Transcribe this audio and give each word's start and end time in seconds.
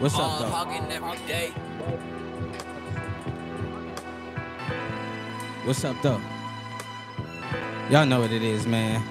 What's 0.00 0.14
up, 0.14 0.38
though? 0.38 0.48
What's 5.64 5.84
up, 5.84 5.96
though? 6.02 6.20
Y'all 7.90 8.06
know 8.06 8.20
what 8.20 8.32
it 8.32 8.42
is, 8.42 8.66
man. 8.66 9.02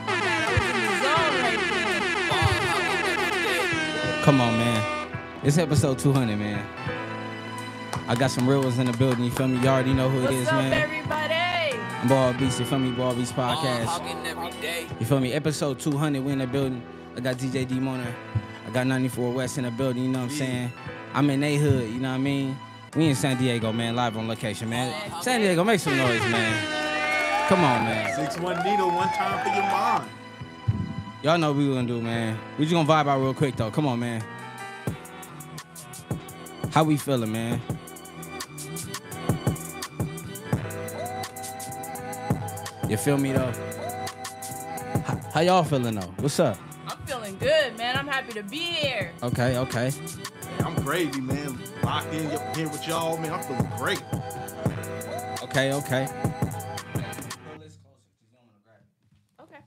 Come 4.24 4.42
on, 4.42 4.58
man. 4.58 5.08
It's 5.44 5.60
episode 5.60 6.00
200, 6.00 6.38
man. 6.38 6.66
I 8.08 8.16
got 8.16 8.32
some 8.32 8.50
real 8.50 8.62
ones 8.64 8.80
in 8.80 8.88
the 8.88 8.98
building. 8.98 9.24
You 9.26 9.32
feel 9.32 9.48
me? 9.48 9.60
You 9.62 9.68
already 9.70 9.94
know 9.94 10.10
who 10.10 10.22
What's 10.22 10.34
it 10.34 10.38
is, 10.40 10.48
up, 10.48 10.56
man. 10.56 10.74
everybody? 10.74 11.80
I'm 12.02 12.08
Ball 12.08 12.34
Beast. 12.34 12.60
You 12.60 12.66
feel 12.66 12.80
me? 12.80 12.92
Ball 12.92 13.14
Beast 13.14 13.36
podcast. 13.36 15.00
You 15.00 15.06
feel 15.06 15.20
me? 15.20 15.34
Episode 15.34 15.80
200. 15.80 16.24
We 16.24 16.32
in 16.32 16.40
the 16.40 16.48
building. 16.48 16.82
I 17.16 17.20
got 17.20 17.36
DJ 17.36 17.68
D-Mona. 17.68 18.16
I 18.70 18.72
got 18.72 18.86
94 18.86 19.32
West 19.32 19.58
in 19.58 19.64
the 19.64 19.72
building. 19.72 20.04
You 20.04 20.10
know 20.10 20.20
what 20.20 20.26
I'm 20.26 20.38
saying? 20.38 20.72
I'm 21.16 21.28
in 21.32 21.40
they 21.40 21.58
hood. 21.58 21.90
You 21.90 22.00
know 22.00 22.10
what 22.10 22.16
I 22.16 22.20
mean? 22.20 22.56
We 22.96 23.08
in 23.08 23.16
San 23.16 23.36
Diego, 23.38 23.74
man. 23.74 23.96
Live 23.96 24.16
on 24.16 24.28
location, 24.28 24.70
man. 24.70 24.94
San 25.24 25.42
Diego, 25.42 25.64
make 25.64 25.80
some 25.80 25.98
noise, 25.98 26.22
man. 26.22 27.48
Come 27.48 27.64
on, 27.64 27.86
man. 27.86 28.16
Six 28.16 28.40
one 28.40 28.64
Nino, 28.64 28.86
one 28.90 29.08
time 29.10 29.44
for 29.44 29.56
your 29.56 29.64
mom. 29.64 30.08
Y'all 31.24 31.40
know 31.40 31.52
what 31.52 31.58
we 31.58 31.68
gonna 31.74 31.88
do, 31.88 32.00
man. 32.00 32.38
We 32.60 32.66
just 32.66 32.76
gonna 32.76 32.88
vibe 32.88 33.10
out 33.10 33.20
real 33.20 33.34
quick 33.34 33.56
though. 33.56 33.72
Come 33.72 33.88
on, 33.88 34.00
man. 34.00 34.24
How 36.72 36.84
we 36.84 36.96
feeling, 36.96 37.32
man? 37.32 37.60
You 42.88 42.98
feel 42.98 43.18
me 43.18 43.32
though? 43.32 43.52
How, 45.06 45.18
how 45.34 45.42
y'all 45.42 45.64
feeling 45.64 45.96
though? 45.96 46.14
What's 46.20 46.40
up? 46.40 46.56
I'm 47.42 47.48
feeling 47.48 47.62
good, 47.70 47.78
man. 47.78 47.98
I'm 47.98 48.08
happy 48.08 48.34
to 48.34 48.44
be 48.44 48.58
here. 48.58 49.12
Okay, 49.24 49.58
okay. 49.58 49.92
Man, 49.92 50.62
I'm 50.66 50.76
gravy, 50.84 51.22
man. 51.22 51.58
Locked 51.84 52.14
in 52.14 52.30
y- 52.30 52.54
here 52.56 52.70
with 52.70 52.88
y'all, 52.88 53.18
man. 53.18 53.34
I'm 53.34 53.44
feeling 53.44 53.72
great. 53.78 54.04
Okay, 55.44 55.74
okay. 55.74 56.08
Okay. 59.40 59.58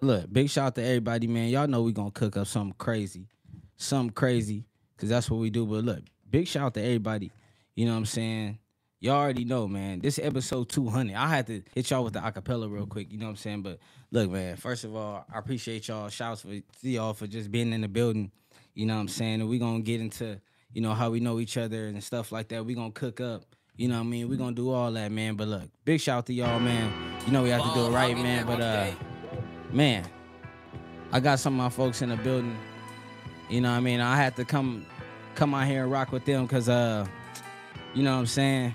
Look, 0.00 0.32
big 0.32 0.48
shout 0.50 0.66
out 0.68 0.74
to 0.76 0.82
everybody, 0.82 1.26
man. 1.26 1.48
Y'all 1.48 1.66
know 1.68 1.82
we 1.82 1.92
gonna 1.92 2.10
cook 2.10 2.36
up 2.36 2.46
something 2.46 2.74
crazy. 2.78 3.28
Something 3.76 4.10
crazy. 4.14 4.64
Cause 4.96 5.08
that's 5.08 5.30
what 5.30 5.38
we 5.38 5.50
do. 5.50 5.64
But 5.66 5.84
look, 5.84 6.00
big 6.28 6.48
shout 6.48 6.64
out 6.64 6.74
to 6.74 6.82
everybody. 6.82 7.30
You 7.76 7.86
know 7.86 7.92
what 7.92 7.98
I'm 7.98 8.06
saying? 8.06 8.58
Y'all 9.00 9.14
already 9.14 9.44
know, 9.44 9.68
man. 9.68 10.00
This 10.00 10.18
episode 10.18 10.68
200. 10.70 11.14
I 11.14 11.28
had 11.28 11.46
to 11.46 11.62
hit 11.72 11.90
y'all 11.90 12.02
with 12.02 12.14
the 12.14 12.18
acapella 12.20 12.68
real 12.68 12.86
quick. 12.86 13.12
You 13.12 13.18
know 13.18 13.26
what 13.26 13.30
I'm 13.30 13.36
saying? 13.36 13.62
But 13.62 13.78
look, 14.10 14.30
man. 14.30 14.56
First 14.56 14.84
of 14.84 14.94
all, 14.94 15.24
I 15.32 15.38
appreciate 15.38 15.88
y'all. 15.88 16.08
Shouts 16.08 16.42
for 16.42 16.48
to 16.48 16.62
y'all 16.82 17.14
for 17.14 17.26
just 17.26 17.50
being 17.50 17.72
in 17.72 17.80
the 17.80 17.88
building. 17.88 18.30
You 18.74 18.86
know 18.86 18.94
what 18.94 19.00
I'm 19.00 19.08
saying? 19.08 19.40
And 19.40 19.48
we 19.48 19.58
gonna 19.58 19.80
get 19.80 20.00
into, 20.00 20.40
you 20.72 20.80
know, 20.80 20.94
how 20.94 21.10
we 21.10 21.20
know 21.20 21.40
each 21.40 21.56
other 21.56 21.86
and 21.86 22.02
stuff 22.02 22.32
like 22.32 22.48
that. 22.48 22.64
We 22.64 22.74
gonna 22.74 22.90
cook 22.92 23.20
up. 23.20 23.44
You 23.76 23.88
know 23.88 23.94
what 23.94 24.06
I 24.06 24.10
mean? 24.10 24.28
We 24.28 24.36
gonna 24.36 24.56
do 24.56 24.72
all 24.72 24.90
that, 24.92 25.12
man. 25.12 25.36
But 25.36 25.48
look, 25.48 25.70
big 25.84 26.00
shout 26.00 26.18
out 26.18 26.26
to 26.26 26.32
y'all, 26.32 26.58
man. 26.58 26.92
You 27.26 27.32
know 27.32 27.42
we 27.42 27.50
have 27.50 27.62
to 27.62 27.74
do 27.74 27.86
it 27.86 27.90
right, 27.90 28.16
man. 28.16 28.46
But 28.46 28.60
uh, 28.60 28.90
man, 29.70 30.04
I 31.12 31.20
got 31.20 31.38
some 31.38 31.54
of 31.54 31.58
my 31.58 31.68
folks 31.68 32.02
in 32.02 32.08
the 32.08 32.16
building. 32.16 32.56
You 33.48 33.60
know 33.60 33.70
what 33.70 33.76
I 33.78 33.80
mean? 33.80 34.00
I 34.00 34.16
had 34.16 34.36
to 34.36 34.44
come 34.44 34.84
come 35.34 35.54
out 35.54 35.66
here 35.66 35.84
and 35.84 35.92
rock 35.92 36.10
with 36.10 36.24
them 36.24 36.46
because 36.46 36.68
uh, 36.68 37.06
you 37.94 38.02
know 38.02 38.12
what 38.12 38.20
I'm 38.20 38.26
saying? 38.26 38.74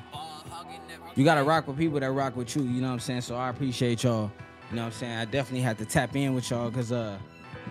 You 1.15 1.23
gotta 1.23 1.43
rock 1.43 1.67
with 1.67 1.77
people 1.77 1.99
that 1.99 2.11
rock 2.11 2.35
with 2.35 2.55
you, 2.55 2.63
you 2.63 2.81
know 2.81 2.87
what 2.87 2.93
I'm 2.93 2.99
saying? 2.99 3.21
So 3.21 3.35
I 3.35 3.49
appreciate 3.49 4.03
y'all. 4.03 4.31
You 4.73 4.77
know 4.77 4.85
what 4.85 4.93
I'm 4.93 4.99
saying? 4.99 5.17
I 5.19 5.25
definitely 5.25 5.61
had 5.61 5.77
to 5.77 5.85
tap 5.85 6.15
in 6.15 6.33
with 6.33 6.49
y'all 6.49 6.71
because 6.71 6.91
uh, 6.91 7.19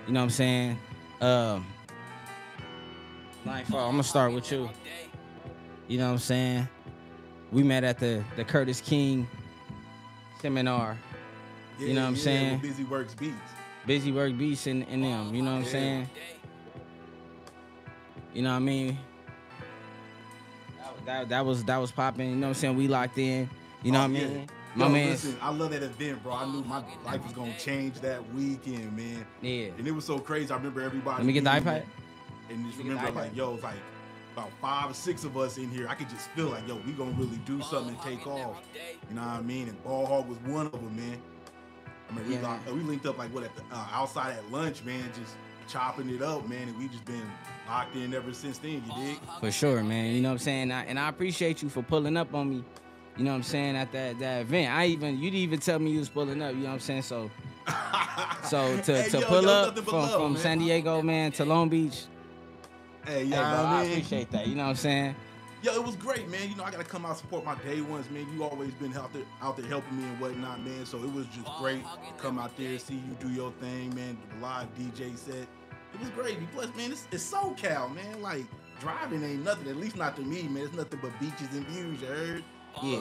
you 0.06 0.12
know 0.12 0.20
what 0.20 0.25
I'm 0.27 0.31
saying? 0.31 0.78
Um 1.20 1.67
Nightfall, 3.45 3.86
I'm 3.89 3.95
gonna 3.95 4.05
start 4.05 4.33
with 4.33 4.53
you. 4.53 4.70
You 5.89 5.98
know 5.98 6.06
what 6.06 6.12
I'm 6.12 6.19
saying? 6.20 6.69
We 7.50 7.64
met 7.64 7.83
at 7.83 7.98
the 7.98 8.23
the 8.36 8.45
Curtiss 8.45 8.80
King 8.80 9.27
seminar. 10.41 10.96
Yeah, 11.80 11.89
You 11.89 11.95
know 11.95 12.02
what 12.02 12.07
I'm 12.07 12.14
yeah, 12.14 12.20
saying? 12.23 12.58
Busy 12.61 12.85
Works 12.85 13.14
Beats. 13.17 13.35
Busy 13.85 14.12
Work 14.12 14.39
Beats 14.39 14.68
and, 14.68 14.86
and 14.89 15.02
them, 15.02 15.35
you 15.35 15.42
know 15.42 15.51
what 15.55 15.57
I'm 15.58 15.64
Yeah. 15.64 15.70
saying? 15.70 16.11
You 18.33 18.42
know 18.42 18.51
what 18.51 18.57
I 18.57 18.61
mean? 18.61 18.98
That, 20.79 21.05
that, 21.07 21.29
that 21.30 21.45
was 21.45 21.64
that 21.64 21.79
was 21.79 21.91
popping, 21.91 22.30
you 22.30 22.36
know 22.36 22.46
what 22.46 22.48
I'm 22.51 22.61
saying? 22.61 22.77
We 22.77 22.86
locked 22.86 23.18
in, 23.18 23.51
you 23.83 23.91
know 23.91 23.98
Oh, 23.98 24.02
what 24.02 24.05
I 24.05 24.08
mean? 24.12 24.48
My 24.75 24.87
Yo, 24.87 24.93
man, 24.93 25.11
listen, 25.11 25.37
I 25.43 25.51
love 25.51 25.71
that 25.73 25.83
event, 25.83 26.23
bro. 26.23 26.33
I 26.33 26.47
knew 26.47 26.63
my 26.65 26.83
life 27.05 27.23
was 27.25 27.33
gonna 27.33 27.57
change 27.59 28.01
that 28.01 28.27
weekend, 28.33 28.97
man. 28.97 29.27
yeah. 29.43 29.67
And 29.77 29.87
it 29.87 29.91
was 29.93 30.05
so 30.07 30.19
crazy. 30.19 30.51
I 30.51 30.57
remember 30.57 30.81
everybody. 30.81 31.19
Let 31.19 31.27
me 31.27 31.33
get 31.35 31.45
the 31.45 31.51
iPad. 31.51 31.85
And 32.49 32.65
just 32.67 32.79
Let 32.79 32.87
me 32.87 32.95
get 32.95 33.01
the 33.01 33.07
remember, 33.07 33.21
like, 33.21 33.37
yo, 33.37 33.53
like 33.63 33.75
about 34.35 34.51
five 34.63 34.91
or 34.91 34.95
six 34.95 35.25
of 35.25 35.37
us 35.37 35.59
in 35.59 35.69
here. 35.69 35.87
I 35.89 35.95
could 35.95 36.09
just 36.09 36.29
feel 36.31 36.47
like, 36.49 36.67
yo, 36.67 36.77
we 36.87 36.93
gonna 36.93 37.11
really 37.13 37.37
do 37.45 37.61
something 37.63 37.95
and 37.95 38.03
take 38.03 38.27
off. 38.27 38.63
You 39.11 39.17
know 39.17 39.21
what 39.23 39.29
I 39.31 39.43
mean? 39.43 39.69
And 39.69 39.85
Ball 39.85 40.07
Hog 40.07 40.27
was 40.29 40.39
one 40.47 40.67
of 40.67 40.73
them, 40.73 40.97
man. 40.97 41.21
I 42.11 42.15
mean, 42.15 42.29
we, 42.29 42.35
Yeah, 42.37 42.43
locked- 42.43 42.71
we 42.73 42.81
linked 42.81 43.05
up 43.05 43.19
like 43.19 43.33
what 43.35 43.45
at 43.45 43.55
the 43.55 43.63
uh, 43.73 43.87
outside 43.93 44.33
at 44.37 44.51
lunch, 44.51 44.83
man, 44.85 45.05
just 45.19 45.35
chopping 45.69 46.09
it 46.09 46.23
up, 46.23 46.49
man. 46.49 46.69
And 46.69 46.79
we 46.79 46.89
just 46.89 47.05
been 47.05 47.31
locked 47.69 47.95
in 47.95 48.15
ever 48.15 48.33
since 48.33 48.57
then. 48.57 48.83
You 48.87 49.05
dig? 49.05 49.19
For 49.39 49.51
sure, 49.51 49.83
man. 49.83 50.15
You 50.15 50.23
know 50.23 50.29
what 50.31 50.33
I'm 50.33 50.39
saying? 50.39 50.73
I, 50.73 50.85
and 50.87 50.99
I 50.99 51.09
appreciate 51.11 51.63
you 51.63 51.69
for 51.69 51.83
pulling 51.83 52.17
up 52.17 52.33
on 52.35 52.49
me. 52.51 52.65
You 53.17 53.24
know 53.24 53.30
what 53.33 53.36
I'm 53.39 53.42
saying? 53.42 53.77
At 53.77 53.92
that 53.92 54.18
that 54.20 54.42
event, 54.42 54.73
I 54.73 54.86
even 54.86 55.17
you 55.18 55.30
didn't 55.30 55.42
even 55.42 55.61
tell 55.61 55.78
me 55.78 55.90
you 55.92 55.98
was 56.00 56.08
pulling 56.08 56.40
up. 56.42 56.55
You 56.55 56.61
know 56.62 56.68
what 56.68 56.74
I'm 56.74 56.80
saying? 56.80 57.02
So 57.02 57.30
so 58.45 58.77
to, 58.80 59.02
Hey, 59.02 59.08
to 59.11 59.20
yo, 59.20 59.27
pull 59.27 59.42
yo, 59.42 59.50
up 59.50 59.78
from, 59.78 59.95
love, 59.95 60.12
from 60.12 60.33
man. 60.34 60.42
San 60.42 60.58
Diego, 60.58 61.02
man, 61.02 61.33
to 61.33 61.45
Long 61.45 61.68
Beach. 61.68 62.05
Hey, 63.06 63.24
Hey, 63.24 63.24
yeah, 63.24 63.50
bro, 63.55 63.67
I 63.67 63.83
mean? 63.83 63.92
appreciate 63.92 64.30
that. 64.30 64.46
You 64.46 64.55
know 64.55 64.64
what 64.64 64.70
I'm 64.70 64.77
saying? 64.77 65.17
Yo, 65.62 65.74
it 65.74 65.84
was 65.84 65.96
great, 65.96 66.28
man. 66.28 66.48
You 66.48 66.56
know, 66.56 66.64
I 66.64 66.70
gotta 66.73 66.84
come 66.84 67.06
out 67.06 67.18
support 67.18 67.45
my 67.45 67.55
day 67.56 67.80
ones, 67.83 68.11
man. 68.11 68.27
You 68.34 68.45
always 68.45 68.73
been 68.74 68.95
out 68.96 69.12
there, 69.12 69.23
out 69.42 69.56
there 69.56 69.67
helping 69.67 69.96
me 69.96 70.05
and 70.08 70.20
whatnot, 70.20 70.61
man. 70.64 70.86
So 70.86 70.98
it 71.05 71.12
was 71.12 71.27
just 71.27 71.46
great 71.58 71.83
to 71.84 72.23
come 72.23 72.39
out 72.39 72.56
there, 72.56 72.79
see 72.79 72.94
you 72.94 73.17
do 73.20 73.29
your 73.33 73.52
thing, 73.61 73.94
man. 73.94 74.18
The 74.34 74.42
live 74.42 74.68
DJ 74.77 75.17
set, 75.17 75.34
it 75.94 76.00
was 76.00 76.11
great. 76.11 76.39
Plus, 76.52 76.74
man, 76.77 76.92
it's, 76.92 77.06
it's 77.12 77.33
SoCal, 77.33 77.94
man. 77.94 78.23
Like 78.23 78.44
driving 78.80 79.23
ain't 79.23 79.44
nothing, 79.44 79.68
at 79.68 79.77
least 79.77 79.96
not 79.96 80.17
to 80.17 80.23
me, 80.23 80.42
man. 80.44 80.64
It's 80.64 80.74
nothing 80.74 80.98
but 81.02 81.12
beaches 81.20 81.48
and 81.55 81.67
views. 81.68 82.00
You 82.00 82.06
heard? 82.08 82.44
Yeah. 82.81 83.01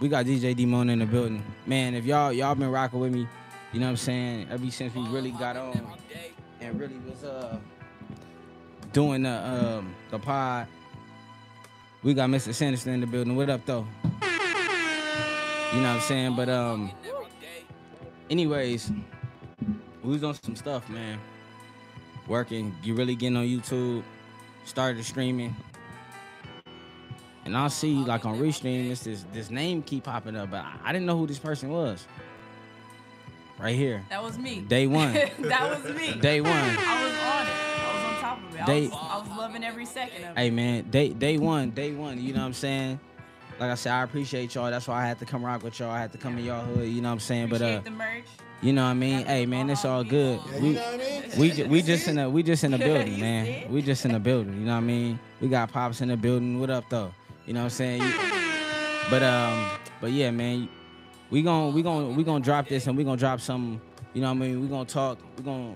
We 0.00 0.08
got 0.08 0.26
DJ 0.26 0.54
D-Mona 0.54 0.92
in 0.92 0.98
the 0.98 1.06
building. 1.06 1.42
Man, 1.66 1.94
if 1.94 2.04
y'all 2.04 2.32
y'all 2.32 2.54
been 2.54 2.70
rocking 2.70 3.00
with 3.00 3.12
me, 3.12 3.26
you 3.72 3.80
know 3.80 3.86
what 3.86 3.90
I'm 3.90 3.96
saying, 3.96 4.48
ever 4.50 4.70
since 4.70 4.94
we 4.94 5.02
really 5.08 5.30
got 5.30 5.56
on 5.56 5.86
and 6.60 6.78
really 6.80 6.98
was 7.08 7.24
uh 7.24 7.58
doing 8.92 9.22
the 9.22 9.30
um 9.30 9.94
the 10.10 10.18
pod. 10.18 10.66
We 12.02 12.12
got 12.12 12.28
Mr. 12.28 12.52
Sinister 12.52 12.90
in 12.90 13.00
the 13.00 13.06
building. 13.06 13.34
What 13.34 13.48
up 13.48 13.64
though? 13.64 13.86
You 15.72 15.80
know 15.80 15.88
what 15.88 15.96
I'm 15.96 16.00
saying? 16.00 16.36
But 16.36 16.48
um 16.48 16.92
anyways, 18.28 18.92
we 20.02 20.12
was 20.12 20.22
on 20.22 20.34
some 20.42 20.56
stuff, 20.56 20.88
man. 20.90 21.18
Working, 22.26 22.74
you 22.82 22.94
really 22.94 23.14
getting 23.14 23.36
on 23.36 23.44
YouTube, 23.44 24.02
started 24.64 25.04
streaming. 25.04 25.54
And 27.44 27.54
I'll 27.56 27.68
see 27.68 27.94
like 27.94 28.24
on 28.24 28.38
Restream, 28.38 28.90
it's 28.90 29.02
this 29.02 29.24
this 29.32 29.50
name 29.50 29.82
keep 29.82 30.04
popping 30.04 30.34
up, 30.34 30.50
but 30.50 30.64
I, 30.64 30.76
I 30.84 30.92
didn't 30.92 31.04
know 31.06 31.18
who 31.18 31.26
this 31.26 31.38
person 31.38 31.68
was. 31.68 32.06
Right 33.58 33.76
here. 33.76 34.02
That 34.08 34.22
was 34.22 34.38
me. 34.38 34.60
Day 34.60 34.86
one. 34.86 35.12
that 35.40 35.84
was 35.84 35.94
me. 35.94 36.14
Day 36.14 36.40
one. 36.40 36.50
I 36.52 37.04
was 37.04 37.12
on 37.12 37.46
it. 37.46 37.52
I 37.52 37.94
was 37.94 38.04
on 38.04 38.20
top 38.20 38.38
of 38.48 38.54
it. 38.56 38.62
I, 38.62 38.66
Day- 38.66 38.88
was, 38.88 38.98
I 38.98 39.18
was 39.18 39.38
loving 39.38 39.62
every 39.62 39.84
second 39.86 40.24
of 40.24 40.30
it. 40.30 40.38
Hey 40.40 40.50
man, 40.50 40.90
day 40.90 41.10
day 41.10 41.36
one, 41.38 41.70
day 41.70 41.92
one, 41.92 42.20
you 42.20 42.32
know 42.32 42.40
what 42.40 42.46
I'm 42.46 42.52
saying? 42.54 42.98
Like 43.60 43.70
I 43.70 43.74
said, 43.74 43.92
I 43.92 44.02
appreciate 44.02 44.54
y'all. 44.54 44.70
That's 44.70 44.88
why 44.88 45.02
I 45.02 45.06
had 45.06 45.18
to 45.20 45.26
come 45.26 45.44
rock 45.44 45.62
with 45.62 45.78
y'all. 45.78 45.90
I 45.90 46.00
had 46.00 46.10
to 46.12 46.18
come 46.18 46.38
in 46.38 46.46
y'all 46.46 46.64
hood, 46.64 46.88
you 46.88 47.00
know 47.02 47.08
what 47.08 47.12
I'm 47.12 47.20
saying? 47.20 47.48
But 47.50 47.60
uh 47.62 47.80
the 47.80 47.90
merch. 47.90 48.24
You 48.62 48.72
know 48.72 48.84
what 48.84 48.90
I 48.90 48.94
mean? 48.94 49.26
Hey 49.26 49.46
man, 49.46 49.68
it's 49.70 49.84
all 49.84 50.04
good. 50.04 50.40
We 50.60 50.68
you 50.68 50.74
know 50.74 50.80
what 50.82 50.94
I 50.94 50.96
mean? 50.96 51.22
we 51.38 51.50
ju- 51.50 51.66
we 51.68 51.82
just 51.82 52.08
in 52.08 52.16
the 52.16 52.30
we 52.30 52.42
just 52.42 52.64
in 52.64 52.70
the 52.72 52.78
building, 52.78 53.20
man. 53.20 53.70
We 53.70 53.82
just 53.82 54.04
in 54.04 54.12
the 54.12 54.18
building. 54.20 54.54
You 54.54 54.66
know 54.66 54.72
what 54.72 54.78
I 54.78 54.80
mean? 54.80 55.18
We 55.40 55.48
got 55.48 55.70
pops 55.72 56.00
in 56.00 56.08
the 56.08 56.16
building. 56.16 56.60
What 56.60 56.70
up 56.70 56.84
though? 56.88 57.12
You 57.46 57.52
know 57.54 57.60
what 57.60 57.64
I'm 57.64 57.70
saying? 57.70 58.02
But 59.10 59.22
um, 59.22 59.70
but 60.00 60.12
yeah, 60.12 60.30
man. 60.30 60.68
We 61.30 61.42
gon' 61.42 61.74
we 61.74 61.82
gon' 61.82 62.14
we 62.14 62.22
gonna 62.22 62.44
drop 62.44 62.68
this 62.68 62.86
and 62.86 62.96
we 62.96 63.02
gonna 63.02 63.16
drop 63.16 63.40
some. 63.40 63.80
You 64.12 64.20
know 64.20 64.28
what 64.28 64.36
I 64.36 64.46
mean? 64.46 64.60
We 64.60 64.68
gonna 64.68 64.84
talk. 64.84 65.18
We 65.36 65.42
gonna 65.42 65.74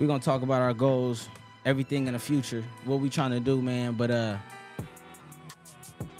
we 0.00 0.06
gonna 0.06 0.18
talk 0.22 0.42
about 0.42 0.60
our 0.62 0.74
goals, 0.74 1.28
everything 1.64 2.06
in 2.08 2.14
the 2.14 2.18
future, 2.18 2.64
what 2.84 3.00
we 3.00 3.08
trying 3.10 3.30
to 3.30 3.38
do, 3.40 3.62
man. 3.62 3.92
But 3.92 4.10
uh, 4.10 4.36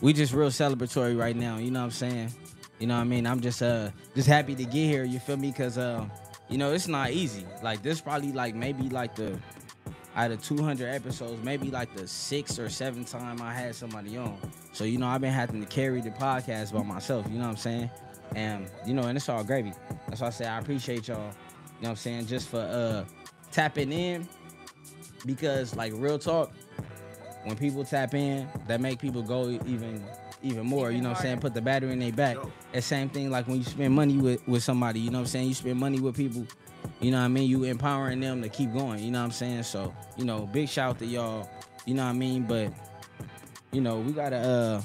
we 0.00 0.12
just 0.12 0.32
real 0.32 0.50
celebratory 0.50 1.18
right 1.18 1.34
now. 1.34 1.56
You 1.56 1.70
know 1.70 1.80
what 1.80 1.86
I'm 1.86 1.90
saying? 1.90 2.32
You 2.80 2.86
know 2.86 2.94
what 2.94 3.02
I 3.02 3.04
mean? 3.04 3.26
I'm 3.26 3.40
just 3.40 3.62
uh 3.62 3.90
just 4.14 4.26
happy 4.26 4.54
to 4.54 4.64
get 4.64 4.72
here. 4.72 5.04
You 5.04 5.20
feel 5.20 5.36
me? 5.36 5.52
Cause 5.52 5.76
uh, 5.76 6.06
you 6.48 6.56
know 6.56 6.72
it's 6.72 6.88
not 6.88 7.10
easy. 7.10 7.46
Like 7.62 7.82
this 7.82 8.00
probably 8.00 8.32
like 8.32 8.54
maybe 8.54 8.88
like 8.88 9.14
the 9.14 9.38
out 10.16 10.30
of 10.30 10.42
200 10.42 10.88
episodes, 10.88 11.44
maybe 11.44 11.70
like 11.70 11.94
the 11.94 12.08
sixth 12.08 12.58
or 12.58 12.68
seventh 12.70 13.10
time 13.12 13.40
I 13.42 13.52
had 13.52 13.74
somebody 13.74 14.16
on. 14.16 14.38
So 14.72 14.84
you 14.84 14.96
know 14.98 15.06
I've 15.06 15.20
been 15.20 15.32
having 15.32 15.60
to 15.60 15.66
carry 15.66 16.00
the 16.00 16.10
podcast 16.10 16.72
by 16.72 16.82
myself. 16.82 17.26
You 17.30 17.34
know 17.34 17.44
what 17.44 17.50
I'm 17.50 17.56
saying? 17.58 17.90
And 18.34 18.66
you 18.86 18.94
know, 18.94 19.02
and 19.02 19.16
it's 19.16 19.28
all 19.28 19.44
gravy. 19.44 19.74
That's 20.08 20.22
why 20.22 20.28
I 20.28 20.30
say 20.30 20.46
I 20.46 20.58
appreciate 20.58 21.06
y'all. 21.06 21.18
You 21.18 21.24
know 21.24 21.32
what 21.80 21.88
I'm 21.90 21.96
saying? 21.96 22.26
Just 22.28 22.48
for 22.48 22.60
uh 22.60 23.04
tapping 23.52 23.92
in. 23.92 24.26
Because 25.26 25.76
like 25.76 25.92
real 25.96 26.18
talk, 26.18 26.50
when 27.44 27.56
people 27.56 27.84
tap 27.84 28.14
in, 28.14 28.48
that 28.68 28.80
make 28.80 28.98
people 28.98 29.22
go 29.22 29.50
even 29.66 30.02
even 30.42 30.66
more. 30.66 30.86
Even 30.86 30.96
you 30.96 31.02
know 31.02 31.10
what 31.10 31.18
I'm 31.18 31.22
saying? 31.22 31.40
Put 31.40 31.54
the 31.54 31.60
battery 31.60 31.92
in 31.92 31.98
their 31.98 32.12
back. 32.12 32.36
Yo. 32.36 32.52
That 32.72 32.82
same 32.82 33.08
thing 33.08 33.30
like 33.30 33.46
when 33.46 33.58
you 33.58 33.64
spend 33.64 33.94
money 33.94 34.16
with, 34.16 34.46
with 34.46 34.62
somebody, 34.62 35.00
you 35.00 35.10
know 35.10 35.18
what 35.18 35.22
I'm 35.22 35.28
saying? 35.28 35.48
You 35.48 35.54
spend 35.54 35.78
money 35.78 36.00
with 36.00 36.16
people, 36.16 36.46
you 37.00 37.10
know 37.10 37.18
what 37.18 37.24
I 37.24 37.28
mean? 37.28 37.48
You 37.48 37.64
empowering 37.64 38.20
them 38.20 38.42
to 38.42 38.48
keep 38.48 38.72
going, 38.72 39.00
you 39.00 39.10
know 39.10 39.20
what 39.20 39.26
I'm 39.26 39.32
saying? 39.32 39.64
So, 39.64 39.94
you 40.16 40.24
know, 40.24 40.46
big 40.46 40.68
shout 40.68 40.90
out 40.90 40.98
to 41.00 41.06
y'all, 41.06 41.48
you 41.86 41.94
know 41.94 42.04
what 42.04 42.10
I 42.10 42.14
mean? 42.14 42.44
But, 42.44 42.72
you 43.72 43.80
know, 43.80 44.00
we 44.00 44.12
gotta 44.12 44.36
uh 44.36 44.82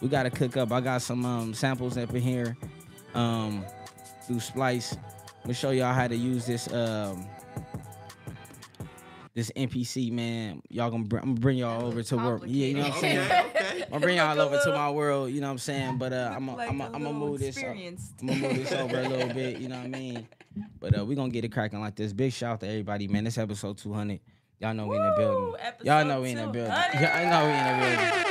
we 0.00 0.08
gotta 0.08 0.30
cook 0.30 0.56
up. 0.56 0.72
I 0.72 0.80
got 0.80 1.02
some 1.02 1.24
um 1.24 1.54
samples 1.54 1.96
up 1.96 2.14
in 2.14 2.22
here. 2.22 2.56
Um 3.14 3.64
through 4.26 4.40
Splice. 4.40 4.92
I'm 4.92 5.00
gonna 5.44 5.54
show 5.54 5.70
y'all 5.70 5.94
how 5.94 6.06
to 6.06 6.16
use 6.16 6.46
this 6.46 6.70
um 6.72 7.26
this 9.34 9.50
MPC 9.56 10.10
man. 10.12 10.62
Y'all 10.68 10.90
gonna 10.90 11.04
br- 11.04 11.18
I'm 11.18 11.30
gonna 11.30 11.40
bring 11.40 11.58
y'all 11.58 11.84
over 11.84 12.02
to 12.02 12.16
work. 12.16 12.42
Yeah, 12.46 12.66
you 12.66 12.74
know 12.74 12.82
what 12.82 12.94
I'm 12.94 13.00
saying? 13.00 13.30
Okay. 13.58 13.82
I'm 13.84 13.90
gonna 13.90 14.00
bring 14.00 14.16
y'all 14.18 14.40
over 14.40 14.58
to 14.64 14.70
my 14.72 14.90
world, 14.90 15.30
you 15.30 15.40
know 15.40 15.46
what 15.46 15.52
I'm 15.52 15.58
saying? 15.58 15.98
But 15.98 16.12
uh, 16.12 16.32
I'm 16.34 16.46
gonna 16.46 16.58
Like 16.58 16.68
I'm 16.70 16.80
a 16.80 16.84
gonna 16.84 16.96
I'm 16.96 17.02
gonna 17.04 17.18
move 17.18 17.38
this. 17.40 17.56
Experienced. 17.56 18.12
I'm 18.20 18.26
gonna 18.28 18.40
move 18.40 18.56
this 18.56 18.72
over 18.72 19.00
a 19.00 19.08
little 19.08 19.32
bit, 19.34 19.58
you 19.60 19.68
know 19.68 19.76
what 19.76 19.84
I 19.84 19.88
mean? 19.88 20.28
But 20.80 20.98
uh, 20.98 21.04
we 21.04 21.14
gonna 21.14 21.30
get 21.30 21.44
it 21.44 21.48
cracking 21.52 21.80
like 21.80 21.94
this. 21.96 22.12
Big 22.12 22.32
shout 22.32 22.54
out 22.54 22.60
to 22.60 22.66
everybody, 22.68 23.08
man. 23.08 23.24
This 23.24 23.38
episode 23.38 23.78
200. 23.78 24.20
Y'all 24.60 24.74
know 24.74 24.86
we 24.88 24.96
in 24.96 25.02
the 25.04 25.14
building. 25.16 25.54
Y'all 25.84 26.04
know 26.04 26.20
we 26.20 26.30
in 26.30 26.36
the 26.36 26.46
building. 26.48 26.72
Y'all 26.72 27.30
know 27.30 27.44
we 27.46 27.52
in 27.52 27.64
the 27.80 27.86
building. 27.86 28.24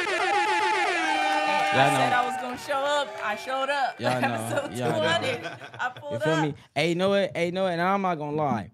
I 1.70 1.72
Y'all 1.76 1.90
said 1.90 2.10
know. 2.10 2.16
I 2.16 2.26
was 2.26 2.42
gonna 2.42 2.58
show 2.58 2.74
up. 2.74 3.08
I 3.24 3.36
showed 3.36 3.70
up. 3.70 4.00
Y'all 4.00 4.22
know. 4.22 4.34
Episode 4.34 4.78
Y'all 4.78 4.92
know. 4.92 4.98
200. 5.00 5.46
I 5.80 5.86
You 5.96 6.02
pulled 6.02 6.24
feel 6.24 6.34
up. 6.34 6.44
me? 6.44 6.54
Hey, 6.76 6.90
you 6.90 6.96
know 6.96 7.10
what? 7.10 7.32
Hey, 7.36 7.46
you 7.48 7.52
know 7.52 7.64
what? 7.64 7.74
And 7.74 7.82
I'm 7.82 8.02
not 8.02 8.16
gonna 8.16 8.36
lie. 8.36 8.72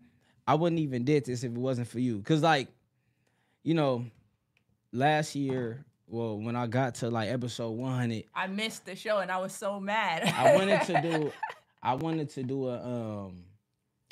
I 0.47 0.55
wouldn't 0.55 0.79
even 0.79 1.05
did 1.05 1.25
this 1.25 1.43
if 1.43 1.51
it 1.51 1.57
wasn't 1.57 1.87
for 1.87 1.99
you. 1.99 2.21
Cause 2.21 2.41
like, 2.41 2.67
you 3.63 3.73
know, 3.73 4.05
last 4.91 5.35
year, 5.35 5.85
well, 6.07 6.37
when 6.37 6.55
I 6.55 6.67
got 6.67 6.95
to 6.95 7.09
like 7.09 7.29
episode 7.29 7.71
100, 7.71 8.25
I 8.35 8.47
missed 8.47 8.85
the 8.85 8.95
show 8.95 9.19
and 9.19 9.31
I 9.31 9.37
was 9.37 9.53
so 9.53 9.79
mad. 9.79 10.23
I 10.23 10.55
wanted 10.55 10.81
to 10.83 11.01
do 11.01 11.31
I 11.83 11.95
wanted 11.95 12.29
to 12.31 12.43
do 12.43 12.67
a 12.69 13.25
um 13.25 13.43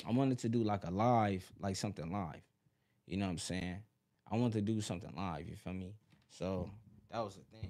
I 0.07 0.11
wanted 0.11 0.39
to 0.39 0.49
do 0.49 0.63
like 0.63 0.83
a 0.83 0.91
live, 0.91 1.49
like 1.59 1.75
something 1.75 2.11
live. 2.11 2.41
You 3.05 3.17
know 3.17 3.25
what 3.25 3.33
I'm 3.33 3.37
saying? 3.37 3.77
I 4.31 4.37
wanted 4.37 4.53
to 4.53 4.61
do 4.61 4.81
something 4.81 5.11
live, 5.15 5.47
you 5.47 5.55
feel 5.55 5.73
me? 5.73 5.93
So 6.29 6.69
that 7.11 7.19
was 7.19 7.35
the 7.35 7.57
thing. 7.57 7.69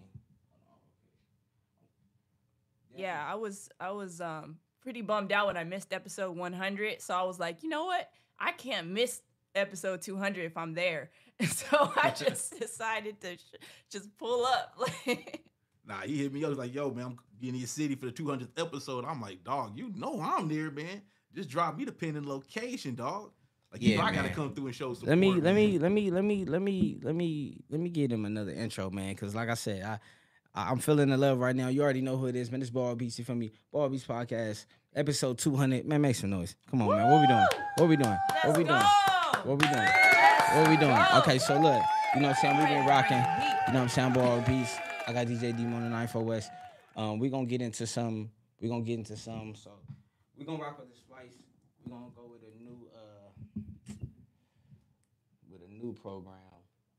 yeah, 2.96 3.26
I 3.28 3.36
was 3.36 3.70
I 3.80 3.92
was 3.92 4.22
um 4.22 4.58
pretty 4.82 5.02
bummed 5.02 5.32
out 5.32 5.48
when 5.48 5.58
I 5.58 5.64
missed 5.64 5.94
episode 5.94 6.36
100. 6.36 7.02
So 7.02 7.14
I 7.14 7.24
was 7.24 7.40
like, 7.40 7.64
you 7.64 7.70
know 7.70 7.86
what? 7.86 8.10
I 8.42 8.52
can't 8.54 8.88
miss 8.88 9.22
episode 9.56 10.02
200 10.02 10.44
if 10.46 10.58
I'm 10.58 10.74
there. 10.74 11.10
And 11.40 11.50
so 11.62 11.92
I 11.96 12.10
just 12.18 12.60
decided 12.60 13.22
to 13.22 13.36
sh- 13.38 13.60
just 13.90 14.18
pull 14.18 14.46
up. 14.46 14.78
Nah, 15.84 16.02
he 16.02 16.18
hit 16.18 16.32
me 16.32 16.42
up. 16.44 16.46
He 16.46 16.50
was 16.50 16.58
like, 16.60 16.74
yo, 16.76 16.92
man, 16.92 17.06
I'm 17.08 17.18
in 17.42 17.56
your 17.56 17.68
city 17.68 17.96
for 17.96 18.06
the 18.06 18.12
200th 18.12 18.50
episode. 18.58 19.04
I'm 19.04 19.20
like, 19.20 19.44
dog, 19.44 19.76
you 19.76 19.92
know 19.96 20.22
I'm 20.22 20.48
there, 20.48 20.70
man. 20.70 21.02
Just 21.34 21.50
drop 21.50 21.76
me 21.76 21.86
the 21.86 21.92
pin 21.92 22.16
and 22.16 22.26
location, 22.26 22.94
dog. 22.94 23.32
Like, 23.72 23.82
you 23.82 23.92
Yeah, 23.94 23.98
know, 23.98 24.04
I 24.04 24.14
gotta 24.14 24.30
come 24.30 24.54
through 24.54 24.68
and 24.68 24.76
show 24.76 24.94
support. 24.94 25.10
Let 25.10 25.18
me 25.18 25.42
let 25.42 25.56
me 25.56 25.80
let 25.80 25.92
me 25.92 26.12
let 26.12 26.24
me 26.24 26.46
let 26.46 26.62
me 26.62 27.00
let 27.02 27.16
me 27.16 27.58
let 27.70 27.80
me 27.80 27.90
give 27.90 28.12
him 28.12 28.26
another 28.26 28.52
intro, 28.52 28.90
man. 28.92 29.16
Cause 29.16 29.34
like 29.34 29.50
I 29.50 29.56
said, 29.56 29.82
I 29.84 29.94
I- 29.94 30.00
I'm 30.54 30.80
feeling 30.80 31.10
the 31.10 31.18
love 31.18 31.40
right 31.40 31.56
now. 31.56 31.70
You 31.70 31.82
already 31.82 32.02
know 32.02 32.18
who 32.18 32.28
it 32.28 32.36
is, 32.36 32.52
man. 32.52 32.62
It's 32.62 32.70
Ball 32.70 32.94
Beats. 32.96 33.18
You 33.18 33.24
feel 33.26 33.36
me? 33.36 33.52
Ball 33.72 33.88
Beats 33.88 34.06
podcast, 34.06 34.66
episode 34.94 35.38
200. 35.38 35.86
Man, 35.86 36.02
make 36.02 36.16
some 36.16 36.30
noise. 36.30 36.56
Come 36.70 36.82
on, 36.82 36.90
man. 36.90 37.10
What 37.10 37.22
we 37.22 37.28
doing? 37.28 37.48
What 37.78 37.90
we 37.90 37.96
doing? 37.96 38.18
Let's 38.30 38.46
What 38.48 38.58
we 38.58 38.64
go. 38.66 38.70
doing? 38.70 38.82
What 39.46 39.58
we 39.62 39.68
doing? 39.68 39.76
Let's 39.76 40.56
What 40.58 40.70
we 40.70 40.78
doing? 40.78 40.96
go. 40.96 41.20
Okay, 41.20 41.40
so 41.40 41.54
look, 41.54 41.82
you 42.16 42.22
know 42.22 42.28
what 42.28 42.36
I'm 42.38 42.42
saying? 42.42 42.58
We've 42.58 42.68
been 42.68 42.86
rocking. 42.86 43.18
You 43.18 43.74
know 43.74 43.80
what 43.80 43.84
I'm 43.84 43.90
saying? 43.90 44.14
Ball 44.14 44.42
Beats. 44.42 44.76
I 45.08 45.14
got 45.14 45.28
DJ 45.28 45.56
D 45.56 45.64
on 45.64 45.84
the 45.84 45.90
94 45.90 46.24
West. 46.24 46.52
Um, 46.98 47.18
we 47.20 47.30
gonna 47.30 47.46
get 47.46 47.62
into 47.62 47.88
some. 47.88 48.30
We're 48.60 48.70
gonna 48.70 48.84
get 48.84 49.00
into 49.00 49.16
some. 49.16 49.56
So 49.56 49.72
we're 50.38 50.46
gonna 50.46 50.62
rock 50.62 50.80
with 50.80 50.90
the 50.92 50.98
Splice. 51.00 51.32
We're 51.86 51.96
gonna 51.96 52.12
go 52.14 52.28
with 52.30 52.42
a 52.44 52.62
new 52.62 52.90
uh 52.94 53.32
with 55.50 55.62
a 55.66 55.72
new 55.72 55.94
program, 55.94 56.36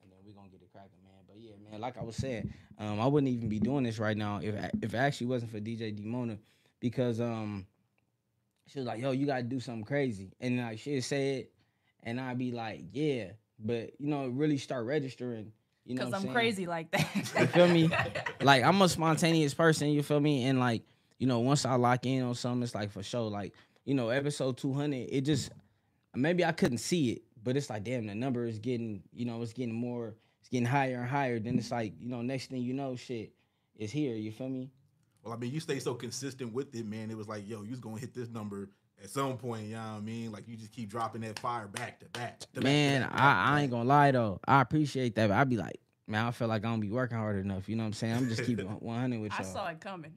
and 0.02 0.10
then 0.10 0.18
we 0.24 0.32
gonna 0.32 0.48
get 0.48 0.62
it 0.62 0.72
cracking, 0.72 1.04
man. 1.04 1.20
But 1.28 1.31
yeah, 1.42 1.70
man, 1.70 1.80
like 1.80 1.98
I 1.98 2.02
was 2.02 2.16
saying, 2.16 2.52
um, 2.78 3.00
I 3.00 3.06
wouldn't 3.06 3.32
even 3.32 3.48
be 3.48 3.58
doing 3.58 3.84
this 3.84 3.98
right 3.98 4.16
now 4.16 4.38
if 4.42 4.54
if 4.80 4.94
it 4.94 4.96
actually 4.96 5.26
wasn't 5.26 5.50
for 5.50 5.58
DJ 5.58 5.94
D-Mona, 5.94 6.38
because 6.80 7.20
um, 7.20 7.66
she 8.66 8.78
was 8.78 8.86
like, 8.86 9.00
"Yo, 9.00 9.10
you 9.10 9.26
gotta 9.26 9.42
do 9.42 9.58
something 9.58 9.84
crazy," 9.84 10.32
and 10.40 10.58
like 10.58 10.78
she'd 10.78 11.00
say 11.02 11.38
it, 11.38 11.52
and 12.04 12.20
I'd 12.20 12.38
be 12.38 12.52
like, 12.52 12.82
"Yeah," 12.92 13.32
but 13.58 13.90
you 13.98 14.08
know, 14.08 14.28
really 14.28 14.58
start 14.58 14.86
registering. 14.86 15.52
You 15.84 15.96
know, 15.96 16.04
Cause 16.04 16.14
I'm 16.14 16.22
saying? 16.22 16.32
crazy 16.32 16.66
like 16.66 16.92
that. 16.92 17.08
You 17.16 17.46
feel 17.46 17.66
me? 17.66 17.90
like 18.40 18.62
I'm 18.62 18.80
a 18.80 18.88
spontaneous 18.88 19.52
person, 19.52 19.88
you 19.88 20.04
feel 20.04 20.20
me? 20.20 20.44
And 20.44 20.60
like, 20.60 20.82
you 21.18 21.26
know, 21.26 21.40
once 21.40 21.66
I 21.66 21.74
lock 21.74 22.06
in 22.06 22.22
on 22.22 22.36
something, 22.36 22.62
it's 22.62 22.74
like 22.74 22.92
for 22.92 23.02
sure. 23.02 23.28
Like, 23.28 23.52
you 23.84 23.94
know, 23.94 24.10
episode 24.10 24.58
200, 24.58 25.08
it 25.10 25.22
just 25.22 25.50
maybe 26.14 26.44
I 26.44 26.52
couldn't 26.52 26.78
see 26.78 27.10
it, 27.10 27.22
but 27.42 27.56
it's 27.56 27.68
like, 27.68 27.82
damn, 27.82 28.06
the 28.06 28.14
number 28.14 28.46
is 28.46 28.60
getting, 28.60 29.02
you 29.12 29.24
know, 29.24 29.42
it's 29.42 29.52
getting 29.52 29.74
more, 29.74 30.14
getting 30.52 30.66
higher 30.66 31.00
and 31.00 31.08
higher. 31.08 31.40
Then 31.40 31.58
it's 31.58 31.72
like, 31.72 31.94
you 31.98 32.08
know, 32.08 32.22
next 32.22 32.50
thing 32.50 32.62
you 32.62 32.74
know, 32.74 32.94
shit 32.94 33.32
is 33.76 33.90
here. 33.90 34.14
You 34.14 34.30
feel 34.30 34.48
me? 34.48 34.70
Well, 35.24 35.34
I 35.34 35.36
mean, 35.36 35.52
you 35.52 35.58
stay 35.60 35.78
so 35.80 35.94
consistent 35.94 36.52
with 36.52 36.74
it, 36.74 36.86
man. 36.86 37.10
It 37.10 37.16
was 37.16 37.26
like, 37.28 37.48
yo, 37.48 37.62
you 37.62 37.70
was 37.70 37.80
gonna 37.80 37.98
hit 37.98 38.14
this 38.14 38.28
number 38.28 38.70
at 39.02 39.10
some 39.10 39.36
point. 39.38 39.64
You 39.64 39.74
know 39.74 39.80
what 39.80 39.96
I 39.96 40.00
mean? 40.00 40.30
Like, 40.30 40.46
you 40.46 40.56
just 40.56 40.72
keep 40.72 40.88
dropping 40.90 41.22
that 41.22 41.38
fire 41.38 41.66
back 41.68 41.98
to 42.00 42.06
back. 42.10 42.40
to 42.54 42.60
Man, 42.60 43.02
back, 43.02 43.10
to 43.10 43.16
back, 43.16 43.24
I, 43.24 43.32
to 43.32 43.50
I 43.50 43.60
ain't 43.62 43.70
gonna 43.70 43.88
lie 43.88 44.10
though. 44.12 44.40
I 44.46 44.60
appreciate 44.60 45.14
that, 45.16 45.28
but 45.28 45.36
I'd 45.36 45.48
be 45.48 45.56
like, 45.56 45.80
man, 46.06 46.26
I 46.26 46.30
feel 46.32 46.48
like 46.48 46.64
I 46.64 46.68
don't 46.68 46.80
be 46.80 46.90
working 46.90 47.16
hard 47.16 47.36
enough. 47.36 47.68
You 47.68 47.76
know 47.76 47.84
what 47.84 47.88
I'm 47.88 47.92
saying? 47.94 48.14
I'm 48.14 48.28
just 48.28 48.44
keeping 48.44 48.66
100 48.80 49.20
with 49.20 49.32
y'all. 49.32 49.40
I 49.40 49.44
saw 49.44 49.66
it 49.68 49.80
coming. 49.80 50.12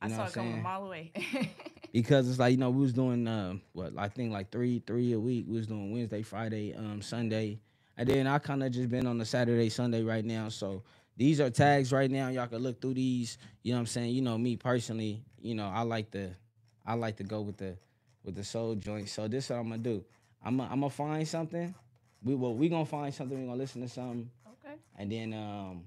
I 0.00 0.06
You 0.06 0.10
know 0.12 0.16
saw 0.16 0.22
what 0.24 0.30
it 0.30 0.34
coming 0.34 0.50
a 0.52 0.54
I'm 0.54 0.54
saying? 0.54 0.62
mile 0.62 0.84
away. 0.86 1.12
because 1.92 2.28
it's 2.28 2.38
like 2.38 2.50
you 2.52 2.58
know 2.58 2.70
we 2.70 2.82
was 2.82 2.92
doing 2.92 3.26
uh, 3.26 3.54
what 3.72 3.92
I 3.96 4.08
think 4.08 4.32
like 4.32 4.50
three 4.52 4.82
three 4.86 5.12
a 5.12 5.18
week. 5.20 5.46
We 5.48 5.56
was 5.56 5.66
doing 5.66 5.92
Wednesday, 5.92 6.22
Friday, 6.22 6.74
um, 6.74 7.00
Sunday, 7.02 7.60
and 7.98 8.08
then 8.08 8.26
I 8.28 8.38
kind 8.38 8.62
of 8.62 8.70
just 8.70 8.88
been 8.88 9.06
on 9.08 9.18
the 9.18 9.24
Saturday, 9.24 9.68
Sunday 9.68 10.02
right 10.04 10.24
now. 10.24 10.48
So 10.48 10.84
these 11.16 11.40
are 11.40 11.50
tags 11.50 11.92
right 11.92 12.10
now. 12.10 12.28
Y'all 12.28 12.46
can 12.46 12.58
look 12.58 12.80
through 12.80 12.94
these. 12.94 13.38
You 13.64 13.72
know 13.72 13.78
what 13.78 13.80
I'm 13.80 13.86
saying? 13.86 14.14
You 14.14 14.22
know 14.22 14.38
me 14.38 14.56
personally. 14.56 15.24
You 15.40 15.56
know 15.56 15.66
I 15.66 15.82
like 15.82 16.10
to 16.12 16.30
I 16.86 16.94
like 16.94 17.16
to 17.16 17.24
go 17.24 17.40
with 17.40 17.56
the 17.58 17.76
with 18.22 18.36
the 18.36 18.44
soul 18.44 18.76
joint. 18.76 19.08
So 19.08 19.26
this 19.26 19.44
is 19.46 19.50
what 19.50 19.56
I'm 19.56 19.68
gonna 19.68 19.78
do. 19.82 20.04
I'm 20.44 20.56
gonna 20.56 20.70
I'm 20.72 20.80
gonna 20.80 20.90
find 20.90 21.26
something. 21.26 21.74
We 22.22 22.36
well 22.36 22.54
we 22.54 22.68
gonna 22.68 22.86
find 22.86 23.12
something. 23.12 23.36
We 23.38 23.46
gonna 23.46 23.58
listen 23.58 23.82
to 23.82 23.88
something, 23.88 24.30
okay. 24.46 24.76
and 24.96 25.10
then 25.10 25.34
um, 25.34 25.82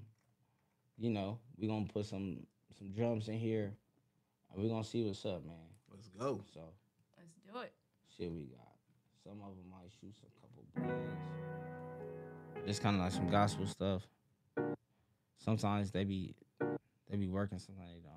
you 0.98 1.10
know 1.10 1.39
we 1.58 1.68
gonna 1.68 1.86
put 1.86 2.06
some 2.06 2.46
some 2.77 2.91
drums 2.91 3.30
in 3.30 3.38
here. 3.38 3.72
and 4.53 4.62
we 4.62 4.68
gonna 4.70 4.84
see 4.84 5.03
what's 5.03 5.25
up, 5.25 5.46
man. 5.46 5.56
Let's 5.89 6.10
go. 6.10 6.41
So 6.53 6.62
Let's 7.18 7.32
do 7.48 7.60
it. 7.62 7.72
shit 8.18 8.32
we 8.32 8.44
got. 8.46 8.68
Some 9.24 9.39
of 9.41 9.56
them 9.56 9.70
might 9.72 9.91
shoot 10.00 10.13
some 10.20 10.30
couple 10.41 10.63
bands. 10.75 11.32
Just 12.65 12.82
kind 12.82 12.96
of 12.96 13.01
like 13.01 13.12
some 13.12 13.30
gospel 13.30 13.65
stuff. 13.68 14.08
Sometimes 15.39 15.91
they 15.91 16.03
be 16.03 16.36
they 17.10 17.18
be 17.18 17.27
working, 17.27 17.60
sometimes 17.60 17.89
they 17.94 18.00
don't. 18.01 18.12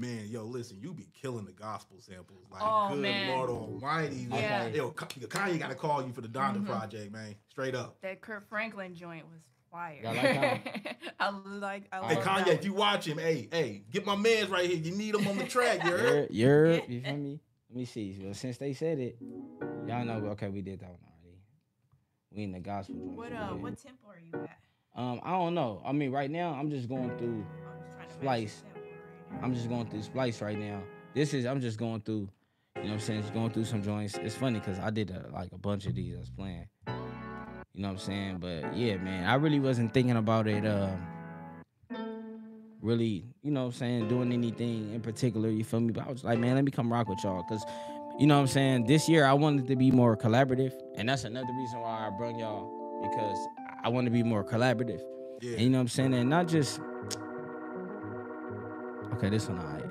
Man, 0.00 0.28
yo, 0.28 0.44
listen, 0.44 0.78
you 0.80 0.94
be 0.94 1.08
killing 1.12 1.44
the 1.44 1.50
gospel 1.52 1.96
samples. 2.00 2.38
Like, 2.52 2.62
Oh, 2.64 2.90
good 2.90 3.02
man. 3.02 3.26
Lord 3.36 3.50
Almighty. 3.50 4.26
man. 4.30 4.40
Yeah. 4.40 4.66
Yo, 4.68 4.90
Kanye 4.92 5.58
got 5.58 5.70
to 5.70 5.74
call 5.74 6.06
you 6.06 6.12
for 6.12 6.20
the 6.20 6.28
Donda 6.28 6.58
Mhm. 6.62 6.66
project, 6.66 7.12
man. 7.12 7.34
Straight 7.50 7.74
up. 7.74 8.00
That 8.02 8.20
Kirk 8.20 8.48
Franklin 8.48 8.94
joint 8.94 9.24
was 9.28 9.40
fire. 9.72 9.98
Y'all 10.00 10.14
like 10.14 10.24
I 11.20 11.30
like. 11.30 11.88
I 11.90 12.06
Hey, 12.06 12.14
love 12.14 12.24
Kanye, 12.24 12.44
that 12.44 12.48
if 12.60 12.64
you 12.64 12.74
watch 12.74 13.06
him, 13.08 13.18
hey, 13.18 13.48
hey, 13.50 13.82
get 13.90 14.06
my 14.06 14.14
man's 14.14 14.50
right 14.50 14.70
here. 14.70 14.78
You 14.78 14.92
need 14.94 15.16
him 15.16 15.26
on 15.26 15.36
the 15.36 15.44
track, 15.46 15.82
you 15.84 15.90
heard? 15.90 16.28
You're, 16.30 16.66
you're 16.66 16.84
you 16.88 17.00
feel 17.00 17.16
me? 17.16 17.40
Let 17.68 17.76
me 17.76 17.84
see. 17.84 18.16
Well, 18.22 18.34
since 18.34 18.56
they 18.56 18.74
said 18.74 19.00
it, 19.00 19.18
y'all 19.84 20.04
know. 20.04 20.24
Okay, 20.28 20.48
we 20.48 20.62
did 20.62 20.78
that 20.78 20.90
one 20.90 20.98
already. 21.02 21.07
We 22.34 22.44
in 22.44 22.52
the 22.52 22.60
gospel. 22.60 22.94
joint, 22.96 23.16
What 23.16 23.32
uh? 23.32 23.48
What 23.54 23.82
tempo 23.82 24.08
are 24.08 24.18
you 24.20 24.44
at? 24.44 24.58
Um, 25.00 25.20
I 25.22 25.30
don't 25.30 25.54
know. 25.54 25.80
I 25.84 25.92
mean, 25.92 26.10
right 26.10 26.30
now 26.30 26.52
I'm 26.52 26.70
just 26.70 26.88
going 26.88 27.16
through. 27.18 27.46
I'm 27.98 28.04
just 28.06 28.18
Splice. 28.20 28.62
right. 29.30 29.40
I'm 29.44 29.54
just 29.54 29.68
going 29.68 29.86
through 29.86 30.02
Splice 30.02 30.42
right 30.42 30.58
now. 30.58 30.82
This 31.14 31.34
is 31.34 31.46
I'm 31.46 31.60
just 31.60 31.78
going 31.78 32.00
through. 32.00 32.28
You 32.76 32.82
know 32.84 32.88
what 32.90 32.94
I'm 32.94 33.00
saying? 33.00 33.22
Just 33.22 33.34
going 33.34 33.50
through 33.50 33.64
some 33.64 33.82
joints. 33.82 34.16
It's 34.16 34.34
funny 34.34 34.60
because 34.60 34.78
I 34.78 34.90
did 34.90 35.10
a, 35.10 35.28
like 35.32 35.50
a 35.52 35.58
bunch 35.58 35.86
of 35.86 35.94
these 35.94 36.14
I 36.14 36.18
was 36.20 36.30
playing. 36.30 36.66
You 36.86 37.82
know 37.82 37.88
what 37.88 37.92
I'm 37.92 37.98
saying? 37.98 38.38
But 38.38 38.76
yeah, 38.76 38.96
man, 38.96 39.28
I 39.28 39.34
really 39.34 39.60
wasn't 39.60 39.94
thinking 39.94 40.16
about 40.16 40.46
it. 40.46 40.66
Um, 40.66 40.98
really, 42.80 43.24
you 43.42 43.50
know 43.50 43.60
what 43.62 43.66
I'm 43.66 43.72
saying, 43.72 44.08
doing 44.08 44.32
anything 44.32 44.94
in 44.94 45.00
particular. 45.00 45.48
You 45.48 45.64
feel 45.64 45.80
me? 45.80 45.92
But 45.92 46.06
I 46.06 46.12
was 46.12 46.24
like, 46.24 46.38
man, 46.38 46.54
let 46.54 46.64
me 46.64 46.70
come 46.70 46.92
rock 46.92 47.08
with 47.08 47.22
y'all 47.24 47.44
because. 47.48 47.64
You 48.18 48.26
know 48.26 48.34
what 48.34 48.40
I'm 48.42 48.46
saying? 48.48 48.86
This 48.86 49.08
year 49.08 49.24
I 49.24 49.32
wanted 49.32 49.68
to 49.68 49.76
be 49.76 49.90
more 49.92 50.16
collaborative, 50.16 50.72
and 50.96 51.08
that's 51.08 51.24
another 51.24 51.52
reason 51.56 51.80
why 51.80 52.06
I 52.08 52.10
brought 52.18 52.36
y'all 52.36 53.00
because 53.02 53.38
I 53.84 53.88
want 53.88 54.06
to 54.06 54.10
be 54.10 54.22
more 54.24 54.42
collaborative. 54.44 55.00
Yeah. 55.40 55.52
And 55.52 55.60
you 55.60 55.70
know 55.70 55.78
what 55.78 55.82
I'm 55.82 55.88
saying? 55.88 56.14
And 56.14 56.28
not 56.28 56.48
just 56.48 56.80
okay, 59.14 59.30
this 59.30 59.48
one 59.48 59.58
alright. 59.60 59.84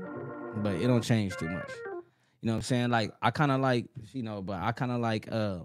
But 0.63 0.75
it 0.75 0.87
don't 0.87 1.03
change 1.03 1.35
too 1.37 1.49
much. 1.49 1.69
You 2.41 2.47
know 2.47 2.53
what 2.53 2.55
I'm 2.57 2.61
saying? 2.63 2.89
Like 2.89 3.11
I 3.21 3.31
kind 3.31 3.51
of 3.51 3.61
like, 3.61 3.85
you 4.11 4.23
know, 4.23 4.41
but 4.41 4.59
I 4.61 4.71
kind 4.73 4.91
of 4.91 4.99
like 4.99 5.31
uh 5.31 5.59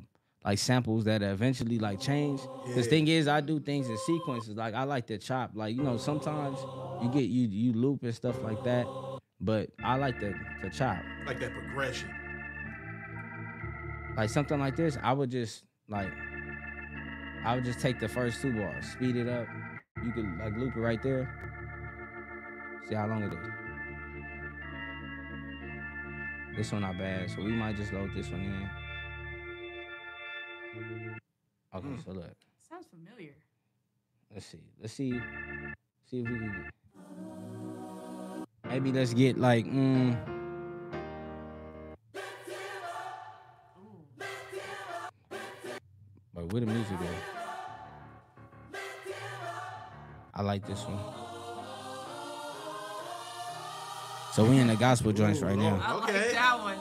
like 0.44 0.58
samples 0.58 1.04
that 1.04 1.22
eventually 1.22 1.78
like 1.78 2.00
change. 2.00 2.40
The 2.74 2.82
Yeah. 2.82 2.88
thing 2.88 3.08
is, 3.08 3.26
I 3.28 3.40
do 3.40 3.58
things 3.60 3.88
in 3.88 3.96
sequences. 3.98 4.54
Like 4.56 4.74
I 4.74 4.84
like 4.84 5.06
to 5.08 5.18
chop. 5.18 5.50
Like 5.54 5.74
you 5.76 5.82
know, 5.82 5.96
sometimes 5.96 6.58
you 7.02 7.08
get 7.10 7.24
you 7.28 7.48
you 7.48 7.72
loop 7.72 8.02
and 8.04 8.14
stuff 8.14 8.40
like 8.42 8.62
that. 8.64 8.86
But 9.40 9.70
I 9.82 9.96
like 9.96 10.20
to 10.20 10.32
to 10.62 10.70
chop. 10.70 10.98
Like 11.26 11.40
that 11.40 11.52
progression. 11.52 12.10
Like 14.16 14.30
something 14.30 14.58
like 14.58 14.74
this, 14.76 14.96
I 15.02 15.12
would 15.12 15.30
just 15.30 15.64
like 15.88 16.10
I 17.44 17.54
would 17.54 17.64
just 17.64 17.80
take 17.80 17.98
the 17.98 18.08
first 18.08 18.40
two 18.42 18.52
bars, 18.52 18.86
speed 18.92 19.16
it 19.16 19.28
up. 19.28 19.46
You 20.04 20.12
could 20.12 20.26
like 20.38 20.56
loop 20.56 20.76
it 20.76 20.80
right 20.80 21.02
there. 21.02 21.28
See 22.88 22.94
how 22.94 23.06
long 23.06 23.22
it 23.22 23.32
is. 23.32 23.38
This 26.56 26.70
one 26.72 26.82
not 26.82 26.98
bad, 26.98 27.30
so 27.30 27.42
we 27.42 27.52
might 27.52 27.76
just 27.76 27.92
load 27.92 28.10
this 28.14 28.28
one 28.30 28.40
in. 28.42 28.68
Okay, 31.74 31.88
Mm. 31.88 32.04
so 32.04 32.10
look, 32.12 32.30
Sounds 32.68 32.86
familiar. 32.86 33.32
let's 34.32 34.44
see, 34.46 34.60
let's 34.78 34.92
see, 34.92 35.18
see 36.10 36.20
if 36.20 36.28
we 36.28 36.38
can 36.38 36.52
get. 36.52 36.70
Maybe 38.70 38.92
let's 38.92 39.14
get 39.14 39.38
like, 39.38 39.64
mm, 39.64 40.14
where 46.52 46.60
the 46.60 46.66
music 46.66 46.98
go? 46.98 47.06
I 50.34 50.42
like 50.42 50.66
this 50.66 50.84
one. 50.84 50.98
So 54.32 54.44
we 54.44 54.58
in 54.58 54.66
the 54.66 54.76
gospel 54.76 55.12
joints 55.12 55.40
right 55.40 55.56
now. 55.56 55.80
I 55.82 55.94
Okay. 55.96 56.12
like 56.12 56.32
that 56.32 56.58
one. 56.60 56.78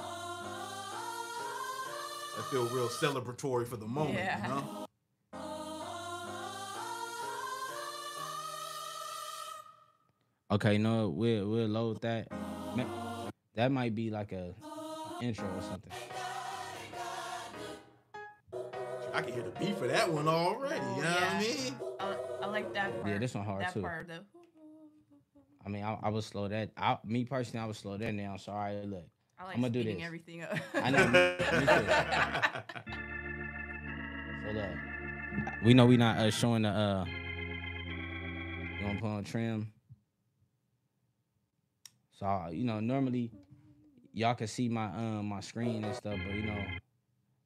I 2.37 2.41
feel 2.49 2.65
real 2.67 2.89
celebratory 2.89 3.65
for 3.65 3.77
the 3.77 3.85
moment, 3.87 4.15
Yeah. 4.15 4.41
you 4.43 4.53
know? 4.53 4.87
Okay, 10.51 10.77
no, 10.77 11.07
we'll 11.09 11.47
we'll 11.49 11.67
load 11.67 12.01
that. 12.01 12.27
That 13.55 13.71
might 13.71 13.95
be 13.95 14.09
like 14.09 14.31
a 14.33 14.53
intro 15.21 15.47
or 15.47 15.61
something. 15.61 15.91
I 19.21 19.23
can 19.23 19.33
hear 19.33 19.43
the 19.43 19.51
beat 19.51 19.77
for 19.77 19.85
that 19.85 20.11
one 20.11 20.27
already, 20.27 20.81
you 20.95 21.03
know 21.03 21.11
what 21.11 21.23
I 21.23 21.39
mean? 21.39 21.75
I, 21.99 22.15
I 22.41 22.47
like 22.47 22.73
that 22.73 22.99
part. 22.99 23.13
Yeah, 23.13 23.19
this 23.19 23.35
one 23.35 23.45
hard 23.45 23.61
that 23.61 23.73
too. 23.73 23.81
part. 23.83 24.07
The, 24.07 24.23
I 25.63 25.69
mean, 25.69 25.83
I, 25.83 25.95
I 26.01 26.09
would 26.09 26.23
slow 26.23 26.47
that. 26.47 26.71
I, 26.75 26.97
me 27.05 27.25
personally, 27.25 27.63
I 27.63 27.67
would 27.67 27.75
slow 27.75 27.97
that 27.97 28.17
down. 28.17 28.39
So 28.39 28.51
all 28.51 28.57
right, 28.57 28.83
look, 28.83 29.05
I 29.37 29.45
like 29.45 29.57
I'ma 29.57 29.67
do 29.67 29.81
speeding 29.81 29.97
this. 29.97 30.05
everything 30.07 30.41
up. 30.41 30.57
I 30.73 30.89
know, 30.89 31.05
me- 31.05 31.35
me 31.59 31.67
too. 31.67 31.87
so 34.43 34.51
look, 34.53 34.69
we 35.63 35.75
know 35.75 35.85
we're 35.85 35.99
not 35.99 36.17
uh, 36.17 36.31
showing 36.31 36.63
the. 36.63 36.69
uh 36.69 37.05
You 38.79 38.87
gonna 38.87 38.99
put 38.99 39.07
on 39.07 39.23
trim. 39.23 39.71
So 42.17 42.47
you 42.51 42.63
know, 42.63 42.79
normally 42.79 43.29
y'all 44.13 44.33
can 44.33 44.47
see 44.47 44.67
my 44.67 44.85
um 44.85 45.27
my 45.27 45.41
screen 45.41 45.83
and 45.83 45.93
stuff, 45.95 46.17
but 46.25 46.35
you 46.35 46.41
know, 46.41 46.65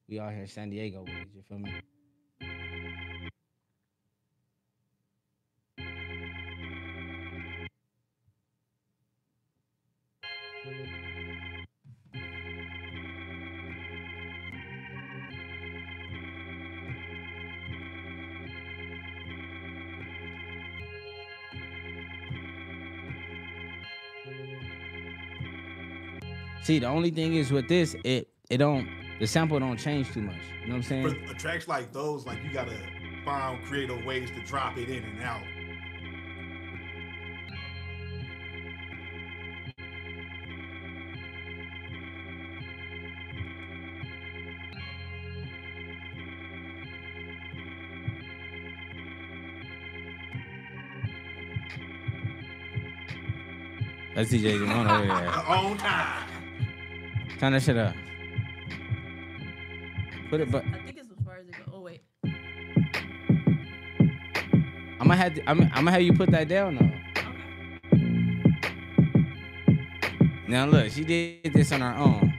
we 0.07 0.19
out 0.19 0.31
here 0.31 0.41
in 0.41 0.47
San 0.47 0.69
Diego 0.69 1.01
with 1.01 1.09
it. 1.09 1.27
You 1.33 1.41
feel 1.41 1.59
me? 1.59 1.71
See, 26.63 26.79
the 26.79 26.87
only 26.87 27.11
thing 27.11 27.35
is 27.35 27.51
with 27.51 27.67
this, 27.67 27.95
it 28.03 28.27
it 28.49 28.57
don't 28.57 29.04
the 29.19 29.27
sample 29.27 29.59
don't 29.59 29.77
change 29.77 30.11
too 30.11 30.21
much. 30.21 30.35
You 30.61 30.67
know 30.67 30.73
what 30.73 30.77
I'm 30.77 30.83
saying? 30.83 31.25
For 31.27 31.33
tracks 31.35 31.67
like 31.67 31.91
those, 31.93 32.25
like 32.25 32.43
you 32.43 32.51
gotta 32.51 32.77
find 33.23 33.63
creative 33.65 34.03
ways 34.05 34.29
to 34.31 34.39
drop 34.41 34.77
it 34.77 34.89
in 34.89 35.03
and 35.03 35.21
out. 35.23 35.41
That's 54.15 54.31
DJ 54.31 54.65
one 54.65 54.87
over 54.87 55.05
there. 55.07 55.29
On 55.29 55.77
time. 55.77 56.29
Turn 57.37 57.51
that 57.51 57.61
shit 57.61 57.75
up. 57.75 57.93
Put 60.29 60.41
it, 60.41 60.51
but 60.51 60.65
I 60.65 60.79
think 60.83 60.97
it's 60.97 61.11
as 61.11 61.23
far 61.23 61.37
as 61.37 61.47
it 61.47 61.53
goes. 61.57 61.67
Oh 61.71 61.81
wait. 61.81 62.01
I'm 64.99 65.09
gonna 65.09 65.15
have 65.15 65.35
to, 65.35 65.49
I'm, 65.49 65.61
I'm 65.61 65.69
gonna 65.69 65.91
have 65.91 66.01
you 66.01 66.13
put 66.13 66.31
that 66.31 66.47
down 66.47 66.75
though. 66.77 66.91
Okay. 67.91 68.15
Now 70.47 70.65
look, 70.65 70.91
she 70.91 71.03
did 71.03 71.53
this 71.53 71.71
on 71.71 71.81
her 71.81 71.95
own. 71.95 72.33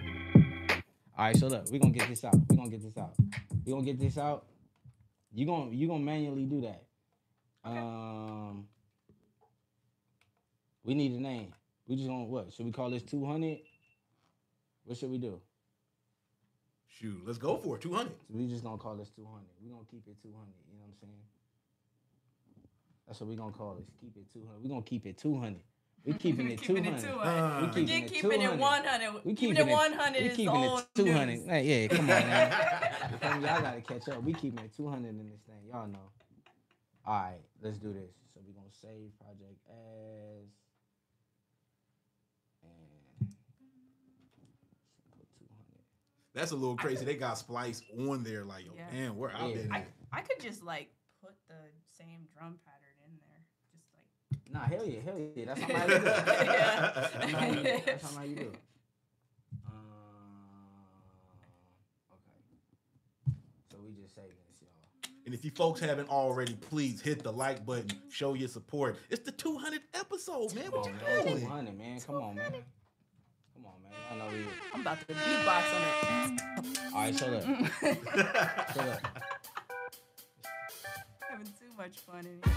All 1.16 1.24
right, 1.26 1.36
so 1.36 1.46
look, 1.46 1.70
we're 1.70 1.78
gonna 1.78 1.92
get 1.92 2.08
this 2.08 2.24
out. 2.24 2.34
We're 2.48 2.56
gonna 2.56 2.70
get 2.70 2.82
this 2.82 2.96
out. 2.98 3.14
We're 3.64 3.74
gonna 3.74 3.84
get 3.84 4.00
this 4.00 4.18
out. 4.18 4.46
You 5.32 5.46
gonna 5.46 5.70
you 5.70 5.86
gonna 5.86 6.00
manually 6.00 6.44
do 6.44 6.62
that. 6.62 6.82
Um, 7.64 8.66
we 10.82 10.94
need 10.94 11.12
a 11.12 11.20
name. 11.20 11.52
We 11.86 11.96
just 11.96 12.08
gonna 12.08 12.24
what? 12.24 12.52
Should 12.52 12.66
we 12.66 12.72
call 12.72 12.90
this 12.90 13.02
200? 13.02 13.58
What 14.84 14.98
should 14.98 15.10
we 15.10 15.18
do? 15.18 15.40
Shoot, 16.98 17.22
let's 17.26 17.38
go 17.38 17.56
for 17.58 17.76
it. 17.76 17.82
200. 17.82 18.12
We 18.30 18.46
just 18.46 18.64
gonna 18.64 18.78
call 18.78 18.96
this 18.96 19.10
200. 19.10 19.42
We 19.62 19.70
gonna 19.70 19.84
keep 19.90 20.06
it 20.06 20.16
200. 20.22 20.46
You 20.70 20.78
know 20.78 20.84
what 20.84 20.88
I'm 20.88 20.94
saying? 21.00 21.22
That's 23.06 23.20
what 23.20 23.28
we 23.28 23.36
gonna 23.36 23.52
call 23.52 23.74
this. 23.74 23.86
Keep 24.00 24.16
it 24.16 24.32
200. 24.32 24.62
We 24.62 24.68
gonna 24.68 24.82
keep 24.82 25.06
it 25.06 25.18
200. 25.18 25.60
We 26.06 26.12
keeping 26.14 26.50
it 26.50 26.60
Keeping 26.60 26.84
200. 26.84 26.98
it 26.98 27.06
200. 27.06 27.26
Uh, 27.26 27.60
We 27.60 27.66
We 27.66 27.72
keeping 27.72 28.04
it 28.04 28.12
keeping 28.12 28.42
it 28.42 28.58
100. 28.58 29.24
We 29.24 29.34
keeping, 29.34 29.56
keeping 29.56 29.68
it 29.68 29.72
100 29.72 30.22
We 30.22 30.28
is 30.28 30.36
keeping 30.36 30.62
it 30.62 30.86
200. 30.94 31.48
Hey, 31.48 31.82
yeah, 31.82 31.88
come 31.88 32.00
on 32.00 32.06
now. 32.06 32.48
y'all 33.34 33.60
gotta 33.60 33.80
catch 33.80 34.08
up. 34.08 34.22
We 34.22 34.32
keeping 34.32 34.64
it 34.64 34.74
200 34.76 35.08
in 35.08 35.28
this 35.28 35.40
thing. 35.46 35.56
Y'all 35.68 35.88
know. 35.88 35.98
All 37.04 37.14
right, 37.14 37.40
let's 37.60 37.78
do 37.78 37.92
this. 37.92 38.14
So 38.32 38.40
we 38.46 38.52
gonna 38.54 38.70
save 38.70 39.10
project 39.18 39.58
as 39.68 40.46
and 42.62 43.28
put 45.10 45.26
200. 45.38 45.66
That's 46.36 46.52
a 46.52 46.54
little 46.54 46.76
crazy. 46.76 47.02
They 47.06 47.14
got 47.14 47.38
Splice 47.38 47.82
on 47.98 48.22
there, 48.22 48.44
like, 48.44 48.66
yo, 48.66 48.72
Yeah. 48.76 48.90
damn, 48.92 49.16
where 49.16 49.34
I've 49.34 49.48
Yeah. 49.50 49.56
been. 49.56 49.72
I. 49.72 49.84
I 50.12 50.20
could 50.20 50.38
just 50.38 50.62
like 50.62 50.90
put 51.22 51.32
the 51.48 51.54
same 51.98 52.28
drum 52.36 52.58
pattern 52.64 52.94
in 53.06 53.16
there. 53.16 53.40
Just 53.72 53.86
like 53.94 54.52
Nah, 54.52 54.60
hell 54.66 54.86
yeah, 54.86 55.00
hell 55.00 55.18
yeah. 55.18 55.44
That's 55.46 55.60
how 55.62 55.74
I 55.82 55.86
do. 55.86 55.94
it. 55.94 56.02
Yeah. 56.04 56.90
That's 56.94 57.12
how 57.32 57.46
you 57.46 57.54
do. 57.56 57.80
That's 57.86 58.14
how 58.14 58.22
you 58.22 58.36
do. 58.36 58.42
it. 58.42 58.54
Um, 59.66 59.72
okay. 62.12 63.36
So 63.72 63.78
we 63.82 63.92
just 63.94 64.14
saving 64.14 64.30
this, 64.48 64.60
y'all. 64.60 65.12
And 65.24 65.34
if 65.34 65.44
you 65.44 65.50
folks 65.50 65.80
haven't 65.80 66.08
already, 66.10 66.54
please 66.54 67.00
hit 67.00 67.22
the 67.22 67.32
like 67.32 67.64
button, 67.64 67.90
show 68.10 68.34
your 68.34 68.48
support. 68.48 68.98
It's 69.10 69.24
the 69.24 69.32
200th 69.32 69.80
episode, 69.94 70.54
man. 70.54 70.70
What 70.70 70.84
Come 70.84 70.92
you 70.94 71.06
man. 71.06 71.24
doing? 71.24 71.40
200, 71.40 71.78
man. 71.78 72.00
Come 72.00 72.16
on, 72.16 72.34
man. 72.36 72.44
Come 72.44 72.44
on, 72.46 72.52
man. 72.52 72.62
I 74.10 74.14
know 74.16 74.26
we. 74.32 74.46
I'm 74.74 74.80
about 74.80 74.98
to 75.00 75.06
beatbox 75.14 75.74
on 75.74 75.82
it. 75.82 75.92
All 76.94 77.00
right, 77.00 77.14
so 77.14 77.26
look. 77.28 77.42
So 77.42 77.48
look. 78.84 79.00
Having 81.28 81.46
too 81.46 81.72
much 81.76 81.96
fun 82.06 82.20
in 82.20 82.24
here. 82.44 82.54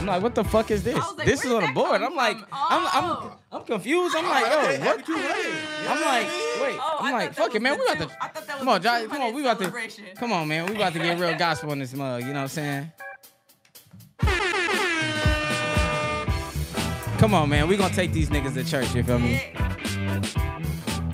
I'm 0.00 0.06
like, 0.06 0.22
what 0.22 0.34
the 0.34 0.42
fuck 0.44 0.70
is 0.70 0.82
this? 0.82 0.96
Like, 1.16 1.26
this 1.26 1.44
is 1.44 1.52
on 1.52 1.62
the 1.62 1.72
board. 1.72 2.02
I'm 2.02 2.16
like, 2.16 2.38
from? 2.38 2.48
I'm, 2.52 2.86
I'm, 2.86 3.04
Oh. 3.04 3.36
I'm 3.52 3.64
confused. 3.64 4.16
I'm 4.16 4.24
like, 4.26 4.46
Hey, 4.46 4.76
yo, 4.78 4.82
happy 4.82 5.02
what? 5.02 5.06
200. 5.06 5.46
You 5.46 5.52
know 5.52 5.90
I'm 5.90 6.00
like, 6.00 6.26
wait. 6.62 6.78
Oh, 6.80 6.96
I'm 7.00 7.14
I 7.14 7.18
like, 7.18 7.34
fuck 7.34 7.54
it, 7.54 7.62
man. 7.62 7.78
We 7.78 7.84
about 7.84 7.98
to. 7.98 8.08
I 8.20 8.28
thought 8.28 8.46
that 8.46 8.46
was 8.46 8.56
Come 8.58 8.68
on, 8.68 8.80
the 8.80 8.84
Johnny. 8.88 9.06
Come 9.08 9.22
on, 9.22 9.34
we 9.34 9.40
about 9.42 9.58
to. 9.60 9.70
Come 10.16 10.32
on, 10.32 10.48
man. 10.48 10.66
We 10.66 10.74
about 10.76 10.92
to 10.94 10.98
get 10.98 11.18
real 11.18 11.36
gospel 11.38 11.72
in 11.72 11.78
this 11.80 11.92
mug. 11.94 12.22
You 12.22 12.28
know 12.28 12.34
what 12.34 12.40
I'm 12.42 12.48
saying? 12.48 12.92
Come 17.18 17.34
on, 17.34 17.48
man. 17.50 17.68
We 17.68 17.76
gonna 17.76 17.92
take 17.94 18.12
these 18.12 18.30
niggas 18.30 18.54
to 18.54 18.64
church. 18.64 18.94
You 18.94 19.02
feel 19.02 19.18
me? 19.18 19.32
Yeah. 19.32 19.66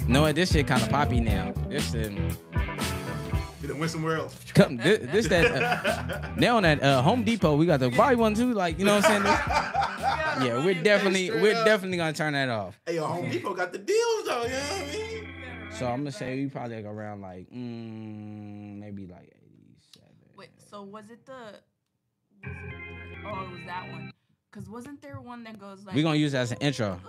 No, 0.08 0.22
what? 0.22 0.34
This 0.36 0.52
shit 0.52 0.66
kind 0.66 0.82
of 0.82 0.88
poppy 0.88 1.20
now. 1.20 1.52
This 1.68 1.90
shit. 1.92 2.12
You 2.12 3.68
done 3.68 3.78
went 3.78 3.90
somewhere 3.90 4.18
else. 4.18 4.36
Come, 4.54 4.76
this, 4.76 5.00
this 5.10 5.28
that. 5.28 5.44
Uh, 5.62 6.28
now 6.36 6.56
on 6.58 6.62
that 6.62 6.82
uh, 6.82 7.02
Home 7.02 7.24
Depot, 7.24 7.56
we 7.56 7.66
got 7.66 7.80
the 7.80 7.90
buy 7.90 8.14
one 8.14 8.34
too. 8.34 8.52
Like, 8.54 8.78
you 8.78 8.84
know 8.84 8.96
what 8.96 9.04
I'm 9.06 9.10
saying? 9.10 9.22
This- 9.24 9.40
Yeah, 9.98 10.42
gotta 10.42 10.46
yeah, 10.46 10.52
run 10.56 10.64
we're 10.66 10.82
definitely 10.82 11.30
we're 11.30 11.56
up. 11.56 11.64
definitely 11.64 11.96
gonna 11.96 12.12
turn 12.12 12.34
that 12.34 12.50
off. 12.50 12.78
Hey, 12.84 12.96
yo, 12.96 13.06
Home 13.06 13.30
Depot 13.30 13.54
got 13.54 13.72
the 13.72 13.78
deals 13.78 14.24
though. 14.26 14.42
You 14.44 14.50
know 14.50 14.56
what 14.58 14.82
I 14.82 14.92
mean? 14.92 15.28
So 15.70 15.86
I'm 15.86 16.00
gonna 16.00 16.12
say 16.12 16.36
we 16.44 16.50
probably 16.50 16.76
like 16.76 16.84
around 16.84 17.22
like 17.22 17.50
mm, 17.50 18.78
maybe 18.78 19.06
like 19.06 19.32
87. 19.32 20.08
Wait, 20.36 20.50
so 20.70 20.82
was 20.82 21.08
it 21.10 21.24
the? 21.24 21.32
Was 21.32 21.54
it 22.44 22.70
the 22.70 23.28
oh, 23.28 23.42
it 23.44 23.50
was 23.50 23.60
that 23.66 23.90
one. 23.90 24.12
Cause 24.52 24.68
wasn't 24.68 25.00
there 25.00 25.18
one 25.20 25.42
that 25.44 25.58
goes 25.58 25.84
like? 25.86 25.96
We're 25.96 26.02
gonna 26.02 26.16
use 26.18 26.32
that 26.32 26.42
as 26.42 26.52
an 26.52 26.58
intro. 26.60 27.00
Ooh, 27.02 27.08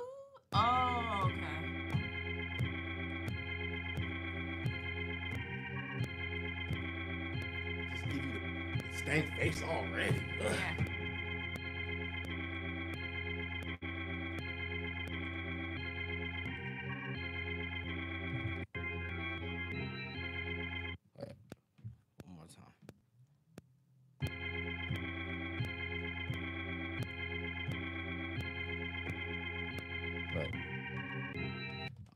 Oh, 0.53 1.23
okay. 1.25 1.76
Stank 9.07 9.25
face 9.39 9.63
already. 9.63 10.21
Ugh. 10.45 10.55
Yeah. 21.19 21.33
One 22.25 22.35
more 22.35 22.47
time. 22.51 22.73
But 30.33 30.47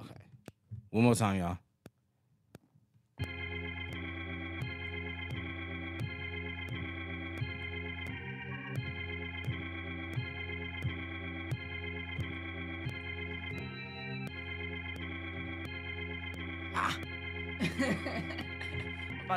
okay, 0.02 0.22
one 0.90 1.04
more 1.06 1.16
time, 1.16 1.38
y'all. 1.40 1.58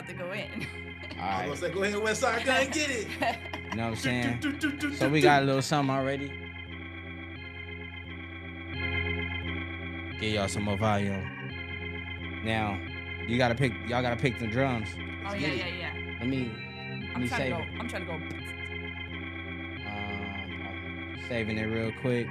About 0.04 0.08
to 0.08 0.14
go 0.24 0.32
in. 0.32 0.66
All 1.20 1.28
I 1.28 1.48
was 1.48 1.60
gonna 1.60 1.72
say, 1.72 1.74
go 1.74 1.82
ahead, 1.84 1.98
West 2.02 2.20
Side, 2.20 2.44
go 2.44 2.52
and 2.52 2.72
get 2.72 2.90
it. 2.90 3.06
you 3.70 3.76
know 3.76 3.90
what 3.90 3.90
I'm 3.90 3.96
saying. 4.76 4.94
So 4.98 5.08
we 5.08 5.20
got 5.20 5.42
a 5.42 5.46
little 5.46 5.62
something 5.62 5.94
already. 5.94 6.32
Give 10.20 10.34
y'all 10.34 10.48
some 10.48 10.64
more 10.64 10.76
volume. 10.76 11.22
Now, 12.44 12.78
you 13.26 13.38
gotta 13.38 13.54
pick. 13.54 13.72
Y'all 13.88 14.02
gotta 14.02 14.16
pick 14.16 14.38
the 14.38 14.46
drums. 14.46 14.88
oh 14.96 15.30
Let's 15.30 15.40
yeah, 15.40 15.48
yeah, 15.48 15.64
it. 15.64 15.78
yeah. 15.78 16.16
Let 16.20 16.28
me. 16.28 16.50
Let 16.50 17.16
I'm 17.16 17.22
me 17.22 17.28
trying 17.28 17.28
to 17.28 17.36
save 17.36 17.50
go. 17.52 17.58
it. 17.58 17.68
I'm 17.80 17.88
trying 17.88 18.06
to 18.06 18.08
go. 18.08 18.14
Um, 19.88 21.16
saving 21.28 21.58
it 21.58 21.64
real 21.64 21.92
quick. 22.00 22.26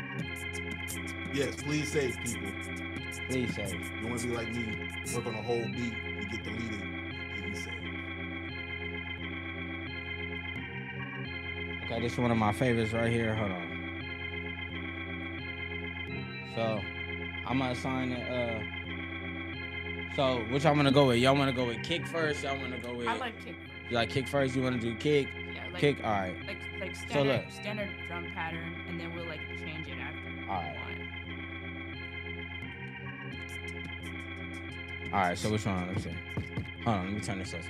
Yes, 1.33 1.55
please 1.55 1.91
save 1.91 2.17
people. 2.23 2.51
Please 3.29 3.55
save. 3.55 3.73
You 4.01 4.07
want 4.07 4.19
to 4.21 4.27
be 4.27 4.35
like 4.35 4.53
me, 4.53 4.89
work 5.15 5.25
on 5.25 5.35
a 5.35 5.41
whole 5.41 5.65
beat 5.65 5.93
This 11.99 12.13
is 12.13 12.19
one 12.19 12.31
of 12.31 12.37
my 12.37 12.51
favorites 12.53 12.93
right 12.93 13.11
here. 13.11 13.35
Hold 13.35 13.51
on. 13.51 13.69
So, 16.55 16.79
I'm 17.47 17.59
gonna 17.59 17.71
assign 17.71 18.11
it. 18.11 18.29
Uh, 18.31 18.59
so 20.15 20.43
which 20.51 20.65
I'm 20.65 20.75
gonna 20.75 20.91
go 20.91 21.07
with? 21.07 21.17
Y'all 21.17 21.35
wanna 21.35 21.51
go 21.53 21.65
with 21.65 21.81
kick 21.83 22.05
first? 22.05 22.43
Y'all 22.43 22.57
wanna 22.59 22.77
go 22.79 22.93
with? 22.93 23.07
I 23.07 23.15
like 23.17 23.43
kick. 23.43 23.55
you 23.89 23.95
like 23.95 24.09
kick 24.09 24.27
first? 24.27 24.55
You 24.55 24.61
wanna 24.61 24.79
do 24.79 24.95
kick? 24.95 25.27
Yeah, 25.53 25.63
like 25.71 25.81
kick. 25.81 25.97
All 26.03 26.11
right. 26.11 26.35
like 26.45 26.57
like 26.79 26.95
So 26.95 27.05
standard 27.07 27.41
look. 27.45 27.51
standard 27.51 27.89
drum 28.07 28.27
pattern, 28.35 28.75
and 28.87 28.99
then 28.99 29.15
we'll 29.15 29.25
like 29.25 29.41
change 29.57 29.87
it 29.87 29.97
after. 29.99 30.51
Alright. 30.51 30.75
one. 30.75 31.09
All 35.13 35.19
right. 35.19 35.37
So 35.37 35.49
which 35.49 35.65
one? 35.65 35.87
Let 35.87 35.95
me 35.95 36.01
see. 36.01 36.09
Hold 36.85 36.97
on. 36.97 37.05
Let 37.05 37.13
me 37.13 37.19
turn 37.21 37.39
this 37.39 37.53
up. 37.53 37.61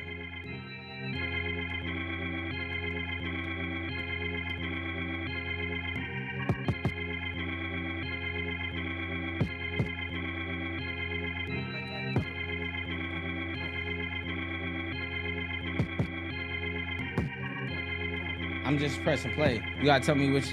I'm 18.84 19.08
and 19.08 19.34
play. 19.36 19.64
You 19.80 19.86
gotta 19.86 20.04
tell 20.06 20.16
me 20.16 20.30
which 20.32 20.52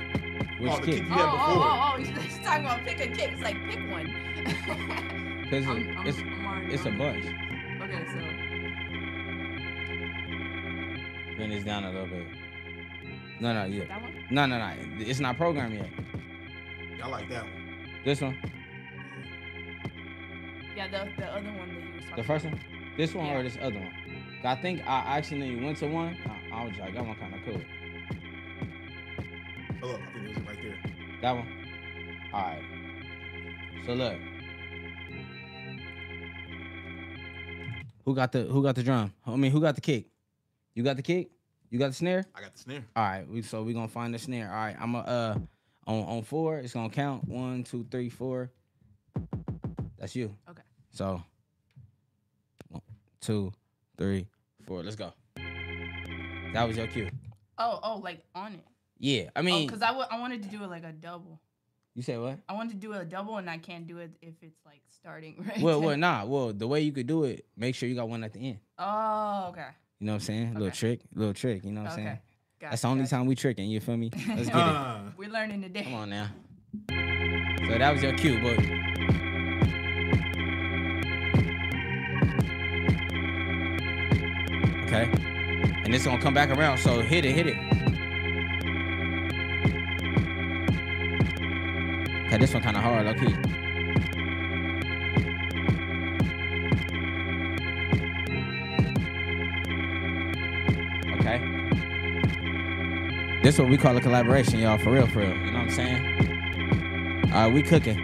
which 0.60 0.70
Oh, 0.72 0.76
kick. 0.78 0.84
kick 0.96 1.04
you 1.04 1.08
Oh, 1.10 1.14
had 1.14 1.28
oh, 1.28 1.32
before. 1.32 1.64
oh, 1.64 1.94
oh, 1.94 2.20
he's 2.22 2.38
talking 2.44 2.64
about 2.64 2.84
pick 2.84 3.00
a 3.00 3.06
kick. 3.08 3.32
It's 3.32 3.42
like 3.42 3.56
pick 3.68 3.90
one. 3.90 4.06
Cause 5.50 5.66
I'm- 5.66 5.76
it- 5.78 5.96
I'm- 5.96 6.06
it's 6.06 6.18
I'm 6.18 6.70
it's 6.70 6.84
a 6.86 6.90
bunch. 6.90 7.24
Okay, 7.82 8.04
so 8.12 8.18
Bring 11.36 11.50
this 11.50 11.64
down 11.64 11.84
a 11.84 11.90
little 11.90 12.06
bit. 12.06 12.26
No, 13.40 13.52
no, 13.54 13.64
yeah. 13.64 13.84
that 13.86 14.02
one. 14.02 14.12
No, 14.30 14.46
no, 14.46 14.58
no. 14.58 14.72
It's 14.98 15.18
not 15.20 15.36
programmed 15.36 15.74
yet. 15.74 15.88
I 17.02 17.08
like 17.08 17.28
that 17.30 17.42
one. 17.44 17.52
This 18.04 18.20
one, 18.20 18.36
Yeah, 20.76 20.88
the 20.88 21.08
the 21.18 21.26
other 21.26 21.52
one 21.52 21.68
that 21.74 21.82
you 21.82 21.94
was 21.96 22.04
talking. 22.04 22.16
the 22.16 22.24
first 22.24 22.44
one, 22.44 22.60
this 22.96 23.14
one 23.14 23.26
or 23.30 23.42
this 23.42 23.56
other 23.60 23.78
one. 23.78 23.92
I 24.44 24.54
think 24.56 24.80
I 24.86 25.18
actually 25.18 25.62
went 25.62 25.78
to 25.78 25.86
one. 25.86 26.16
I, 26.26 26.60
I 26.60 26.64
was 26.64 26.76
like, 26.78 26.94
that 26.94 27.04
one 27.04 27.16
kind 27.16 27.34
of 27.34 27.40
cool. 27.44 27.60
That 31.22 31.32
one. 31.32 31.48
All 32.32 32.40
right. 32.40 32.62
So 33.86 33.94
look. 33.94 34.16
Who 38.04 38.14
got 38.14 38.32
the 38.32 38.42
Who 38.44 38.62
got 38.62 38.74
the 38.74 38.82
drum? 38.82 39.12
I 39.26 39.36
mean, 39.36 39.50
who 39.52 39.60
got 39.60 39.74
the 39.74 39.80
kick? 39.80 40.06
You 40.74 40.82
got 40.82 40.96
the 40.96 41.02
kick. 41.02 41.30
You 41.70 41.78
got 41.78 41.88
the 41.88 41.94
snare. 41.94 42.24
I 42.34 42.40
got 42.40 42.52
the 42.54 42.58
snare. 42.58 42.84
All 42.96 43.04
right, 43.04 43.28
we 43.28 43.42
so 43.42 43.62
we're 43.62 43.74
gonna 43.74 43.88
find 43.88 44.12
the 44.12 44.18
snare. 44.18 44.48
All 44.48 44.56
right, 44.56 44.76
I'm 44.80 44.94
a 44.94 44.98
uh 44.98 45.38
on 45.86 46.04
on 46.04 46.22
four. 46.22 46.58
It's 46.58 46.72
gonna 46.72 46.90
count 46.90 47.28
one, 47.28 47.64
two, 47.64 47.86
three, 47.90 48.08
four. 48.08 48.50
That's 49.98 50.16
you. 50.16 50.34
Okay. 50.48 50.62
So 50.90 51.22
one, 52.68 52.82
two, 53.20 53.52
three, 53.98 54.26
four. 54.66 54.82
Let's 54.82 54.96
go. 54.96 55.12
That 56.54 56.66
was 56.66 56.76
your 56.76 56.88
cue. 56.88 57.08
Oh, 57.58 57.78
oh, 57.82 57.96
like 57.98 58.24
on 58.34 58.54
it. 58.54 58.64
Yeah, 59.02 59.30
I 59.34 59.40
Oh, 59.40 59.42
mean, 59.42 59.66
because 59.66 59.80
I 59.82 59.92
wa- 59.92 60.06
I 60.10 60.20
wanted 60.20 60.42
to 60.42 60.48
do 60.50 60.62
it 60.62 60.68
like 60.68 60.84
a 60.84 60.92
double. 60.92 61.40
you 61.94 62.02
say 62.02 62.18
what? 62.18 62.38
I 62.48 62.52
wanted 62.52 62.72
to 62.72 62.76
do 62.76 62.92
a 62.92 63.02
double, 63.04 63.38
and 63.38 63.48
I 63.48 63.56
can't 63.56 63.86
do 63.86 63.96
it 63.98 64.10
if 64.20 64.34
it's 64.42 64.60
like 64.66 64.82
starting 64.90 65.36
right. 65.48 65.60
Well, 65.60 65.80
well, 65.80 65.96
nah. 65.96 66.24
Well, 66.26 66.52
the 66.52 66.68
way 66.68 66.82
you 66.82 66.92
could 66.92 67.06
do 67.06 67.24
it, 67.24 67.46
make 67.56 67.74
sure 67.74 67.88
you 67.88 67.94
got 67.94 68.08
one 68.10 68.22
at 68.22 68.34
the 68.34 68.40
end. 68.40 68.58
Oh, 68.78 69.46
okay. 69.50 69.68
You 69.98 70.06
know 70.06 70.12
what 70.12 70.16
I'm 70.16 70.20
saying? 70.20 70.54
Little 70.54 70.70
trick, 70.70 71.00
little 71.14 71.34
trick. 71.34 71.64
You 71.64 71.72
know 71.72 71.82
what 71.82 71.92
I'm 71.92 71.98
Okay. 71.98 72.04
saying? 72.04 72.18
Gotcha, 72.60 72.70
That's 72.72 72.82
the 72.82 72.88
only 72.88 73.02
gotcha. 73.04 73.10
time 73.16 73.26
we 73.26 73.34
tricking. 73.34 73.70
You 73.70 73.80
feel 73.80 73.96
me? 73.96 74.10
Let's 74.28 74.48
get 74.48 74.48
it. 74.48 74.52
Uh, 74.54 74.98
We're 75.16 75.30
learning 75.30 75.62
today. 75.62 75.82
Come 75.84 75.94
on 75.94 76.10
now. 76.10 76.28
So 76.90 77.78
that 77.78 77.90
was 77.92 78.02
your 78.02 78.12
cue, 78.14 78.38
boy. 78.40 78.56
Okay. 84.84 85.08
And 85.84 85.94
it's 85.94 86.04
gonna 86.04 86.20
come 86.20 86.34
back 86.34 86.50
around, 86.50 86.78
so 86.78 87.00
hit 87.00 87.24
it, 87.24 87.32
hit 87.32 87.46
it. 87.46 87.56
Okay, 92.30 92.38
this 92.38 92.54
one 92.54 92.62
kind 92.62 92.76
of 92.76 92.84
hard, 92.84 93.08
okay. 93.08 93.26
Okay. 101.18 101.38
This 103.42 103.58
what 103.58 103.68
we 103.68 103.76
call 103.76 103.96
a 103.96 104.00
collaboration, 104.00 104.60
y'all, 104.60 104.78
for 104.78 104.92
real, 104.92 105.08
for 105.08 105.18
real. 105.18 105.30
You 105.30 105.50
know 105.50 105.58
what 105.58 105.62
I'm 105.62 105.70
saying? 105.70 107.30
All 107.32 107.46
right, 107.48 107.52
we 107.52 107.64
cooking. 107.64 107.98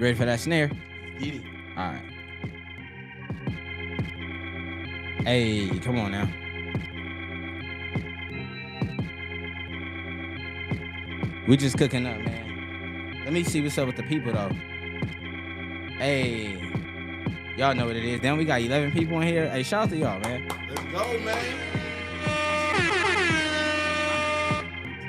Ready 0.00 0.14
for 0.14 0.24
that 0.24 0.40
snare? 0.40 0.72
get 1.20 1.36
it. 1.36 1.42
All 1.76 1.92
right. 1.92 2.02
Hey, 5.24 5.68
come 5.78 6.00
on 6.00 6.10
now. 6.10 6.28
We 11.46 11.56
just 11.56 11.78
cooking 11.78 12.06
up, 12.06 12.18
man. 12.18 13.22
Let 13.24 13.32
me 13.32 13.44
see 13.44 13.62
what's 13.62 13.78
up 13.78 13.86
with 13.86 13.96
the 13.96 14.02
people 14.02 14.32
though. 14.32 14.50
Hey, 15.96 16.58
y'all 17.56 17.72
know 17.72 17.86
what 17.86 17.94
it 17.94 18.04
is. 18.04 18.20
Then 18.20 18.36
we 18.36 18.44
got 18.44 18.60
11 18.60 18.90
people 18.90 19.20
in 19.20 19.28
here. 19.28 19.48
Hey, 19.48 19.62
shout 19.62 19.84
out 19.84 19.90
to 19.90 19.96
y'all, 19.96 20.18
man. 20.20 20.48
Let's 20.68 20.82
go, 20.82 21.18
man. 21.20 21.44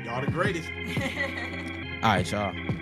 Y'all 0.06 0.22
the 0.22 0.32
greatest. 0.32 0.70
All 2.04 2.10
right, 2.12 2.32
y'all. 2.32 2.54
Y'all 2.54 2.77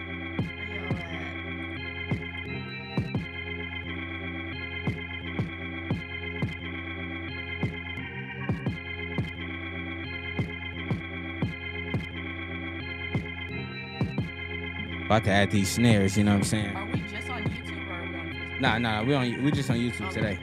About 15.15 15.23
to 15.23 15.31
add 15.31 15.49
these 15.49 15.71
snares, 15.71 16.17
you 16.17 16.25
know 16.25 16.31
what 16.31 16.39
I'm 16.39 16.43
saying? 16.43 16.75
Are 16.75 16.85
we 16.87 16.99
just 16.99 17.29
on 17.29 17.41
YouTube 17.43 17.87
or 17.87 17.93
are 17.93 18.01
we 18.01 18.19
on 18.19 18.33
Facebook? 18.35 18.59
Nah, 18.59 18.77
nah, 18.77 19.01
we 19.01 19.13
on 19.13 19.43
we 19.45 19.49
just 19.49 19.69
on 19.69 19.77
YouTube 19.77 20.07
Okay. 20.07 20.13
today. 20.13 20.39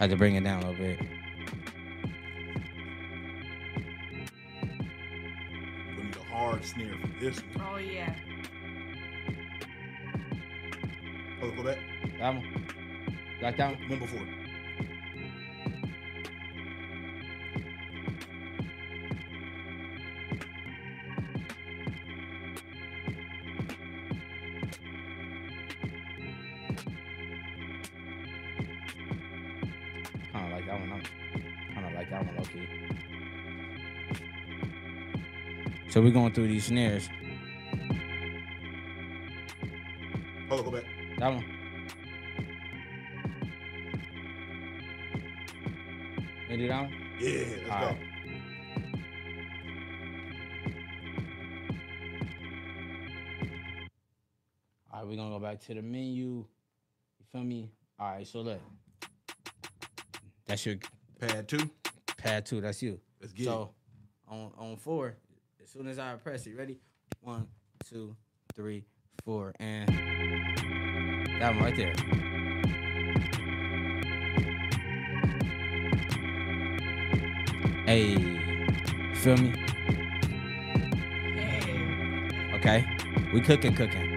I 0.00 0.02
had 0.02 0.10
to 0.10 0.16
bring 0.16 0.34
it 0.34 0.42
down 0.42 0.64
a 0.64 0.70
little 0.70 0.84
bit. 0.84 0.98
We 5.96 6.02
need 6.02 6.16
a 6.16 6.34
hard 6.34 6.64
snare 6.64 6.96
for 7.00 7.20
this 7.24 7.38
one. 7.54 7.66
Oh 7.70 7.76
yeah. 7.76 8.16
Oh, 11.40 11.52
go 11.52 11.62
back. 11.62 11.78
That 12.18 12.34
one. 12.34 12.69
Got 13.40 13.56
that 13.56 13.70
one? 13.70 13.88
One 13.88 13.98
before. 13.98 14.18
Kind 30.32 30.44
of 30.44 30.52
like 30.52 30.66
that 30.66 30.78
one. 30.78 31.02
Kind 31.74 31.86
of 31.86 31.92
like 31.94 32.10
that 32.10 32.26
one, 32.26 32.38
okay. 32.40 32.68
So 35.88 36.02
we're 36.02 36.10
going 36.10 36.32
through 36.34 36.48
these 36.48 36.66
snares. 36.66 37.08
Hold 40.48 40.60
on, 40.60 40.64
go 40.66 40.70
back. 40.72 40.84
That 41.18 41.32
one. 41.32 41.49
Back 55.60 55.66
to 55.66 55.74
the 55.74 55.82
menu. 55.82 56.44
You 57.18 57.26
feel 57.32 57.42
me? 57.42 57.70
All 57.98 58.12
right, 58.12 58.26
so 58.26 58.40
look. 58.40 58.60
That's 60.46 60.64
your 60.66 60.76
Pad 61.20 61.48
two. 61.48 61.70
pad 62.16 62.46
two. 62.46 62.60
That's 62.60 62.82
you. 62.82 62.98
Let's 63.20 63.32
get 63.32 63.44
so 63.44 63.70
on 64.28 64.50
on 64.58 64.76
four, 64.76 65.14
as 65.62 65.68
soon 65.70 65.86
as 65.86 65.98
I 65.98 66.14
press 66.14 66.46
it, 66.46 66.56
ready? 66.56 66.78
One, 67.20 67.46
two, 67.88 68.16
three, 68.54 68.84
four, 69.24 69.52
and 69.60 69.88
that 71.40 71.54
one 71.54 71.64
right 71.64 71.76
there. 71.76 71.94
Hey, 77.86 78.14
feel 79.14 79.36
me? 79.36 79.52
Hey. 81.36 82.30
Okay, 82.54 82.86
we 83.32 83.40
cooking, 83.40 83.74
cooking. 83.74 84.09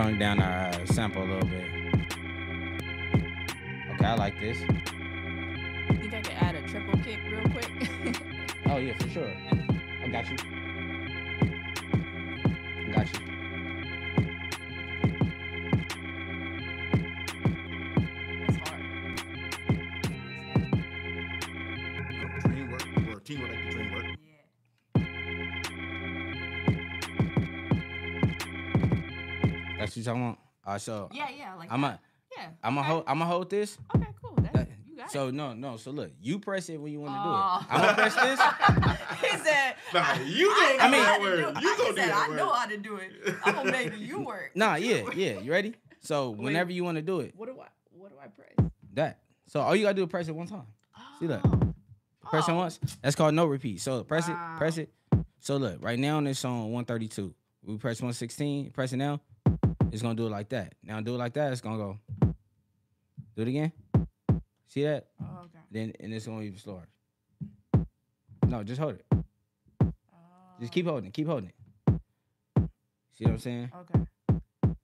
Brought 0.00 0.18
down 0.18 0.40
our 0.40 0.68
uh, 0.68 0.86
sample 0.86 1.22
a 1.22 1.28
little 1.28 1.46
bit. 1.46 1.66
Okay, 3.90 4.06
I 4.06 4.14
like 4.14 4.40
this. 4.40 4.56
Think 4.56 6.14
I 6.14 6.22
could 6.22 6.32
add 6.40 6.54
a 6.54 6.66
triple 6.66 6.98
kick 7.04 7.18
real 7.30 7.46
quick? 7.50 7.68
Oh 8.64 8.78
yeah, 8.78 8.96
for 8.96 9.08
sure. 9.10 9.30
I 10.02 10.08
got 10.08 10.30
you. 10.30 10.36
I 12.86 12.92
got 12.94 13.12
you. 13.12 13.19
You 30.00 30.04
talking 30.04 30.22
about. 30.22 30.38
All 30.66 30.72
right, 30.74 30.80
so 30.80 31.08
Yeah, 31.12 31.28
yeah. 31.36 31.54
Like 31.54 31.70
I'm 31.72 31.80
that. 31.82 31.94
a, 31.94 32.00
Yeah. 32.40 32.46
I'm 32.62 32.76
a 32.78 32.82
hold, 32.82 33.04
I'm 33.06 33.18
gonna 33.18 33.30
hold 33.30 33.50
this. 33.50 33.78
Okay, 33.94 34.06
cool. 34.22 34.34
That, 34.42 34.52
That- 34.52 34.68
you 34.86 34.96
got 34.96 35.10
So 35.10 35.30
no, 35.30 35.54
no. 35.54 35.76
So 35.76 35.90
look, 35.90 36.10
you 36.20 36.38
press 36.38 36.68
it 36.68 36.80
when 36.80 36.92
you 36.92 37.00
want 37.00 37.14
to 37.14 37.20
Oh. 37.20 37.24
do 37.24 37.30
it. 37.30 37.72
I'm 37.72 37.80
gonna 37.80 37.94
press 37.94 38.14
this. 38.14 38.40
he 39.30 39.36
said. 39.38 39.74
Nah, 39.94 40.14
you 40.24 40.46
gonna 40.48 40.60
I 40.60 40.86
do 40.86 40.92
mean- 40.92 40.92
that 40.92 40.92
know 40.92 41.02
how 41.04 41.16
to 41.16 41.20
word. 41.22 41.36
do- 41.36 41.60
You 41.62 41.72
I 41.72 41.76
gonna 41.76 41.90
do 41.90 41.96
said, 41.96 42.10
that 42.10 42.14
I 42.14 42.28
word. 42.28 42.36
know 42.36 42.52
how 42.52 42.66
to 42.66 42.76
do 42.76 42.96
it. 42.96 43.12
I'm 43.44 43.54
gonna 43.54 43.72
make 43.72 43.92
you 43.98 44.20
work. 44.20 44.52
Nah, 44.54 44.76
yeah, 44.76 45.02
yeah. 45.14 45.40
You 45.40 45.50
ready? 45.50 45.74
So 46.00 46.30
Wait. 46.30 46.40
whenever 46.40 46.70
you 46.72 46.84
want 46.84 46.96
to 46.96 47.02
do 47.02 47.20
it, 47.20 47.34
What 47.36 47.46
do 47.46 47.60
I? 47.60 47.66
What 47.90 48.10
do 48.10 48.16
I 48.22 48.28
press? 48.28 48.70
that. 48.94 49.18
So 49.48 49.60
all 49.60 49.74
you 49.74 49.82
gotta 49.84 49.94
do 49.94 50.02
is 50.04 50.08
press 50.08 50.28
it 50.28 50.34
one 50.34 50.46
time. 50.46 50.66
See 51.18 51.26
that? 51.26 51.40
Oh. 51.44 51.74
Press 52.30 52.46
it 52.48 52.52
Oh. 52.52 52.56
once. 52.56 52.78
That's 53.02 53.16
called 53.16 53.34
no 53.34 53.46
repeat. 53.46 53.80
So 53.80 54.04
press 54.04 54.28
Wow. 54.28 54.52
it, 54.54 54.58
press 54.58 54.78
it. 54.78 54.92
So 55.40 55.56
look, 55.56 55.82
right 55.82 55.98
now 55.98 56.18
on 56.18 56.24
this 56.24 56.44
on 56.44 56.70
132. 56.70 57.34
We 57.64 57.76
press 57.78 57.96
116, 58.00 58.70
press 58.70 58.92
it 58.92 58.98
now. 58.98 59.20
Mm-hmm. 59.90 59.94
It's 59.94 60.02
gonna 60.02 60.14
do 60.14 60.28
it 60.28 60.30
like 60.30 60.48
that. 60.50 60.74
Now 60.84 61.00
do 61.00 61.16
it 61.16 61.18
like 61.18 61.32
that, 61.34 61.50
it's 61.50 61.60
gonna 61.60 61.76
go. 61.76 61.98
Do 63.34 63.42
it 63.42 63.48
again. 63.48 63.72
See 64.68 64.84
that? 64.84 65.08
Oh, 65.20 65.40
okay. 65.46 65.58
Then 65.68 65.92
and 65.98 66.14
it's 66.14 66.26
gonna 66.26 66.42
even 66.42 66.58
slower. 66.58 66.86
No, 68.46 68.62
just 68.62 68.80
hold 68.80 68.94
it. 68.94 69.04
Oh. 69.12 69.88
Just 70.60 70.72
keep 70.72 70.86
holding 70.86 71.06
it. 71.06 71.12
Keep 71.12 71.26
holding 71.26 71.48
it. 71.48 71.54
See 73.18 73.24
what 73.24 73.32
I'm 73.32 73.38
saying? 73.38 73.70
Okay. 73.80 73.98
You 73.98 74.06
know 74.62 74.76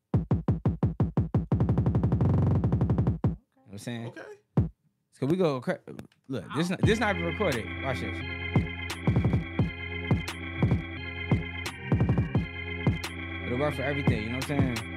what 3.54 3.72
I'm 3.72 3.78
saying? 3.78 4.06
Okay. 4.08 4.68
So 5.12 5.26
we 5.26 5.36
go. 5.36 5.60
Cra- 5.60 5.78
look, 6.28 6.44
this 6.56 6.68
not, 6.68 6.82
this 6.82 6.98
not 6.98 7.14
even 7.14 7.28
recorded. 7.28 7.64
Watch 7.84 8.00
this. 8.00 8.16
It'll 13.46 13.58
work 13.58 13.76
for 13.76 13.82
everything. 13.82 14.24
You 14.24 14.30
know 14.30 14.38
what 14.38 14.50
I'm 14.50 14.74
saying? 14.76 14.95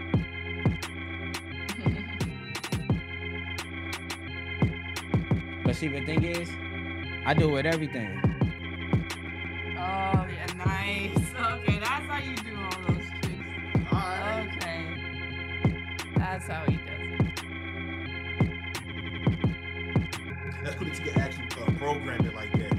But 5.70 5.76
see, 5.76 5.88
the 5.88 6.02
thing 6.02 6.24
is, 6.24 6.50
I 7.28 7.36
do 7.36 7.50
it 7.50 7.52
with 7.52 7.68
everything. 7.68 8.20
Oh 9.78 10.26
yeah, 10.26 10.48
nice. 10.58 11.16
Okay, 11.40 11.78
that's 11.78 12.06
how 12.08 12.18
you 12.18 12.36
do 12.38 12.58
all 12.58 12.72
those 12.88 13.06
tricks. 13.22 13.92
All 13.92 14.00
right. 14.00 14.50
Okay. 14.58 14.82
That's 16.18 16.48
how 16.48 16.66
he 16.66 16.78
does 16.78 17.02
it. 17.06 17.22
That's 20.64 20.76
cool 20.76 20.88
that 20.88 20.98
you 20.98 21.12
can 21.12 21.22
actually 21.22 21.50
uh, 21.62 21.72
program 21.78 22.26
it 22.26 22.34
like 22.34 22.52
that. 22.54 22.74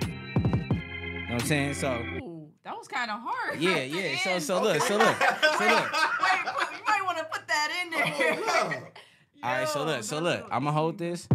You 0.00 0.14
know 0.14 1.34
what 1.34 1.42
I'm 1.42 1.46
saying? 1.46 1.74
So 1.74 1.92
Ooh, 2.22 2.48
that 2.62 2.74
was 2.74 2.88
kind 2.88 3.10
of 3.10 3.20
hard. 3.20 3.60
yeah, 3.60 3.82
yeah. 3.82 4.16
So 4.24 4.30
end. 4.30 4.42
so 4.42 4.62
look, 4.62 4.80
so 4.80 4.96
look, 4.96 5.14
so 5.18 5.24
look. 5.26 5.60
Wait, 5.60 6.46
put- 6.46 6.72
you 6.72 6.84
might 6.86 7.02
want 7.04 7.18
to 7.18 7.24
put 7.24 7.46
that 7.48 7.68
in 7.84 7.90
there. 7.90 8.04
Oh, 8.06 8.70
yeah. 8.70 8.80
All 9.44 9.50
right, 9.52 9.68
so 9.68 9.84
look, 9.84 10.02
so 10.04 10.20
look. 10.20 10.44
I'm 10.50 10.64
gonna 10.64 10.72
hold 10.72 10.96
this. 10.98 11.28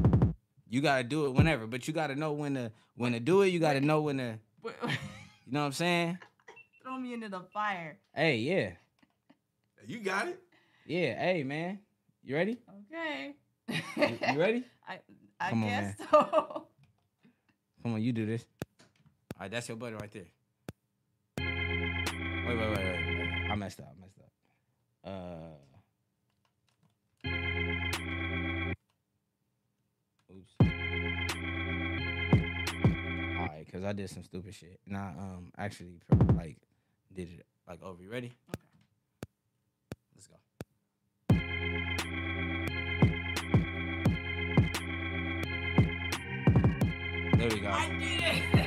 You 0.67 0.81
gotta 0.81 1.03
do 1.03 1.25
it 1.27 1.33
whenever, 1.33 1.67
but 1.67 1.87
you 1.87 1.93
gotta 1.93 2.15
know 2.15 2.31
when 2.33 2.55
to 2.55 2.71
when 2.95 3.11
to 3.13 3.19
do 3.19 3.41
it. 3.43 3.47
You 3.49 3.59
gotta 3.59 3.81
know 3.81 4.01
when 4.01 4.17
to. 4.17 4.39
Wait, 4.63 4.73
You 5.45 5.53
know 5.53 5.59
what 5.61 5.65
I'm 5.67 5.71
saying? 5.73 6.17
Throw 6.83 6.97
me 6.99 7.13
into 7.13 7.29
the 7.29 7.41
fire. 7.53 7.97
Hey, 8.13 8.37
yeah, 8.37 8.71
You 9.87 9.99
got 9.99 10.27
it. 10.27 10.39
yeah. 10.85 11.19
Hey, 11.19 11.43
man, 11.43 11.79
you 12.23 12.35
ready? 12.35 12.57
Okay. 12.91 13.35
You, 13.67 14.17
you 14.33 14.39
ready? 14.39 14.63
I, 14.87 14.99
I 15.39 15.49
Come 15.49 15.63
on, 15.63 15.69
guess 15.69 15.99
man. 15.99 16.07
so. 16.11 16.67
Come 17.83 17.93
on, 17.93 18.01
you 18.01 18.11
do 18.11 18.25
this. 18.25 18.43
All 19.35 19.41
right, 19.41 19.51
that's 19.51 19.67
your 19.67 19.77
buddy 19.77 19.95
right 19.95 20.11
there. 20.11 20.25
Wait, 21.39 22.57
wait, 22.57 22.57
wait, 22.57 22.69
wait. 22.69 22.77
wait. 22.77 23.49
I 23.51 23.55
messed 23.55 23.79
up. 23.79 23.93
I 23.95 24.01
messed 24.01 24.19
up. 24.19 24.31
Uh. 25.11 25.55
Oops. 30.39 30.53
All 33.39 33.47
right, 33.47 33.65
cause 33.71 33.83
I 33.83 33.93
did 33.93 34.09
some 34.09 34.23
stupid 34.23 34.53
shit, 34.53 34.79
and 34.87 34.95
I 34.95 35.13
um 35.17 35.51
actually 35.57 35.99
like 36.35 36.57
did 37.13 37.29
it 37.29 37.45
like 37.67 37.83
over. 37.83 38.01
You 38.01 38.09
ready? 38.09 38.31
Okay. 38.49 38.61
Let's 40.15 40.27
go. 40.27 40.35
There 47.37 47.49
we 47.49 47.59
go. 47.59 47.69
I 47.69 47.89
did 47.99 48.21
it. 48.23 48.43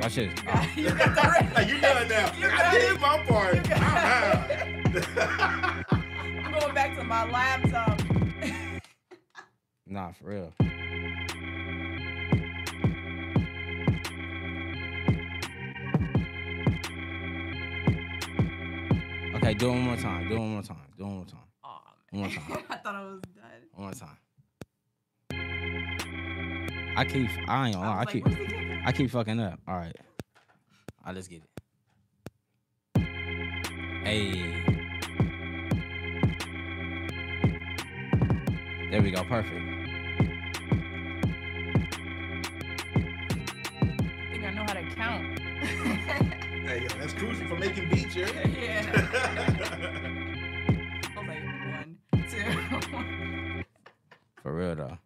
My 0.00 0.08
shit. 0.08 0.30
You 0.76 0.90
got 0.94 1.14
the 1.14 1.22
ring. 1.30 1.46
Hey, 1.54 1.68
you 1.68 1.78
done 1.80 2.08
now. 2.08 2.32
You 2.38 2.48
I 2.50 2.70
did 2.72 2.98
my 3.00 3.18
part. 3.24 3.70
I'm, 3.70 5.84
I'm 6.46 6.52
going 6.58 6.74
back 6.74 6.96
to 6.96 7.04
my 7.04 7.30
laptop. 7.30 8.00
nah, 9.86 10.12
for 10.12 10.24
real. 10.24 10.52
Okay, 19.34 19.54
do 19.54 19.68
it 19.68 19.72
one 19.72 19.82
more 19.82 19.96
time. 19.96 20.28
Do 20.28 20.36
it 20.36 20.38
one 20.38 20.48
more 20.48 20.62
time. 20.62 20.76
Do 20.96 21.04
it 21.04 21.06
one 21.06 21.16
more 21.16 21.24
time. 21.26 21.40
Oh, 21.62 21.78
man. 22.12 22.20
One 22.22 22.30
more 22.30 22.40
time. 22.40 22.64
I 22.70 22.76
thought 22.76 22.94
I 22.94 23.02
was 23.02 23.20
done. 23.20 23.68
One 23.74 23.82
more 23.84 23.92
time. 23.94 24.16
I 26.96 27.04
keep. 27.04 27.28
I 27.48 27.66
ain't 27.66 27.74
gonna 27.76 27.88
lie. 27.88 27.94
I, 27.94 27.98
was 27.98 28.06
like, 28.06 28.12
keep. 28.12 28.24
where's? 28.26 28.82
I 28.84 28.92
keep 28.92 29.10
fucking 29.10 29.40
up. 29.40 29.58
All 29.66 29.76
right. 29.76 29.96
All 29.96 30.04
right, 31.06 31.14
let's 31.14 31.28
get 31.28 31.42
it. 31.42 31.48
Hey. 34.04 34.54
There 38.90 39.02
we 39.02 39.10
go. 39.10 39.22
Perfect. 39.24 39.54
I 39.54 39.56
think 44.32 44.44
I 44.44 44.50
know 44.50 44.62
how 44.62 44.74
to 44.74 44.82
count. 44.94 45.40
Hey, 46.70 46.82
yo, 46.82 46.88
that's 47.00 47.14
crucial 47.14 47.48
for 47.48 47.56
making 47.56 47.88
beats, 47.88 48.14
yeah. 48.14 48.28
yeah. 48.46 48.84
I 51.16 51.18
was 51.18 51.26
like, 51.26 51.42
one, 51.72 51.98
two. 52.30 53.64
For 54.42 54.52
real 54.54 54.76
though. 54.76 54.96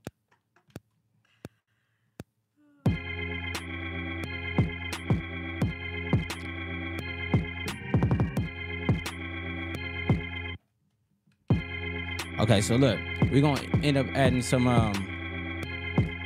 Okay, 12.40 12.60
so 12.60 12.74
look, 12.74 12.98
we're 13.30 13.40
gonna 13.40 13.62
end 13.84 13.96
up 13.96 14.06
adding 14.14 14.42
some 14.42 14.66
um 14.66 14.92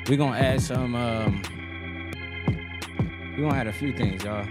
we're 0.08 0.16
gonna 0.16 0.38
add 0.38 0.62
some 0.62 0.94
um 0.94 1.42
we're 3.36 3.42
gonna 3.42 3.54
add 3.60 3.66
a 3.66 3.72
few 3.72 3.92
things, 3.92 4.24
y'all. 4.24 4.46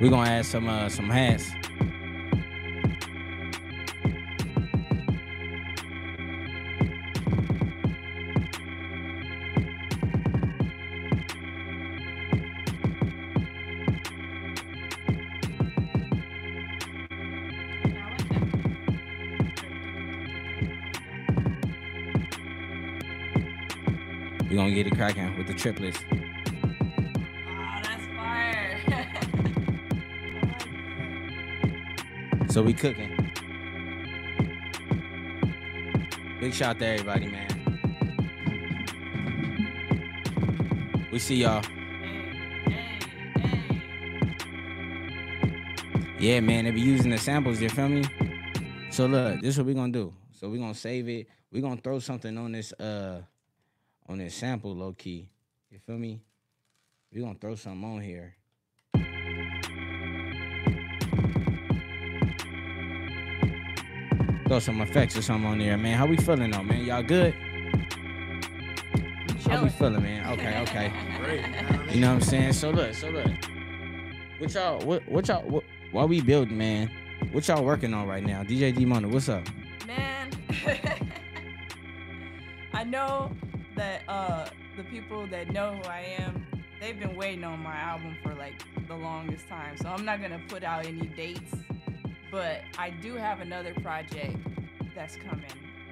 We're 0.00 0.10
gonna 0.10 0.30
add 0.30 0.46
some 0.46 0.68
uh 0.68 0.88
some 0.88 1.08
hats. 1.08 1.52
We're 24.48 24.56
gonna 24.56 24.72
get 24.74 24.86
it 24.86 24.94
cracking 24.94 25.36
with 25.36 25.48
the 25.48 25.54
triplets. 25.54 25.98
Oh, 26.10 27.80
that's 27.82 28.06
fire. 28.16 28.80
Like. 28.88 29.06
So 32.50 32.62
we 32.62 32.72
cooking. 32.72 33.12
Big 36.40 36.54
shout 36.54 36.78
to 36.78 36.86
everybody, 36.86 37.26
man. 37.26 37.48
We 41.12 41.18
see 41.18 41.36
y'all. 41.36 41.62
Yeah, 46.18 46.40
man, 46.40 46.64
they 46.64 46.70
be 46.70 46.80
using 46.80 47.10
the 47.10 47.18
samples, 47.18 47.60
you 47.60 47.68
feel 47.68 47.88
me? 47.88 48.04
So 48.90 49.06
look, 49.06 49.40
this 49.42 49.50
is 49.50 49.58
what 49.58 49.66
we 49.66 49.74
gonna 49.74 49.92
do. 49.92 50.14
So 50.32 50.48
we're 50.48 50.58
gonna 50.60 50.72
save 50.74 51.08
it. 51.08 51.26
We're 51.52 51.62
gonna 51.62 51.76
throw 51.76 51.98
something 51.98 52.38
on 52.38 52.52
this 52.52 52.72
uh 52.74 53.22
on 54.08 54.18
this 54.18 54.34
sample 54.34 54.74
low 54.74 54.92
key. 54.92 55.28
You 55.70 55.78
feel 55.78 55.98
me? 55.98 56.22
we 57.12 57.20
gonna 57.22 57.34
throw 57.40 57.54
something 57.54 57.84
on 57.84 58.00
here. 58.00 58.36
Throw 64.48 64.58
some 64.60 64.80
effects 64.80 65.16
or 65.16 65.22
something 65.22 65.50
on 65.50 65.58
there, 65.58 65.76
man. 65.76 65.96
How 65.96 66.06
we 66.06 66.16
feeling 66.16 66.50
though, 66.50 66.62
man? 66.62 66.84
Y'all 66.84 67.02
good? 67.02 67.34
How 69.48 69.62
we 69.62 69.70
feeling, 69.70 70.02
man? 70.02 70.32
Okay, 70.32 70.60
okay. 70.60 70.92
Great. 71.24 71.94
You 71.94 72.00
know 72.00 72.08
what 72.08 72.14
I'm 72.14 72.20
saying? 72.20 72.52
So 72.52 72.70
look, 72.70 72.94
so 72.94 73.10
look. 73.10 73.26
What 74.38 74.52
y'all 74.52 74.78
what 74.80 75.08
what 75.08 75.26
y'all 75.28 75.42
what 75.48 75.64
while 75.92 76.06
we 76.06 76.20
building, 76.20 76.58
man? 76.58 76.90
What 77.32 77.48
y'all 77.48 77.64
working 77.64 77.94
on 77.94 78.06
right 78.06 78.22
now? 78.22 78.42
DJ 78.42 78.76
D-Mona, 78.76 79.08
what's 79.08 79.28
up? 79.28 79.42
Man, 79.86 80.30
I 82.74 82.84
know 82.84 83.30
that 83.76 84.02
uh 84.08 84.48
the 84.76 84.84
people 84.84 85.26
that 85.28 85.50
know 85.50 85.74
who 85.74 85.88
I 85.88 86.16
am, 86.18 86.46
they've 86.80 86.98
been 86.98 87.16
waiting 87.16 87.44
on 87.44 87.60
my 87.60 87.76
album 87.76 88.16
for 88.22 88.34
like 88.34 88.54
the 88.88 88.96
longest 88.96 89.48
time. 89.48 89.76
So 89.76 89.88
I'm 89.88 90.04
not 90.04 90.20
gonna 90.20 90.40
put 90.48 90.64
out 90.64 90.86
any 90.86 91.06
dates, 91.06 91.54
but 92.30 92.60
I 92.78 92.90
do 92.90 93.14
have 93.14 93.40
another 93.40 93.74
project 93.74 94.36
that's 94.94 95.16
coming 95.16 95.50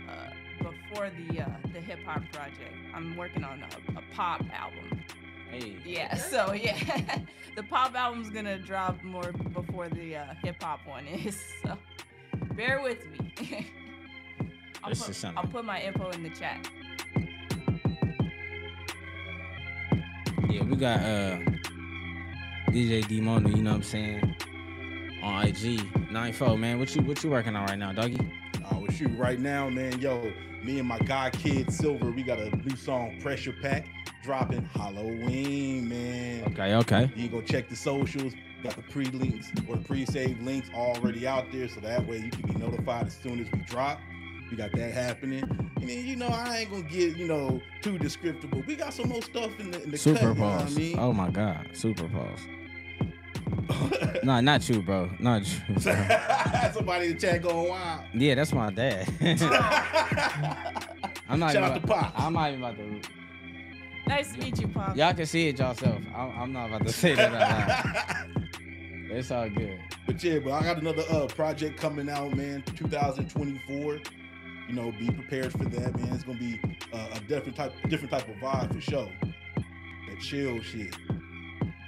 uh, 0.08 0.30
before 0.58 1.10
the 1.10 1.42
uh, 1.42 1.48
the 1.72 1.80
hip 1.80 2.00
hop 2.04 2.22
project. 2.32 2.74
I'm 2.94 3.16
working 3.16 3.44
on 3.44 3.62
a, 3.62 3.98
a 3.98 4.02
pop 4.14 4.42
album. 4.52 5.00
Hey. 5.50 5.76
Yeah, 5.84 6.16
so 6.16 6.52
yeah, 6.52 6.76
the 7.56 7.62
pop 7.62 7.94
album's 7.94 8.30
gonna 8.30 8.58
drop 8.58 9.02
more 9.02 9.32
before 9.52 9.88
the 9.88 10.16
uh, 10.16 10.34
hip 10.42 10.62
hop 10.62 10.80
one 10.86 11.06
is. 11.06 11.40
So 11.62 11.76
bear 12.56 12.82
with 12.82 13.06
me. 13.12 13.66
I'll, 14.82 14.90
This 14.90 15.00
put, 15.00 15.10
is 15.10 15.16
something. 15.16 15.38
I'll 15.38 15.50
put 15.50 15.64
my 15.64 15.80
info 15.82 16.10
in 16.10 16.22
the 16.22 16.30
chat. 16.30 16.68
Yeah, 20.54 20.62
we 20.62 20.76
got 20.76 21.00
uh 21.00 21.38
DJ 22.68 23.04
D-Mona, 23.08 23.48
you 23.48 23.56
know 23.56 23.70
what 23.70 23.78
I'm 23.78 23.82
saying? 23.82 24.36
On 25.20 25.44
IG. 25.44 25.80
94, 26.12 26.56
man. 26.56 26.78
What 26.78 26.94
you 26.94 27.02
what 27.02 27.24
you 27.24 27.30
working 27.30 27.56
on 27.56 27.66
right 27.66 27.76
now, 27.76 27.90
doggy? 27.90 28.20
Uh, 28.64 28.78
well, 28.78 28.88
shoot, 28.92 29.10
right 29.18 29.40
now, 29.40 29.68
man, 29.68 29.98
yo, 29.98 30.32
me 30.62 30.78
and 30.78 30.86
my 30.86 31.00
guy 31.00 31.30
Kid 31.30 31.72
Silver, 31.72 32.12
we 32.12 32.22
got 32.22 32.38
a 32.38 32.54
new 32.58 32.76
song, 32.76 33.18
Pressure 33.20 33.52
Pack, 33.62 33.88
dropping 34.22 34.64
Halloween, 34.66 35.88
man. 35.88 36.44
Okay, 36.52 36.76
okay. 36.76 37.10
You 37.16 37.28
go 37.28 37.40
check 37.42 37.68
the 37.68 37.74
socials. 37.74 38.32
Got 38.62 38.76
the 38.76 38.82
pre-links 38.82 39.50
or 39.68 39.74
the 39.74 39.84
pre-save 39.84 40.40
links 40.40 40.70
already 40.72 41.26
out 41.26 41.46
there, 41.50 41.68
so 41.68 41.80
that 41.80 42.06
way 42.06 42.18
you 42.18 42.30
can 42.30 42.46
be 42.46 42.54
notified 42.54 43.08
as 43.08 43.14
soon 43.14 43.40
as 43.40 43.50
we 43.50 43.58
drop. 43.62 43.98
We 44.54 44.58
got 44.58 44.70
that 44.70 44.92
happening, 44.92 45.42
and 45.42 45.88
then 45.90 46.06
you 46.06 46.14
know 46.14 46.28
I 46.28 46.58
ain't 46.58 46.70
gonna 46.70 46.84
get 46.84 47.16
you 47.16 47.26
know 47.26 47.60
too 47.82 47.98
descriptive, 47.98 48.52
but 48.52 48.64
we 48.68 48.76
got 48.76 48.94
some 48.94 49.08
more 49.08 49.20
stuff 49.20 49.50
in 49.58 49.72
the 49.72 49.82
in 49.82 49.90
the 49.90 49.98
Super 49.98 50.20
cut. 50.20 50.28
You 50.28 50.34
know 50.36 50.44
what 50.44 50.54
I 50.54 50.62
pause. 50.62 50.76
mean? 50.76 50.96
Oh 50.96 51.12
my 51.12 51.28
god. 51.28 51.70
Super 51.72 52.08
pause. 52.08 52.38
Nah, 54.22 54.40
not 54.40 54.68
you, 54.68 54.80
bro. 54.80 55.10
Not 55.18 55.42
you. 55.42 55.58
bro. 55.74 55.82
Somebody 56.72 57.06
in 57.06 57.14
the 57.14 57.18
chat 57.18 57.42
going 57.42 57.68
wild. 57.68 58.02
yeah, 58.14 58.36
that's 58.36 58.52
my 58.52 58.70
dad. 58.70 59.08
I'm 61.28 61.40
not 61.40 61.52
Shout 61.52 61.56
even 61.56 61.64
out 61.64 61.74
to 61.74 61.82
about, 61.82 62.14
Pops. 62.14 62.22
I'm 62.22 62.32
not 62.32 62.52
even 62.52 62.62
about 62.62 62.76
to 62.76 63.00
Nice 64.06 64.32
to 64.34 64.38
meet 64.38 64.60
you, 64.60 64.68
Pop. 64.68 64.96
Y'all 64.96 65.14
can 65.14 65.26
see 65.26 65.48
it 65.48 65.58
yourself. 65.58 66.00
I'm, 66.14 66.30
I'm 66.38 66.52
not 66.52 66.68
about 66.68 66.86
to 66.86 66.92
say 66.92 67.16
that 67.16 67.34
out 67.34 68.28
loud. 68.28 68.48
It's 69.10 69.30
all 69.30 69.48
good. 69.48 69.80
But 70.06 70.22
yeah, 70.22 70.38
but 70.38 70.52
I 70.52 70.62
got 70.62 70.78
another 70.78 71.04
uh 71.10 71.26
project 71.26 71.78
coming 71.78 72.08
out, 72.08 72.36
man. 72.36 72.62
2024. 72.76 73.98
You 74.68 74.74
know, 74.74 74.92
be 74.92 75.10
prepared 75.10 75.52
for 75.52 75.64
that, 75.64 75.98
man. 75.98 76.14
It's 76.14 76.24
gonna 76.24 76.38
be 76.38 76.60
uh, 76.92 77.08
a 77.14 77.20
different 77.20 77.56
type, 77.56 77.72
different 77.88 78.10
type 78.12 78.28
of 78.28 78.36
vibe 78.36 78.74
for 78.74 78.80
sure. 78.80 79.08
That 80.08 80.20
chill 80.20 80.60
shit. 80.62 80.96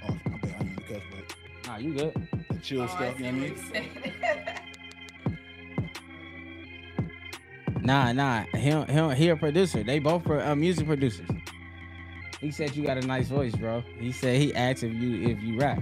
Oh, 0.07 0.17
I 0.25 0.37
bet 0.37 0.55
I 0.59 0.63
need 0.63 0.77
to 0.77 0.83
cuss, 0.93 1.01
but 1.11 1.35
Nah, 1.67 1.77
you 1.77 1.93
good. 1.93 2.13
that 2.49 2.63
chill 2.63 2.81
Oh, 2.83 2.87
stuff. 2.87 3.17
see 3.17 3.23
You 3.25 3.31
know 3.31 3.47
what 3.47 3.57
what 3.57 3.75
I 3.77 3.79
mean? 3.79 3.89
Nah, 7.81 8.11
nah. 8.11 8.43
He 8.53 8.69
don't- 8.69 8.89
he 8.89 9.15
he 9.23 9.29
a 9.29 9.35
producer. 9.37 9.81
They 9.83 9.99
both 9.99 10.23
pro, 10.25 10.39
uh, 10.45 10.55
music 10.55 10.87
producers. 10.87 11.25
He 12.41 12.51
said 12.51 12.75
you 12.75 12.83
got 12.83 12.97
a 12.97 13.01
nice 13.07 13.29
voice, 13.29 13.55
bro. 13.55 13.81
He 13.97 14.11
said 14.11 14.41
he 14.41 14.53
asked 14.53 14.83
if 14.83 14.93
you 14.93 15.21
if 15.29 15.41
you 15.41 15.57
rap. 15.57 15.81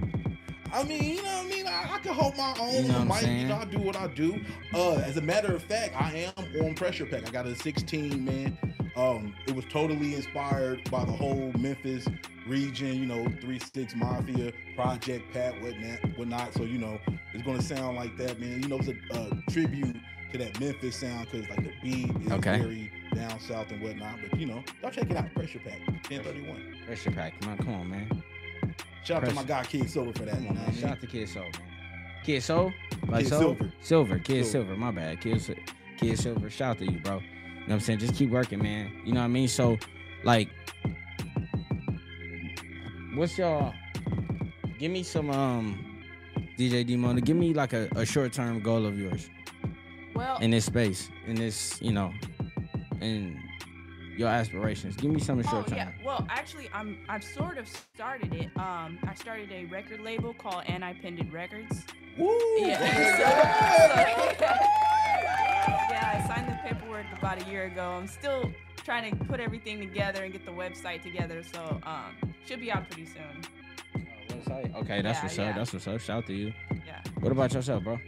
I 0.76 0.84
mean, 0.84 1.02
you 1.04 1.22
know 1.22 1.36
what 1.38 1.46
I 1.46 1.48
mean? 1.48 1.66
I, 1.66 1.94
I 1.94 1.98
can 1.98 2.12
hold 2.12 2.36
my 2.36 2.54
own. 2.60 2.74
You 2.74 2.82
know 2.92 2.98
what 3.04 3.18
I'm 3.22 3.24
mic. 3.24 3.40
You 3.42 3.48
know, 3.48 3.56
I 3.56 3.64
do 3.64 3.78
what 3.78 3.96
I 3.96 4.06
do. 4.08 4.40
Uh, 4.74 4.96
as 4.96 5.16
a 5.16 5.22
matter 5.22 5.54
of 5.54 5.62
fact, 5.62 5.94
I 5.98 6.30
am 6.36 6.64
on 6.66 6.74
Pressure 6.74 7.06
Pack. 7.06 7.26
I 7.26 7.30
got 7.30 7.46
a 7.46 7.56
16 7.56 8.22
man. 8.24 8.58
Um, 8.94 9.34
it 9.46 9.54
was 9.54 9.64
totally 9.70 10.14
inspired 10.14 10.88
by 10.90 11.04
the 11.04 11.12
whole 11.12 11.50
Memphis 11.58 12.06
region. 12.46 12.94
You 12.94 13.06
know, 13.06 13.26
Three 13.40 13.58
Six 13.58 13.94
Mafia, 13.94 14.52
Project 14.74 15.32
Pat, 15.32 15.60
whatnot, 15.62 16.18
whatnot. 16.18 16.52
So 16.54 16.62
you 16.64 16.78
know, 16.78 16.98
it's 17.32 17.42
gonna 17.42 17.62
sound 17.62 17.96
like 17.96 18.16
that, 18.18 18.38
man. 18.38 18.62
You 18.62 18.68
know, 18.68 18.76
it's 18.78 18.88
a, 18.88 18.96
a 19.18 19.50
tribute 19.50 19.96
to 20.32 20.38
that 20.38 20.58
Memphis 20.60 20.96
sound 20.96 21.26
because 21.30 21.48
like 21.48 21.64
the 21.64 21.72
beat 21.82 22.10
is 22.26 22.32
Okay. 22.32 22.58
very 22.58 22.90
down 23.14 23.38
south 23.40 23.70
and 23.70 23.80
whatnot. 23.82 24.18
But 24.28 24.38
you 24.38 24.46
know, 24.46 24.62
y'all 24.82 24.90
check 24.90 25.10
it 25.10 25.16
out. 25.16 25.32
Pressure 25.34 25.58
Pack, 25.58 25.78
1031. 26.10 26.76
Pressure 26.86 27.10
pack. 27.10 27.40
Come 27.40 27.52
on, 27.52 27.58
come 27.58 27.74
on, 27.74 27.90
man. 27.90 28.22
Shout 29.06 29.22
out 29.22 29.28
to 29.28 29.34
my 29.36 29.44
guy 29.44 29.62
Kid 29.62 29.88
Silver 29.88 30.12
for 30.12 30.24
that. 30.24 30.34
Come 30.34 30.42
you 30.42 30.48
know 30.48 30.54
man. 30.54 30.74
Shout 30.74 30.90
out 30.90 31.00
to 31.00 31.06
Kid 31.06 31.28
Soul, 31.28 31.42
man. 31.44 31.52
Kid 32.24 32.42
Soul? 32.42 32.72
Like 33.06 33.22
Kid 33.22 33.28
Soul? 33.28 33.40
Silver. 33.40 33.72
Silver. 33.80 34.18
Kid 34.18 34.44
Silver. 34.44 34.66
Silver. 34.66 34.76
My 34.76 34.90
bad. 34.90 35.20
Kid, 35.20 35.40
Sil- 35.40 35.62
Kid 35.96 36.18
Silver. 36.18 36.50
Shout 36.50 36.70
out 36.70 36.78
to 36.78 36.90
you, 36.90 36.98
bro. 36.98 37.14
You 37.14 37.20
know 37.20 37.26
what 37.66 37.74
I'm 37.74 37.80
saying? 37.80 38.00
Just 38.00 38.16
keep 38.16 38.30
working, 38.30 38.60
man. 38.60 38.90
You 39.04 39.12
know 39.12 39.20
what 39.20 39.26
I 39.26 39.28
mean? 39.28 39.46
So, 39.46 39.78
like, 40.24 40.48
what's 43.14 43.38
y'all? 43.38 43.72
Give 44.76 44.90
me 44.90 45.04
some, 45.04 45.30
um, 45.30 46.02
DJ 46.58 46.84
D-Mona. 46.84 47.20
Give 47.20 47.36
me 47.36 47.54
like 47.54 47.74
a, 47.74 47.88
a 47.94 48.04
short 48.04 48.32
term 48.32 48.60
goal 48.60 48.86
of 48.86 48.98
yours 48.98 49.30
Well, 50.16 50.38
in 50.38 50.50
this 50.50 50.64
space, 50.64 51.10
in 51.28 51.36
this, 51.36 51.80
you 51.80 51.92
know, 51.92 52.12
in 53.00 53.40
your 54.16 54.28
aspirations. 54.28 54.96
Give 54.96 55.10
me 55.10 55.20
something 55.20 55.46
oh 55.48 55.50
short 55.50 55.66
term. 55.68 55.76
yeah. 55.78 55.90
Well, 56.04 56.26
actually, 56.30 56.68
I'm 56.72 56.98
I've 57.08 57.24
sort 57.24 57.58
of 57.58 57.68
started 57.68 58.32
it. 58.34 58.50
Um, 58.56 58.98
I 59.06 59.14
started 59.14 59.50
a 59.52 59.64
record 59.66 60.00
label 60.00 60.34
called 60.34 60.64
Anti 60.66 60.92
Pendant 60.94 61.32
Records. 61.32 61.84
Woo! 62.18 62.38
Yeah. 62.58 64.62
Yeah. 65.18 65.88
yeah, 65.90 66.22
I 66.24 66.34
signed 66.34 66.48
the 66.48 66.68
paperwork 66.68 67.06
about 67.18 67.42
a 67.42 67.50
year 67.50 67.64
ago. 67.66 67.96
I'm 68.00 68.06
still 68.06 68.52
trying 68.84 69.10
to 69.16 69.24
put 69.24 69.40
everything 69.40 69.78
together 69.80 70.22
and 70.24 70.32
get 70.32 70.44
the 70.44 70.52
website 70.52 71.02
together. 71.02 71.42
So 71.42 71.80
um, 71.84 72.14
should 72.46 72.60
be 72.60 72.70
out 72.70 72.88
pretty 72.88 73.06
soon. 73.06 74.04
Website? 74.28 74.74
Okay, 74.76 75.02
that's 75.02 75.18
Yeah, 75.18 75.22
what's 75.24 75.38
yeah. 75.38 75.48
up. 75.50 75.56
That's 75.56 75.72
what's 75.72 75.88
up. 75.88 76.00
Shout 76.00 76.18
out 76.18 76.26
to 76.26 76.34
you. 76.34 76.52
Yeah. 76.86 77.00
What 77.20 77.32
about 77.32 77.52
yourself, 77.54 77.82
bro? 77.84 77.98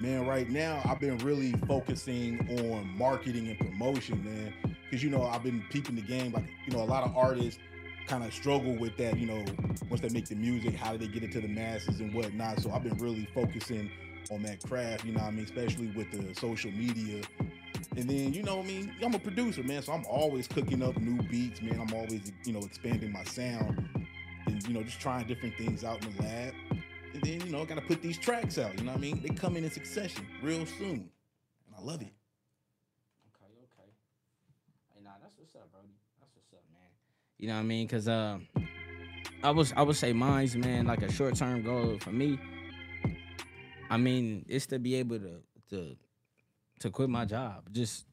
man, 0.00 0.26
right 0.26 0.48
now 0.50 0.80
I've 0.84 1.00
been 1.00 1.16
really 1.18 1.52
focusing 1.66 2.46
on 2.60 2.86
marketing 2.96 3.48
and 3.48 3.58
promotion, 3.58 4.22
man. 4.24 4.73
Because 4.94 5.02
you 5.02 5.10
know 5.10 5.24
I've 5.24 5.42
been 5.42 5.64
peeping 5.70 5.96
the 5.96 6.02
game. 6.02 6.30
Like 6.30 6.44
you 6.66 6.72
know, 6.72 6.80
a 6.80 6.86
lot 6.86 7.02
of 7.02 7.16
artists 7.16 7.58
kind 8.06 8.22
of 8.22 8.32
struggle 8.32 8.76
with 8.76 8.96
that. 8.98 9.18
You 9.18 9.26
know, 9.26 9.44
once 9.90 10.00
they 10.00 10.08
make 10.08 10.28
the 10.28 10.36
music, 10.36 10.76
how 10.76 10.92
do 10.92 10.98
they 10.98 11.08
get 11.08 11.24
it 11.24 11.32
to 11.32 11.40
the 11.40 11.48
masses 11.48 11.98
and 11.98 12.14
whatnot? 12.14 12.60
So 12.60 12.70
I've 12.70 12.84
been 12.84 12.96
really 12.98 13.26
focusing 13.34 13.90
on 14.30 14.44
that 14.44 14.62
craft. 14.62 15.04
You 15.04 15.14
know, 15.14 15.22
I 15.22 15.32
mean, 15.32 15.46
especially 15.46 15.88
with 15.88 16.12
the 16.12 16.32
social 16.38 16.70
media. 16.70 17.24
And 17.96 18.08
then 18.08 18.32
you 18.32 18.44
know, 18.44 18.60
I 18.60 18.62
mean, 18.62 18.94
I'm 19.02 19.14
a 19.14 19.18
producer, 19.18 19.64
man. 19.64 19.82
So 19.82 19.92
I'm 19.92 20.04
always 20.06 20.46
cooking 20.46 20.80
up 20.80 20.96
new 20.96 21.20
beats, 21.24 21.60
man. 21.60 21.80
I'm 21.80 21.92
always 21.92 22.30
you 22.44 22.52
know 22.52 22.60
expanding 22.60 23.10
my 23.10 23.24
sound 23.24 23.88
and 24.46 24.68
you 24.68 24.74
know 24.74 24.84
just 24.84 25.00
trying 25.00 25.26
different 25.26 25.56
things 25.56 25.82
out 25.82 26.04
in 26.04 26.16
the 26.16 26.22
lab. 26.22 26.54
And 27.14 27.22
then, 27.22 27.40
you 27.46 27.52
know, 27.52 27.64
gotta 27.64 27.80
put 27.80 28.02
these 28.02 28.18
tracks 28.18 28.58
out. 28.58 28.78
You 28.78 28.84
know 28.84 28.92
what 28.92 28.98
I 28.98 29.00
mean? 29.00 29.22
They 29.22 29.30
come 29.30 29.56
in 29.56 29.64
in 29.64 29.70
succession 29.70 30.26
real 30.42 30.66
soon. 30.66 31.10
And 31.66 31.74
I 31.76 31.80
love 31.80 32.02
it. 32.02 32.12
Okay, 33.30 33.54
okay. 33.54 33.90
Hey, 34.94 35.00
nah, 35.02 35.10
that's 35.22 35.38
what's 35.38 35.54
up, 35.54 35.70
Brody. 35.70 35.94
That's 36.18 36.34
what's 36.34 36.52
up, 36.52 36.66
man. 36.72 36.90
You 37.38 37.48
know 37.48 37.54
what 37.54 37.60
I 37.60 37.64
mean? 37.64 37.88
Cause 37.88 38.08
um, 38.08 38.46
I 39.42 39.50
was 39.50 39.72
I 39.76 39.82
would 39.82 39.96
say 39.96 40.12
mine's 40.12 40.56
man 40.56 40.86
like 40.86 41.02
a 41.02 41.12
short 41.12 41.36
term 41.36 41.62
goal 41.62 41.98
for 42.00 42.10
me. 42.10 42.38
I 43.90 43.96
mean, 43.96 44.44
it's 44.48 44.66
to 44.66 44.78
be 44.78 44.94
able 44.96 45.18
to 45.18 45.42
to 45.70 45.96
to 46.80 46.90
quit 46.90 47.08
my 47.08 47.24
job, 47.24 47.64
just 47.72 48.06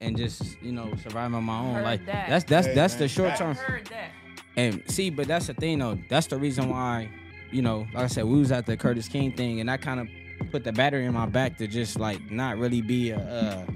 and 0.00 0.16
just 0.16 0.60
you 0.60 0.72
know 0.72 0.92
survive 1.02 1.32
on 1.34 1.44
my 1.44 1.58
own. 1.58 1.74
Heard 1.74 1.84
like 1.84 2.06
that. 2.06 2.28
that's 2.28 2.44
that's 2.44 2.66
Hey, 2.66 2.74
that's 2.74 2.94
man, 2.94 3.00
the 3.00 3.08
short 3.08 3.36
term. 3.36 3.54
Heard 3.54 3.86
that. 3.86 4.10
And 4.56 4.82
see, 4.90 5.10
but 5.10 5.28
that's 5.28 5.46
the 5.46 5.54
thing 5.54 5.78
though. 5.78 5.98
That's 6.10 6.26
the 6.26 6.36
reason 6.36 6.68
why, 6.68 7.08
you 7.52 7.62
know, 7.62 7.86
like 7.94 8.04
I 8.04 8.06
said, 8.08 8.24
we 8.24 8.38
was 8.38 8.50
at 8.50 8.66
the 8.66 8.76
Curtiss 8.76 9.08
King 9.08 9.32
thing, 9.32 9.60
and 9.60 9.70
I 9.70 9.76
kind 9.76 10.00
of 10.00 10.08
put 10.50 10.64
the 10.64 10.72
battery 10.72 11.04
in 11.04 11.14
my 11.14 11.26
back 11.26 11.56
to 11.58 11.68
just 11.68 11.98
like 11.98 12.30
not 12.30 12.58
really 12.58 12.82
be 12.82 13.10
a 13.10 13.18
uh, 13.18 13.72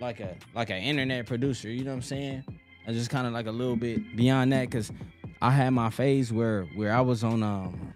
like 0.00 0.20
a 0.20 0.34
like 0.54 0.70
an 0.70 0.78
internet 0.78 1.26
producer. 1.26 1.70
You 1.70 1.84
know 1.84 1.90
what 1.90 1.96
I'm 1.96 2.02
saying? 2.02 2.44
I 2.86 2.92
just 2.92 3.10
kind 3.10 3.26
of 3.26 3.32
like 3.32 3.46
a 3.46 3.52
little 3.52 3.76
bit 3.76 4.16
beyond 4.16 4.52
that 4.52 4.68
because 4.70 4.90
I 5.42 5.50
had 5.50 5.70
my 5.70 5.90
phase 5.90 6.32
where 6.32 6.64
where 6.76 6.92
I 6.92 7.00
was 7.00 7.22
on 7.24 7.42
um. 7.42 7.94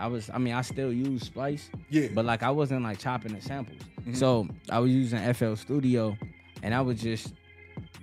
I 0.00 0.06
was, 0.06 0.30
I 0.32 0.38
mean, 0.38 0.54
I 0.54 0.62
still 0.62 0.92
use 0.92 1.24
Splice, 1.24 1.70
Yeah. 1.90 2.06
but 2.14 2.24
like 2.24 2.44
I 2.44 2.50
wasn't 2.52 2.84
like 2.84 3.00
chopping 3.00 3.34
the 3.34 3.40
samples. 3.42 3.80
Mhm. 4.06 4.14
So 4.16 4.46
I 4.70 4.78
was 4.78 4.92
using 4.92 5.18
FL 5.34 5.54
Studio, 5.56 6.16
and 6.62 6.72
I 6.72 6.80
was 6.82 7.00
just 7.00 7.32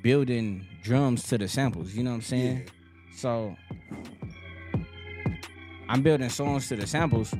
building 0.01 0.65
drums 0.83 1.23
to 1.29 1.37
the 1.37 1.47
samples. 1.47 1.93
You 1.95 2.03
know 2.03 2.09
what 2.09 2.15
I'm 2.17 2.21
saying? 2.23 2.57
yeah. 2.57 3.15
So 3.15 3.55
I'm 5.87 6.01
building 6.01 6.27
songs 6.29 6.67
to 6.69 6.75
the 6.75 6.87
samples, 6.87 7.33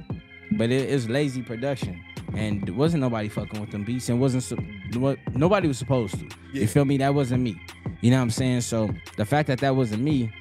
but 0.54 0.70
it 0.72 0.90
is 0.90 1.10
lazy 1.10 1.42
production, 1.42 2.00
and 2.34 2.66
there 2.66 2.74
wasn't 2.76 3.02
nobody 3.02 3.28
fucking 3.28 3.60
with 3.60 3.72
them 3.72 3.84
beats, 3.84 4.08
and 4.10 4.22
wasn't 4.22 4.58
what 4.96 5.18
nobody 5.36 5.68
was 5.68 5.78
supposed 5.78 6.18
to. 6.20 6.26
Yeah. 6.54 6.62
You 6.62 6.68
feel 6.68 6.86
me? 6.86 6.98
That 6.98 7.14
wasn't 7.14 7.44
me. 7.44 7.60
You 8.02 8.12
know 8.12 8.18
what 8.18 8.24
I'm 8.24 8.30
saying? 8.32 8.62
So 8.62 8.90
the 9.18 9.26
fact 9.26 9.48
that 9.48 9.60
that 9.60 9.76
wasn't 9.76 10.04
me, 10.04 10.32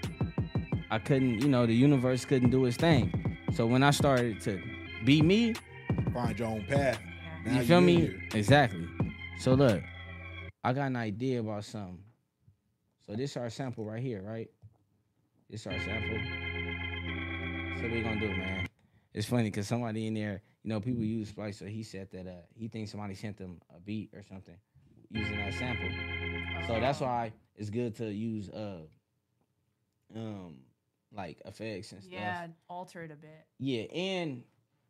I 0.90 0.98
couldn't. 0.98 1.40
You 1.40 1.48
know, 1.48 1.66
the 1.66 1.74
universe 1.74 2.24
couldn't 2.24 2.50
do 2.50 2.64
its 2.66 2.76
thing. 2.76 3.38
So 3.54 3.66
when 3.66 3.82
I 3.82 3.90
started 3.90 4.40
to 4.42 4.60
be 5.04 5.22
me, 5.22 5.54
Find 6.12 6.38
your 6.38 6.48
own 6.48 6.64
path. 6.64 7.00
Now 7.44 7.60
you 7.60 7.66
feel 7.66 7.80
me? 7.80 7.96
here. 8.00 8.22
Exactly. 8.34 8.86
So 9.38 9.54
look, 9.54 9.82
I 10.62 10.72
got 10.72 10.86
an 10.86 10.96
idea 10.96 11.40
about 11.40 11.64
something. 11.64 11.98
So 13.06 13.14
this 13.14 13.36
our 13.36 13.50
sample 13.50 13.84
right 13.84 14.02
here, 14.02 14.22
right? 14.22 14.48
This 15.50 15.66
our 15.66 15.78
sample. 15.80 16.18
So 17.80 17.88
we 17.92 18.00
gonna 18.00 18.20
do, 18.20 18.26
it, 18.26 18.38
man? 18.38 18.68
It's 19.12 19.26
funny 19.26 19.44
because 19.44 19.66
somebody 19.68 20.06
in 20.06 20.14
there, 20.14 20.40
you 20.62 20.70
know, 20.70 20.80
people 20.80 21.02
use 21.02 21.28
Splice, 21.28 21.58
so 21.58 21.66
he 21.66 21.82
said 21.82 22.08
that 22.12 22.26
uh 22.26 22.42
he 22.54 22.68
thinks 22.68 22.92
somebody 22.92 23.14
sent 23.14 23.36
them 23.36 23.60
a 23.74 23.80
beat 23.80 24.10
or 24.14 24.22
something 24.22 24.56
using 25.10 25.36
that 25.36 25.52
sample. 25.54 25.90
So 26.66 26.80
that's 26.80 27.00
why 27.00 27.32
it's 27.56 27.70
good 27.70 27.94
to 27.96 28.12
use 28.12 28.48
uh 28.50 28.82
um 30.14 30.58
like 31.12 31.40
effects 31.44 31.92
and 31.92 32.02
stuff. 32.02 32.12
Yeah, 32.12 32.48
alter 32.68 33.02
it 33.02 33.10
a 33.10 33.16
bit. 33.16 33.46
Yeah, 33.58 33.82
and 33.82 34.42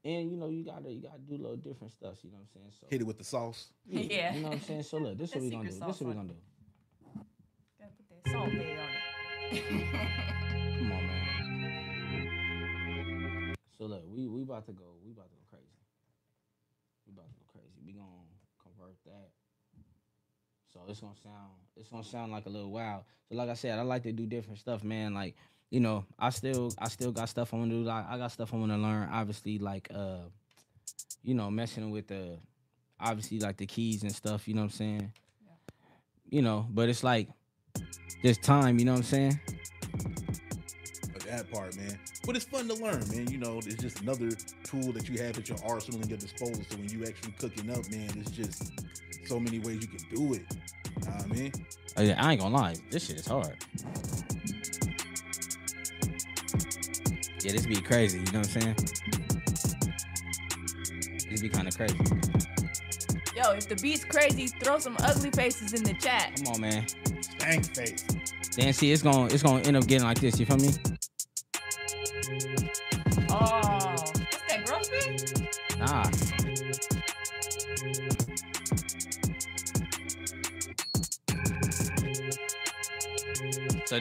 and 0.04 0.30
you 0.30 0.36
know 0.36 0.48
you 0.48 0.64
gotta 0.64 0.90
you 0.92 1.00
gotta 1.02 1.18
do 1.18 1.36
little 1.36 1.56
different 1.56 1.92
stuff. 1.92 2.16
You 2.22 2.30
know 2.30 2.38
what 2.38 2.48
I'm 2.54 2.60
saying? 2.60 2.72
So 2.80 2.86
Hit 2.90 3.00
it 3.00 3.06
with 3.06 3.18
the 3.18 3.24
sauce. 3.24 3.70
Yeah. 3.86 4.34
you 4.34 4.40
know 4.40 4.48
what 4.48 4.56
I'm 4.56 4.62
saying. 4.62 4.82
So 4.84 4.98
look, 4.98 5.18
this 5.18 5.30
is 5.34 5.36
what 5.36 5.44
we 5.44 5.50
gonna 5.50 5.70
do. 5.70 5.80
This 5.86 5.96
is 5.96 6.02
what 6.02 6.08
we 6.08 6.14
gonna 6.14 6.28
do. 6.28 6.36
Gotta 7.78 7.92
put 7.96 8.08
that 8.10 8.30
salt 8.32 8.50
bait 8.50 8.78
on 8.78 8.88
it. 9.52 9.62
Come 10.78 10.92
on, 10.92 11.06
man. 11.06 11.24
So 13.78 13.84
look, 13.86 14.04
we 14.06 14.26
we 14.28 14.42
about 14.42 14.66
to 14.66 14.72
go. 14.72 14.96
We 15.04 15.12
about 15.12 15.28
to 15.30 15.36
go 15.36 15.42
crazy. 15.50 15.66
We 17.06 17.12
about 17.12 17.28
to 17.28 17.34
go 17.34 17.44
crazy. 17.52 17.80
We 17.84 17.92
gonna 17.92 18.28
convert 18.62 18.96
that. 19.04 19.30
So 20.74 20.80
it's 20.88 21.00
gonna 21.00 21.14
sound 21.22 21.52
it's 21.76 21.88
gonna 21.88 22.04
sound 22.04 22.32
like 22.32 22.46
a 22.46 22.48
little 22.48 22.72
wild. 22.72 23.04
So 23.28 23.36
like 23.36 23.48
I 23.48 23.54
said, 23.54 23.78
I 23.78 23.82
like 23.82 24.02
to 24.02 24.12
do 24.12 24.26
different 24.26 24.58
stuff, 24.58 24.82
man. 24.82 25.14
Like 25.14 25.36
you 25.70 25.78
know, 25.78 26.04
I 26.18 26.30
still 26.30 26.72
I 26.78 26.88
still 26.88 27.12
got 27.12 27.28
stuff 27.28 27.54
I 27.54 27.56
want 27.56 27.70
to 27.70 27.76
do. 27.76 27.84
Like 27.84 28.06
I 28.08 28.18
got 28.18 28.32
stuff 28.32 28.52
I 28.52 28.56
want 28.56 28.72
to 28.72 28.78
learn. 28.78 29.08
Obviously, 29.10 29.58
like 29.58 29.88
uh, 29.94 30.18
you 31.22 31.34
know, 31.34 31.48
messing 31.48 31.90
with 31.90 32.08
the 32.08 32.38
obviously 32.98 33.38
like 33.38 33.56
the 33.56 33.66
keys 33.66 34.02
and 34.02 34.12
stuff. 34.12 34.48
You 34.48 34.54
know 34.54 34.62
what 34.62 34.66
I'm 34.66 34.70
saying? 34.70 35.12
Yeah. 35.44 35.72
You 36.28 36.42
know, 36.42 36.66
but 36.68 36.88
it's 36.88 37.04
like 37.04 37.28
there's 38.24 38.38
time. 38.38 38.80
You 38.80 38.84
know 38.84 38.92
what 38.92 38.98
I'm 38.98 39.04
saying? 39.04 39.40
That 41.26 41.50
part, 41.50 41.76
man. 41.76 41.98
But 42.26 42.36
it's 42.36 42.44
fun 42.44 42.68
to 42.68 42.74
learn, 42.74 43.02
man. 43.10 43.28
You 43.30 43.38
know, 43.38 43.58
it's 43.58 43.76
just 43.76 44.00
another 44.00 44.30
tool 44.62 44.92
that 44.92 45.08
you 45.08 45.22
have 45.22 45.38
at 45.38 45.48
your 45.48 45.58
arsenal 45.64 46.00
and 46.00 46.08
your 46.08 46.18
disposal. 46.18 46.62
So 46.68 46.76
when 46.76 46.88
you 46.88 47.04
actually 47.04 47.32
cooking 47.32 47.70
up, 47.70 47.90
man, 47.90 48.10
it's 48.18 48.30
just 48.30 48.72
so 49.26 49.40
many 49.40 49.58
ways 49.58 49.82
you 49.82 49.88
can 49.88 49.98
do 50.14 50.34
it. 50.34 50.42
You 51.00 51.06
know 51.06 51.12
what 51.12 51.22
I 51.22 51.26
mean? 51.26 51.52
Oh, 51.96 52.02
yeah, 52.02 52.24
I 52.24 52.32
ain't 52.32 52.40
gonna 52.40 52.56
lie, 52.56 52.76
this 52.90 53.06
shit 53.06 53.16
is 53.16 53.26
hard. 53.26 53.56
Yeah, 57.42 57.52
this 57.52 57.66
be 57.66 57.76
crazy, 57.76 58.18
you 58.18 58.24
know 58.32 58.40
what 58.40 58.56
I'm 58.56 58.60
saying? 58.60 58.76
This 61.30 61.40
be 61.40 61.48
kind 61.48 61.68
of 61.68 61.76
crazy. 61.76 61.98
Yo, 63.36 63.50
if 63.50 63.68
the 63.68 63.76
beat's 63.82 64.04
crazy, 64.04 64.46
throw 64.46 64.78
some 64.78 64.96
ugly 65.00 65.30
faces 65.30 65.72
in 65.72 65.82
the 65.82 65.94
chat. 65.94 66.32
Come 66.36 66.54
on, 66.54 66.60
man. 66.60 66.86
Stank 67.20 67.74
face. 67.74 68.04
Then 68.56 68.72
see, 68.72 68.92
it's 68.92 69.02
gonna 69.02 69.26
it's 69.26 69.42
gonna 69.42 69.62
end 69.62 69.76
up 69.76 69.86
getting 69.86 70.06
like 70.06 70.20
this. 70.20 70.38
You 70.38 70.46
feel 70.46 70.56
me? 70.58 70.70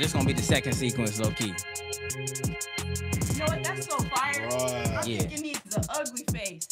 This 0.03 0.11
gonna 0.11 0.25
be 0.25 0.33
the 0.33 0.41
second 0.41 0.73
sequence, 0.73 1.17
low 1.17 1.31
key. 1.31 1.45
You 1.45 1.53
know 3.39 3.45
what? 3.45 3.63
That's 3.63 3.87
so 3.87 3.97
fire. 3.99 4.47
Right. 4.49 4.87
I 4.87 5.03
Yeah. 5.05 5.19
think 5.19 5.33
it 5.33 5.41
needs 5.41 5.61
the 5.63 5.85
ugly 5.89 6.25
face. 6.33 6.67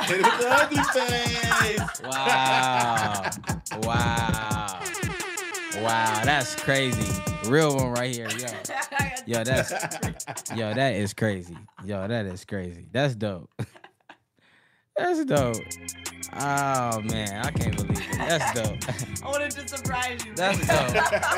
Hit 0.00 0.22
with 0.22 0.38
the 0.40 0.48
ugly 0.48 0.82
face. 0.94 2.00
Wow. 2.04 3.30
wow. 3.82 4.82
Wow, 5.82 6.24
that's 6.24 6.54
crazy. 6.56 7.22
Real 7.46 7.76
one 7.76 7.90
right 7.92 8.14
here, 8.14 8.28
yo. 8.30 8.48
Yo, 9.26 9.44
that's 9.44 9.70
yo, 10.56 10.72
that 10.74 10.94
is 10.94 11.12
crazy. 11.12 11.56
Yo, 11.84 12.08
that 12.08 12.24
is 12.26 12.44
crazy. 12.46 12.86
That's 12.92 13.14
dope. 13.14 13.50
That's 14.96 15.24
dope. 15.26 15.56
Oh 16.32 17.00
man, 17.02 17.44
I 17.44 17.50
can't 17.50 17.76
believe 17.76 17.98
it. 17.98 18.18
That's 18.18 18.60
dope. 18.60 19.24
I 19.24 19.28
wanted 19.28 19.50
to 19.52 19.68
surprise 19.68 20.24
you. 20.24 20.34
That's 20.34 20.58
dope. 20.58 20.92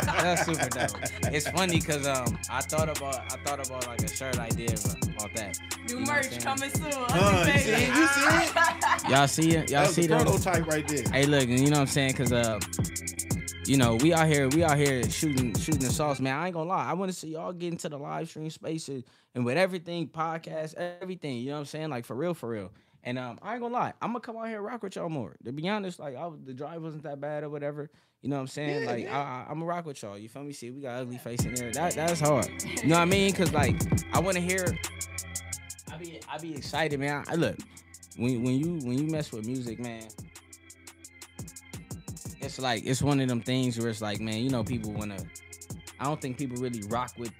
That's 0.06 0.44
super 0.46 0.68
dope. 0.68 1.32
It's 1.32 1.48
funny 1.48 1.80
because 1.80 2.06
um 2.06 2.38
I 2.50 2.60
thought 2.60 2.94
about 2.94 3.32
I 3.32 3.36
thought 3.38 3.66
about 3.66 3.86
like 3.86 4.02
a 4.02 4.08
shirt 4.08 4.38
idea 4.38 4.74
about 5.16 5.34
that. 5.34 5.58
New 5.88 5.94
You 5.94 6.00
know 6.00 6.12
what 6.12 6.24
I'm 6.24 6.30
merch 6.30 6.44
coming 6.44 6.70
soon. 6.70 6.92
Uh, 6.92 7.44
you 7.46 7.58
see 7.58 7.70
it? 7.70 7.88
You 7.88 8.06
see 8.06 8.26
it? 8.26 9.08
Y'all 9.10 9.28
see 9.28 9.50
it? 9.56 9.70
Y'all 9.70 9.82
That's 9.82 9.94
see 9.94 10.06
the 10.06 10.16
prototype 10.16 10.66
right 10.66 10.86
there. 10.86 11.04
Hey, 11.10 11.26
look, 11.26 11.48
you 11.48 11.66
know 11.66 11.70
what 11.70 11.78
I'm 11.78 11.86
saying? 11.86 12.12
Cause 12.14 12.32
uh, 12.32 12.60
you 13.64 13.76
know, 13.76 13.94
we 13.96 14.12
out 14.12 14.26
here, 14.26 14.48
we 14.48 14.64
out 14.64 14.76
here 14.76 15.08
shooting, 15.08 15.54
shooting 15.54 15.80
the 15.80 15.90
sauce, 15.90 16.20
man. 16.20 16.36
I 16.36 16.46
ain't 16.46 16.54
gonna 16.54 16.68
lie. 16.68 16.84
I 16.84 16.94
want 16.94 17.10
to 17.12 17.16
see 17.16 17.28
y'all 17.28 17.52
get 17.52 17.72
into 17.72 17.88
the 17.88 17.98
live 17.98 18.28
stream 18.28 18.50
spaces 18.50 19.04
and 19.34 19.44
with 19.44 19.56
everything, 19.56 20.08
podcast, 20.08 20.74
everything. 20.74 21.38
You 21.38 21.46
know 21.46 21.52
what 21.54 21.60
I'm 21.60 21.66
saying? 21.66 21.90
Like 21.90 22.04
for 22.04 22.14
real, 22.14 22.34
for 22.34 22.48
real. 22.48 22.72
And 23.04 23.18
um, 23.18 23.38
I 23.42 23.54
ain't 23.54 23.62
gonna 23.62 23.74
lie. 23.74 23.92
I'm 24.00 24.10
gonna 24.10 24.20
come 24.20 24.36
out 24.36 24.46
here 24.46 24.58
and 24.58 24.64
rock 24.64 24.82
with 24.82 24.94
y'all 24.94 25.08
more. 25.08 25.34
To 25.44 25.52
be 25.52 25.68
honest, 25.68 25.98
like 25.98 26.16
I, 26.16 26.30
the 26.44 26.54
drive 26.54 26.82
wasn't 26.82 27.02
that 27.02 27.20
bad 27.20 27.42
or 27.42 27.50
whatever. 27.50 27.90
You 28.22 28.28
know 28.28 28.36
what 28.36 28.42
I'm 28.42 28.48
saying? 28.48 28.82
Yeah, 28.82 28.90
like 28.90 29.04
yeah. 29.04 29.18
I, 29.18 29.50
I'm 29.50 29.58
gonna 29.58 29.66
rock 29.66 29.86
with 29.86 30.00
y'all. 30.02 30.16
You 30.16 30.28
feel 30.28 30.44
me? 30.44 30.52
See, 30.52 30.70
we 30.70 30.80
got 30.80 31.00
ugly 31.00 31.18
face 31.18 31.44
in 31.44 31.54
there. 31.54 31.72
That 31.72 31.94
that's 31.94 32.20
hard. 32.20 32.48
You 32.62 32.88
know 32.88 32.96
what 32.96 33.02
I 33.02 33.06
mean? 33.06 33.32
Cause 33.32 33.52
like 33.52 33.76
I 34.14 34.20
want 34.20 34.36
to 34.36 34.40
hear. 34.40 34.78
I 35.92 35.96
be 35.96 36.20
I 36.30 36.38
be 36.38 36.54
excited, 36.54 37.00
man. 37.00 37.24
I, 37.26 37.34
look, 37.34 37.56
when 38.16 38.44
when 38.44 38.54
you 38.54 38.86
when 38.86 38.96
you 38.96 39.10
mess 39.10 39.32
with 39.32 39.46
music, 39.46 39.80
man, 39.80 40.04
it's 42.40 42.60
like 42.60 42.84
it's 42.86 43.02
one 43.02 43.18
of 43.18 43.26
them 43.26 43.40
things 43.40 43.78
where 43.80 43.88
it's 43.88 44.00
like, 44.00 44.20
man, 44.20 44.38
you 44.38 44.50
know, 44.50 44.62
people 44.62 44.92
wanna. 44.92 45.18
I 45.98 46.04
don't 46.04 46.20
think 46.20 46.38
people 46.38 46.62
really 46.62 46.82
rock 46.82 47.12
with 47.18 47.32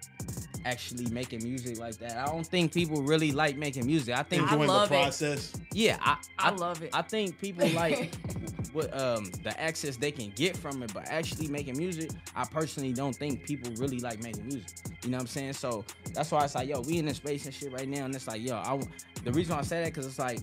actually 0.65 1.07
making 1.11 1.43
music 1.43 1.79
like 1.79 1.97
that. 1.99 2.17
I 2.17 2.27
don't 2.27 2.47
think 2.47 2.73
people 2.73 3.03
really 3.03 3.33
like 3.33 3.57
making 3.57 3.87
music. 3.87 4.17
I 4.17 4.23
think, 4.23 4.43
I 4.43 4.45
Enjoying 4.47 4.69
the 4.69 4.73
love 4.75 4.93
it. 4.93 4.95
process. 4.95 5.53
yeah, 5.73 5.97
I, 6.01 6.17
I 6.39 6.49
I 6.49 6.51
love 6.51 6.83
it. 6.83 6.91
I 6.93 7.03
think 7.03 7.39
people 7.41 7.69
like 7.71 8.15
what 8.73 8.97
um 8.99 9.31
the 9.43 9.55
access 9.61 9.97
they 9.97 10.11
can 10.13 10.31
get 10.31 10.57
from 10.57 10.83
it, 10.83 10.93
but 10.95 11.07
actually 11.09 11.49
making 11.49 11.77
music, 11.77 12.11
I 12.35 12.45
personally 12.45 12.93
don't 12.93 13.15
think 13.15 13.45
people 13.45 13.71
really 13.77 14.01
like 14.01 14.23
making 14.23 14.47
music. 14.47 14.71
You 15.05 15.11
know 15.11 15.17
what 15.17 15.23
I'm 15.23 15.27
saying? 15.29 15.53
So 15.55 15.85
that's 16.15 16.31
why 16.31 16.45
it's 16.45 16.55
like, 16.55 16.69
yo, 16.69 16.81
we 16.81 16.99
in 16.99 17.07
this 17.07 17.17
space 17.19 17.45
and 17.45 17.53
shit 17.55 17.73
right 17.73 17.89
now, 17.89 18.05
and 18.05 18.15
it's 18.15 18.27
like, 18.29 18.41
yo, 18.43 18.57
I 18.57 18.71
w- 18.71 18.89
the 19.25 19.33
reason 19.33 19.55
why 19.55 19.61
I 19.61 19.65
say 19.65 19.81
that 19.81 19.87
because 19.93 20.07
it's 20.07 20.19
like, 20.19 20.39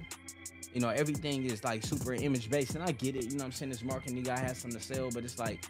you 0.73 0.81
know, 0.81 0.89
everything 0.89 1.45
is 1.45 1.63
like 1.63 1.83
super 1.83 2.13
image 2.13 2.49
based, 2.49 2.75
and 2.75 2.83
I 2.83 2.91
get 2.91 3.15
it. 3.15 3.23
You 3.23 3.31
know 3.31 3.37
what 3.37 3.45
I'm 3.45 3.51
saying? 3.53 3.71
This 3.71 3.83
marketing 3.83 4.17
you 4.17 4.23
guy 4.23 4.37
has 4.39 4.57
something 4.57 4.79
to 4.79 4.85
sell, 4.85 5.09
but 5.11 5.23
it's 5.23 5.39
like, 5.39 5.65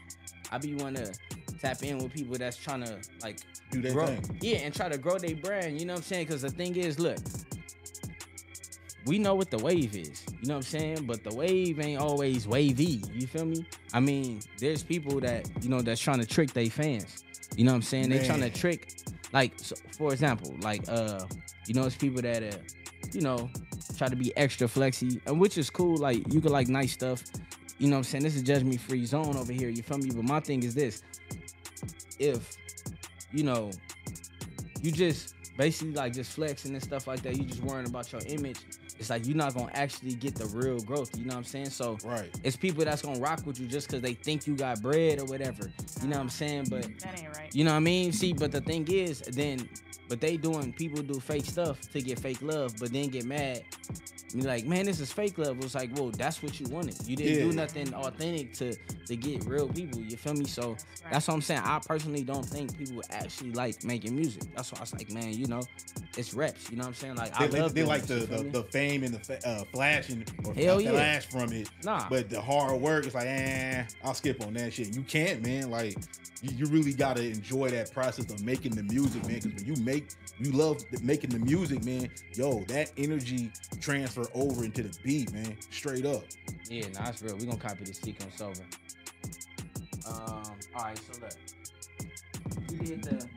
I 0.51 0.57
be 0.57 0.73
want 0.75 0.97
to 0.97 1.13
tap 1.61 1.83
in 1.83 1.97
with 1.99 2.13
people 2.13 2.37
that's 2.37 2.57
trying 2.57 2.83
to 2.83 2.97
like 3.21 3.39
Do 3.71 3.81
their 3.81 3.93
grow, 3.93 4.07
thing. 4.07 4.37
yeah, 4.41 4.57
and 4.57 4.73
try 4.73 4.89
to 4.89 4.97
grow 4.97 5.17
their 5.17 5.35
brand. 5.35 5.79
You 5.79 5.85
know 5.85 5.93
what 5.93 5.99
I'm 5.99 6.03
saying? 6.03 6.27
Because 6.27 6.41
the 6.41 6.49
thing 6.49 6.75
is, 6.75 6.99
look, 6.99 7.17
we 9.05 9.17
know 9.17 9.33
what 9.35 9.49
the 9.49 9.57
wave 9.57 9.95
is. 9.95 10.23
You 10.41 10.47
know 10.49 10.55
what 10.55 10.57
I'm 10.57 10.61
saying? 10.63 11.05
But 11.05 11.23
the 11.23 11.33
wave 11.33 11.79
ain't 11.79 11.99
always 12.01 12.47
wavy. 12.47 13.01
You 13.13 13.27
feel 13.27 13.45
me? 13.45 13.65
I 13.93 13.99
mean, 13.99 14.41
there's 14.59 14.83
people 14.83 15.19
that 15.21 15.49
you 15.61 15.69
know 15.69 15.81
that's 15.81 16.01
trying 16.01 16.19
to 16.19 16.25
trick 16.25 16.51
their 16.53 16.67
fans. 16.67 17.23
You 17.55 17.65
know 17.65 17.71
what 17.71 17.77
I'm 17.77 17.81
saying? 17.81 18.09
They 18.09 18.25
trying 18.25 18.41
to 18.41 18.49
trick, 18.51 18.93
like, 19.33 19.53
so, 19.57 19.75
for 19.97 20.13
example, 20.13 20.55
like, 20.61 20.87
uh, 20.87 21.25
you 21.65 21.73
know, 21.73 21.85
it's 21.87 21.95
people 21.95 22.21
that, 22.21 22.43
uh, 22.43 22.57
you 23.11 23.21
know, 23.21 23.49
try 23.97 24.07
to 24.07 24.15
be 24.15 24.31
extra 24.37 24.67
flexy, 24.67 25.19
and 25.25 25.39
which 25.41 25.57
is 25.57 25.69
cool. 25.69 25.97
Like, 25.97 26.31
you 26.31 26.41
can 26.41 26.51
like 26.51 26.67
nice 26.67 26.93
stuff. 26.93 27.23
You 27.79 27.87
know 27.87 27.95
what 27.95 27.99
I'm 27.99 28.03
saying? 28.03 28.23
This 28.23 28.35
is 28.35 28.43
judgment 28.43 28.79
free 28.81 29.05
zone 29.05 29.35
over 29.35 29.51
here. 29.53 29.69
You 29.69 29.81
feel 29.81 29.97
me? 29.97 30.11
But 30.11 30.25
my 30.25 30.39
thing 30.41 30.63
is 30.63 30.75
this: 30.75 31.01
if 32.19 32.55
you 33.31 33.43
know, 33.43 33.71
you 34.81 34.91
just 34.91 35.33
basically 35.57 35.93
like 35.93 36.13
just 36.13 36.31
flexing 36.33 36.73
and 36.73 36.83
stuff 36.83 37.07
like 37.07 37.21
that. 37.23 37.37
You 37.37 37.43
just 37.43 37.61
worrying 37.63 37.87
about 37.87 38.11
your 38.11 38.21
image. 38.27 38.59
It's 38.97 39.09
like 39.09 39.25
you're 39.25 39.37
not 39.37 39.53
gonna 39.53 39.71
actually 39.73 40.13
get 40.13 40.35
the 40.35 40.45
real 40.47 40.77
growth. 40.79 41.17
You 41.17 41.23
know 41.25 41.29
what 41.35 41.37
I'm 41.37 41.43
saying? 41.45 41.69
So 41.69 41.97
Right. 42.03 42.29
it's 42.43 42.57
people 42.57 42.83
that's 42.83 43.01
gonna 43.01 43.19
rock 43.19 43.45
with 43.45 43.59
you 43.59 43.65
just 43.67 43.87
because 43.87 44.01
they 44.01 44.13
think 44.13 44.45
you 44.45 44.55
got 44.55 44.81
bread 44.81 45.19
or 45.19 45.25
whatever. 45.25 45.71
You 46.01 46.09
know 46.09 46.17
what 46.17 46.23
I'm 46.23 46.29
saying? 46.29 46.67
But 46.69 46.83
that 46.99 47.17
ain't 47.17 47.33
right. 47.35 47.53
you 47.55 47.63
know 47.63 47.71
what 47.71 47.77
I 47.77 47.81
mean? 47.81 48.11
See, 48.11 48.33
but 48.33 48.51
the 48.51 48.59
thing 48.61 48.85
is, 48.91 49.21
then, 49.21 49.69
but 50.09 50.19
they 50.19 50.35
doing 50.35 50.73
people 50.73 51.01
do 51.01 51.19
fake 51.19 51.45
stuff 51.45 51.79
to 51.91 52.01
get 52.01 52.19
fake 52.19 52.41
love, 52.41 52.73
but 52.79 52.91
then 52.91 53.07
get 53.09 53.25
mad. 53.25 53.63
Be 54.33 54.41
like, 54.41 54.65
man, 54.65 54.85
this 54.85 54.99
is 54.99 55.11
fake 55.11 55.39
love. 55.39 55.57
It's 55.63 55.73
like, 55.73 55.89
well, 55.95 56.11
that's 56.11 56.43
what 56.43 56.59
you 56.59 56.67
wanted. 56.67 56.95
You 57.07 57.15
didn't 57.15 57.49
do 57.49 57.55
nothing 57.55 57.93
authentic 57.95 58.53
to 58.55 58.75
to 59.07 59.15
get 59.15 59.43
real 59.45 59.67
people. 59.67 60.01
You 60.01 60.17
feel 60.17 60.33
me? 60.33 60.45
So 60.45 60.75
that's 61.11 61.27
what 61.27 61.33
I'm 61.33 61.41
saying. 61.41 61.61
I 61.63 61.79
personally 61.79 62.23
don't 62.23 62.45
think 62.45 62.77
people 62.77 63.01
actually 63.09 63.53
like 63.53 63.83
making 63.83 64.15
music. 64.15 64.43
That's 64.55 64.71
why 64.71 64.79
I 64.79 64.81
was 64.81 64.93
like, 64.93 65.09
man, 65.11 65.33
you 65.33 65.47
know, 65.47 65.61
it's 66.15 66.35
reps. 66.35 66.69
You 66.69 66.77
know 66.77 66.83
what 66.83 66.89
I'm 66.89 66.93
saying? 66.93 67.15
Like 67.15 67.35
They, 67.37 67.45
I 67.45 67.47
they, 67.47 67.61
love 67.61 67.73
they 67.73 67.83
like 67.83 68.03
the, 68.03 68.15
the, 68.15 68.43
the 68.43 68.63
fame 68.65 69.03
and 69.03 69.15
the 69.15 69.19
fa- 69.19 69.47
uh, 69.47 69.63
flashing 69.73 70.23
or 70.45 70.53
Hell 70.53 70.77
the 70.77 70.83
yeah. 70.83 70.91
flash 70.91 71.25
from 71.25 71.51
it. 71.51 71.69
Nah. 71.83 72.07
But 72.07 72.29
the 72.29 72.39
hard 72.39 72.79
work 72.79 73.07
is 73.07 73.15
like, 73.15 73.25
eh, 73.25 73.83
I'll 74.03 74.13
skip 74.13 74.45
on 74.45 74.53
that 74.53 74.73
shit. 74.73 74.95
You 74.95 75.01
can't, 75.01 75.41
man. 75.41 75.71
Like, 75.71 75.97
you, 76.43 76.51
you 76.55 76.65
really 76.67 76.93
gotta 76.93 77.23
enjoy 77.23 77.69
that 77.69 77.91
process 77.91 78.31
of 78.31 78.43
making 78.43 78.75
the 78.75 78.83
music, 78.83 79.25
man. 79.25 79.39
Because 79.41 79.53
when 79.55 79.75
you 79.75 79.83
make, 79.83 79.98
you 80.39 80.51
love 80.51 80.83
making 81.01 81.31
the 81.31 81.39
music, 81.39 81.83
man. 81.83 82.09
Yo, 82.33 82.63
that 82.65 82.91
energy 82.97 83.51
transfer 83.81 84.25
over 84.33 84.63
into 84.63 84.83
the 84.83 84.97
beat, 85.03 85.31
man. 85.31 85.57
Straight 85.71 86.05
up. 86.05 86.23
Yeah, 86.69 86.87
nah, 86.93 87.05
that's 87.05 87.21
real. 87.21 87.35
We 87.37 87.45
gonna 87.45 87.57
copy 87.57 87.83
the 87.83 87.93
sequence 87.93 88.41
over. 88.41 88.61
Um, 90.07 90.43
all 90.75 90.83
right, 90.83 90.97
so 90.97 91.19
look, 91.21 91.33
you 92.71 92.77
did 92.79 93.03
the, 93.03 93.27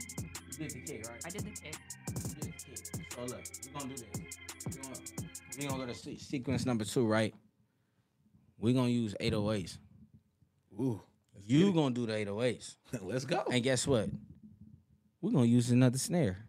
you 0.51 0.59
did 0.59 0.71
the 0.71 0.81
kick, 0.81 1.09
right? 1.09 1.23
I 1.25 1.31
did 1.31 1.45
the 1.45 1.51
kick. 1.51 1.77
You 2.09 2.15
did 2.15 2.43
the 2.43 2.47
kick. 2.47 3.13
So 3.15 3.21
look, 3.23 3.41
we're 3.67 3.81
gonna 3.81 3.95
do 3.95 4.03
this. 4.03 4.39
We 4.67 4.83
gonna, 4.83 4.97
we 5.59 5.67
gonna 5.67 5.87
go 5.87 5.93
to 5.93 5.99
se- 5.99 6.19
sequence 6.19 6.65
number 6.67 6.85
two, 6.85 7.07
right? 7.07 7.35
We're 8.59 8.75
gonna 8.75 8.89
use 8.89 9.15
808s. 9.21 9.79
Ooh. 10.81 11.01
You 11.45 11.67
get 11.67 11.75
gonna 11.75 11.95
do 11.95 12.07
the 12.07 12.13
808s, 12.13 12.77
let's 13.03 13.25
go. 13.25 13.43
and 13.51 13.63
guess 13.63 13.87
what? 13.87 14.09
We're 15.21 15.33
gonna 15.33 15.47
use 15.47 15.71
another 15.71 15.99
snare. 15.99 16.47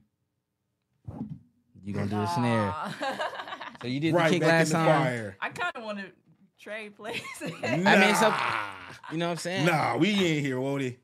You 1.84 1.94
gonna 1.94 2.08
do 2.08 2.20
a 2.22 2.28
snare. 2.28 2.74
So 3.82 3.88
you 3.88 4.00
did 4.00 4.16
the 4.16 4.20
kick 4.30 4.40
back 4.42 4.50
last 4.50 4.72
in 4.72 4.80
the 4.80 4.86
time. 4.86 5.04
fire. 5.04 5.38
I 5.42 5.50
kind 5.50 5.72
of 5.76 5.84
want 5.84 6.00
to 6.00 6.06
trade 6.58 6.96
places. 6.96 7.24
I 7.64 7.76
mean, 7.78 7.86
it's 8.10 8.22
Nah. 8.22 8.28
up- 8.30 8.40
You 9.12 9.18
know 9.18 9.26
what 9.28 9.32
I'm 9.32 9.38
saying? 9.38 9.66
Nah, 9.66 9.98
we 9.98 10.10
ain't 10.12 10.46
here, 10.46 10.56
Wody. 10.58 10.98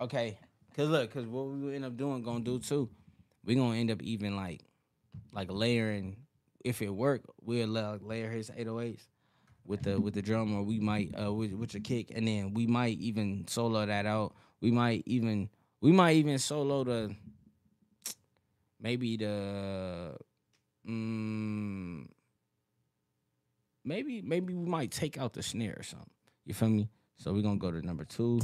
Okay, 0.00 0.38
cause 0.76 0.88
look, 0.88 1.10
cause 1.14 1.24
what 1.26 1.46
we 1.46 1.74
end 1.74 1.84
up 1.84 1.96
doing, 1.96 2.22
gonna 2.22 2.40
do 2.44 2.58
too, 2.58 2.90
we 3.44 3.54
gonna 3.54 3.76
end 3.78 3.90
up 3.90 4.02
even 4.02 4.36
like, 4.36 4.60
like 5.32 5.50
layering. 5.50 6.16
If 6.62 6.82
it 6.82 6.90
work, 6.90 7.22
we'll 7.42 7.68
la- 7.68 7.98
layer 8.02 8.30
his 8.30 8.50
808s 8.50 9.06
with 9.64 9.82
the 9.82 9.98
with 9.98 10.12
the 10.14 10.20
drum, 10.22 10.54
or 10.54 10.62
we 10.62 10.78
might 10.80 11.14
uh 11.18 11.32
with, 11.32 11.52
with 11.54 11.70
the 11.70 11.80
kick, 11.80 12.12
and 12.14 12.26
then 12.28 12.52
we 12.52 12.66
might 12.66 12.98
even 12.98 13.46
solo 13.48 13.86
that 13.86 14.04
out. 14.04 14.34
We 14.60 14.70
might 14.70 15.02
even 15.06 15.48
we 15.80 15.92
might 15.92 16.16
even 16.16 16.38
solo 16.38 16.84
the 16.84 17.14
maybe 18.80 19.16
the 19.16 20.16
mm, 20.88 22.06
maybe 23.84 24.22
maybe 24.22 24.54
we 24.54 24.66
might 24.68 24.90
take 24.90 25.18
out 25.18 25.32
the 25.32 25.42
snare 25.42 25.76
or 25.78 25.82
something. 25.82 26.10
You 26.44 26.54
feel 26.54 26.68
me? 26.68 26.88
So 27.16 27.32
we're 27.32 27.42
gonna 27.42 27.56
go 27.56 27.70
to 27.70 27.84
number 27.84 28.04
two. 28.04 28.40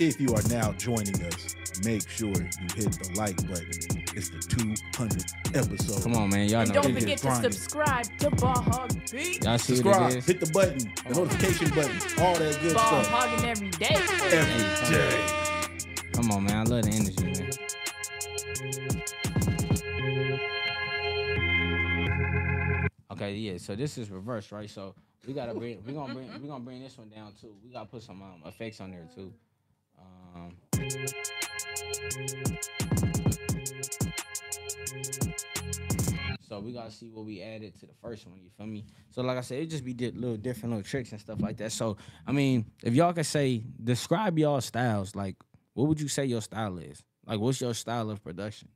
If 0.00 0.20
you 0.20 0.34
are 0.34 0.42
now 0.48 0.72
joining 0.72 1.22
us, 1.22 1.54
make 1.84 2.08
sure 2.08 2.28
you 2.28 2.68
hit 2.76 2.92
the 2.92 3.12
like 3.16 3.36
button. 3.48 4.04
It's 4.16 4.28
the 4.30 4.38
200th 4.38 5.56
episode. 5.56 6.02
Come 6.02 6.14
on, 6.14 6.30
man. 6.30 6.48
Y'all 6.48 6.60
and 6.60 6.68
know 6.74 6.82
don't 6.82 6.90
it 6.96 7.00
this. 7.00 7.14
is 7.14 7.20
forget 7.22 7.42
to 7.42 7.52
subscribe 7.52 8.18
to 8.18 8.30
Ball 8.30 8.54
Hog 8.62 8.92
Beat. 9.10 9.42
Y'all 9.44 9.58
see 9.58 9.82
what 9.82 9.94
Subscribe, 9.94 10.12
it 10.12 10.16
is? 10.18 10.26
hit 10.26 10.40
the 10.40 10.46
button, 10.52 10.78
the 10.78 11.08
on. 11.08 11.12
notification 11.26 11.68
button, 11.74 11.96
all 12.22 12.34
that 12.36 12.58
good 12.62 12.74
Ball 12.74 13.02
stuff. 13.04 13.08
hogging 13.08 13.44
every 13.48 13.70
day. 13.70 13.94
Every 13.94 14.94
day. 14.96 15.26
Come 16.12 16.30
on, 16.30 16.44
man. 16.44 16.56
I 16.56 16.62
love 16.70 16.82
the 16.84 16.90
energy, 16.90 17.24
man. 17.24 17.50
Okay, 23.10 23.34
yeah. 23.34 23.58
So 23.58 23.74
this 23.76 23.96
is 23.98 24.10
reverse, 24.10 24.50
right? 24.52 24.68
So 24.68 24.94
we 25.26 25.34
gotta 25.34 25.54
bring, 25.54 25.82
we 25.86 25.92
gonna 25.92 26.12
bring, 26.14 26.28
we 26.42 26.48
gonna 26.48 26.64
bring 26.64 26.82
this 26.82 26.98
one 26.98 27.08
down 27.08 27.32
too. 27.40 27.54
We 27.64 27.70
gotta 27.72 27.86
put 27.86 28.02
some 28.02 28.20
um, 28.22 28.42
effects 28.46 28.80
on 28.80 28.90
there 28.90 29.06
too. 29.14 29.32
Um, 29.98 30.56
so 36.54 36.60
we 36.60 36.72
gotta 36.72 36.90
see 36.90 37.08
what 37.08 37.24
we 37.24 37.42
added 37.42 37.74
to 37.80 37.86
the 37.86 37.94
first 38.00 38.26
one. 38.26 38.38
You 38.40 38.50
feel 38.56 38.66
me? 38.66 38.84
So 39.10 39.22
like 39.22 39.36
I 39.38 39.40
said, 39.40 39.58
it 39.58 39.66
just 39.66 39.84
be 39.84 39.92
di- 39.92 40.12
little 40.12 40.36
different 40.36 40.74
little 40.74 40.88
tricks 40.88 41.10
and 41.10 41.20
stuff 41.20 41.40
like 41.40 41.56
that. 41.56 41.72
So 41.72 41.96
I 42.26 42.32
mean, 42.32 42.66
if 42.82 42.94
y'all 42.94 43.12
could 43.12 43.26
say, 43.26 43.64
describe 43.82 44.38
y'all 44.38 44.60
styles. 44.60 45.16
Like, 45.16 45.36
what 45.72 45.88
would 45.88 46.00
you 46.00 46.08
say 46.08 46.24
your 46.26 46.42
style 46.42 46.78
is? 46.78 47.02
Like, 47.26 47.40
what's 47.40 47.60
your 47.60 47.74
style 47.74 48.10
of 48.10 48.22
production? 48.22 48.68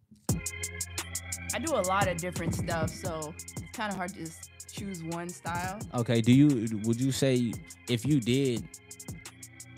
I 1.54 1.58
do 1.60 1.74
a 1.74 1.82
lot 1.82 2.08
of 2.08 2.16
different 2.18 2.54
stuff, 2.54 2.90
so 2.90 3.32
it's 3.36 3.54
kind 3.72 3.90
of 3.90 3.96
hard 3.96 4.12
to 4.14 4.20
just 4.20 4.50
choose 4.72 5.02
one 5.04 5.28
style. 5.28 5.78
Okay, 5.94 6.20
do 6.20 6.32
you 6.32 6.80
would 6.84 7.00
you 7.00 7.12
say 7.12 7.52
if 7.88 8.04
you 8.04 8.20
did 8.20 8.68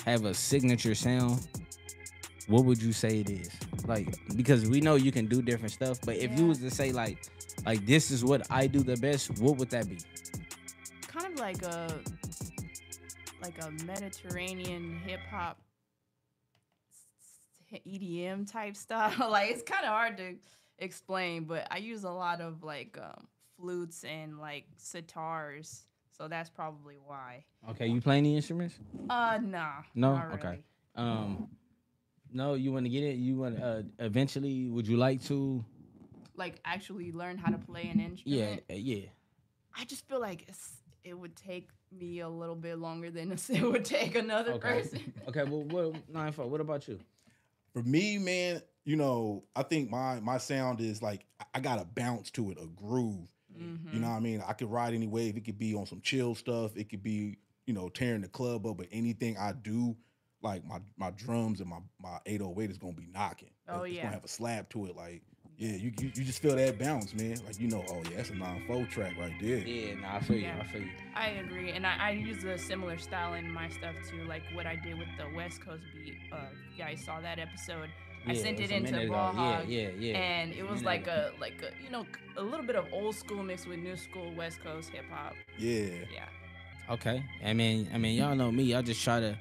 have 0.07 0.25
a 0.25 0.35
signature 0.35 0.95
sound, 0.95 1.47
what 2.51 2.65
would 2.65 2.83
you 2.83 2.93
say 2.93 3.21
it 3.21 3.31
is? 3.31 3.51
Like 3.87 4.15
because 4.37 4.67
we 4.67 4.81
know 4.81 4.97
you 4.97 5.13
can 5.13 5.27
do 5.27 5.41
different 5.41 5.73
stuff, 5.73 5.99
but 6.05 6.17
if 6.17 6.39
you 6.39 6.47
was 6.47 6.59
to 6.59 6.71
say 6.71 6.93
like 6.93 7.19
like 7.65 7.87
this 7.87 8.11
is 8.11 8.25
what 8.25 8.47
I 8.51 8.67
do 8.67 8.83
the 8.83 8.97
best, 8.97 9.39
what 9.39 9.57
would 9.57 9.71
that 9.71 9.89
be? 9.89 9.99
kind 11.07 11.33
of 11.33 11.39
like 11.41 11.63
a 11.63 11.93
like 13.43 13.55
a 13.63 13.71
Mediterranean 13.85 15.01
hip 15.05 15.21
hop 15.31 15.59
EDM 17.87 18.51
type 18.51 18.77
style. 18.77 19.13
like 19.31 19.51
it's 19.51 19.63
kind 19.63 19.85
of 19.85 19.91
hard 19.91 20.17
to 20.19 20.35
explain, 20.79 21.45
but 21.45 21.67
I 21.71 21.79
use 21.79 22.05
a 22.05 22.11
lot 22.11 22.41
of 22.41 22.63
like 22.63 22.99
um, 23.01 23.29
flutes 23.57 24.05
and 24.05 24.39
like 24.39 24.65
sitars, 24.79 25.83
so 26.17 26.29
that's 26.29 26.51
probably 26.51 26.97
why. 27.05 27.45
Okay, 27.71 27.87
you 27.87 28.01
playing 28.01 28.25
the 28.25 28.35
instruments? 28.35 28.79
Uh, 29.09 29.39
nah. 29.43 29.83
No? 29.95 30.21
Okay. 30.35 30.49
really. 30.49 30.65
Um 30.97 31.49
no, 32.33 32.55
you 32.55 32.73
want 32.73 32.85
to 32.87 32.91
get 32.91 33.03
it? 33.03 33.17
You 33.17 33.37
want 33.37 33.63
uh 33.63 33.83
eventually 33.99 34.69
would 34.69 34.87
you 34.87 34.97
like 34.97 35.23
to? 35.25 35.65
Like 36.37 36.61
actually 36.65 37.13
learn 37.13 37.37
how 37.39 37.51
to 37.51 37.59
play 37.59 37.89
an 37.89 38.01
instrument. 38.01 38.63
Yeah, 38.69 38.75
uh, 38.75 38.79
yeah. 38.79 39.07
I 39.77 39.85
just 39.85 40.09
feel 40.09 40.21
like 40.21 40.47
it's, 40.49 40.73
it 41.05 41.19
would 41.19 41.37
take 41.37 41.69
me 41.93 42.21
a 42.21 42.29
little 42.29 42.55
bit 42.57 42.79
longer 42.79 43.11
than 43.11 43.33
it 43.49 43.63
would 43.63 43.85
take 43.85 44.15
another 44.15 44.53
Okay. 44.55 44.81
person. 44.81 45.13
Okay, 45.29 45.45
well 45.45 45.63
what 45.65 46.09
nine 46.09 46.33
four, 46.33 46.47
what 46.47 46.61
about 46.61 46.87
you? 46.89 46.99
For 47.73 47.83
me, 47.83 48.19
man, 48.19 48.63
you 48.85 48.97
know, 48.97 49.45
I 49.55 49.63
think 49.63 49.91
my 49.91 50.19
my 50.21 50.39
sound 50.39 50.81
is 50.81 51.03
like 51.03 51.25
I- 51.41 51.45
I 51.55 51.61
got 51.61 51.81
a 51.81 51.85
bounce 51.85 52.31
to 52.33 52.51
it, 52.51 52.59
a 52.61 52.67
groove. 52.67 53.29
Mhm. 53.57 53.93
You 53.93 54.01
know 54.01 54.09
what 54.09 54.17
I 54.17 54.21
mean? 54.21 54.43
I 54.47 54.53
could 54.55 54.71
ride 54.71 54.95
any 54.95 55.07
wave. 55.09 55.37
It 55.37 55.45
could 55.45 55.59
be 55.59 55.75
on 55.75 55.85
some 55.87 56.01
chill 56.01 56.35
stuff. 56.35 56.77
It 56.77 56.89
could 56.89 57.03
be, 57.03 57.37
you 57.67 57.75
know, 57.75 57.89
tearing 57.89 58.23
the 58.23 58.29
club 58.29 58.67
up. 58.67 58.77
But 58.79 58.87
anything 58.93 59.37
I 59.37 59.53
do, 59.53 59.97
like 60.43 60.65
my 60.67 60.79
my 60.97 61.11
drums 61.13 61.61
and 61.61 61.69
my 61.69 61.79
my 62.01 62.19
808 62.27 62.71
is 62.71 62.79
gonna 62.79 62.93
be 62.93 63.07
knocking. 63.13 63.51
Oh, 63.69 63.83
it's 63.83 63.95
yeah. 63.95 64.03
gonna 64.05 64.15
have 64.15 64.25
a 64.25 64.29
slap 64.29 64.69
to 64.71 64.87
it. 64.87 64.97
Like, 64.97 65.23
yeah, 65.59 65.73
you 65.77 65.93
you, 65.99 66.11
you 66.15 66.25
just 66.25 66.41
feel 66.43 66.57
that 66.57 66.79
bounce, 66.79 67.15
man. 67.15 67.37
Like 67.47 67.61
you 67.61 67.69
know, 67.69 67.85
oh 67.89 68.03
yeah, 68.11 68.17
that's 68.17 68.31
a 68.31 68.35
non-fold 68.35 68.89
track 68.89 69.15
right 69.19 69.35
there. 69.41 69.59
Yeah, 69.59 69.95
nah, 70.01 70.17
I 70.17 70.21
feel 70.21 70.39
you. 70.39 70.49
I 70.49 70.65
feel 70.67 70.83
you. 70.83 70.91
I 71.15 71.27
agree, 71.29 71.71
and 71.73 71.87
I, 71.87 71.97
I 72.01 72.11
use 72.13 72.43
a 72.45 72.57
similar 72.59 72.99
style 72.99 73.35
in 73.35 73.51
my 73.53 73.69
stuff 73.69 73.95
too, 74.11 74.25
like 74.27 74.43
what 74.55 74.67
I 74.67 74.77
did 74.77 74.99
with 74.99 75.09
the 75.19 75.27
West 75.37 75.61
Coast 75.65 75.83
beat. 75.95 76.15
Uh, 76.33 76.37
you 76.77 76.83
guys 76.83 77.05
saw 77.05 77.21
that 77.21 77.39
episode. 77.39 77.89
I 78.27 78.35
sent 78.35 78.61
was 78.61 78.71
it 78.71 78.75
into 78.75 78.93
minute 78.93 79.05
ago. 79.07 79.15
Raw 79.15 79.33
Yeah, 79.33 79.57
Hog, 79.57 79.69
yeah, 79.69 79.81
yeah. 79.81 79.89
yeah. 79.99 80.17
and 80.19 80.53
it 80.53 80.63
was 80.63 80.83
minute 80.83 80.85
like 80.87 81.03
ago. 81.03 81.31
a 81.37 81.41
like 81.41 81.63
a 81.63 81.83
you 81.85 81.91
know 81.91 82.05
a 82.37 82.43
little 82.43 82.67
bit 82.67 82.77
of 82.77 82.87
old 82.93 83.15
school 83.15 83.43
mixed 83.43 83.67
with 83.67 83.79
new 83.79 83.97
school 83.97 84.33
West 84.35 84.61
Coast 84.63 84.91
hip 84.91 85.05
hop. 85.11 85.35
Yeah. 85.59 85.87
Yeah, 86.13 86.27
Okay. 86.91 87.23
I 87.45 87.53
mean, 87.55 87.89
I 87.95 87.99
mean, 87.99 88.17
y'all 88.19 88.35
know 88.37 88.51
me. 88.53 88.75
I 88.75 88.83
just 88.83 89.03
try 89.03 89.21
to. 89.21 89.39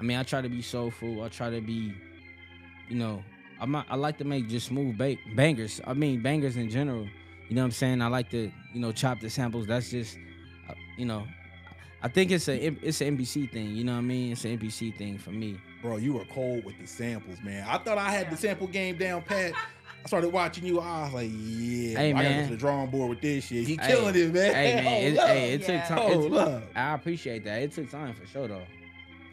I 0.00 0.02
mean, 0.02 0.16
I 0.16 0.22
try 0.22 0.40
to 0.40 0.48
be 0.48 0.62
soulful. 0.62 1.22
I 1.22 1.28
try 1.28 1.50
to 1.50 1.60
be, 1.60 1.92
you 2.88 2.96
know, 2.96 3.22
I'm 3.60 3.70
not, 3.72 3.86
I 3.90 3.96
like 3.96 4.18
to 4.18 4.24
make 4.24 4.48
just 4.48 4.66
smooth 4.68 4.96
ba- 4.96 5.16
bangers. 5.34 5.80
I 5.86 5.94
mean, 5.94 6.22
bangers 6.22 6.56
in 6.56 6.70
general. 6.70 7.06
You 7.48 7.56
know 7.56 7.62
what 7.62 7.66
I'm 7.66 7.70
saying? 7.72 8.02
I 8.02 8.06
like 8.08 8.30
to, 8.30 8.50
you 8.72 8.80
know, 8.80 8.92
chop 8.92 9.20
the 9.20 9.30
samples. 9.30 9.66
That's 9.66 9.90
just, 9.90 10.16
uh, 10.68 10.74
you 10.96 11.06
know, 11.06 11.26
I 12.02 12.08
think 12.08 12.30
it's 12.30 12.46
a 12.48 12.64
it's 12.86 13.00
an 13.00 13.16
MPC 13.18 13.50
thing. 13.50 13.74
You 13.74 13.82
know 13.84 13.92
what 13.94 13.98
I 13.98 14.02
mean? 14.02 14.32
It's 14.32 14.44
an 14.44 14.56
MPC 14.58 14.96
thing 14.96 15.18
for 15.18 15.30
me. 15.30 15.58
Bro, 15.82 15.96
you 15.96 16.12
were 16.12 16.24
cold 16.26 16.64
with 16.64 16.78
the 16.78 16.86
samples, 16.86 17.38
man. 17.42 17.66
I 17.68 17.78
thought 17.78 17.98
I 17.98 18.10
had 18.10 18.30
the 18.30 18.36
sample 18.36 18.66
game 18.68 18.96
down 18.98 19.22
pat. 19.22 19.52
I 19.54 20.06
started 20.06 20.32
watching 20.32 20.64
you. 20.64 20.78
I 20.78 21.04
was 21.04 21.14
like, 21.14 21.30
yeah, 21.32 21.98
Hey, 21.98 22.12
I 22.12 22.22
gotta 22.22 22.42
go 22.44 22.50
the 22.50 22.56
drawing 22.56 22.90
board 22.90 23.10
with 23.10 23.20
this 23.20 23.46
shit. 23.46 23.66
He 23.66 23.76
Hey, 23.80 23.88
killing 23.88 24.14
it, 24.14 24.32
man. 24.32 24.54
Hey 24.54 24.74
man, 24.76 25.02
it, 25.12 25.16
Hold 25.18 25.28
hey, 25.30 25.54
up. 25.54 25.60
it 25.60 25.68
Yeah. 25.68 25.78
took 25.80 25.88
time. 25.88 25.98
Hold 26.12 26.24
It's- 26.32 26.48
up. 26.48 26.62
I 26.76 26.94
appreciate 26.94 27.44
that. 27.44 27.62
It 27.62 27.72
took 27.72 27.90
time 27.90 28.14
for 28.14 28.26
sure 28.26 28.46
though. 28.46 28.62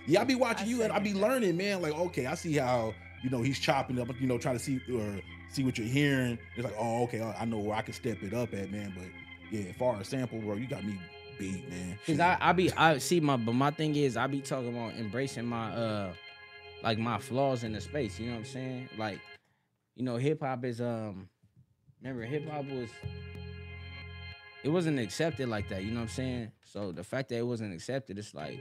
Yeah, 0.07 0.21
I 0.21 0.23
be 0.23 0.35
watching 0.35 0.67
I 0.67 0.69
you 0.69 0.81
and 0.83 0.91
I 0.93 0.99
be 0.99 1.13
that. 1.13 1.19
learning, 1.19 1.57
man. 1.57 1.81
Like, 1.81 1.93
okay, 1.93 2.25
I 2.25 2.35
see 2.35 2.53
how 2.53 2.93
you 3.23 3.29
know 3.29 3.41
he's 3.41 3.59
chopping 3.59 3.99
up, 3.99 4.09
you 4.19 4.27
know, 4.27 4.37
trying 4.37 4.57
to 4.57 4.63
see 4.63 4.79
or 4.93 5.21
see 5.49 5.63
what 5.63 5.77
you're 5.77 5.87
hearing. 5.87 6.37
It's 6.55 6.63
like, 6.65 6.75
oh, 6.77 7.03
okay, 7.03 7.21
I 7.21 7.41
I 7.41 7.45
know 7.45 7.59
where 7.59 7.75
I 7.75 7.81
can 7.81 7.93
step 7.93 8.21
it 8.23 8.33
up 8.33 8.53
at, 8.53 8.71
man. 8.71 8.93
But 8.95 9.07
yeah, 9.51 9.69
as 9.69 9.75
far 9.75 9.99
as 9.99 10.07
sample, 10.07 10.39
bro, 10.39 10.55
you 10.55 10.67
got 10.67 10.83
me 10.83 10.99
beat, 11.39 11.67
man. 11.69 11.97
Cause 12.05 12.19
I, 12.19 12.37
I 12.39 12.53
be 12.53 12.71
I 12.73 12.97
see 12.99 13.19
my 13.19 13.37
but 13.37 13.53
my 13.53 13.71
thing 13.71 13.95
is 13.95 14.17
I 14.17 14.27
be 14.27 14.41
talking 14.41 14.69
about 14.69 14.93
embracing 14.95 15.45
my 15.45 15.71
uh 15.71 16.13
like 16.83 16.97
my 16.99 17.17
flaws 17.17 17.63
in 17.63 17.73
the 17.73 17.81
space, 17.81 18.19
you 18.19 18.27
know 18.27 18.33
what 18.33 18.39
I'm 18.39 18.45
saying? 18.45 18.89
Like, 18.97 19.19
you 19.95 20.03
know, 20.03 20.17
hip 20.17 20.41
hop 20.41 20.63
is 20.65 20.81
um 20.81 21.29
remember 22.01 22.23
hip 22.25 22.47
hop 22.47 22.65
was 22.65 22.89
it 24.63 24.69
wasn't 24.69 24.99
accepted 24.99 25.47
like 25.47 25.69
that, 25.69 25.83
you 25.83 25.91
know 25.91 25.97
what 25.99 26.09
I'm 26.09 26.09
saying? 26.09 26.51
So 26.63 26.91
the 26.91 27.03
fact 27.03 27.29
that 27.29 27.37
it 27.37 27.45
wasn't 27.45 27.73
accepted, 27.73 28.17
it's 28.17 28.33
like, 28.33 28.59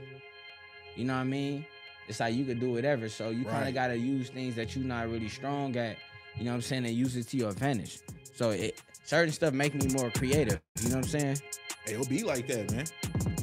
you 0.95 1.05
know 1.05 1.13
what 1.13 1.21
I 1.21 1.25
mean? 1.25 1.65
It's 2.07 2.19
like 2.19 2.35
you 2.35 2.45
could 2.45 2.59
do 2.59 2.71
whatever. 2.71 3.09
So 3.09 3.29
you 3.29 3.45
kind 3.45 3.67
of 3.67 3.73
gotta 3.73 3.97
use 3.97 4.29
things 4.29 4.55
that 4.55 4.75
you're 4.75 4.85
not 4.85 5.09
really 5.09 5.29
strong 5.29 5.75
at, 5.75 5.97
you 6.37 6.43
know 6.45 6.51
what 6.51 6.55
I'm 6.55 6.61
saying, 6.61 6.85
and 6.85 6.93
use 6.95 7.15
it 7.15 7.27
to 7.29 7.37
your 7.37 7.49
advantage. 7.49 7.99
So 8.35 8.51
it 8.51 8.81
certain 9.03 9.33
stuff 9.33 9.53
make 9.53 9.73
me 9.75 9.87
more 9.93 10.09
creative, 10.11 10.61
you 10.81 10.89
know 10.89 10.97
what 10.97 11.05
I'm 11.05 11.09
saying? 11.19 11.41
It'll 11.87 12.05
be 12.05 12.23
like 12.23 12.47
that, 12.47 12.71
man. 12.71 12.85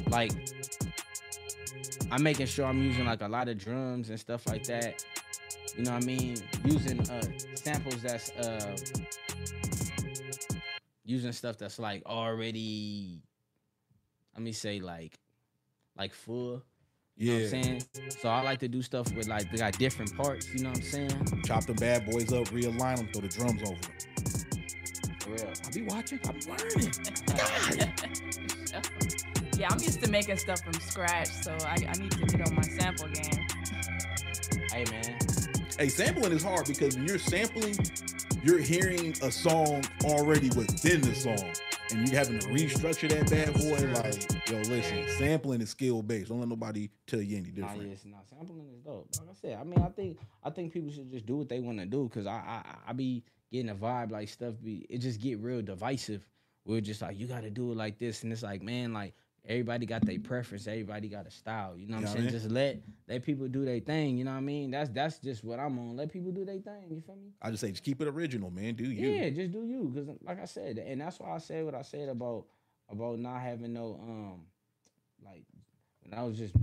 like 0.09 0.31
I'm 2.11 2.21
making 2.23 2.45
sure 2.47 2.65
I'm 2.65 2.81
using 2.83 3.05
like 3.05 3.21
a 3.21 3.27
lot 3.27 3.47
of 3.49 3.57
drums 3.57 4.09
and 4.09 4.19
stuff 4.19 4.45
like 4.47 4.63
that. 4.65 5.03
You 5.75 5.83
know 5.83 5.93
what 5.93 6.03
I 6.03 6.05
mean? 6.05 6.37
Using 6.63 6.99
uh 7.09 7.23
samples 7.55 8.01
that's 8.01 8.29
uh 8.31 8.75
using 11.05 11.31
stuff 11.31 11.57
that's 11.57 11.79
like 11.79 12.03
already 12.05 13.21
let 14.35 14.43
me 14.43 14.51
say 14.51 14.79
like 14.79 15.17
like 15.97 16.13
full. 16.13 16.61
You 17.15 17.31
know 17.31 17.37
Yeah, 17.37 17.45
what 17.45 17.53
I'm 17.53 17.63
saying? 17.63 17.83
So 18.09 18.29
I 18.29 18.41
like 18.41 18.59
to 18.59 18.67
do 18.67 18.81
stuff 18.81 19.13
with 19.13 19.27
like 19.27 19.51
they 19.51 19.57
got 19.57 19.77
different 19.77 20.15
parts, 20.17 20.53
you 20.53 20.63
know 20.63 20.69
what 20.69 20.79
I'm 20.79 20.83
saying? 20.83 21.41
chop 21.43 21.65
the 21.65 21.73
bad 21.73 22.05
boys 22.05 22.31
up, 22.33 22.47
realign 22.47 22.97
them, 22.97 23.07
throw 23.13 23.21
the 23.21 23.27
drums 23.27 23.61
over 23.61 23.79
them. 23.79 23.91
For 25.19 25.29
real. 25.31 25.53
I 25.65 25.71
be 25.71 25.81
watching, 25.83 26.19
I'm 26.25 26.39
learning. 26.49 26.91
God. 27.27 28.13
yeah, 29.57 29.67
I'm 29.69 29.79
used 29.79 30.03
to 30.03 30.09
making 30.09 30.37
stuff 30.37 30.61
from 30.61 30.73
scratch, 30.73 31.27
so 31.27 31.55
I, 31.61 31.75
I 31.87 31.93
need 31.99 32.11
to 32.11 32.25
get 32.25 32.47
on 32.47 32.55
my 32.55 32.63
sample 32.63 33.07
game. 33.09 33.47
Hey 34.71 34.85
man. 34.89 35.17
Hey, 35.77 35.89
sampling 35.89 36.31
is 36.31 36.43
hard 36.43 36.65
because 36.67 36.95
when 36.95 37.07
you're 37.07 37.19
sampling, 37.19 37.75
you're 38.43 38.59
hearing 38.59 39.15
a 39.21 39.31
song 39.31 39.83
already 40.03 40.49
within 40.49 41.01
the 41.01 41.13
song. 41.13 41.53
And 41.91 42.09
you 42.09 42.17
having 42.17 42.39
to 42.39 42.47
restructure 42.47 43.09
that 43.09 43.29
bad 43.29 43.53
boy. 43.53 43.93
Like, 43.93 44.49
yo, 44.49 44.57
listen, 44.73 45.05
sampling 45.17 45.61
is 45.61 45.69
skill 45.69 46.01
based. 46.01 46.29
Don't 46.29 46.39
let 46.39 46.47
nobody 46.47 46.89
tell 47.07 47.21
you 47.21 47.37
any 47.37 47.51
different. 47.51 47.81
yeah, 47.83 47.93
it's 47.93 48.05
not 48.05 48.27
sampling 48.29 48.67
is 48.73 48.79
dope. 48.79 49.09
Like 49.19 49.29
I 49.29 49.33
said, 49.33 49.57
I 49.59 49.63
mean, 49.63 49.81
I 49.81 49.89
think 49.89 50.17
I 50.43 50.49
think 50.49 50.73
people 50.73 50.91
should 50.91 51.11
just 51.11 51.25
do 51.25 51.37
what 51.37 51.49
they 51.49 51.59
want 51.59 51.79
to 51.79 51.85
do 51.85 52.05
because 52.09 52.25
I, 52.25 52.31
I 52.31 52.75
I 52.87 52.93
be 52.93 53.23
getting 53.51 53.69
a 53.69 53.75
vibe 53.75 54.11
like 54.11 54.29
stuff 54.29 54.55
be 54.63 54.85
it 54.89 54.99
just 54.99 55.19
get 55.21 55.39
real 55.39 55.61
divisive. 55.61 56.25
We're 56.65 56.81
just 56.81 57.01
like 57.01 57.19
you 57.19 57.27
got 57.27 57.43
to 57.43 57.49
do 57.49 57.71
it 57.71 57.77
like 57.77 57.99
this, 57.99 58.23
and 58.23 58.31
it's 58.31 58.43
like 58.43 58.61
man, 58.61 58.93
like 58.93 59.13
everybody 59.47 59.85
got 59.85 60.05
their 60.05 60.19
preference, 60.19 60.67
everybody 60.67 61.09
got 61.09 61.27
a 61.27 61.31
style. 61.31 61.75
You 61.77 61.87
know 61.87 61.95
what 61.97 62.03
Yeah, 62.03 62.07
I'm 62.09 62.13
saying? 62.13 62.25
man. 62.25 62.33
Just 62.33 62.51
let 62.51 62.81
let 63.07 63.23
people 63.23 63.47
do 63.47 63.65
their 63.65 63.79
thing. 63.79 64.17
You 64.17 64.23
know 64.23 64.31
what 64.31 64.37
I 64.37 64.41
mean? 64.41 64.71
That's 64.71 64.89
that's 64.89 65.17
just 65.19 65.43
what 65.43 65.59
I'm 65.59 65.77
on. 65.79 65.95
Let 65.97 66.11
people 66.11 66.31
do 66.31 66.45
their 66.45 66.59
thing. 66.59 66.87
You 66.89 67.01
feel 67.01 67.15
me? 67.15 67.31
I 67.41 67.49
just 67.51 67.61
say, 67.61 67.71
just 67.71 67.83
keep 67.83 68.01
it 68.01 68.07
original, 68.07 68.49
man. 68.51 68.75
Do 68.75 68.83
you? 68.85 69.09
Yeah, 69.09 69.29
just 69.29 69.51
do 69.51 69.65
you. 69.65 69.91
Cause 69.95 70.07
like 70.23 70.41
I 70.41 70.45
said, 70.45 70.77
and 70.77 71.01
that's 71.01 71.19
why 71.19 71.31
I 71.35 71.37
said 71.39 71.65
what 71.65 71.75
I 71.75 71.81
said 71.81 72.09
about 72.09 72.45
about 72.89 73.19
not 73.19 73.41
having 73.41 73.73
no 73.73 73.99
um 74.01 74.41
like 75.23 75.43
when 76.03 76.17
I 76.17 76.23
was 76.23 76.37
just 76.37 76.53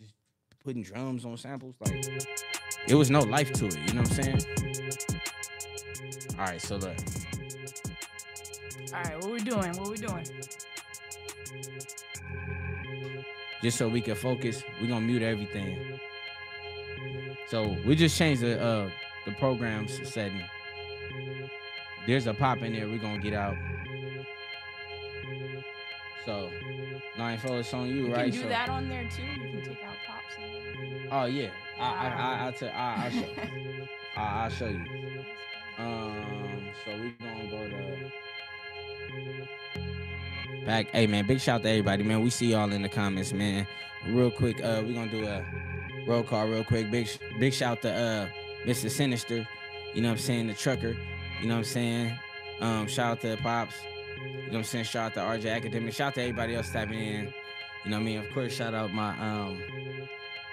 just 0.00 0.14
putting 0.64 0.82
drums 0.82 1.24
on 1.24 1.36
samples, 1.36 1.74
like 1.80 2.06
it 2.88 2.94
was 2.94 3.10
no 3.10 3.20
life 3.20 3.52
to 3.54 3.66
it, 3.66 3.76
you 3.86 3.94
know 3.94 4.02
what 4.02 4.18
I'm 4.18 4.22
saying? 4.22 4.40
All 6.38 6.44
right, 6.44 6.60
so 6.60 6.76
look. 6.76 6.94
All 8.94 9.02
right, 9.02 9.16
what 9.22 9.32
we 9.32 9.38
doing? 9.40 9.72
What 9.78 9.90
we 9.90 9.96
doing? 9.96 10.26
Just 13.62 13.78
so 13.78 13.88
we 13.88 14.00
can 14.00 14.14
focus, 14.14 14.62
we're 14.80 14.88
gonna 14.88 15.00
mute 15.06 15.22
everything. 15.22 15.78
So 17.48 17.76
we 17.86 17.94
just 17.94 18.16
changed 18.18 18.42
the 18.42 18.60
uh 18.62 18.90
the 19.24 19.32
program's 19.32 19.98
setting. 20.08 20.42
There's 22.06 22.26
a 22.26 22.34
pop 22.34 22.62
in 22.62 22.72
there, 22.72 22.86
we're 22.88 22.98
gonna 22.98 23.18
get 23.18 23.34
out. 23.34 23.56
So 26.24 26.50
nine 27.16 27.38
four 27.38 27.58
it's 27.60 27.72
on 27.72 27.88
you, 27.88 28.06
You 28.06 28.14
right? 28.14 28.24
can 28.32 28.40
do 28.40 28.42
so, 28.42 28.48
that 28.48 28.68
on 28.68 28.88
there 28.88 29.08
too. 29.08 29.22
You 29.22 29.50
can 29.62 29.62
take 29.62 29.84
out 29.84 29.96
pops. 30.06 30.34
Oh 31.10 31.24
yeah. 31.26 31.50
I 31.78 31.84
I 31.84 32.08
I 32.08 32.48
I 32.48 32.50
t- 32.52 32.66
I 32.68 33.04
I'll 33.04 33.10
show, 33.10 33.28
I, 34.16 34.20
I'll 34.44 34.50
show 34.50 34.68
you. 34.68 34.84
Um 35.78 36.68
so 36.84 36.90
we're 36.92 37.12
gonna 37.20 37.45
back. 40.66 40.88
Hey 40.90 41.06
man, 41.06 41.26
big 41.26 41.40
shout 41.40 41.62
to 41.62 41.68
everybody, 41.68 42.02
man. 42.02 42.22
We 42.22 42.30
see 42.30 42.46
y'all 42.52 42.70
in 42.72 42.82
the 42.82 42.88
comments, 42.88 43.32
man. 43.32 43.66
Real 44.08 44.30
quick, 44.30 44.62
uh, 44.62 44.82
we 44.86 44.94
gonna 44.94 45.10
do 45.10 45.26
a 45.26 45.44
roll 46.06 46.22
call 46.22 46.46
real 46.48 46.64
quick. 46.64 46.90
Big 46.90 47.08
big 47.38 47.52
shout 47.52 47.82
to 47.82 47.92
uh 47.92 48.28
Mr. 48.64 48.90
Sinister, 48.90 49.46
you 49.94 50.02
know 50.02 50.08
what 50.08 50.14
I'm 50.14 50.18
saying, 50.18 50.46
the 50.48 50.54
trucker, 50.54 50.96
you 51.40 51.46
know 51.48 51.54
what 51.54 51.58
I'm 51.58 51.64
saying. 51.64 52.18
Um, 52.60 52.86
shout 52.88 53.12
out 53.12 53.20
to 53.20 53.36
Pops, 53.42 53.74
you 54.24 54.28
know 54.28 54.42
what 54.48 54.56
I'm 54.58 54.64
saying, 54.64 54.84
shout 54.84 55.16
out 55.16 55.40
to 55.40 55.48
RJ 55.48 55.54
Academic, 55.54 55.92
shout 55.94 56.08
out 56.08 56.14
to 56.14 56.22
everybody 56.22 56.54
else 56.56 56.70
tapping 56.70 56.98
in. 56.98 57.32
You 57.84 57.90
know 57.90 57.96
what 57.98 58.02
I 58.02 58.04
mean? 58.04 58.18
Of 58.18 58.30
course, 58.32 58.52
shout 58.54 58.74
out 58.74 58.92
my 58.92 59.10
um 59.20 59.58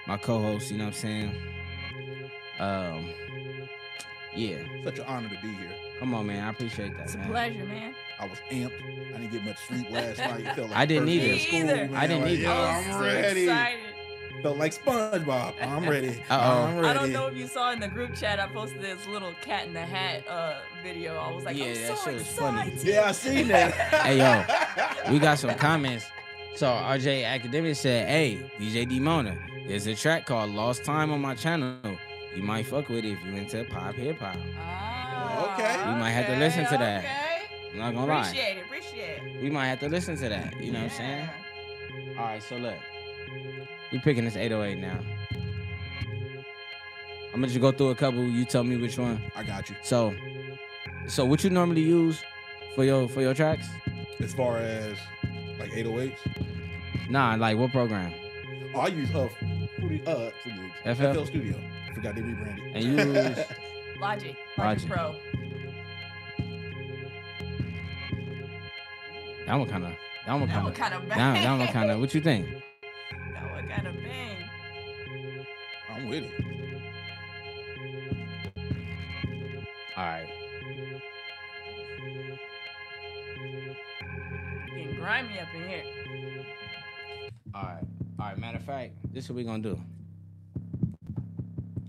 my 0.06 0.16
co-host, 0.16 0.70
you 0.70 0.78
know 0.78 0.84
what 0.84 0.94
I'm 0.94 1.00
saying? 1.00 1.34
Um 2.60 3.10
Yeah. 4.36 4.58
Such 4.84 4.98
an 4.98 5.04
honor 5.06 5.28
to 5.28 5.38
be 5.42 5.48
here. 5.54 5.70
Come 5.98 6.14
on, 6.14 6.26
man. 6.26 6.44
I 6.44 6.50
appreciate 6.50 6.96
that, 6.96 7.04
It's 7.04 7.14
a 7.14 7.18
man. 7.18 7.30
pleasure, 7.30 7.64
man. 7.64 7.94
I 8.20 8.26
was 8.26 8.38
amped. 8.50 8.72
I 9.14 9.18
didn't 9.18 9.32
get 9.32 9.44
much 9.44 9.58
sleep 9.68 9.90
last 9.90 10.18
night. 10.18 10.40
It 10.40 10.54
felt 10.54 10.70
like 10.70 10.76
I 10.78 10.86
didn't 10.86 11.06
first 11.06 11.18
day 11.18 11.24
either. 11.24 11.34
of 11.34 11.40
school, 11.40 11.52
Me 11.52 11.64
either. 11.64 11.76
man. 11.88 11.94
I 11.94 12.06
didn't 12.06 12.22
Like, 12.22 12.32
either. 12.32 12.42
Yo, 12.42 12.50
I 12.52 12.76
was 12.78 12.86
I'm 12.86 12.92
so 12.92 13.00
ready. 13.00 13.42
excited. 13.44 13.80
Felt 14.42 14.58
like 14.58 14.74
SpongeBob. 14.74 15.54
I'm 15.62 15.88
ready. 15.88 16.08
Uh-oh. 16.30 16.64
I'm 16.64 16.76
ready. 16.76 16.88
I 16.88 16.92
don't 16.92 17.12
know 17.12 17.26
if 17.28 17.36
you 17.36 17.46
saw 17.46 17.70
in 17.72 17.80
the 17.80 17.88
group 17.88 18.14
chat. 18.14 18.38
I 18.40 18.46
posted 18.48 18.82
this 18.82 19.06
little 19.08 19.32
cat 19.40 19.66
in 19.66 19.72
the 19.72 19.80
hat 19.80 20.26
uh, 20.28 20.56
video. 20.82 21.16
I 21.16 21.32
was 21.32 21.44
like, 21.44 21.56
Yeah, 21.56 21.66
I'm 21.66 21.74
that 21.74 21.98
so 21.98 22.04
shit 22.04 22.14
was 22.18 22.26
funny. 22.28 22.72
excited. 22.72 22.86
Yeah, 22.94 23.08
I 23.08 23.12
seen 23.12 23.48
that. 23.48 23.72
Hey, 24.04 24.18
yo, 25.06 25.12
we 25.12 25.18
got 25.18 25.38
some 25.38 25.54
comments. 25.54 26.04
So 26.56 26.66
RJ 26.66 27.24
Academic 27.24 27.74
said, 27.74 28.06
"Hey, 28.08 28.38
DJ 28.60 28.88
D 28.88 29.00
Mona, 29.00 29.36
there's 29.66 29.86
a 29.88 29.94
track 29.94 30.24
called 30.26 30.50
Lost 30.50 30.84
Time 30.84 31.10
on 31.10 31.20
my 31.20 31.34
channel. 31.34 31.74
You 32.36 32.42
might 32.42 32.66
fuck 32.66 32.88
with 32.88 33.04
it 33.04 33.12
if 33.12 33.24
you 33.24 33.32
into 33.34 33.64
pop 33.64 33.94
hip 33.94 34.18
hop. 34.18 34.36
Ah, 34.58 35.54
Okay. 35.54 35.90
You 35.90 35.96
might 35.96 36.10
have 36.10 36.26
to 36.26 36.36
listen 36.36 36.64
to 36.66 36.76
that. 36.78 36.98
Okay. 36.98 37.72
I'm 37.72 37.78
not 37.78 37.94
gonna 37.94 38.06
lie. 38.12 38.20
Appreciate 38.28 38.58
it. 38.58 38.64
Appreciate 39.24 39.40
it. 39.40 39.42
We 39.42 39.50
might 39.50 39.66
have 39.66 39.80
to 39.80 39.88
listen 39.88 40.16
to 40.16 40.28
that. 40.28 40.60
You 40.60 40.72
know 40.72 40.78
what 40.82 40.92
I'm 40.92 40.96
saying? 40.96 41.28
All 42.18 42.24
right, 42.24 42.42
so 42.42 42.56
look, 42.56 42.74
we 43.92 43.98
picking 43.98 44.24
this 44.24 44.36
808 44.36 44.78
now. 44.80 44.98
I'm 47.32 47.40
gonna 47.40 47.48
just 47.48 47.60
go 47.60 47.72
through 47.72 47.90
a 47.90 47.94
couple. 47.96 48.22
You 48.24 48.44
tell 48.44 48.62
me 48.62 48.76
which 48.76 48.96
one. 48.98 49.20
I 49.34 49.42
got 49.42 49.68
you. 49.68 49.74
So, 49.82 50.14
so 51.08 51.24
what 51.24 51.42
you 51.42 51.50
normally 51.50 51.82
use 51.82 52.22
for 52.76 52.84
your 52.84 53.08
for 53.08 53.22
your 53.22 53.34
tracks? 53.34 53.66
As 54.20 54.32
far 54.32 54.58
as 54.58 54.96
like 55.58 55.70
808s, 55.72 56.16
Nah, 57.10 57.34
like 57.34 57.58
what 57.58 57.72
program? 57.72 58.12
oh, 58.74 58.80
I 58.80 58.86
use 58.88 59.12
uh, 59.14 59.28
Fruity, 59.78 60.00
uh, 60.06 60.30
Fruity 60.42 60.60
Loops. 60.60 60.98
FL? 60.98 61.12
FL 61.12 61.24
Studio. 61.26 61.60
Forgot 61.94 62.14
they 62.14 62.22
rebranded. 62.22 62.64
And 62.76 62.84
you 62.84 62.90
use 62.92 63.38
Logic. 64.00 64.36
Logic, 64.56 64.88
Logic. 64.88 64.88
Pro. 64.90 65.14
That 69.46 69.54
one 69.58 69.68
kind 69.68 69.84
of 69.84 69.92
that 70.26 70.32
one 70.32 70.48
That 70.48 70.52
kind 70.54 70.64
one 70.64 70.72
of 70.72 70.78
kind 70.78 70.94
of 70.94 71.08
that, 71.08 71.58
one 71.58 71.68
kind 71.68 71.90
of. 71.90 72.00
What 72.00 72.14
you 72.14 72.20
think? 72.20 72.46
That 73.34 73.50
one 73.50 73.68
kind 73.68 73.86
of 73.86 73.94
bang. 73.94 74.36
I'm 75.90 76.08
with 76.08 76.24
it. 76.24 76.30
All 79.96 80.02
right, 80.04 80.26
Getting 84.74 84.96
grimy 84.96 85.38
up 85.38 85.48
in 85.54 85.68
here. 85.68 85.82
all 87.54 87.62
right, 87.62 87.84
all 88.18 88.26
right. 88.26 88.38
Matter 88.38 88.56
of 88.58 88.64
fact, 88.64 88.94
this 89.12 89.24
is 89.24 89.30
what 89.30 89.36
we 89.36 89.44
gonna 89.44 89.62
do. 89.62 89.78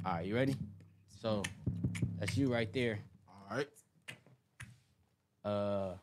All 0.06 0.14
right, 0.14 0.26
you 0.26 0.36
ready? 0.36 0.56
So 1.20 1.41
that's 2.20 2.38
you 2.38 2.53
right 2.53 2.72
there. 2.74 2.99
All 3.49 3.58
right. 3.58 3.68
Uh, 5.43 5.93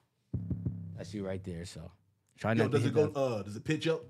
that's 1.02 1.14
you 1.14 1.26
right 1.26 1.42
there. 1.42 1.64
So 1.64 1.90
try 2.38 2.52
Yo, 2.52 2.62
not 2.62 2.70
to 2.70 2.78
does 2.78 2.82
hit 2.82 2.88
it 2.90 2.94
go? 2.94 3.06
that- 3.08 3.18
Uh, 3.18 3.42
does 3.42 3.56
it 3.56 3.64
pitch 3.64 3.88
up? 3.88 4.04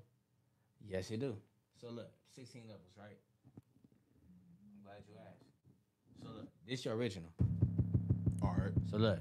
Yes, 0.87 1.11
it 1.11 1.21
do. 1.21 1.37
So 1.81 1.89
look, 1.89 2.11
16 2.35 2.63
levels, 2.69 2.93
right? 2.99 3.17
I'm 4.77 4.85
glad 4.85 5.03
you 5.09 5.15
asked. 5.19 5.47
So 6.23 6.29
look, 6.37 6.49
this 6.69 6.85
your 6.85 6.95
original. 6.95 7.31
All 8.43 8.55
right. 8.59 8.73
So 8.91 8.99
look, 8.99 9.21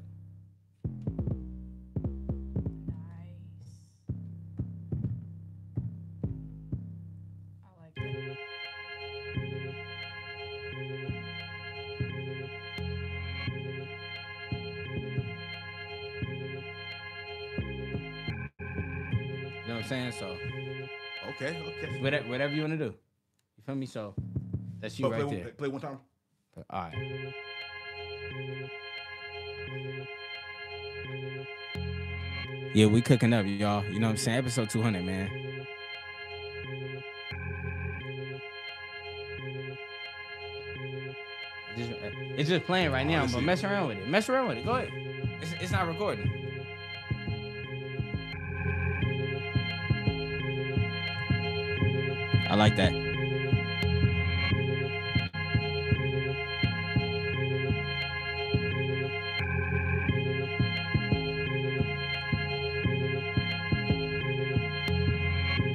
Nice. 2.88 3.80
I 7.64 7.84
like 7.84 7.96
that. 7.96 8.38
Saying? 19.92 20.14
So 20.14 20.38
Okay. 21.36 21.52
Okay. 21.84 22.00
whatever, 22.02 22.28
whatever 22.30 22.54
you 22.54 22.62
wanna 22.62 22.78
do, 22.78 22.94
you 23.58 23.64
feel 23.66 23.76
me? 23.76 23.86
So 23.86 24.14
that's 24.80 24.98
you 24.98 25.04
But 25.06 25.12
right 25.12 25.22
play, 25.28 25.36
there. 25.36 25.44
one- 25.46 25.54
play 25.56 25.68
one 25.68 25.82
time. 25.82 26.00
All 26.70 26.82
right. 26.84 27.34
Yeah, 32.74 32.86
we 32.86 33.02
cooking 33.02 33.34
up, 33.34 33.46
y'all. 33.46 33.84
You 33.86 34.00
know 34.00 34.08
what 34.08 34.12
I'm 34.12 34.18
saying? 34.18 34.38
Episode 34.38 34.70
200, 34.70 35.04
man. 35.04 35.30
Just, 41.78 41.92
uh, 41.92 41.96
it's 42.38 42.50
just 42.50 42.66
playing 42.66 42.92
right 42.92 43.06
now, 43.08 43.20
but 43.22 43.36
Honestly. 43.36 43.42
mess 43.42 43.64
around 43.64 43.88
with 43.88 43.98
it. 44.00 44.08
Mess 44.08 44.30
around 44.30 44.50
with 44.50 44.58
it. 44.58 44.66
Go 44.66 44.72
ahead. 44.76 44.92
It's, 45.42 45.54
it's 45.62 45.72
not 45.72 45.88
recording. 45.88 46.30
I 52.52 52.56
like 52.56 52.76
that. 52.76 52.92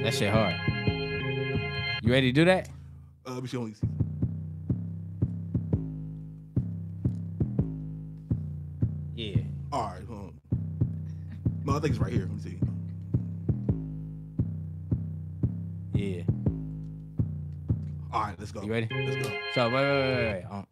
That 0.03 0.13
shit 0.13 0.29
hard. 0.29 0.53
You 2.03 2.11
ready 2.11 2.31
to 2.31 2.31
do 2.31 2.45
that? 2.45 2.69
Uh, 3.25 3.33
let 3.33 3.41
me 3.41 3.49
see. 3.49 3.86
You 18.67 18.73
ready? 18.73 18.89
Let's 18.91 19.15
go. 19.15 19.33
So 19.55 19.69
wait, 19.69 19.75
wait, 19.75 19.81
wait, 19.81 20.15
wait, 20.17 20.33
wait. 20.33 20.45
Um, 20.51 20.66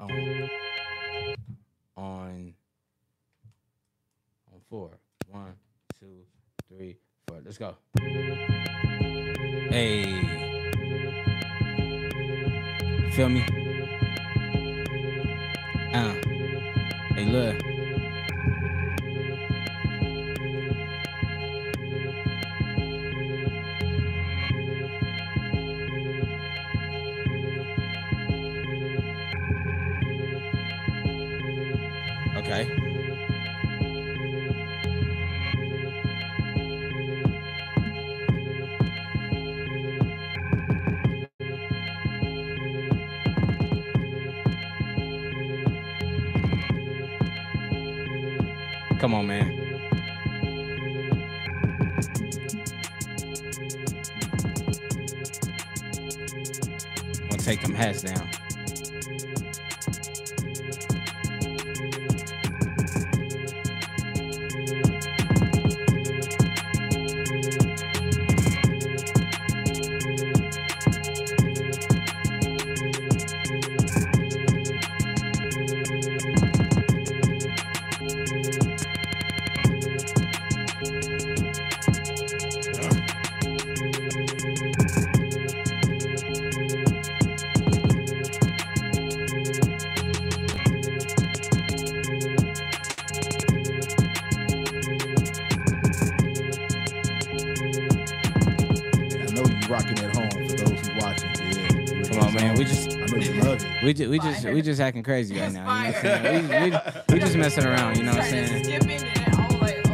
just 104.45 104.55
we 104.55 104.61
just 104.61 104.65
Fire. 104.65 104.73
just 104.73 104.81
acting 104.81 105.03
crazy 105.03 105.39
right 105.39 105.51
now. 105.51 105.59
You 105.59 105.65
know 105.65 105.65
what 105.65 105.95
I'm 105.95 106.01
saying? 106.01 106.49
We, 106.49 106.69
we, 106.69 106.77
we 107.13 107.19
just 107.19 107.35
messing 107.37 107.65
around. 107.65 107.97
You 107.97 108.03
know 108.03 108.11
what 108.11 108.21
I'm 108.21 108.29
saying? 108.29 108.63
skip 108.63 108.83
in 108.83 109.03
and 109.03 109.35
all 109.35 109.57
like, 109.59 109.81
oh. 109.87 109.91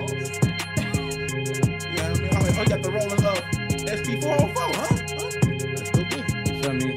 Yeah, 1.96 2.08
I 2.08 2.14
mean, 2.20 2.30
oh, 2.34 2.62
you 2.62 2.68
got 2.68 2.84
the 2.84 2.92
rolling 2.92 3.26
up 3.26 3.38
SP404, 3.88 4.56
huh? 4.56 4.72
huh? 4.76 4.96
That's 5.76 5.90
so 5.92 6.04
good. 6.04 6.26
You 6.48 6.62
feel 6.62 6.74
me? 6.74 6.96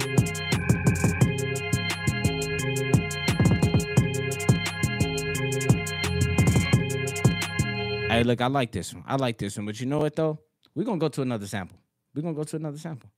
Hey, 8.08 8.22
look, 8.22 8.40
I 8.40 8.46
like 8.46 8.70
this 8.70 8.94
one. 8.94 9.02
I 9.06 9.16
like 9.16 9.38
this 9.38 9.56
one. 9.56 9.66
But 9.66 9.80
you 9.80 9.86
know 9.86 9.98
what 9.98 10.14
though? 10.14 10.38
We're 10.74 10.84
gonna 10.84 10.98
go 10.98 11.08
to 11.08 11.22
another 11.22 11.46
sample. 11.46 11.78
We're 12.14 12.22
gonna 12.22 12.34
go 12.34 12.44
to 12.44 12.56
another 12.56 12.78
sample. 12.78 13.10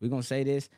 We're 0.00 0.08
gonna 0.08 0.22
say 0.22 0.42
this. 0.42 0.68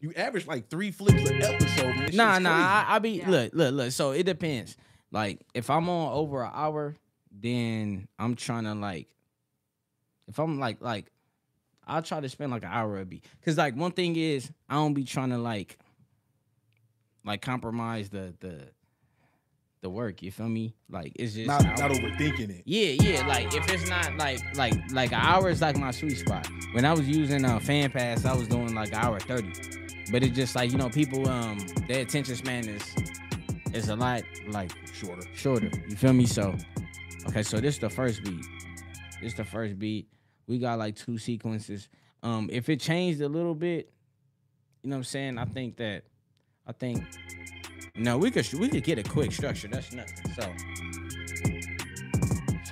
You 0.00 0.12
average 0.16 0.46
like 0.46 0.68
three 0.68 0.90
flips 0.90 1.28
an 1.28 1.42
episode. 1.42 1.84
Man. 1.96 2.06
This 2.06 2.14
Nah, 2.14 2.38
nah. 2.38 2.50
I, 2.52 2.86
I 2.88 2.98
be 2.98 3.10
Yeah. 3.10 3.28
look, 3.28 3.52
look, 3.54 3.74
look. 3.74 3.92
So 3.92 4.12
it 4.12 4.24
depends. 4.24 4.76
Like 5.12 5.40
if 5.54 5.68
I'm 5.70 5.88
on 5.88 6.12
over 6.12 6.42
an 6.42 6.50
hour, 6.54 6.96
then 7.30 8.08
I'm 8.18 8.34
trying 8.34 8.64
to 8.64 8.74
like. 8.74 9.08
If 10.26 10.38
I'm 10.38 10.58
like 10.58 10.80
like, 10.80 11.10
I'll 11.86 12.02
try 12.02 12.20
to 12.20 12.28
spend 12.28 12.50
like 12.52 12.62
an 12.62 12.70
hour 12.72 12.98
a 12.98 13.04
beat. 13.04 13.24
Cause 13.44 13.58
like 13.58 13.76
one 13.76 13.92
thing 13.92 14.16
is 14.16 14.50
I 14.68 14.74
don't 14.74 14.94
be 14.94 15.04
trying 15.04 15.30
to 15.30 15.38
like. 15.38 15.78
Like 17.24 17.42
compromise 17.42 18.08
the 18.08 18.34
the. 18.40 18.68
The 19.82 19.88
work, 19.88 20.22
you 20.22 20.30
feel 20.30 20.48
me? 20.48 20.74
Like 20.90 21.12
it's 21.14 21.32
just 21.34 21.46
not, 21.46 21.64
not 21.64 21.90
overthinking 21.90 22.50
it. 22.50 22.62
yeah, 22.66 23.02
yeah. 23.02 23.26
Like 23.26 23.54
if 23.54 23.66
it's 23.72 23.88
not 23.88 24.14
like 24.16 24.40
like 24.56 24.74
like 24.92 25.12
an 25.12 25.20
hour 25.20 25.48
is 25.48 25.62
like 25.62 25.76
my 25.78 25.90
sweet 25.90 26.18
spot. 26.18 26.46
When 26.72 26.84
I 26.84 26.92
was 26.92 27.08
using 27.08 27.44
uh 27.46 27.58
fan 27.60 27.90
pass, 27.90 28.26
I 28.26 28.34
was 28.34 28.46
doing 28.46 28.74
like 28.74 28.88
an 28.90 28.96
hour 28.96 29.18
thirty. 29.20 29.52
But 30.12 30.22
it's 30.22 30.36
just 30.36 30.54
like 30.54 30.70
you 30.70 30.76
know 30.76 30.90
people 30.90 31.26
um 31.28 31.58
their 31.88 32.02
attention 32.02 32.36
span 32.36 32.68
is 32.68 32.82
is 33.72 33.88
a 33.88 33.96
lot 33.96 34.22
like 34.48 34.70
Shorter. 34.92 35.22
shorter. 35.34 35.70
You 35.88 35.96
feel 35.96 36.12
me? 36.12 36.26
So 36.26 36.54
okay, 37.28 37.42
so 37.42 37.58
this 37.58 37.76
is 37.76 37.80
the 37.80 37.88
first 37.90 38.22
beat. 38.22 38.44
This 39.22 39.32
the 39.34 39.44
first 39.44 39.78
beat. 39.78 40.08
We 40.46 40.58
got 40.58 40.78
like 40.78 40.96
two 40.96 41.16
sequences. 41.16 41.88
Um, 42.22 42.50
if 42.52 42.68
it 42.68 42.80
changed 42.80 43.22
a 43.22 43.28
little 43.28 43.54
bit, 43.54 43.90
you 44.82 44.90
know 44.90 44.96
what 44.96 45.00
I'm 45.00 45.04
saying? 45.04 45.38
I 45.38 45.46
think 45.46 45.76
that 45.78 46.02
I 46.66 46.72
think 46.72 47.02
no, 48.00 48.16
we 48.16 48.30
could 48.30 48.50
we 48.54 48.68
could 48.70 48.82
get 48.82 48.98
a 48.98 49.02
quick 49.02 49.30
structure. 49.30 49.68
That's 49.68 49.92
nothing. 49.92 50.32
So 50.34 50.42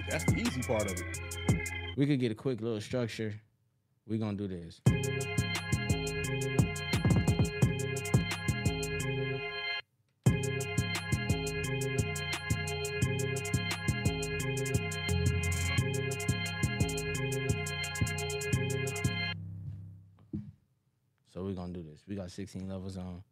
That's 0.08 0.24
the 0.24 0.36
easy 0.38 0.62
part 0.62 0.90
of 0.90 0.98
it. 0.98 1.70
we 1.98 2.06
could 2.06 2.18
get 2.18 2.32
a 2.32 2.34
quick 2.34 2.62
little 2.62 2.80
structure. 2.80 3.34
We're 4.06 4.18
gonna 4.18 4.38
do 4.38 4.48
this. 4.48 4.80
So 21.34 21.44
we're 21.44 21.52
gonna 21.52 21.74
do 21.74 21.82
this. 21.82 22.02
We 22.08 22.16
got 22.16 22.30
16 22.30 22.66
levels 22.66 22.96
on. 22.96 23.22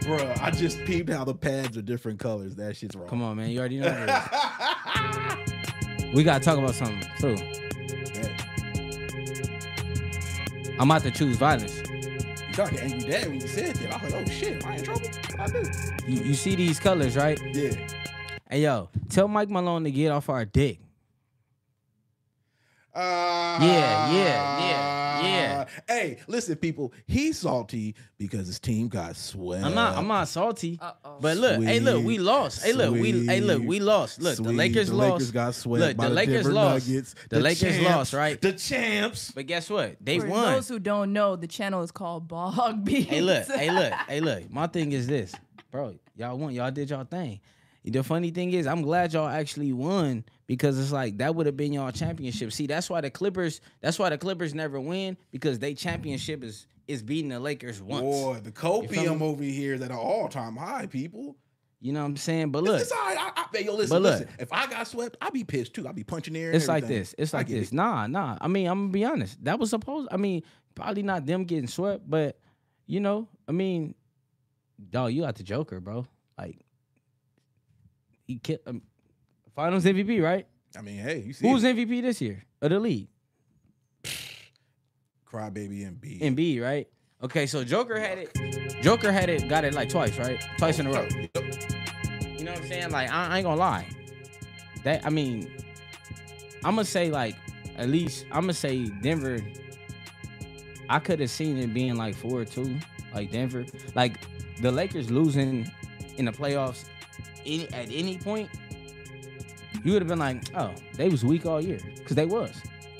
Bruh, 0.00 0.40
I 0.40 0.50
just 0.50 0.84
peeped 0.84 1.10
how 1.10 1.24
the 1.24 1.34
pads 1.34 1.76
are 1.76 1.82
different 1.82 2.18
colors. 2.18 2.54
That 2.56 2.76
shit's 2.76 2.94
wrong. 2.94 3.08
Come 3.08 3.22
on, 3.22 3.36
man. 3.36 3.50
You 3.50 3.60
already 3.60 3.78
know 3.78 3.88
we 6.14 6.22
gotta 6.22 6.44
talk 6.44 6.58
about 6.58 6.74
something 6.74 7.08
too. 7.18 7.36
I'm 10.78 10.90
about 10.90 11.02
to 11.02 11.10
choose 11.10 11.36
violence. 11.36 11.80
You 12.56 12.62
like 12.62 12.82
angry 12.82 13.10
dad 13.10 13.26
when 13.28 13.40
you 13.40 13.46
said 13.46 13.76
that. 13.76 13.94
I 13.94 14.04
was 14.04 14.12
like, 14.12 14.26
oh 14.26 14.30
shit, 14.30 14.64
am 14.64 14.72
I 14.72 14.76
in 14.76 14.84
trouble? 14.84 15.08
I 15.38 15.46
do. 15.46 15.62
You, 16.06 16.22
you 16.22 16.34
see 16.34 16.54
these 16.54 16.78
colors, 16.78 17.16
right? 17.16 17.40
Yeah. 17.54 17.70
Hey 18.50 18.62
yo, 18.62 18.90
tell 19.08 19.26
Mike 19.26 19.50
Malone 19.50 19.84
to 19.84 19.90
get 19.90 20.10
off 20.10 20.28
our 20.28 20.44
dick. 20.44 20.78
Uh, 22.94 23.58
Yeah, 23.60 24.12
yeah, 24.12 24.58
yeah, 24.60 25.22
yeah. 25.26 25.64
Hey, 25.88 26.18
listen, 26.28 26.56
people. 26.56 26.92
He's 27.06 27.38
salty 27.38 27.94
because 28.18 28.46
his 28.46 28.60
team 28.60 28.88
got 28.88 29.16
swept. 29.16 29.64
I'm 29.64 29.74
not 29.74 29.96
I'm 29.96 30.06
not 30.06 30.28
salty. 30.28 30.78
Uh-oh. 30.80 31.18
But 31.20 31.36
look, 31.38 31.62
hey 31.62 31.80
look, 31.80 32.04
we 32.04 32.18
lost. 32.18 32.62
Hey 32.62 32.72
look, 32.72 32.92
we 32.92 33.26
hey 33.26 33.40
look, 33.40 33.62
we 33.62 33.80
lost. 33.80 34.20
Look, 34.20 34.36
the 34.36 34.44
Sweet. 34.44 34.56
Lakers 34.56 34.88
the 34.90 34.94
lost. 34.96 35.12
Lakers 35.12 35.30
got 35.32 35.54
swept. 35.54 35.80
Look, 35.80 35.96
by 35.96 36.08
the 36.08 36.14
Lakers 36.14 36.34
Denver 36.44 36.52
lost. 36.52 36.88
Nuggets. 36.88 37.14
The 37.30 37.40
Lakers 37.40 37.58
champs, 37.76 37.84
lost, 37.90 38.12
right? 38.12 38.40
The 38.40 38.52
champs. 38.52 39.30
But 39.32 39.46
guess 39.46 39.68
what? 39.68 39.96
They 40.00 40.18
won. 40.18 40.26
For 40.28 40.32
won. 40.32 40.52
those 40.52 40.68
who 40.68 40.78
don't 40.78 41.12
know, 41.12 41.36
the 41.36 41.48
channel 41.48 41.82
is 41.82 41.90
called 41.90 42.28
Bog 42.28 42.84
Beats. 42.84 43.10
Hey 43.10 43.20
look, 43.20 43.46
hey 43.48 43.70
look, 43.70 43.92
hey 44.08 44.20
look. 44.20 44.50
My 44.50 44.66
thing 44.68 44.92
is 44.92 45.06
this, 45.06 45.34
bro. 45.70 45.94
Y'all 46.16 46.38
won. 46.38 46.52
Y'all 46.52 46.70
did 46.70 46.90
y'all 46.90 47.04
thing. 47.04 47.40
The 47.84 48.02
funny 48.02 48.30
thing 48.30 48.52
is, 48.52 48.66
I'm 48.66 48.80
glad 48.80 49.12
y'all 49.12 49.28
actually 49.28 49.72
won 49.72 50.24
because 50.46 50.78
it's 50.78 50.90
like 50.92 51.18
that 51.18 51.34
would 51.34 51.44
have 51.46 51.56
been 51.56 51.72
y'all 51.72 51.92
championship. 51.92 52.50
See, 52.52 52.66
that's 52.66 52.88
why 52.88 53.02
the 53.02 53.10
Clippers. 53.10 53.60
That's 53.82 53.98
why 53.98 54.08
the 54.08 54.16
Clippers 54.18 54.54
never 54.54 54.80
win 54.80 55.18
because 55.30 55.58
they 55.58 55.74
championship 55.74 56.42
is 56.42 56.66
is 56.88 57.02
beating 57.02 57.28
the 57.28 57.40
Lakers 57.40 57.82
once. 57.82 58.02
Boy, 58.02 58.40
the 58.42 58.52
copium 58.52 59.20
over 59.20 59.42
here 59.42 59.74
is 59.74 59.82
at 59.82 59.90
an 59.90 59.96
all-time 59.96 60.56
high, 60.56 60.86
people. 60.86 61.36
You 61.80 61.92
know 61.92 62.00
what 62.00 62.06
I'm 62.06 62.16
saying? 62.16 62.50
But 62.50 62.64
Look, 62.64 62.80
it's 62.80 62.90
all 62.90 62.98
right. 62.98 63.18
I, 63.18 63.44
I, 63.54 63.58
yo, 63.58 63.74
listen, 63.74 63.94
But 63.94 64.02
look. 64.02 64.12
listen. 64.20 64.28
If 64.38 64.50
I 64.52 64.66
got 64.66 64.88
swept, 64.88 65.18
I'd 65.20 65.34
be 65.34 65.44
pissed 65.44 65.74
too. 65.74 65.86
I'd 65.86 65.94
be 65.94 66.04
punching 66.04 66.34
air. 66.34 66.46
and 66.46 66.56
it's 66.56 66.68
like 66.68 66.86
this. 66.86 67.14
It's 67.18 67.34
like 67.34 67.48
this. 67.48 67.68
it. 67.68 67.74
Nah, 67.74 68.06
nah. 68.06 68.38
I 68.40 68.48
mean, 68.48 68.66
I'm 68.66 68.84
gonna 68.84 68.92
be 68.92 69.04
honest. 69.04 69.42
That 69.44 69.58
was 69.58 69.68
supposed. 69.68 70.08
I 70.10 70.16
mean, 70.16 70.42
probably 70.74 71.02
not 71.02 71.26
them 71.26 71.44
getting 71.44 71.68
swept, 71.68 72.08
but 72.08 72.38
you 72.86 73.00
know, 73.00 73.28
I 73.46 73.52
mean, 73.52 73.94
dog, 74.90 75.12
you 75.12 75.22
got 75.22 75.34
the 75.34 75.42
Joker, 75.42 75.78
bro. 75.80 76.06
Like 76.38 76.63
he 78.26 78.38
killed 78.38 78.60
um, 78.66 78.82
Finals 79.54 79.84
MVP, 79.84 80.22
right? 80.22 80.46
I 80.76 80.82
mean, 80.82 80.98
hey, 80.98 81.22
you 81.26 81.32
see, 81.32 81.48
Who's 81.48 81.62
it. 81.62 81.76
MVP 81.76 82.02
this 82.02 82.20
year 82.20 82.44
of 82.60 82.70
the 82.70 82.80
league? 82.80 83.08
crybaby 85.30 85.86
and 85.86 86.00
B. 86.00 86.18
Embiid, 86.20 86.62
right? 86.62 86.88
Okay, 87.22 87.46
so 87.46 87.64
Joker 87.64 87.98
had 87.98 88.18
it. 88.18 88.82
Joker 88.82 89.12
had 89.12 89.30
it. 89.30 89.48
Got 89.48 89.64
it 89.64 89.72
like 89.74 89.88
twice, 89.88 90.18
right? 90.18 90.44
Twice 90.58 90.78
in 90.78 90.86
a 90.86 90.92
row. 90.92 91.06
You 91.10 92.44
know 92.44 92.52
what 92.52 92.60
I'm 92.60 92.68
saying? 92.68 92.90
Like 92.90 93.10
I, 93.10 93.28
I 93.28 93.36
ain't 93.38 93.44
gonna 93.44 93.56
lie. 93.58 93.86
That 94.82 95.06
I 95.06 95.10
mean, 95.10 95.50
I'm 96.64 96.74
gonna 96.74 96.84
say 96.84 97.10
like 97.10 97.36
at 97.78 97.88
least 97.88 98.26
I'm 98.30 98.42
gonna 98.42 98.52
say 98.52 98.86
Denver. 98.86 99.40
I 100.90 100.98
could 100.98 101.20
have 101.20 101.30
seen 101.30 101.56
it 101.56 101.72
being 101.72 101.96
like 101.96 102.14
four 102.14 102.40
or 102.40 102.44
two, 102.44 102.78
like 103.14 103.30
Denver. 103.30 103.64
Like 103.94 104.18
the 104.60 104.70
Lakers 104.70 105.10
losing 105.10 105.70
in 106.18 106.26
the 106.26 106.32
playoffs 106.32 106.84
any, 107.46 107.68
at 107.72 107.90
any 107.90 108.18
point, 108.18 108.48
you 109.82 109.92
would 109.92 110.02
have 110.02 110.08
been 110.08 110.18
like, 110.18 110.42
oh, 110.56 110.72
they 110.96 111.08
was 111.08 111.24
weak 111.24 111.46
all 111.46 111.60
year 111.60 111.78
because 111.96 112.16
they 112.16 112.26
was. 112.26 112.52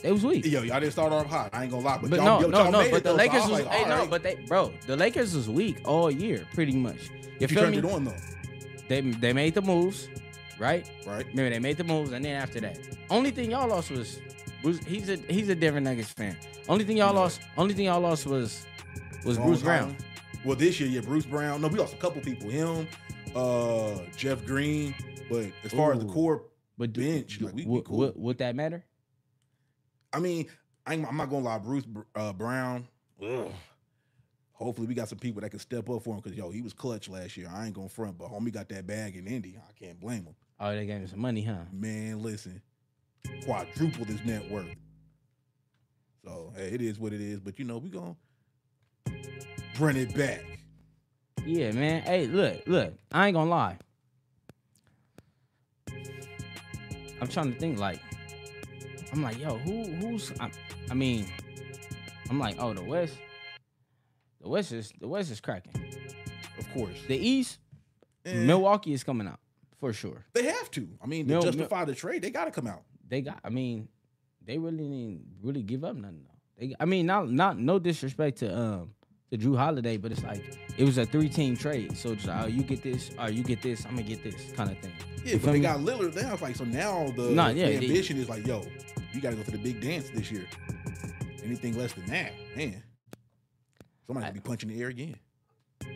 They 0.03 0.13
was 0.13 0.23
weak. 0.25 0.45
Yo, 0.45 0.63
y'all 0.63 0.81
didn't 0.81 0.93
start 0.93 1.13
off 1.13 1.27
hot. 1.27 1.49
I 1.55 1.63
ain't 1.63 1.71
gonna 1.71 1.83
lie, 1.85 1.99
but, 1.99 2.11
But 2.11 2.17
y'all, 2.21 2.43
no, 2.43 2.49
no, 2.49 2.59
y'all 2.65 2.73
no. 2.73 2.79
made 2.81 2.91
But 2.91 3.05
the 3.05 3.09
though, 3.11 3.17
so 3.17 3.17
Lakers 3.17 3.43
was, 3.43 3.51
like, 3.51 3.67
hey, 3.69 3.83
all 3.85 3.89
no, 3.89 3.99
right. 4.01 4.11
but 4.11 4.23
they, 4.23 4.35
bro, 4.47 4.73
the 4.87 4.97
Lakers 4.97 5.35
was 5.35 5.49
weak 5.49 5.79
all 5.87 6.11
year, 6.11 6.45
pretty 6.53 6.73
much. 6.77 7.09
You 7.11 7.21
you 7.41 7.49
feel 7.49 7.63
turned 7.63 7.73
me? 7.73 7.79
it 7.79 7.85
on 7.87 8.05
though, 8.05 8.17
They 8.89 9.01
they 9.01 9.33
made 9.33 9.55
the 9.55 9.63
moves, 9.63 10.09
right? 10.59 10.87
right? 11.07 11.27
Remember 11.29 11.49
they 11.51 11.59
made 11.59 11.79
the 11.79 11.85
moves, 11.85 12.13
and 12.13 12.23
then 12.23 12.37
after 12.37 12.61
that, 12.61 12.79
only 13.09 13.31
thing 13.31 13.51
y'all 13.51 13.67
lost 13.67 13.91
was 13.91 14.21
Bruce. 14.63 14.79
He's 14.85 15.09
a 15.09 15.17
he's 15.17 15.49
a 15.49 15.55
Denver 15.55 15.81
Nuggets 15.81 16.13
fan. 16.13 16.37
Only 16.69 16.85
thing 16.85 16.99
y'all 16.99 17.15
lost, 17.15 17.41
only 17.57 17.73
thing 17.73 17.87
y'all 17.87 18.01
lost 18.01 18.27
was 18.27 18.67
was 19.25 19.39
Long 19.39 19.49
Bruce. 19.49 19.63
Brown. 19.63 19.97
Well, 20.45 20.57
this 20.57 20.79
year, 20.81 20.91
yeah, 20.91 21.01
Bruce 21.01 21.25
Brown. 21.25 21.63
No, 21.63 21.69
we 21.69 21.79
lost 21.79 21.95
a 21.95 21.97
couple 21.97 22.21
people. 22.21 22.51
Him, 22.51 22.87
uh, 23.35 23.99
Jeff 24.17 24.45
Green. 24.47 24.95
But 25.31 25.47
as 25.65 25.73
far 25.73 25.93
as 25.93 25.99
the 26.01 26.07
core, 26.07 26.45
But 26.77 26.93
do, 26.93 27.01
Bench, 27.01 27.39
do- 27.39 27.47
like, 27.47 27.55
we- 27.55 27.65
we 27.65 27.71
would, 27.71 27.85
cool. 27.85 27.97
would, 27.99 28.13
would 28.17 28.39
that 28.39 28.55
matter? 28.55 28.85
I 30.13 30.21
mean, 30.21 30.47
I 30.87 30.95
ain't, 30.95 31.07
I'm 31.09 31.17
not 31.17 31.31
gonna 31.31 31.45
lie, 31.45 31.59
Bruce 31.59 31.85
uh, 32.15 32.33
Brown. 32.33 32.87
Ugh. 33.23 33.51
Hopefully, 34.53 34.87
we 34.87 34.95
got 34.95 35.09
some 35.09 35.19
people 35.19 35.41
that 35.43 35.51
can 35.51 35.59
step 35.59 35.89
up 35.91 36.03
for 36.05 36.15
him 36.15 36.21
because 36.21 36.37
yo, 36.39 36.51
he 36.51 36.61
was 36.63 36.73
clutch 36.73 37.09
last 37.09 37.37
year. 37.37 37.49
I 37.53 37.67
ain't 37.67 37.75
gonna 37.75 37.89
front, 37.89 38.17
but 38.19 38.29
homie 38.31 38.53
got 38.53 38.69
that 38.69 38.87
bag 38.87 39.17
in 39.17 39.27
Indy. 39.27 39.57
I 39.59 39.73
can't 39.85 39.99
blame 39.99 40.25
him. 40.25 40.35
Oh, 40.61 40.73
they 40.75 40.87
gave 40.87 41.01
him 41.01 41.09
some 41.09 41.19
money, 41.21 41.43
huh? 41.43 41.65
Man, 41.73 42.23
listen, 42.23 42.63
quadrupled 43.45 44.07
his 44.09 44.25
net 44.25 44.49
worth. 44.51 44.69
So 46.25 46.53
hey, 46.57 46.69
it 46.69 46.81
is 46.83 46.99
what 47.01 47.13
it 47.13 47.21
is. 47.21 47.41
But 47.41 47.59
you 47.59 47.65
know, 47.65 47.79
we 47.79 47.89
gonna 47.91 48.15
bring 49.77 49.97
it 49.97 50.15
back. 50.15 50.45
Yeah, 51.45 51.73
man. 51.73 52.03
Hey, 52.03 52.27
look, 52.27 52.63
look. 52.67 52.95
I 53.13 53.27
ain't 53.29 53.35
gonna 53.35 53.51
lie. 53.51 53.77
I'm 57.21 57.29
trying 57.29 57.53
to 57.53 57.59
think. 57.59 57.79
Like, 57.79 58.01
I'm 59.13 59.23
like, 59.23 59.39
yo, 59.39 59.59
who, 59.59 59.85
who's? 59.85 60.33
I, 60.41 60.51
I 60.91 60.95
mean, 60.95 61.27
I'm 62.31 62.39
like, 62.39 62.57
oh, 62.59 62.73
the 62.75 62.83
West. 62.83 63.15
The 64.41 64.49
West 64.49 64.73
is 64.73 64.93
the 65.01 65.09
West 65.09 65.31
is 65.31 65.41
cracking. 65.41 65.73
Of 66.59 66.71
course, 66.73 66.97
The 67.09 67.17
East, 67.17 67.59
Eh, 68.27 68.45
Milwaukee 68.45 68.93
is 68.93 69.03
coming 69.05 69.27
out 69.27 69.41
for 69.81 69.93
sure. 69.93 70.25
They 70.35 70.45
have 70.45 70.71
to. 70.73 70.89
I 71.03 71.07
mean, 71.07 71.27
to 71.27 71.33
Mil- 71.33 71.43
Mil- 71.43 71.53
justify 71.53 71.85
the 71.85 71.95
trade, 71.95 72.23
they 72.23 72.31
got 72.31 72.45
to 72.47 72.51
come 72.51 72.67
out. 72.67 72.83
They 73.09 73.21
got. 73.23 73.41
I 73.45 73.51
mean, 73.51 73.89
they 74.45 74.59
really 74.59 74.79
didn't 74.79 75.25
really 75.43 75.63
give 75.63 75.85
up 75.85 75.97
nothing 75.97 76.25
though. 76.25 76.39
They, 76.59 76.75
I 76.79 76.85
mean, 76.85 77.07
not 77.07 77.31
not 77.31 77.59
no 77.59 77.79
disrespect 77.79 78.39
to 78.39 78.57
um 78.57 78.95
to 79.39 79.47
Jrue 79.49 79.57
Holiday, 79.57 79.97
but 79.97 80.13
it's 80.13 80.23
like 80.23 80.43
it 80.77 80.85
was 80.85 80.99
a 80.99 81.07
three 81.07 81.29
team 81.29 81.57
trade. 81.57 81.97
So 81.97 82.13
it's 82.13 82.27
like, 82.27 82.45
oh, 82.45 82.47
you 82.47 82.63
get 82.63 82.83
this, 82.83 83.11
or 83.19 83.31
you 83.31 83.43
get 83.43 83.63
this, 83.63 83.85
I'm 83.85 83.93
gonna 83.93 84.03
get 84.03 84.23
this 84.23 84.53
kind 84.57 84.71
of 84.71 84.79
thing. 84.79 84.93
Yeah, 85.25 85.33
You 85.35 85.39
but 85.39 85.47
they 85.47 85.53
me? 85.55 85.61
got 85.61 85.81
Lillard. 85.81 86.15
They 86.15 86.25
was 86.31 86.43
like, 86.43 86.57
so 86.57 86.65
now 86.65 87.11
the, 87.17 87.31
Nah, 87.31 87.49
the 87.49 87.55
yeah, 87.55 87.67
they- 87.67 87.75
ambition 87.87 88.19
is 88.19 88.29
like, 88.29 88.47
yo, 88.47 88.63
you 89.13 89.21
got 89.21 89.31
to 89.31 89.37
go 89.37 89.43
to 89.43 89.51
the 89.53 89.59
big 89.59 89.81
dance 89.81 90.11
this 90.11 90.31
year. 90.31 90.45
Anything 91.45 91.77
less 91.79 91.93
than 91.93 92.07
that, 92.07 92.33
man, 92.57 92.83
somebody 94.07 94.25
gonna 94.27 94.33
be 94.35 94.41
punching 94.41 94.69
the 94.71 94.81
air 94.81 94.89
again. 94.89 95.17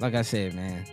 Like 0.00 0.14
I 0.14 0.22
said, 0.22 0.54
man. 0.54 0.84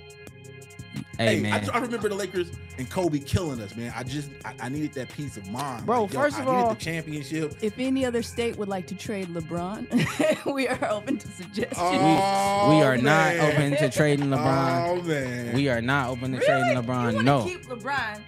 Hey, 1.18 1.36
Hey, 1.38 1.42
man. 1.42 1.70
I, 1.70 1.76
I 1.76 1.80
remember 1.80 2.10
the 2.10 2.16
Lakers 2.16 2.52
and 2.78 2.90
Kobe 2.90 3.20
killing 3.20 3.62
us, 3.62 3.76
man. 3.76 3.94
I 3.96 4.04
just 4.04 4.30
I, 4.44 4.54
I 4.60 4.70
needed 4.70 4.94
that 4.94 5.10
peace 5.10 5.38
of 5.38 5.50
mind, 5.50 5.86
Bro, 5.86 6.04
Like, 6.04 6.14
yo, 6.14 6.20
first 6.20 6.38
I 6.38 6.42
of 6.42 6.48
all- 6.48 6.70
the 6.74 6.76
championship. 6.80 7.56
If 7.62 7.78
any 7.80 8.06
other 8.06 8.22
state 8.22 8.58
would 8.58 8.68
like 8.68 8.88
to 8.88 8.96
trade 8.96 9.30
LeBron, 9.30 10.46
we 10.54 10.68
are 10.68 10.92
open 10.92 11.18
to 11.18 11.28
suggestions. 11.30 11.78
Oh, 11.80 12.76
we 12.78 12.84
are 12.84 12.98
not 12.98 13.36
open 13.38 13.72
to 13.78 13.90
trading 13.90 14.34
oh, 14.34 14.38
LeBron. 14.38 14.88
Oh 14.90 15.02
man, 15.04 15.56
We 15.56 15.70
are 15.70 15.82
not 15.82 16.10
open 16.10 16.32
to 16.34 16.38
really? 16.40 16.46
trading 16.46 16.84
LeBron. 16.84 17.04
wanna 17.14 17.24
No. 17.24 17.44
keep 17.46 17.66
LeBron? 17.66 18.22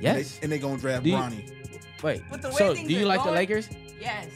yes. 0.00 0.38
and 0.42 0.42
they, 0.42 0.44
and 0.44 0.52
they 0.52 0.58
gonna 0.58 0.78
draft 0.80 1.04
Do 1.04 1.10
you- 1.10 1.16
Bronny. 1.16 1.52
Wait. 2.02 2.22
With 2.30 2.42
the 2.42 2.48
way 2.50 2.54
So, 2.56 2.74
do 2.74 2.82
you 2.82 3.04
are 3.04 3.06
like 3.08 3.24
the 3.24 3.30
Lakers? 3.32 3.68
Yes. 4.00 4.28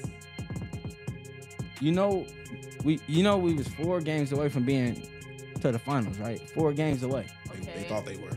You 1.80 1.92
know, 1.92 2.26
we 2.84 3.00
you 3.06 3.22
know 3.22 3.36
we 3.38 3.54
was 3.54 3.68
four 3.68 4.00
games 4.00 4.32
away 4.32 4.48
from 4.48 4.64
being 4.64 5.06
to 5.60 5.70
the 5.72 5.78
finals, 5.78 6.18
right? 6.18 6.40
Four 6.50 6.72
games 6.72 7.02
away. 7.02 7.26
They, 7.52 7.60
Okay. 7.62 7.72
they 7.82 7.88
thought 7.88 8.04
they 8.06 8.16
were. 8.16 8.30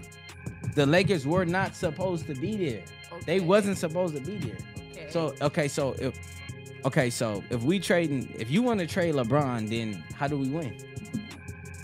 The 0.75 0.85
Lakers 0.85 1.25
were 1.27 1.45
not 1.45 1.75
supposed 1.75 2.25
to 2.27 2.33
be 2.35 2.55
there. 2.69 2.83
They 3.25 3.39
wasn't 3.39 3.77
supposed 3.77 4.15
to 4.15 4.21
be 4.21 4.37
there. 4.37 4.57
Okay. 4.91 5.07
So 5.09 5.35
okay, 5.41 5.67
so 5.67 5.95
if 5.99 6.17
okay, 6.85 7.09
so 7.09 7.43
if 7.49 7.61
we 7.63 7.79
trading, 7.79 8.33
if 8.37 8.49
you 8.49 8.61
want 8.63 8.79
to 8.79 8.87
trade 8.87 9.13
LeBron, 9.15 9.69
then 9.69 10.03
how 10.15 10.27
do 10.27 10.37
we 10.37 10.49
win? 10.49 10.75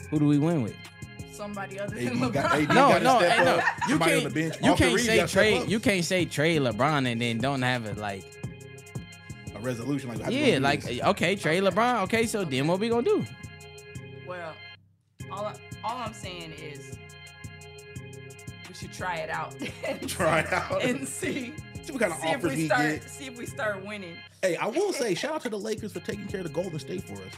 Who 0.10 0.20
do 0.20 0.26
we 0.26 0.40
win 0.40 0.64
with? 0.64 0.76
somebody 1.32 1.80
other 1.80 1.96
AD 1.96 2.02
than 2.06 2.18
LeBron. 2.18 2.34
got- 2.34 2.52
AD 2.52 2.68
No, 2.68 2.74
gotta 2.76 3.04
no, 3.06 3.18
step 3.20 3.32
hey, 3.32 3.46
no. 3.46 3.52
up. 3.56 3.64
You 3.64 3.90
Somebody 3.92 4.12
on 4.14 4.20
can't. 4.20 4.34
the 4.34 4.42
bench. 4.42 4.56
You 4.62 4.72
Off 4.72 4.78
can't 4.78 4.96
read, 4.96 5.06
say 5.06 5.26
trade. 5.28 5.70
You 5.70 5.80
can't 5.80 6.04
say 6.04 6.26
trade 6.26 6.62
LeBron 6.64 7.10
and 7.10 7.22
then 7.22 7.38
don't 7.38 7.62
have 7.62 7.86
it 7.86 7.98
like 7.98 8.26
a 9.56 9.60
resolution. 9.60 10.10
Like, 10.10 10.30
yeah, 10.34 10.58
like 10.60 10.84
this? 10.84 11.02
okay, 11.02 11.38
trade 11.38 11.64
LeBron. 11.64 12.04
Okay, 12.04 12.26
so 12.26 12.44
then 12.44 12.68
what 12.68 12.80
we 12.82 12.90
gonna 12.90 13.04
do? 13.04 13.26
Well, 14.28 14.54
all, 15.32 15.46
I, 15.46 15.54
all 15.84 15.98
I'm 15.98 16.14
saying 16.14 16.52
is 16.52 16.80
we 16.80 16.84
should 16.90 16.99
try 19.00 19.16
it 19.18 19.30
out. 19.30 19.56
and 19.88 20.10
Try 20.10 20.42
see- 20.44 20.48
it 20.48 20.54
out. 20.54 20.84
and 20.84 21.08
see. 21.08 21.54
See 21.84 21.92
what 21.94 22.02
kind 22.02 22.14
of 22.14 22.20
See 22.20 22.28
if 22.30 22.38
offers 22.38 22.52
we 22.52 22.58
we 22.58 22.66
start. 22.68 22.82
get. 23.02 23.10
See 23.10 23.26
if 23.28 23.38
we 23.38 23.46
start 23.46 23.86
winning. 23.86 24.16
Hey, 24.42 24.56
I 24.58 24.68
will 24.68 24.94
say, 24.94 25.16
shout 25.22 25.34
out 25.34 25.42
to 25.44 25.50
the 25.50 25.58
Lakers 25.60 25.94
for 25.94 26.00
taking 26.02 26.28
care 26.28 26.42
of 26.42 26.48
the 26.48 26.54
Golden 26.54 26.78
State 26.80 27.04
for 27.04 27.14
us. 27.14 27.34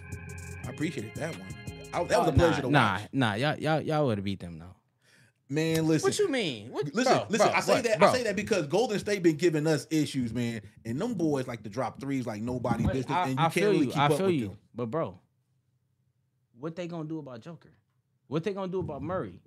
I 0.66 0.70
appreciated 0.72 1.14
that 1.16 1.32
one. 1.38 1.48
I, 1.94 2.04
that 2.06 2.20
was 2.20 2.28
oh, 2.28 2.32
a 2.32 2.34
Oh, 2.34 2.38
pleasure 2.38 2.56
nah, 2.56 2.62
to 2.62 2.70
nah, 2.70 2.94
watch. 2.94 3.02
Nah, 3.14 3.30
nah, 3.30 3.34
y'all 3.36 3.58
y'all 3.60 3.82
y'all 3.82 4.06
would 4.08 4.18
have 4.18 4.26
beat 4.26 4.40
them 4.40 4.60
though. 4.60 4.76
Man, 5.50 5.86
listen. 5.86 6.08
What 6.08 6.18
you 6.18 6.30
mean? 6.30 6.70
What, 6.72 6.86
Listen, 6.96 7.18
bro, 7.18 7.26
listen. 7.30 7.48
bro, 7.50 7.56
I 7.58 7.60
say 7.60 7.74
what, 7.74 7.84
that. 7.84 8.00
bro. 8.00 8.08
I 8.08 8.14
say 8.14 8.24
that 8.24 8.36
because 8.38 8.68
Golden 8.68 8.98
State 9.00 9.22
been 9.22 9.36
giving 9.36 9.68
us 9.68 9.86
issues, 9.92 10.34
man. 10.34 10.62
And 10.86 11.00
them 11.00 11.14
boys 11.14 11.46
like 11.46 11.62
to 11.64 11.70
drop 11.70 12.00
threes 12.00 12.26
like 12.26 12.42
nobody 12.42 12.86
Wait, 12.86 12.94
business, 12.94 13.18
I, 13.18 13.24
and 13.28 13.32
you 13.38 13.46
I 13.46 13.50
can't 13.50 13.66
really 13.66 13.78
you. 13.80 13.86
keep 13.88 13.98
I 13.98 14.06
up 14.06 14.14
feel 14.14 14.26
with 14.28 14.36
you. 14.36 14.48
them. 14.48 14.58
But 14.74 14.86
bro, 14.86 15.20
what 16.58 16.76
they 16.78 16.88
gonna 16.88 17.04
do 17.08 17.20
about 17.20 17.42
Joker? 17.42 17.72
What 18.28 18.46
they 18.46 18.54
gonna 18.54 18.72
do 18.72 18.80
about 18.80 19.02
Murray? 19.02 19.42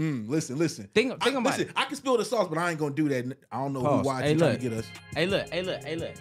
Mm, 0.00 0.30
listen, 0.30 0.56
listen. 0.56 0.88
Think- 0.94 1.22
think 1.22 1.36
I, 1.36 1.38
about 1.38 1.44
listen, 1.44 1.68
it. 1.68 1.72
I 1.76 1.84
can 1.84 1.94
spill 1.94 2.16
the 2.16 2.24
sauce, 2.24 2.48
but 2.48 2.56
I 2.56 2.70
ain't 2.70 2.78
gonna 2.78 2.94
do 2.94 3.06
that. 3.10 3.36
I 3.52 3.58
don't 3.58 3.74
know 3.74 3.82
Pause. 3.82 4.00
who 4.00 4.06
watching 4.06 4.26
Hey, 4.28 4.34
trying 4.34 4.56
to 4.56 4.62
get 4.62 4.72
us. 4.72 4.86
Hey, 5.14 5.26
look, 5.26 5.48
hey, 5.50 5.62
look, 5.62 5.84
hey, 5.84 5.96
look. 5.96 6.14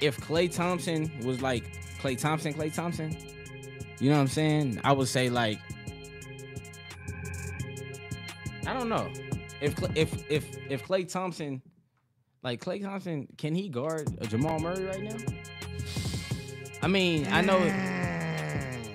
If 0.00 0.16
Klay 0.18 0.54
Thompson 0.54 1.10
was 1.24 1.42
like 1.42 1.64
Klay 2.00 2.16
Thompson, 2.16 2.54
Klay 2.54 2.72
Thompson, 2.72 3.16
you 3.98 4.10
know 4.10 4.16
what 4.16 4.22
I'm 4.22 4.28
saying? 4.28 4.80
I 4.84 4.92
would 4.92 5.08
say 5.08 5.28
like, 5.28 5.58
I 8.64 8.74
don't 8.74 8.88
know. 8.88 9.10
If 9.60 9.74
if 9.96 10.30
if 10.30 10.46
if 10.70 10.84
Klay 10.86 11.10
Thompson, 11.10 11.60
like 12.44 12.62
Klay 12.64 12.80
Thompson, 12.80 13.26
can 13.38 13.56
he 13.56 13.68
guard 13.68 14.08
a 14.20 14.26
Jamal 14.28 14.60
Murray 14.60 14.84
right 14.84 15.02
now? 15.02 15.16
I 16.80 16.86
mean, 16.86 17.26
I 17.26 17.40
know. 17.40 17.58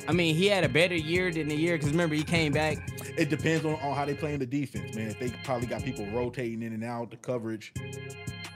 I 0.08 0.12
mean, 0.14 0.36
he 0.36 0.48
had 0.48 0.64
a 0.64 0.70
better 0.70 0.96
year 0.96 1.32
than 1.32 1.50
the 1.50 1.56
year 1.56 1.76
because 1.76 1.92
remember 1.92 2.16
he 2.16 2.24
came 2.24 2.54
back. 2.54 2.78
It 3.18 3.30
depends 3.30 3.66
on, 3.66 3.76
on 3.76 3.96
how 3.96 4.06
they 4.06 4.14
play 4.14 4.34
in 4.34 4.40
the 4.40 4.46
defense, 4.46 4.94
man. 4.96 5.08
If 5.08 5.20
they 5.20 5.30
probably 5.44 5.68
got 5.68 5.84
people 5.84 6.06
rotating 6.08 6.62
in 6.62 6.74
and 6.74 6.84
out, 6.84 7.12
the 7.12 7.18
coverage. 7.18 7.74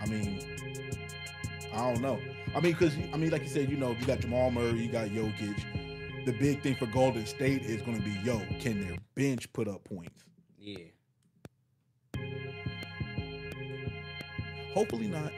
I 0.01 0.05
mean, 0.05 0.43
I 1.73 1.77
don't 1.77 2.01
know. 2.01 2.19
I 2.55 2.59
mean, 2.59 2.73
because 2.73 2.93
I 3.13 3.17
mean, 3.17 3.31
like 3.31 3.43
you 3.43 3.47
said, 3.47 3.69
you 3.69 3.77
know, 3.77 3.95
you 3.97 4.05
got 4.05 4.19
Jamal 4.19 4.51
Murray, 4.51 4.79
you 4.79 4.91
got 4.91 5.09
Jokic. 5.09 6.25
The 6.25 6.33
big 6.33 6.61
thing 6.61 6.75
for 6.75 6.87
Golden 6.87 7.25
State 7.25 7.63
is 7.63 7.81
going 7.81 7.97
to 7.97 8.03
be, 8.03 8.11
yo, 8.23 8.41
can 8.59 8.85
their 8.85 8.97
bench 9.15 9.51
put 9.53 9.67
up 9.67 9.83
points? 9.85 10.25
Yeah. 10.59 10.77
Hopefully 14.73 15.07
not. 15.07 15.31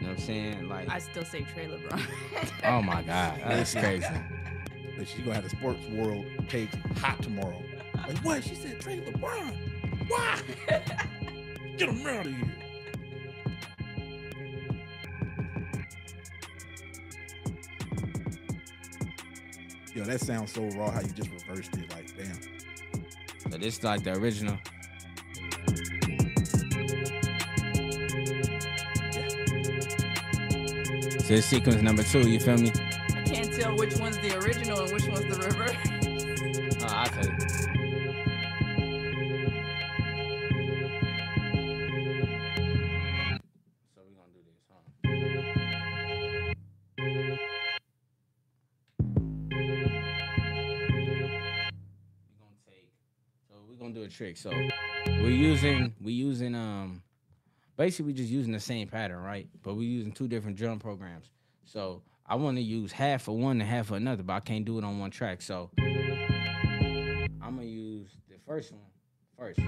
You 0.00 0.06
know 0.06 0.12
what 0.12 0.18
I'm 0.18 0.18
saying? 0.18 0.68
Like, 0.68 0.88
I 0.88 0.98
still 1.00 1.24
say 1.24 1.44
Trey 1.52 1.66
LeBron. 1.66 2.00
oh 2.64 2.82
my 2.82 3.02
God, 3.02 3.40
that's 3.46 3.74
crazy. 3.74 4.06
But 4.96 5.08
she's 5.08 5.20
gonna 5.20 5.34
have 5.34 5.44
the 5.44 5.50
sports 5.50 5.86
world 5.88 6.24
takes 6.48 6.74
hot 6.98 7.22
tomorrow. 7.22 7.62
Like 7.94 8.18
what? 8.18 8.44
She 8.44 8.54
said 8.54 8.80
Trey 8.80 9.00
LeBron. 9.00 9.56
Why? 10.08 10.40
Get 11.76 11.88
him 11.88 12.06
out 12.06 12.26
of 12.26 12.32
here. 12.34 12.54
Yo, 19.94 20.04
that 20.04 20.20
sounds 20.20 20.52
so 20.52 20.62
raw 20.78 20.90
how 20.90 21.00
you 21.00 21.08
just 21.08 21.30
reversed 21.30 21.76
it. 21.76 21.90
Like, 21.92 22.16
damn. 22.16 22.38
But 23.50 23.60
this 23.60 23.78
is 23.78 23.84
like 23.84 24.04
the 24.04 24.12
original. 24.16 24.56
So 31.20 31.34
this 31.34 31.46
sequence 31.46 31.82
number 31.82 32.02
two, 32.04 32.20
you 32.20 32.38
feel 32.38 32.58
me? 32.58 32.72
I 33.58 33.60
can't 33.60 33.76
tell 33.76 33.86
which 33.86 33.96
one's 33.98 34.16
the 34.18 34.38
original 34.38 34.80
and 34.80 34.92
which 34.92 35.08
one's 35.08 35.20
the 35.22 35.42
reverse. 35.42 35.74
Oh, 36.80 36.86
I'll 36.86 37.06
tell 37.06 37.24
you. 37.24 37.38
So 43.94 44.00
we 44.06 44.14
gonna 44.14 44.32
do 44.32 44.42
this, 44.46 44.62
huh? 44.70 44.78
We 52.28 52.34
gonna 52.38 52.56
take. 52.64 52.90
So 53.48 53.54
we're 53.68 53.76
gonna 53.76 53.94
do 53.94 54.02
a 54.02 54.08
trick. 54.08 54.36
So 54.36 54.50
we're 55.06 55.30
using 55.30 55.94
we 56.00 56.12
using 56.12 56.54
um 56.54 57.02
basically 57.76 58.12
we're 58.12 58.16
just 58.16 58.30
using 58.30 58.52
the 58.52 58.60
same 58.60 58.86
pattern, 58.88 59.20
right? 59.20 59.48
But 59.62 59.74
we're 59.74 59.82
using 59.82 60.12
two 60.12 60.28
different 60.28 60.56
drum 60.56 60.78
programs. 60.78 61.30
So 61.64 62.02
I 62.30 62.34
want 62.34 62.58
to 62.58 62.62
use 62.62 62.92
half 62.92 63.22
for 63.22 63.34
one 63.34 63.58
and 63.58 63.68
half 63.68 63.86
for 63.86 63.96
another, 63.96 64.22
but 64.22 64.34
I 64.34 64.40
can't 64.40 64.66
do 64.66 64.76
it 64.76 64.84
on 64.84 64.98
one 64.98 65.10
track. 65.10 65.40
So 65.40 65.70
I'm 65.78 67.40
gonna 67.40 67.62
use 67.62 68.10
the 68.28 68.36
first 68.46 68.70
one 68.70 68.82
first. 69.38 69.58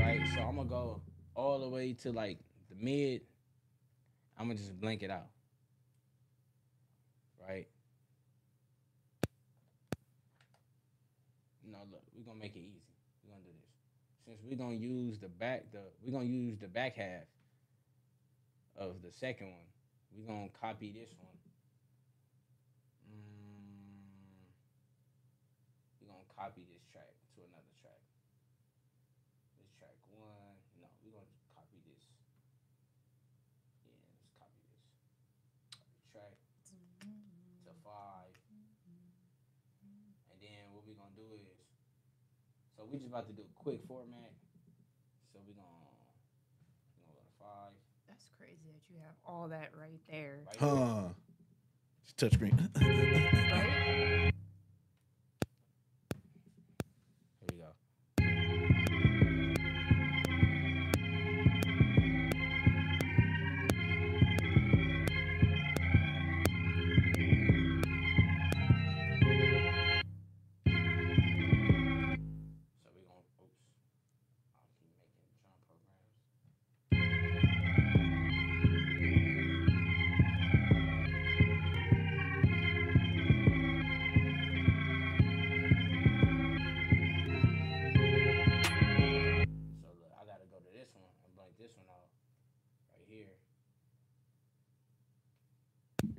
Right? 0.00 0.22
So 0.34 0.40
I'm 0.40 0.56
gonna 0.56 0.70
go 0.70 1.02
all 1.34 1.60
the 1.60 1.68
way 1.68 1.92
to 2.02 2.12
like 2.12 2.38
the 2.70 2.76
mid. 2.82 3.20
I'm 4.38 4.46
gonna 4.46 4.58
just 4.58 4.80
blank 4.80 5.02
it 5.02 5.10
out. 5.10 5.26
Right? 7.46 7.68
No, 11.70 11.78
look, 11.92 12.02
we're 12.16 12.24
gonna 12.24 12.38
make 12.38 12.56
it 12.56 12.60
easy. 12.60 12.80
We're 13.22 13.32
gonna 13.32 13.44
do 13.44 13.50
this. 13.52 13.68
Since 14.24 14.40
we're 14.48 14.56
gonna 14.56 14.78
use 14.78 15.18
the 15.18 15.28
back 15.28 15.70
the 15.72 15.80
we're 16.02 16.12
gonna 16.12 16.24
use 16.24 16.56
the 16.58 16.68
back 16.68 16.96
half 16.96 17.24
of 18.78 19.02
the 19.02 19.12
second 19.12 19.48
one, 19.48 19.66
we're 20.16 20.24
gonna 20.24 20.48
copy 20.56 20.88
this 20.96 21.12
one. 21.20 21.36
Mm, 23.04 24.48
we're 26.00 26.08
gonna 26.08 26.32
copy 26.32 26.64
this 26.64 26.80
track 26.88 27.12
to 27.36 27.44
another 27.44 27.68
track. 27.76 28.00
This 29.60 29.68
track 29.76 30.00
one. 30.08 30.56
No, 30.80 30.88
we're 31.04 31.12
gonna 31.12 31.28
copy 31.52 31.84
this. 31.84 32.00
Yeah, 33.84 34.00
let's 34.16 34.32
copy 34.40 34.56
this. 34.64 34.88
Track 36.16 36.32
to 37.68 37.72
five. 37.84 38.32
And 40.32 40.40
then 40.40 40.72
what 40.72 40.88
we're 40.88 40.96
gonna 40.96 41.12
do 41.12 41.28
is 41.36 41.60
so 42.72 42.84
we 42.88 43.00
just 43.00 43.08
about 43.08 43.28
to 43.28 43.32
do 43.32 43.44
a 43.44 43.52
quick 43.56 43.80
format. 43.88 44.32
So 45.32 45.40
we're 45.44 45.56
gonna, 45.56 45.92
we 46.92 47.04
gonna 47.04 47.16
go 47.16 47.24
to 47.24 47.36
five. 47.40 47.72
That's 48.04 48.25
crazy 48.38 48.72
that 48.72 48.82
you 48.92 48.96
have 49.04 49.14
all 49.24 49.48
that 49.48 49.70
right 49.78 50.00
there. 50.10 50.40
Huh. 50.58 51.08
It's 52.04 52.14
touchscreen. 52.14 52.70
Right? 52.80 54.32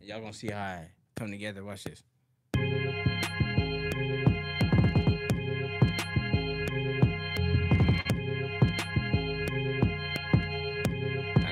Y'all 0.07 0.21
gonna 0.21 0.31
see 0.31 0.47
how 0.47 0.61
I 0.61 0.87
come 1.17 1.31
together. 1.31 1.65
Watch 1.65 1.83
this. 1.83 2.01
And 2.53 2.63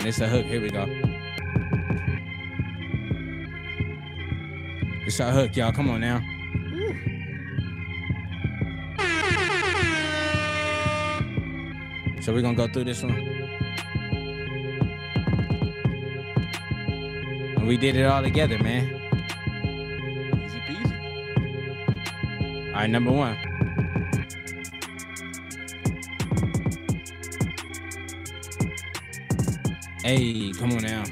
it's 0.05 0.21
a 0.21 0.29
hook. 0.29 0.45
Here 0.45 0.61
we 0.61 0.69
go. 0.69 0.85
It's 5.05 5.19
a 5.19 5.29
hook, 5.33 5.53
y'all. 5.57 5.73
Come 5.73 5.89
on 5.89 5.99
now. 5.99 6.21
So 12.21 12.33
we're 12.33 12.41
gonna 12.41 12.55
go 12.55 12.69
through 12.69 12.85
this 12.85 13.03
one. 13.03 13.34
We 17.65 17.77
did 17.77 17.95
it 17.95 18.05
all 18.05 18.21
together, 18.21 18.59
man. 18.59 18.85
Easy 20.43 20.59
peasy. 20.59 20.91
All 22.67 22.73
right, 22.73 22.89
number 22.89 23.11
one. 23.11 23.35
Hey, 30.03 30.51
come 30.53 30.73
on 30.73 30.83
now. 30.83 31.03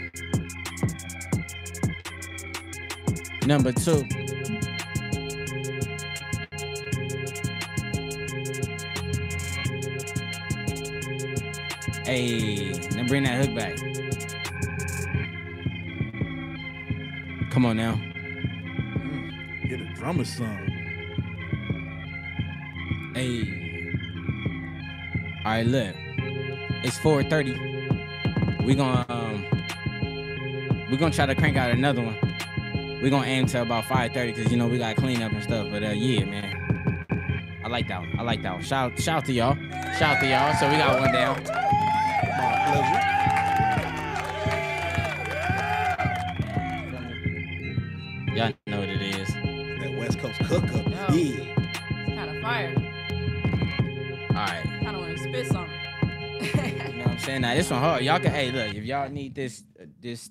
Number 3.48 3.72
two. 3.72 4.04
Hey, 12.06 12.74
now 12.96 13.08
bring 13.08 13.24
that 13.24 13.44
hook 13.44 13.56
back. 13.56 13.93
Come 17.54 17.68
on 17.68 17.78
now. 17.78 17.94
Mm, 17.94 19.70
Get 19.70 19.80
a 19.80 19.86
drummer 19.94 20.26
song. 20.26 20.58
Hey. 23.14 23.44
All 25.46 25.52
right, 25.52 25.64
look. 25.64 25.96
It's 26.84 26.98
4:30. 26.98 28.66
We 28.66 28.74
gonna 28.74 29.06
um, 29.08 29.46
we 30.90 30.98
gonna 30.98 31.14
try 31.14 31.28
to 31.28 31.36
crank 31.36 31.56
out 31.56 31.70
another 31.70 32.02
one. 32.02 32.18
We 33.04 33.12
gonna 33.12 33.28
aim 33.28 33.46
to 33.46 33.62
about 33.62 33.84
5:30 33.84 34.34
because 34.36 34.52
you 34.52 34.58
know 34.58 34.68
we 34.68 34.80
gotta 34.80 35.00
clean 35.00 35.22
up 35.22 35.32
and 35.32 35.44
stuff. 35.44 35.68
But 35.70 35.84
uh, 35.84 35.90
yeah, 35.90 36.26
man. 36.26 36.50
I 37.64 37.68
like 37.68 37.88
that 37.90 38.00
one. 38.00 38.16
I 38.18 38.24
like 38.24 38.42
that 38.42 38.54
one. 38.54 38.64
Shout 38.64 39.00
shout 39.00 39.18
out 39.18 39.26
to 39.26 39.32
y'all. 39.32 39.56
Shout 40.00 40.16
out 40.18 40.22
to 40.22 40.28
y'all. 40.28 40.56
So 40.56 40.68
we 40.72 40.78
got 40.78 41.00
one 41.00 41.12
down. 41.14 43.03
This 57.64 57.72
one 57.72 57.80
hard. 57.80 58.04
Y'all 58.04 58.20
can 58.20 58.34
hey 58.34 58.52
look 58.52 58.76
if 58.76 58.84
y'all 58.84 59.10
need 59.10 59.34
this 59.36 59.64
uh, 59.82 59.86
this 60.02 60.30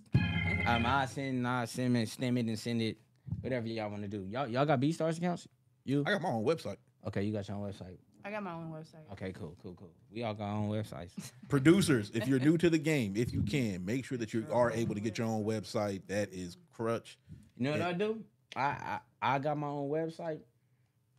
um 0.66 0.84
I 0.84 1.06
send 1.06 1.48
I 1.48 1.64
send 1.64 1.96
it 1.96 2.10
stem 2.10 2.36
it 2.36 2.44
and 2.44 2.58
send 2.58 2.82
it 2.82 2.98
whatever 3.40 3.66
y'all 3.68 3.88
want 3.88 4.02
to 4.02 4.08
do. 4.08 4.26
Y'all 4.28 4.46
y'all 4.46 4.66
got 4.66 4.78
BeatStars 4.78 5.16
accounts? 5.16 5.48
You 5.82 6.04
I 6.06 6.12
got 6.12 6.20
my 6.20 6.28
own 6.28 6.44
website. 6.44 6.76
okay? 7.06 7.22
You 7.22 7.32
got 7.32 7.48
your 7.48 7.56
own 7.56 7.72
website. 7.72 7.96
I 8.22 8.30
got 8.30 8.42
my 8.42 8.52
own 8.52 8.70
website. 8.70 9.10
Okay, 9.12 9.32
cool, 9.32 9.56
cool, 9.62 9.72
cool. 9.72 9.94
We 10.12 10.24
all 10.24 10.34
got 10.34 10.44
our 10.44 10.56
own 10.58 10.68
websites. 10.68 11.12
Producers, 11.48 12.10
if 12.12 12.28
you're 12.28 12.38
new 12.38 12.58
to 12.58 12.68
the 12.68 12.76
game, 12.76 13.14
if 13.16 13.32
you 13.32 13.40
can, 13.40 13.82
make 13.82 14.04
sure 14.04 14.18
that 14.18 14.34
you 14.34 14.44
are 14.52 14.70
able 14.70 14.94
to 14.94 15.00
get 15.00 15.16
your 15.16 15.26
own 15.26 15.42
website. 15.42 16.02
That 16.08 16.34
is 16.34 16.58
crutch. 16.70 17.16
You 17.56 17.64
know 17.64 17.70
what 17.70 17.80
I 17.80 17.94
do? 17.94 18.22
I, 18.54 18.60
I 18.60 18.98
I 19.22 19.38
got 19.38 19.56
my 19.56 19.68
own 19.68 19.88
website, 19.88 20.40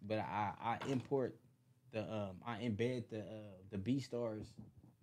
but 0.08 0.20
I 0.20 0.52
I 0.64 0.78
import 0.92 1.36
the 1.92 2.02
um 2.02 2.36
I 2.46 2.58
embed 2.58 3.10
the 3.10 3.22
uh 3.22 3.56
the 3.72 3.80
BeatStars 3.80 4.46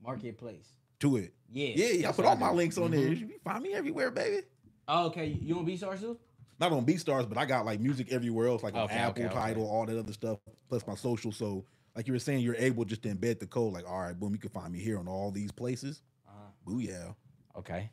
marketplace. 0.01 0.69
To 1.01 1.17
it. 1.17 1.33
Yeah, 1.53 1.69
Yeah, 1.75 1.87
yeah. 1.89 2.09
I 2.09 2.13
put 2.13 2.25
all 2.25 2.37
my 2.37 2.51
links 2.53 2.79
on 2.79 2.91
there. 2.93 3.01
Mhm. 3.01 3.19
You 3.31 3.39
find 3.43 3.63
me 3.63 3.75
everywhere, 3.75 4.11
baby. 4.11 4.47
Oh, 4.87 5.07
okay, 5.07 5.27
you 5.27 5.59
on 5.59 5.67
BeatStars 5.67 6.01
too? 6.01 6.19
Not 6.59 6.73
on 6.73 6.85
BeatStars, 6.85 7.29
but 7.29 7.39
I 7.39 7.47
got 7.47 7.65
like 7.65 7.81
music 7.81 8.13
everywhere 8.13 8.49
else, 8.49 8.63
like 8.63 8.75
on 8.75 8.91
Apple, 8.91 9.11
okay, 9.11 9.25
okay. 9.27 9.35
Title, 9.35 9.69
all 9.69 9.87
that 9.87 9.99
other 9.99 10.13
stuff, 10.13 10.39
plus 10.69 10.87
my 10.87 10.95
social. 10.95 11.33
So, 11.33 11.65
like 11.97 12.07
you 12.07 12.13
were 12.13 12.19
saying, 12.19 12.41
you're 12.41 12.55
able 12.57 12.85
just 12.85 13.03
to 13.05 13.15
embed 13.15 13.41
the 13.41 13.47
code. 13.47 13.73
Like, 13.73 13.89
all 13.89 14.01
right, 14.01 14.19
boom, 14.19 14.33
you 14.33 14.39
can 14.39 14.51
find 14.51 14.73
me 14.73 14.79
here 14.79 14.99
on 14.99 15.09
all 15.09 15.31
these 15.31 15.51
places. 15.53 16.03
Uh-huh. 16.29 16.51
Booyah. 16.71 17.15
Okay, 17.57 17.91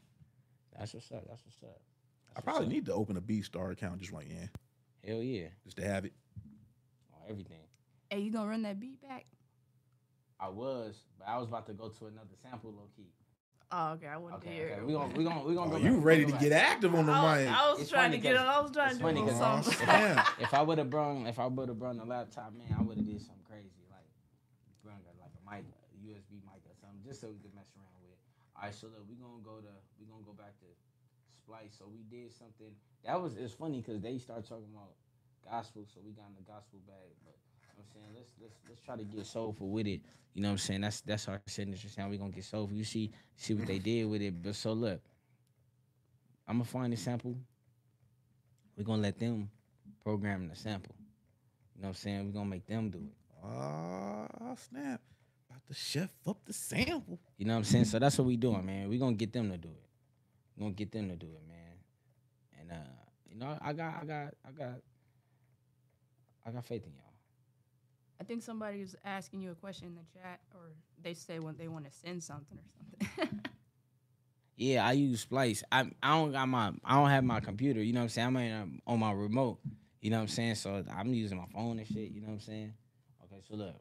that's 0.77 0.93
what's 0.93 1.09
up. 1.11 1.23
That's 1.29 1.43
what's 1.45 1.63
up. 1.63 1.81
I 2.35 2.41
probably 2.41 2.65
up. 2.65 2.71
need 2.71 2.85
to 2.87 2.93
open 2.93 3.15
a 3.15 3.21
BeatStar 3.21 3.71
account 3.71 3.99
just 3.99 4.11
right 4.11 4.27
yeah, 4.29 4.47
Hell 5.09 5.23
yeah, 5.23 5.47
just 5.63 5.77
to 5.77 5.83
have 5.87 6.03
it. 6.05 6.13
on 7.13 7.21
everything. 7.29 7.57
Hey, 8.09 8.19
you 8.19 8.31
gonna 8.31 8.49
run 8.49 8.63
that 8.63 8.79
beat 8.79 9.01
back? 9.01 9.25
I 10.39 10.49
was, 10.49 11.03
but 11.17 11.27
I 11.27 11.37
was 11.37 11.47
about 11.47 11.65
to 11.67 11.73
go 11.73 11.89
to 11.89 12.05
another 12.05 12.35
sample 12.41 12.71
low 12.71 12.89
key. 12.95 13.09
Oh, 13.69 13.93
okay. 13.99 14.07
I 14.07 14.15
wanted 14.15 14.41
to 14.41 14.47
Okay, 14.47 14.55
hear. 14.55 14.69
okay. 14.79 14.83
We 14.85 14.93
gonna 14.93 15.11
we 15.17 15.23
gonna 15.25 15.43
we 15.43 15.53
gonna 15.55 15.75
Oh, 15.75 15.77
go. 15.77 15.83
you 15.83 15.97
back. 15.97 16.05
ready 16.05 16.25
to 16.25 16.31
get 16.39 16.51
active 16.53 16.95
on 16.95 17.05
the 17.05 17.11
I 17.11 17.19
was, 17.19 17.45
mic? 17.45 17.51
I 17.51 17.71
was 17.71 17.81
It's 17.81 17.89
trying 17.91 18.03
funny 18.11 18.17
to 18.17 18.23
get. 18.23 18.35
'cause- 18.37 18.47
I 18.47 18.59
was 18.61 18.71
trying 18.71 18.93
to 18.95 18.99
do 18.99 19.03
a 19.07 19.13
'cause 19.13 19.27
little 19.27 19.43
I'm 19.43 19.63
something. 19.63 20.23
If 20.39 20.53
I 20.53 20.61
would 20.61 20.77
have 20.77 20.89
brung 20.89 21.27
if 21.27 21.37
I 21.39 21.45
would 21.47 21.67
have 21.67 21.79
brung 21.79 21.97
the 21.97 22.05
laptop, 22.05 22.53
man, 22.53 22.71
I 22.71 22.81
would 22.81 22.95
have 22.97 23.05
did 23.05 23.19
something 23.19 23.43
crazy, 23.43 23.83
like 23.91 24.07
brung 24.83 25.01
a, 25.03 25.13
like 25.19 25.33
a 25.35 25.43
mic, 25.43 25.65
a 25.67 25.97
USB 25.99 26.39
mic 26.47 26.63
or 26.63 26.75
something, 26.79 27.01
just 27.03 27.19
so 27.19 27.27
we 27.27 27.39
could 27.43 27.53
mess 27.55 27.67
around 27.75 27.91
with. 28.07 28.15
All 28.55 28.63
right, 28.63 28.73
so 28.73 28.87
look, 28.87 29.03
we 29.09 29.15
gonna 29.19 29.43
go 29.43 29.59
to 29.59 29.73
we 29.99 30.05
gonna 30.07 30.23
go 30.23 30.31
back 30.33 30.55
to 30.63 30.69
Splice. 31.43 31.75
So 31.75 31.87
we 31.91 32.03
did 32.07 32.31
something 32.31 32.71
that 33.03 33.19
was 33.19 33.35
it's 33.35 33.51
funny 33.53 33.81
because 33.81 33.99
they 33.99 34.17
start 34.17 34.47
talking 34.47 34.71
about 34.71 34.95
gospel, 35.43 35.83
so 35.91 35.99
we 36.05 36.11
got 36.15 36.27
in 36.31 36.35
the 36.39 36.47
gospel 36.47 36.79
bag. 36.87 37.11
But 37.25 37.35
you 37.35 37.35
know 37.35 37.35
what 37.35 37.46
I'm 37.77 37.85
saying 37.93 38.07
let's 38.15 38.29
let's 38.41 38.55
let's 38.67 38.81
try 38.81 38.95
to 38.95 39.03
get 39.03 39.25
soulful 39.25 39.69
with 39.69 39.87
it. 39.87 40.01
You 40.33 40.41
know 40.41 40.49
what 40.49 40.53
I'm 40.53 40.57
saying? 40.59 40.81
That's 40.81 41.01
that's 41.01 41.27
our 41.27 41.41
signature 41.47 41.89
sound. 41.89 42.11
We're 42.11 42.19
gonna 42.19 42.31
get 42.31 42.45
soulful. 42.45 42.75
You 42.75 42.83
see 42.83 43.11
see 43.35 43.53
what 43.53 43.67
they 43.67 43.79
did 43.79 44.05
with 44.05 44.21
it. 44.21 44.41
But 44.41 44.55
so 44.55 44.73
look, 44.73 45.01
I'm 46.47 46.55
gonna 46.55 46.65
find 46.65 46.93
the 46.93 46.97
sample. 46.97 47.35
We're 48.77 48.83
gonna 48.83 49.01
let 49.01 49.19
them 49.19 49.49
program 50.03 50.47
the 50.47 50.55
sample. 50.55 50.95
You 51.75 51.81
know 51.81 51.89
what 51.89 51.89
I'm 51.89 51.95
saying? 51.95 52.25
We're 52.25 52.33
gonna 52.33 52.49
make 52.49 52.65
them 52.65 52.89
do 52.89 52.99
it. 52.99 53.17
Ah, 53.43 54.55
snap. 54.55 55.01
About 55.49 55.65
to 55.67 55.73
chef 55.73 56.09
up 56.27 56.37
the 56.45 56.53
sample. 56.53 57.19
You 57.37 57.45
know 57.45 57.53
what 57.53 57.59
I'm 57.59 57.63
saying? 57.63 57.85
So 57.85 57.99
that's 57.99 58.17
what 58.17 58.27
we 58.27 58.37
doing, 58.37 58.65
man. 58.65 58.89
We're 58.89 58.99
gonna 58.99 59.15
get 59.15 59.33
them 59.33 59.49
to 59.51 59.57
do 59.57 59.69
it. 59.69 59.89
We're 60.55 60.65
gonna 60.65 60.73
get 60.73 60.91
them 60.91 61.09
to 61.09 61.15
do 61.15 61.27
it, 61.27 61.47
man. 61.47 61.57
And 62.59 62.71
uh, 62.71 62.93
you 63.29 63.37
know, 63.37 63.57
I 63.61 63.73
got 63.73 63.95
I 64.01 64.05
got 64.05 64.33
I 64.45 64.51
got 64.51 64.75
I 66.45 66.51
got 66.51 66.65
faith 66.65 66.85
in 66.85 66.93
y'all. 66.93 67.06
I 68.19 68.23
think 68.23 68.41
somebody 68.41 68.81
was 68.81 68.95
asking 69.05 69.41
you 69.41 69.51
a 69.51 69.55
question 69.55 69.87
in 69.87 69.95
the 69.95 70.19
chat, 70.19 70.39
or 70.53 70.71
they 71.01 71.13
say 71.13 71.39
when 71.39 71.55
they 71.57 71.67
want 71.67 71.85
to 71.85 71.91
send 71.91 72.23
something 72.23 72.57
or 72.57 73.07
something. 73.17 73.41
Yeah, 74.57 74.87
I 74.87 74.93
use 74.93 75.21
Splice. 75.21 75.63
I 75.71 75.85
I 76.01 76.17
don't 76.17 76.31
got 76.31 76.47
my 76.49 76.71
I 76.83 76.95
don't 76.95 77.09
have 77.11 77.23
my 77.23 77.39
computer. 77.39 77.81
You 77.81 77.93
know 77.93 77.99
what 77.99 78.05
I'm 78.05 78.09
saying? 78.09 78.27
I'm 78.27 78.37
in, 78.37 78.53
um, 78.53 78.81
on 78.87 78.99
my 78.99 79.11
remote. 79.11 79.59
You 80.01 80.09
know 80.09 80.17
what 80.17 80.23
I'm 80.23 80.27
saying? 80.29 80.55
So 80.55 80.83
I'm 80.95 81.13
using 81.13 81.37
my 81.37 81.45
phone 81.53 81.77
and 81.77 81.87
shit. 81.87 82.09
You 82.09 82.21
know 82.21 82.27
what 82.27 82.33
I'm 82.33 82.39
saying? 82.39 82.73
Okay, 83.23 83.41
so 83.47 83.55
look. 83.55 83.75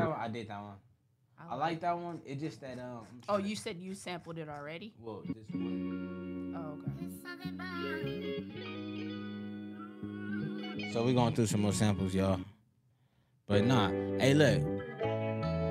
That 0.00 0.08
one. 0.10 0.18
I 0.20 0.28
did 0.28 0.48
that 0.48 0.60
one. 0.62 0.74
I 1.50 1.54
like 1.54 1.80
that 1.80 1.98
one. 1.98 2.20
It's 2.26 2.40
just 2.40 2.60
that 2.60 2.78
um. 2.78 3.06
Oh, 3.28 3.34
trying 3.34 3.42
to- 3.42 3.48
you 3.48 3.56
said 3.56 3.76
you 3.80 3.94
sampled 3.94 4.38
it 4.38 4.48
already? 4.48 4.92
Well, 5.00 5.22
this 5.26 5.36
one. 5.52 6.54
Oh, 6.56 6.78
okay. 10.78 10.90
So 10.92 11.04
we're 11.04 11.14
going 11.14 11.34
through 11.34 11.46
some 11.46 11.60
more 11.62 11.72
samples, 11.72 12.14
y'all. 12.14 12.40
But 13.46 13.64
nah, 13.64 13.88
hey, 14.18 14.34
look, 14.34 14.60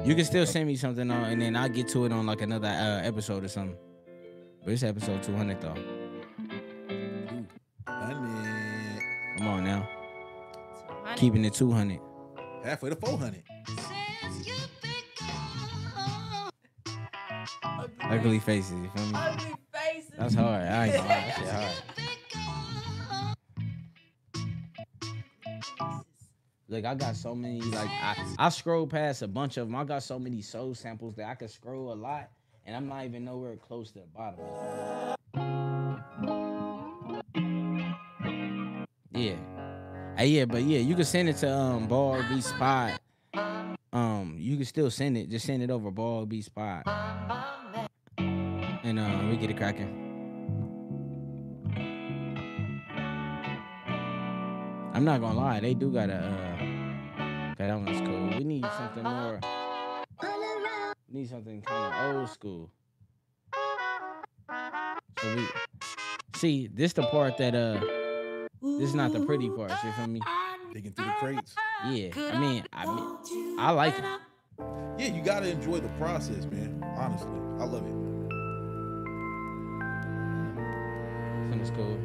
you 0.05 0.15
can 0.15 0.25
still 0.25 0.45
send 0.45 0.67
me 0.67 0.75
something 0.75 1.09
on, 1.11 1.23
and 1.25 1.41
then 1.41 1.55
I'll 1.55 1.69
get 1.69 1.87
to 1.89 2.05
it 2.05 2.11
on 2.11 2.25
like 2.25 2.41
another 2.41 2.67
uh, 2.67 3.01
episode 3.03 3.43
or 3.43 3.47
something. 3.47 3.77
But 4.63 4.73
it's 4.73 4.83
episode 4.83 5.23
200 5.23 5.61
though. 5.61 5.75
Honey. 7.87 8.99
Come 9.37 9.47
on 9.47 9.63
now, 9.63 9.87
So, 10.87 10.93
honey, 11.03 11.17
keeping 11.19 11.45
it 11.45 11.53
200. 11.53 11.99
Halfway 12.63 12.89
to 12.89 12.95
400. 12.95 13.43
Ugly 18.09 18.39
faces, 18.39 18.71
you 18.71 18.89
feel 18.95 19.05
me? 19.05 19.11
ugly 19.15 19.53
faces. 19.71 20.11
That's 20.17 20.33
hard. 20.33 20.63
I 20.63 20.85
ain't 20.87 20.95
gonna 20.95 21.07
lie, 21.07 21.33
that 21.37 21.53
hard. 21.53 21.75
Look, 26.67 26.85
I 26.85 26.93
got 26.95 27.15
so 27.15 27.33
many 27.33 27.61
like 27.61 27.89
I, 27.89 28.35
I 28.37 28.49
scroll 28.49 28.85
past 28.87 29.21
a 29.21 29.27
bunch 29.27 29.57
of 29.57 29.67
them. 29.67 29.75
I 29.75 29.83
got 29.83 30.03
so 30.03 30.19
many 30.19 30.41
soul 30.41 30.75
samples 30.75 31.15
that 31.15 31.27
I 31.27 31.35
could 31.35 31.49
scroll 31.49 31.93
a 31.93 31.95
lot, 31.95 32.29
and 32.65 32.75
I'm 32.75 32.87
not 32.87 33.05
even 33.05 33.25
nowhere 33.25 33.55
close 33.55 33.91
to 33.91 33.99
the 33.99 34.05
bottom. 34.15 34.39
Yeah. 39.11 39.35
Hey, 40.17 40.27
yeah, 40.27 40.45
but 40.45 40.61
yeah, 40.63 40.79
you 40.79 40.95
can 40.95 41.05
send 41.05 41.29
it 41.29 41.37
to 41.37 41.51
um 41.51 41.87
Ball 41.87 42.23
B 42.29 42.41
Spot. 42.41 42.99
Um, 43.91 44.35
you 44.37 44.55
can 44.55 44.65
still 44.65 44.91
send 44.91 45.17
it. 45.17 45.29
Just 45.29 45.45
send 45.47 45.63
it 45.63 45.71
over 45.71 45.89
Ball 45.89 46.25
B 46.27 46.41
Spot, 46.41 46.83
and 48.89 48.99
uh, 48.99 49.29
we 49.29 49.37
get 49.37 49.51
it 49.51 49.57
cracking. 49.57 49.87
I'm 54.93 55.05
not 55.05 55.21
gonna 55.21 55.37
lie, 55.37 55.59
they 55.59 55.75
do 55.75 55.91
got 55.91 56.09
a. 56.09 56.15
Uh, 56.15 57.51
okay, 57.51 57.67
that 57.67 57.79
one's 57.79 58.01
cool. 58.01 58.37
We 58.37 58.43
need 58.43 58.65
something 58.77 59.03
more. 59.03 59.39
Need 61.07 61.29
something 61.29 61.61
kind 61.61 61.93
of 61.93 62.15
old 62.15 62.29
school. 62.29 62.71
So 65.21 65.35
we 65.35 65.47
see 66.35 66.67
this 66.73 66.93
the 66.93 67.03
part 67.03 67.37
that 67.37 67.53
uh, 67.53 67.79
this 68.61 68.89
is 68.89 68.95
not 68.95 69.13
the 69.13 69.23
pretty 69.23 69.49
part. 69.49 69.71
You 69.83 69.91
feel 69.91 70.07
me? 70.07 70.21
Digging 70.73 70.93
through 70.93 71.05
the 71.05 71.11
crates. 71.19 71.55
Yeah, 71.85 72.09
I 72.15 72.39
mean, 72.39 72.63
I 72.73 72.85
mean, 72.85 73.57
I 73.59 73.71
like 73.71 73.97
it. 73.97 74.05
Yeah, 74.97 75.15
you 75.15 75.21
gotta 75.21 75.49
enjoy 75.49 75.79
the 75.79 75.89
process, 75.89 76.45
man. 76.45 76.83
Honestly, 76.97 77.29
I 77.59 77.65
love 77.65 77.85
it. 77.85 78.08
Some 81.59 81.65
is 81.65 81.71
cool. 81.71 81.99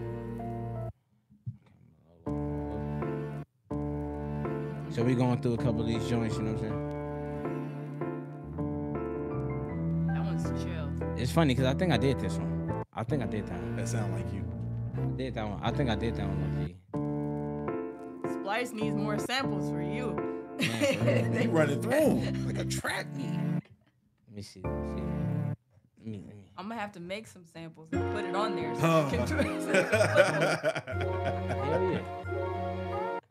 So 4.90 5.02
we 5.02 5.14
going 5.14 5.40
through 5.40 5.54
a 5.54 5.58
couple 5.58 5.80
of 5.80 5.86
these 5.86 6.08
joints, 6.08 6.36
you 6.36 6.42
know 6.42 6.52
what 6.52 6.62
I'm 6.62 6.68
saying? 6.68 6.80
That 10.08 10.24
one's 10.24 10.62
chill. 10.62 10.90
It's 11.16 11.32
funny 11.32 11.54
because 11.54 11.72
I 11.72 11.74
think 11.74 11.92
I 11.92 11.96
did 11.96 12.20
this 12.20 12.34
one. 12.34 12.84
I 12.92 13.02
think 13.04 13.22
I 13.22 13.26
did 13.26 13.46
that 13.46 13.60
one. 13.60 13.76
That 13.76 13.88
sound 13.88 14.12
like 14.14 14.32
you. 14.32 14.44
I 14.96 15.06
did 15.16 15.34
that 15.34 15.48
one. 15.48 15.60
I 15.62 15.70
think 15.70 15.90
I 15.90 15.96
did 15.96 16.16
that 16.16 16.26
one. 16.26 16.58
Low-key. 16.60 16.76
Splice 18.40 18.72
needs 18.72 18.96
more 18.96 19.18
samples 19.18 19.70
for 19.70 19.82
you. 19.82 20.16
Man, 20.58 20.96
for 20.96 21.04
real. 21.04 21.32
He 21.42 21.48
running 21.48 21.82
through 21.82 22.22
like 22.46 22.58
a 22.58 22.64
track 22.64 23.06
meet. 23.16 23.34
Let 24.28 24.36
me 24.36 24.42
see. 24.42 24.60
Let 24.64 24.72
me 24.72 24.88
see. 24.88 25.02
Let 25.98 26.06
me, 26.06 26.22
let 26.26 26.36
me. 26.36 26.43
I'm 26.56 26.68
gonna 26.68 26.80
have 26.80 26.92
to 26.92 27.00
make 27.00 27.26
some 27.26 27.44
samples 27.52 27.88
and 27.92 28.14
put 28.14 28.24
it 28.24 28.34
on 28.34 28.54
there 28.56 28.74
so 28.76 28.80
Huh. 28.80 29.08
you 29.10 29.18
can 29.18 29.26
do 29.26 29.38
it. 29.38 29.92
Hell 31.50 32.00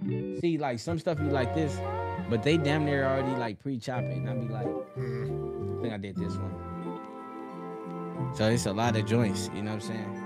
yeah. 0.05 0.39
See, 0.41 0.57
like 0.57 0.79
some 0.79 0.99
stuff 0.99 1.17
be 1.17 1.25
like 1.25 1.55
this, 1.55 1.79
but 2.29 2.43
they 2.43 2.57
damn 2.57 2.83
near 2.85 3.05
already 3.05 3.35
like 3.37 3.59
pre-chop 3.59 4.03
it. 4.03 4.17
And 4.17 4.29
I 4.29 4.33
be 4.33 4.47
like, 4.51 4.67
mm. 4.97 5.79
I 5.79 5.81
think 5.81 5.93
I 5.93 5.97
did 5.97 6.15
this 6.17 6.35
one. 6.35 8.33
So 8.35 8.49
it's 8.49 8.65
a 8.65 8.73
lot 8.73 8.95
of 8.97 9.05
joints, 9.05 9.49
you 9.53 9.61
know 9.61 9.75
what 9.75 9.83
I'm 9.83 9.87
saying? 9.89 10.22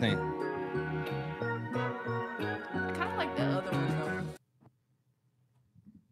Y'all 0.00 0.10
think? 0.10 0.20
I 1.40 2.92
kind 2.92 3.12
of 3.12 3.16
like 3.16 3.36
the 3.36 3.44
other 3.44 3.70
one 3.70 4.28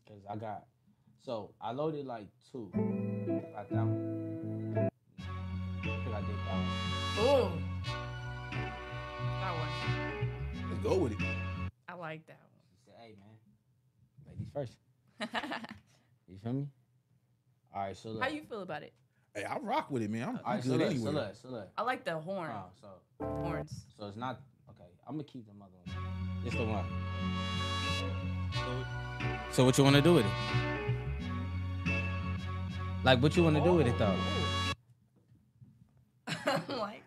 Cause 0.09 0.23
I 0.31 0.37
got, 0.37 0.65
so 1.25 1.55
I 1.61 1.73
loaded 1.73 2.07
like 2.07 2.29
two. 2.51 2.71
Got 2.75 3.69
that 3.71 3.77
one. 3.77 4.77
I 4.77 4.89
think 5.83 6.15
I 6.15 6.21
did 6.21 6.37
that 6.47 6.53
one. 6.53 6.69
though. 7.17 7.47
Ooh. 7.47 7.53
That 9.41 9.55
one. 9.59 10.71
Let's 10.71 10.83
go 10.83 10.95
with 10.97 11.13
it. 11.13 11.19
I 11.89 11.95
like 11.95 12.27
that 12.27 12.41
She 12.71 12.85
said, 12.87 12.95
"Hey 13.01 13.15
man, 13.19 13.37
ladies 14.27 14.49
first. 14.53 14.77
You 16.27 16.39
feel 16.43 16.53
me? 16.55 16.67
All 17.75 17.83
right, 17.83 17.97
so 17.97 18.09
look. 18.09 18.23
How 18.23 18.29
you 18.29 18.43
feel 18.43 18.63
about 18.63 18.83
it? 18.83 18.95
Hey, 19.35 19.45
I 19.45 19.59
rock 19.59 19.91
with 19.91 20.03
it, 20.03 20.11
man. 20.11 20.29
I'm, 20.29 20.41
I'm 20.45 20.55
right, 20.55 20.65
so 20.65 20.71
good 20.71 20.81
look, 20.81 20.91
anyway. 20.91 21.05
so 21.05 21.11
look, 21.11 21.37
so 21.43 21.49
look. 21.51 21.69
I 21.77 21.83
like 21.83 22.05
the 22.05 22.19
horn. 22.19 22.51
Oh, 22.53 22.71
so 22.81 22.89
Horns. 23.45 23.85
so 23.99 24.07
it's 24.07 24.17
not 24.17 24.41
okay. 24.71 24.91
I'm 25.07 25.15
gonna 25.15 25.25
keep 25.25 25.47
the 25.47 25.55
mother 25.55 25.73
one. 25.85 25.97
It's 26.47 26.57
the 26.57 26.65
one. 26.65 26.85
So 29.51 29.65
what 29.65 29.77
you 29.79 29.85
want 29.85 29.97
to 29.97 30.03
do 30.03 30.15
with 30.15 30.27
it? 30.27 30.33
Like 33.05 33.23
what 33.23 33.37
you 33.37 33.45
want 33.45 33.57
to 33.57 33.63
do 33.63 33.75
with 33.75 33.87
it 33.87 33.99
though? 33.99 34.17
Oh. 34.17 34.75
I'm 36.47 36.79
like 36.79 37.03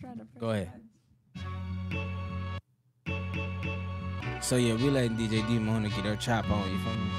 trying 0.00 0.18
to. 0.18 0.26
Go 0.38 0.50
ahead. 0.50 0.72
So 4.40 4.56
yeah, 4.56 4.74
we 4.74 4.90
letting 4.90 5.16
DJ 5.16 5.46
D 5.46 5.58
Mona 5.58 5.88
get 5.88 6.04
her 6.04 6.16
chop 6.16 6.50
on. 6.50 6.70
You 6.70 6.78
feel 6.78 6.94
me? 6.94 7.10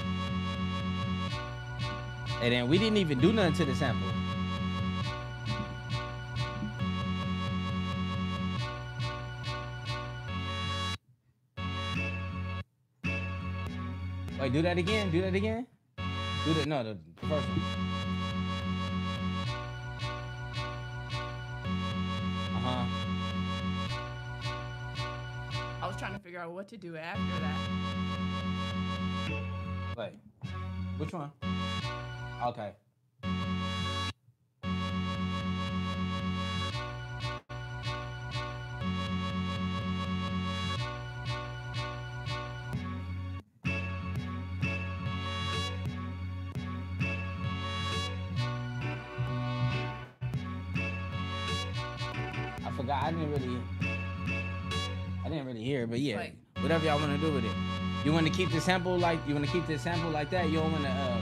And 2.41 2.51
then 2.51 2.67
we 2.67 2.77
didn't 2.77 2.97
even 2.97 3.19
do 3.19 3.31
nothing 3.31 3.53
to 3.53 3.65
the 3.65 3.75
sample. 3.75 4.09
Do 14.53 14.61
that 14.61 14.77
again. 14.77 15.09
Do 15.09 15.19
that 15.21 15.34
again. 15.34 15.65
Do 16.45 16.53
that. 16.53 16.67
No, 16.67 16.84
the, 16.84 16.95
the 17.21 17.27
first 17.27 17.47
one. 17.49 17.61
Uh 22.53 22.59
huh. 22.59 22.85
I 25.81 25.88
was 25.88 25.95
trying 25.97 26.13
to 26.13 26.19
figure 26.19 26.39
out 26.39 26.51
what 26.51 26.67
to 26.67 26.77
do 26.77 26.95
after 26.95 27.39
that. 27.41 27.57
Wait. 29.97 30.13
Which 30.99 31.13
one? 31.13 31.31
Okay. 32.45 32.73
Whatever 56.84 56.99
y'all 56.99 57.10
want 57.10 57.22
to 57.22 57.27
do 57.27 57.34
with 57.34 57.45
it. 57.45 57.51
You 58.05 58.11
want 58.11 58.27
to 58.27 58.34
keep 58.34 58.51
the 58.51 58.60
sample 58.60 58.97
like 58.97 59.19
you 59.27 59.34
want 59.34 59.45
to 59.45 59.51
keep 59.51 59.65
the 59.68 59.77
sample 59.80 60.10
like 60.10 60.30
that. 60.31 60.49
You 60.49 60.60
don't 60.60 60.72
want 60.72 60.84
to. 60.84 60.89
Uh, 60.89 61.22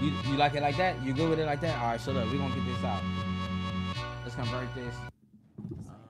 you 0.00 0.12
you 0.30 0.36
like 0.36 0.54
it 0.54 0.62
like 0.62 0.76
that? 0.78 1.02
You 1.02 1.12
good 1.12 1.28
with 1.28 1.38
it 1.38 1.44
like 1.44 1.60
that? 1.60 1.78
All 1.78 1.88
right. 1.88 2.00
So 2.00 2.12
look, 2.12 2.30
we 2.32 2.38
gonna 2.38 2.54
get 2.54 2.64
this 2.64 2.84
out. 2.84 3.02
Let's 4.22 4.34
convert 4.34 4.74
this. 4.74 4.94
Um, 5.86 6.00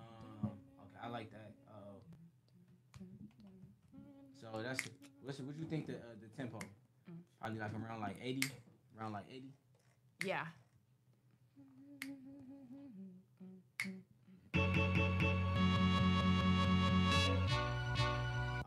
okay, 0.45 0.99
I 1.03 1.09
like 1.09 1.31
that. 1.33 1.53
Uh, 1.69 1.99
so 4.41 4.63
that's 4.63 4.81
what's 5.23 5.41
what 5.41 5.57
you 5.59 5.65
think 5.65 5.87
the 5.87 5.95
uh, 5.95 6.15
the 6.21 6.29
tempo? 6.37 6.59
Probably 7.41 7.59
like 7.59 7.73
around 7.73 8.01
like 8.01 8.17
eighty, 8.23 8.49
around 8.99 9.13
like 9.13 9.25
eighty. 9.31 9.51
Yeah. 10.25 10.45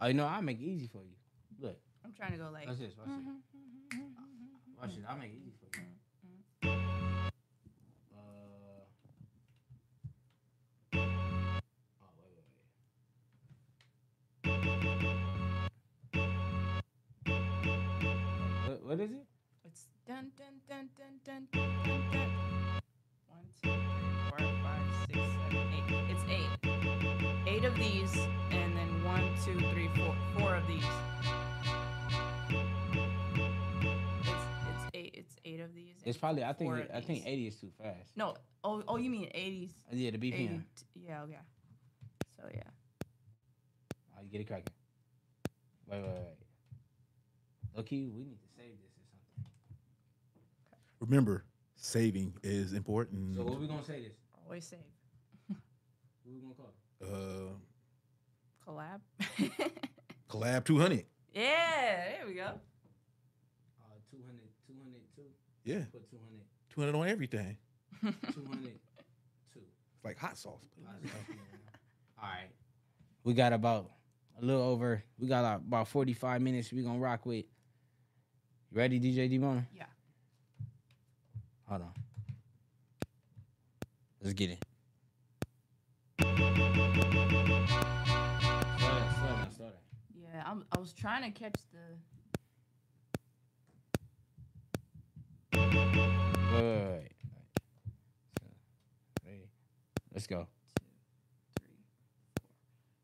Oh, 0.03 0.05
I 0.05 0.11
know, 0.11 0.27
I 0.27 0.41
make 0.41 0.59
it 0.59 0.65
easy 0.65 0.87
for 0.87 0.97
you. 0.97 1.15
Look. 1.61 1.77
I'm 2.03 2.11
trying 2.11 2.33
to 2.33 2.37
go 2.37 2.49
like. 2.51 2.67
Watch 2.67 2.79
this. 2.79 2.91
Watch 2.97 3.07
mm-hmm. 3.07 3.39
this. 3.89 4.01
Watch 4.81 4.91
it. 4.91 5.03
Mm-hmm. 5.03 5.11
I 5.11 5.15
make 5.15 5.31
it 5.31 5.37
easy 5.39 5.55
for 5.61 5.67
you. 5.79 5.83
Mm-hmm. 6.65 6.79
Uh, 18.67 18.75
what 18.83 18.99
is 18.99 19.11
it? 19.11 19.25
It's 19.63 19.87
dun 20.05 20.31
dun 20.37 20.59
dun 20.67 20.89
dun 20.97 21.13
dun 21.23 21.47
dun 21.53 21.71
dun. 21.83 22.01
dun. 22.11 22.29
One, 23.29 23.47
two. 23.63 24.02
Two, 29.43 29.59
three, 29.71 29.89
four. 29.95 30.15
Four 30.37 30.55
of 30.55 30.67
these. 30.67 30.83
It's 34.21 34.43
it's 34.69 34.85
eight. 34.93 35.11
It's 35.13 35.35
eight 35.43 35.59
of 35.59 35.73
these. 35.75 35.95
It's 36.05 36.15
and 36.15 36.19
probably. 36.21 36.43
I 36.43 36.53
think. 36.53 36.77
it- 36.77 36.91
I 36.93 37.01
think 37.01 37.25
eighty 37.25 37.47
is 37.47 37.55
too 37.55 37.71
fast. 37.77 38.15
No. 38.15 38.35
Oh 38.63 38.81
oh, 38.87 38.95
you 38.95 39.09
mean 39.09 39.29
eighties? 39.33 39.71
Yeah, 39.91 40.11
the 40.11 40.17
BPM. 40.17 40.33
80, 40.33 40.61
yeah, 40.95 41.23
okay. 41.23 41.39
So 42.37 42.43
yeah. 42.53 42.61
Oh, 44.15 44.21
you 44.23 44.29
get 44.31 44.39
it 44.41 44.47
cracking. 44.47 44.71
Wait, 45.87 46.01
wait, 46.01 46.09
wait. 46.09 47.79
Okay. 47.79 48.05
we 48.15 48.23
need 48.23 48.39
to 48.39 48.47
save 48.55 48.71
this 48.79 48.91
or 48.95 49.03
something. 49.35 49.49
remember, 51.01 51.43
saving 51.75 52.33
is 52.43 52.71
important. 52.71 53.35
So 53.35 53.43
what 53.43 53.59
we 53.59 53.67
gonna 53.67 53.83
say 53.83 54.03
this? 54.03 54.13
Always 54.45 54.63
save. 54.65 54.79
What 55.49 55.57
we 56.33 56.39
gonna 56.39 56.53
call 56.53 56.71
it? 57.01 57.05
uh, 57.05 57.53
Collab. 58.67 58.99
collab 60.29 60.63
200. 60.65 61.05
yeah, 61.33 62.15
there 62.17 62.27
we 62.27 62.33
go. 62.33 62.43
Uh, 63.79 63.97
200, 64.11 64.39
202. 64.67 65.21
Yeah, 65.65 65.79
Put 65.91 66.09
200, 66.09 66.41
200 66.73 66.95
on 66.97 67.07
everything. 67.07 67.57
202. 68.01 68.69
It's 69.55 70.05
like 70.05 70.17
hot 70.17 70.37
sauce. 70.37 70.61
Hot 70.85 70.95
sauce. 71.01 71.37
All 72.21 72.29
right. 72.29 72.49
We 73.23 73.33
got 73.33 73.53
about 73.53 73.91
a 74.41 74.45
little 74.45 74.61
over. 74.63 75.03
We 75.17 75.27
got 75.27 75.55
about 75.55 75.87
forty 75.87 76.13
five 76.13 76.41
minutes. 76.41 76.71
We 76.73 76.81
gonna 76.83 76.99
rock 76.99 77.25
with. 77.25 77.45
You 78.71 78.77
ready, 78.77 78.99
DJ 78.99 79.29
D 79.29 79.37
Mona? 79.37 79.65
Yeah. 79.75 79.85
Hold 81.69 81.81
on. 81.83 81.93
Let's 84.21 84.33
get 84.33 84.49
it. 84.51 84.63
I'm, 90.53 90.63
I 90.71 90.77
was 90.77 90.93
trying 90.93 91.23
to 91.23 91.31
catch 91.31 91.59
the. 91.71 91.79
Wait, 95.57 95.73
wait, 96.53 96.91
wait. 96.91 97.11
So, 98.39 98.45
ready? 99.25 99.49
Let's 100.13 100.27
go. 100.27 100.45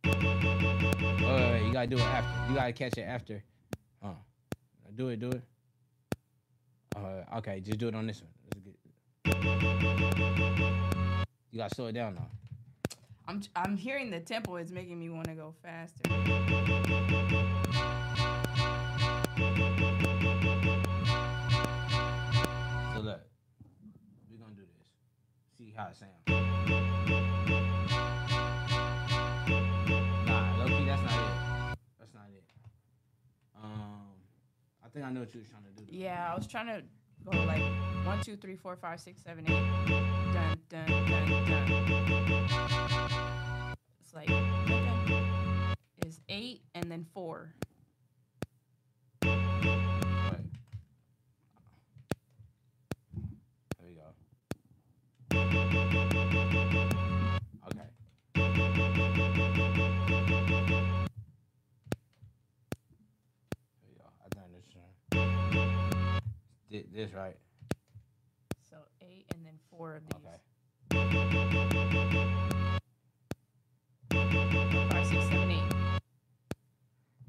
Two, 0.03 0.11
three. 0.11 0.11
Wait, 0.11 1.25
wait, 1.25 1.51
wait. 1.51 1.63
You 1.65 1.73
gotta 1.73 1.87
do 1.87 1.95
it 1.95 2.01
after. 2.01 2.49
You 2.49 2.55
gotta 2.55 2.71
catch 2.71 2.99
it 2.99 3.01
after. 3.01 3.43
Uh, 4.03 4.09
do 4.95 5.07
it, 5.07 5.19
do 5.19 5.31
it. 5.31 5.41
Uh, 6.95 7.37
okay, 7.37 7.61
just 7.61 7.79
do 7.79 7.87
it 7.87 7.95
on 7.95 8.05
this 8.05 8.21
one. 8.21 8.29
Let's 8.45 8.61
get. 8.63 8.75
You 11.51 11.57
gotta 11.57 11.73
slow 11.73 11.87
it 11.87 11.93
down 11.93 12.13
now. 12.13 12.27
I'm 13.27 13.41
I'm 13.55 13.75
hearing 13.75 14.11
the 14.11 14.19
tempo 14.19 14.57
is 14.57 14.71
making 14.71 14.99
me 14.99 15.09
want 15.09 15.27
to 15.29 15.33
go 15.33 15.55
faster. 15.63 16.03
How 25.79 25.87
it 25.87 25.95
sounds. 25.95 26.11
Nah, 30.27 30.57
Loki, 30.57 30.85
that's 30.85 31.01
not 31.01 31.13
it. 31.13 31.77
That's 31.97 32.13
not 32.13 32.25
it. 32.35 32.43
Um, 33.63 34.11
I 34.83 34.89
think 34.89 35.05
I 35.05 35.11
know 35.11 35.21
what 35.21 35.33
you 35.33 35.39
was 35.39 35.47
trying 35.49 35.63
to 35.63 35.69
do. 35.69 35.85
though. 35.89 35.97
Yeah, 35.97 36.29
I 36.31 36.35
was 36.35 36.47
trying 36.47 36.67
to 36.67 36.83
go 37.23 37.37
like 37.45 37.63
one, 38.05 38.19
two, 38.21 38.35
three, 38.35 38.57
four, 38.57 38.75
five, 38.75 38.99
six, 38.99 39.21
seven, 39.23 39.45
eight. 39.49 39.63
Dun 40.33 40.59
dun 40.69 40.85
dun 40.87 41.45
dun. 41.47 41.65
It's 44.01 44.13
like 44.13 44.27
dun, 44.27 45.05
dun. 45.07 45.75
is 46.05 46.19
eight 46.27 46.61
and 46.75 46.91
then 46.91 47.05
four. 47.13 47.53
I 64.75 65.15
think 65.15 65.33
this 65.53 65.61
one. 65.61 66.21
Thi- 66.69 66.85
This 66.93 67.13
right. 67.13 67.37
So 68.69 68.77
eight 69.01 69.25
and 69.33 69.45
then 69.45 69.57
four 69.69 69.95
of 69.95 70.03
these. 70.05 70.13
Okay. 70.15 70.37
Four, 74.11 74.89
five, 74.89 75.07
six, 75.07 75.23
seven, 75.25 75.51
eight. 75.51 75.73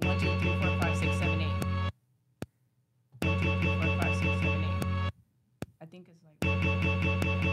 One, 0.05 0.19
two, 0.19 0.39
three, 0.41 0.55
four, 0.61 0.81
five, 0.81 0.97
six, 0.99 1.17
seven, 1.19 1.41
eight. 1.41 1.65
One, 3.23 3.41
two, 3.41 3.61
three, 3.61 3.75
four, 3.81 4.01
five, 4.01 4.15
six, 4.17 4.31
seven, 4.43 4.65
eight. 4.65 4.85
I 5.81 5.87
think 5.87 6.09
it's 6.09 6.23
like. 6.25 7.50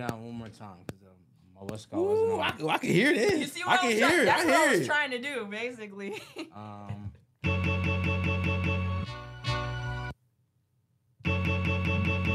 Let 0.00 0.08
me 0.12 0.16
do 0.16 0.18
that 0.18 0.24
one 0.26 0.34
more 0.34 0.48
time 0.48 0.78
because 0.86 1.02
um, 1.08 1.12
my 1.54 1.60
what's 1.62 1.84
it 1.84 1.90
called 1.90 2.08
wasn't 2.08 2.28
Ooh, 2.30 2.40
on. 2.40 2.70
I, 2.70 2.74
I 2.74 2.78
can 2.78 2.90
hear 2.90 3.12
this. 3.12 3.38
You 3.40 3.46
see 3.46 3.62
I 3.62 3.66
what 3.66 3.74
I, 3.74 3.76
can 3.78 3.86
was 3.88 3.98
hear 3.98 4.08
trying? 4.08 4.20
it. 4.20 4.24
That's 4.24 4.42
I 4.42 4.46
what 4.46 4.54
I 4.54 4.58
hear 4.60 4.70
was 4.70 4.80
it. 4.80 4.86
trying 4.86 5.10
to 5.10 5.18
do, 5.18 5.44
basically. 5.46 6.22
Um, 6.56 7.12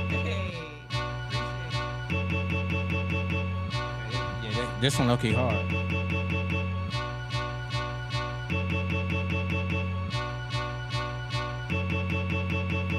hey. 0.09 0.53
yeah, 4.43 4.49
this, 4.53 4.69
this 4.81 4.99
one 4.99 5.09
okay 5.11 5.33
hard. 5.33 5.55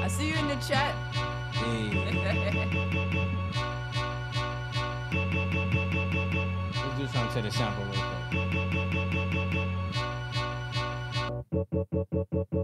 I 0.03 0.07
see 0.09 0.29
you 0.29 0.35
in 0.35 0.47
the 0.47 0.55
chat. 0.67 0.95
Yeah. 1.55 3.13
to 7.37 7.43
the 7.43 7.51
sample 7.51 7.83
real 7.85 7.93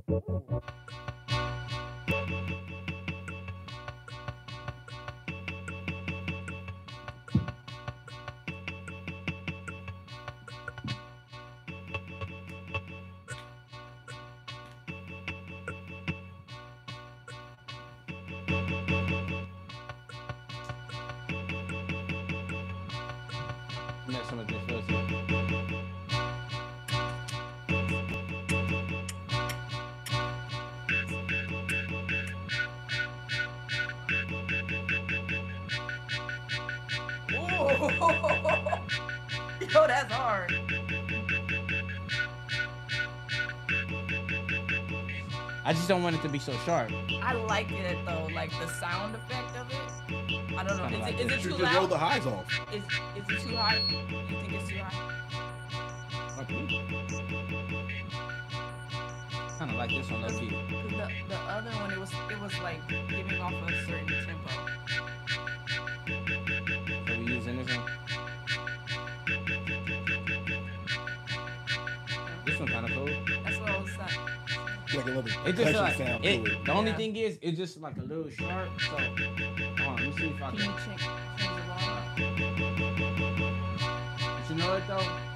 quick. 0.07 0.42
Just 45.83 45.89
don't 45.89 46.01
want 46.01 46.15
it 46.15 46.21
to 46.21 46.29
be 46.29 46.39
so 46.39 46.53
sharp. 46.65 46.93
I 47.21 47.33
like 47.33 47.69
it 47.69 47.97
though, 48.05 48.29
like 48.33 48.51
the 48.57 48.69
sound 48.69 49.15
effect 49.15 49.53
of 49.57 49.69
it. 49.69 49.77
I 50.57 50.63
don't 50.63 50.77
know. 50.77 50.83
Kinda 50.87 50.95
Is 50.95 51.01
like 51.01 51.15
it, 51.15 51.19
is 51.19 51.27
this. 51.27 51.39
it 51.39 51.43
You 51.43 51.51
too 51.51 51.57
just 51.57 51.73
roll 51.73 51.81
loud? 51.83 51.89
the 51.91 51.97
highs 51.97 52.25
off. 52.25 52.45
Is, 52.71 52.83
is 53.17 53.43
it 53.43 53.49
too 53.49 53.55
high? 53.57 53.75
You 53.75 54.37
think 54.39 54.53
it's 54.53 54.69
too 54.69 54.77
high? 54.77 56.41
Okay. 56.41 56.79
Kind 59.59 59.71
of 59.71 59.77
like 59.77 59.89
this 59.89 60.09
one, 60.09 60.21
low 60.21 60.29
key. 60.29 60.49
'Cause 60.49 60.91
the, 60.91 61.09
the 61.27 61.35
other 61.51 61.71
one, 61.71 61.91
it 61.91 61.99
was 61.99 62.11
it 62.31 62.39
was 62.39 62.57
like 62.59 62.79
giving 63.09 63.41
off 63.41 63.51
a 63.67 63.85
certain 63.85 64.02
It 75.45 75.55
just 75.57 75.73
percussion 75.73 75.81
like 75.81 75.95
sound 75.97 76.25
it, 76.25 76.45
to 76.45 76.55
the 76.63 76.71
only 76.71 76.91
Yeah. 76.91 76.97
thing 76.97 77.15
is 77.17 77.37
it's 77.41 77.57
just 77.57 77.81
like 77.81 77.97
a 77.97 78.01
little 78.01 78.29
sharp. 78.29 78.69
So 78.79 78.87
hold 78.87 79.01
on, 79.89 79.95
let 79.97 80.05
me 80.05 80.11
see 80.17 80.27
if 80.27 80.41
I 80.41 80.49
Can 80.51 80.59
you 80.59 80.65
can. 80.65 80.75
change, 80.85 81.01
change 81.37 81.55
the 81.55 81.61
volume? 81.67 82.23
But 84.17 84.49
you 84.49 84.55
know 84.55 84.69
what 84.73 84.87
though? 84.87 85.32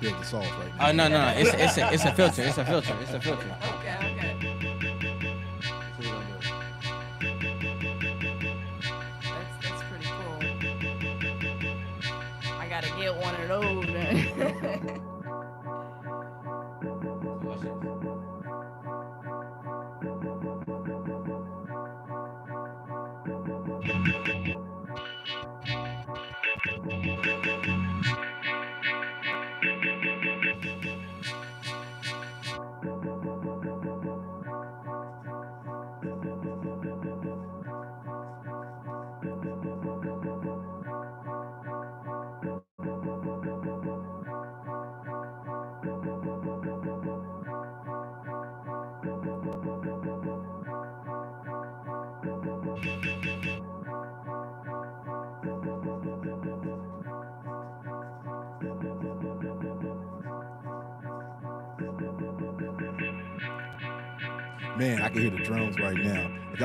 Said 0.00 0.06
he 0.06 0.12
can't 0.12 0.24
spill 0.26 0.40
the 0.40 0.46
sauce 0.46 0.58
right 0.58 0.72
uh, 0.78 0.78
now. 0.78 0.88
Oh 0.88 0.92
no, 0.92 1.08
no, 1.08 1.32
no. 1.32 1.38
It's 1.38 1.54
it's 1.54 1.78
a, 1.78 1.92
it's 1.92 2.04
a 2.04 2.12
filter. 2.12 2.42
It's 2.42 2.58
a 2.58 2.64
filter. 2.64 2.96
It's 3.00 3.12
a 3.12 3.20
filter. 3.20 3.56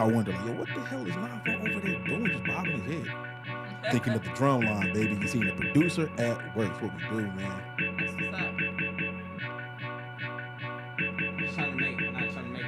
Y'all 0.01 0.09
wonder, 0.09 0.31
like, 0.31 0.45
yo, 0.47 0.53
what 0.53 0.65
the 0.65 0.81
hell 0.81 1.05
is 1.05 1.15
Nine 1.15 1.41
Four 1.45 1.57
over 1.57 1.79
there 1.79 2.03
doing? 2.03 2.25
Just 2.25 2.43
bobbing 2.45 2.81
his 2.81 3.05
head. 3.05 3.15
Thinking 3.91 4.13
of 4.13 4.23
the 4.23 4.31
drum 4.31 4.61
line, 4.61 4.91
baby. 4.93 5.15
You 5.21 5.27
seen 5.27 5.45
the 5.45 5.53
producer 5.53 6.09
at 6.17 6.57
work. 6.57 6.69
That's 6.69 6.81
what 6.81 6.91
we 6.95 7.17
do, 7.17 7.21
man. 7.33 7.61
What's. 7.99 8.11
Trying 11.53 11.71
to 11.71 11.77
make, 11.77 12.01
not 12.01 12.31
trying 12.31 12.33
to 12.33 12.41
make 12.49 12.63
it 12.63 12.67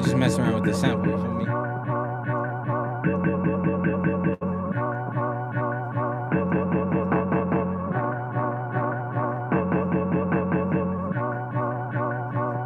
We 0.00 0.04
just 0.04 0.16
messing 0.16 0.40
around 0.40 0.54
with 0.54 0.64
the 0.64 0.72
sample, 0.72 1.10
you 1.10 1.18
feel 1.18 1.34
me? 1.34 1.44
A 1.44 1.52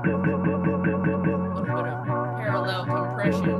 little 0.06 1.73
bit 1.73 1.86
of 1.86 2.06
parallel 2.39 2.85
compression. 2.85 3.51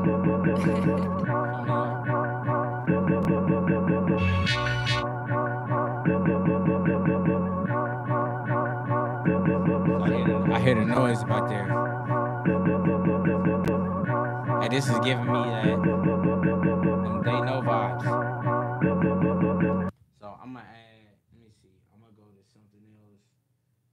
I 10.01 10.07
hear, 10.07 10.25
the, 10.29 10.55
I 10.55 10.61
hear 10.61 10.75
the 10.77 10.85
noise 10.85 11.25
back 11.25 11.49
there. 11.49 11.84
And 14.75 14.83
this 14.83 14.91
is 14.91 14.99
giving 15.05 15.27
me 15.27 15.33
that 15.33 15.83
them 15.85 17.23
they 17.25 17.31
know 17.31 17.63
vibes. 17.63 18.03
So 20.21 20.35
I'm 20.43 20.53
gonna 20.53 20.67
add, 20.67 21.15
let 21.33 21.41
me 21.41 21.49
see. 21.63 21.69
I'm 21.95 22.01
gonna 22.01 22.13
go 22.17 22.25
to 22.25 22.43
something 22.53 22.83
else. 22.99 23.23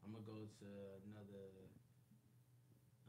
I'm 0.04 0.12
gonna 0.12 0.26
go 0.26 0.42
to 0.42 0.66
another 1.06 1.46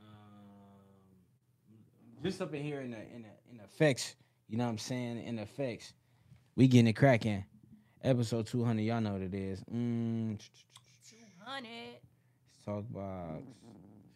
um 0.02 2.20
just 2.22 2.42
up 2.42 2.52
in 2.52 2.62
here 2.62 2.82
in 2.82 2.90
the 2.90 2.98
in 2.98 3.22
the 3.22 3.28
in 3.50 3.56
the 3.56 3.64
effects, 3.64 4.16
you 4.50 4.58
know 4.58 4.64
what 4.64 4.70
I'm 4.70 4.76
saying? 4.78 5.24
In 5.24 5.36
the 5.36 5.42
effects. 5.42 5.94
We 6.56 6.68
getting 6.68 6.88
it 6.88 6.92
cracking. 6.92 7.42
Episode 8.04 8.48
200, 8.48 8.82
y'all 8.82 9.00
know 9.00 9.14
what 9.14 9.22
it 9.22 9.32
is. 9.32 9.64
Mm, 9.72 10.38
200. 11.08 11.68
talk 12.66 12.84
box. 12.92 13.42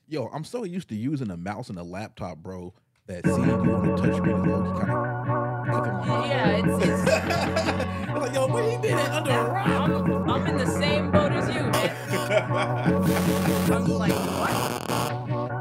Yo, 0.08 0.26
I'm 0.26 0.44
so 0.44 0.64
used 0.64 0.90
to 0.90 0.94
using 0.94 1.30
a 1.30 1.38
mouse 1.38 1.70
and 1.70 1.78
a 1.78 1.82
laptop, 1.82 2.36
bro, 2.38 2.74
that 3.06 3.24
seeing 3.24 3.38
you 3.38 3.52
on 3.52 3.86
the 3.86 4.02
touchscreen 4.02 4.40
is 4.40 4.46
low 4.46 4.62
kind 4.78 4.90
of 4.90 4.96
effing 5.68 6.06
my 6.06 6.26
Yeah, 6.26 6.56
it's, 6.56 6.84
it's 6.86 8.08
I'm 8.08 8.20
like, 8.20 8.34
yo, 8.34 8.46
where 8.48 8.68
he 8.70 8.76
been 8.78 8.98
at 8.98 9.12
under 9.12 9.30
a 9.30 9.50
rock? 9.50 9.66
I'm, 9.66 10.28
I'm 10.28 10.46
in 10.48 10.56
the 10.56 10.66
same 10.66 11.10
boat 11.12 11.30
as 11.30 11.48
you, 11.54 11.62
man. 11.62 11.96
I'm 13.72 13.84
like, 13.86 14.12
what? 14.12 14.50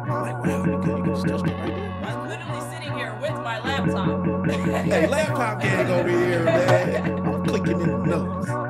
I'm 0.10 0.24
like, 0.24 0.44
wow, 0.44 0.66
you 0.66 0.82
can, 0.82 0.88
you 0.88 1.04
can 1.04 1.06
just 1.06 1.28
touch 1.28 1.42
it 1.42 1.54
right 1.54 1.68
there. 1.68 1.92
I'm 2.04 2.30
literally 2.30 2.62
sitting 2.72 2.94
here 2.94 3.16
with 3.22 3.34
my 3.34 3.60
laptop. 3.60 4.50
Hey, 4.86 5.08
laptop 5.08 5.62
gang 5.62 5.92
over 5.92 6.10
here, 6.10 6.44
man. 6.46 7.28
I'm 7.28 7.46
clicking 7.46 7.80
in 7.80 7.88
the 7.90 7.98
notes. 7.98 8.65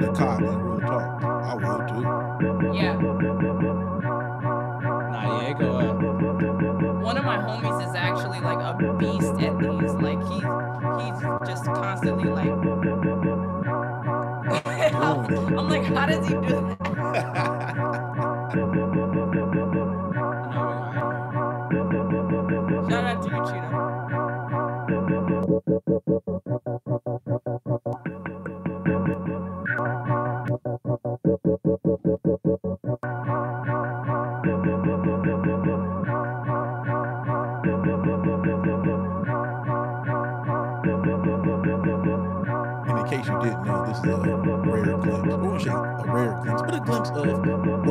People 0.00 0.14
mess 0.14 0.40
with 0.40 0.40
a 0.40 0.40
cop. 0.40 0.40
Real 0.40 0.80
talk. 0.80 1.22
I 1.22 1.54
would 1.54 1.88
too. 1.88 2.02
yeah. 2.74 2.96
Nah, 5.10 5.42
yeah, 5.42 5.52
go 5.58 5.78
up. 5.78 5.96
One 7.02 7.18
of 7.18 7.24
my 7.24 7.38
homies 7.38 7.88
is 7.88 7.94
actually 7.94 8.40
like 8.40 8.58
a 8.58 8.74
beast 8.98 9.40
at 9.40 9.58
these. 9.58 9.94
Like 9.94 10.22
he 10.28 10.40
he's 11.04 11.20
just 11.46 11.64
constantly 11.64 12.30
like 12.30 12.48
I'm 15.00 15.68
like, 15.68 15.84
how 15.84 16.06
does 16.06 16.26
he 16.26 16.34
do 16.34 16.40
that? 16.40 16.78
Shout 22.90 23.04
out 23.04 23.22
to 23.22 23.28
you, 23.28 23.36
Cheetah. 23.46 23.70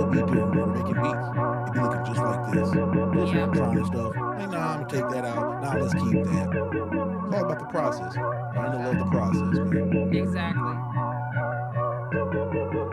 What 0.10 0.26
we 0.30 0.34
do 0.34 0.40
when 0.42 0.52
we're 0.52 0.66
making 0.68 0.98
beats. 1.02 1.28
It 1.68 1.74
be 1.74 1.80
looking 1.80 2.06
just 2.06 2.20
like 2.22 2.52
this. 2.52 2.70
Just 2.70 3.34
Yeah. 3.34 3.48
trying 3.54 3.86
stuff. 3.86 4.16
Like, 4.16 4.50
nah, 4.50 4.74
I'm 4.74 4.78
gonna 4.82 4.88
take 4.90 5.10
that 5.10 5.26
out. 5.26 5.62
Nah, 5.62 5.74
let's 5.76 5.94
keep 5.94 6.24
that. 6.26 6.48
It's 6.50 7.36
all 7.36 7.46
about 7.46 7.60
the 7.60 7.66
process. 7.66 8.16
Learn 8.16 8.72
to 8.72 8.78
love 8.78 8.98
the 9.00 9.06
process, 9.06 9.60
man. 9.60 10.14
Exactly. 10.14 10.76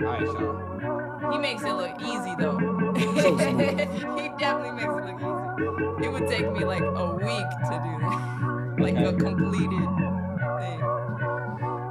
Alright, 0.07 0.27
so 0.27 1.31
He 1.33 1.39
makes 1.39 1.63
it 1.63 1.73
look 1.73 2.01
easy 2.01 2.35
though. 2.39 2.59
So 2.61 3.37
he 4.19 4.29
definitely 4.39 4.73
makes 4.73 4.95
it 4.95 5.05
look 5.05 5.21
easy. 5.21 6.05
It 6.07 6.13
would 6.13 6.29
take 6.29 6.53
me 6.53 6.65
like 6.65 6.83
a 6.83 7.15
week 7.15 7.51
to 7.71 7.81
do 7.85 7.99
that. 8.01 8.33
Like 8.79 8.99
a 8.99 9.11
completed 9.15 9.89
thing. 10.59 10.83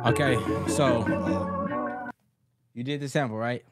Okay, 0.05 0.37
so 0.67 1.01
uh, 1.01 2.11
you 2.75 2.83
did 2.83 2.99
the 3.01 3.09
sample, 3.09 3.37
right? 3.37 3.65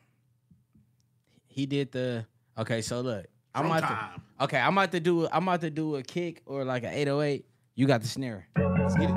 He 1.53 1.67
did 1.67 1.91
the 1.91 2.25
okay, 2.57 2.81
so 2.81 3.01
look. 3.01 3.27
I'm 3.53 3.67
about 3.67 3.81
to. 3.81 4.43
Okay, 4.45 4.57
I'm 4.57 4.73
about 4.73 4.91
to 4.93 4.99
do 4.99 5.27
I'm 5.31 5.43
about 5.43 5.61
to 5.61 5.69
do 5.69 5.97
a 5.97 6.01
kick 6.01 6.41
or 6.47 6.65
like 6.65 6.83
an 6.83 6.93
808. 6.93 7.45
You 7.75 7.85
got 7.85 8.01
the 8.01 8.07
snare. 8.07 8.47
Let's 8.57 8.95
get 8.95 9.11
it. 9.11 9.15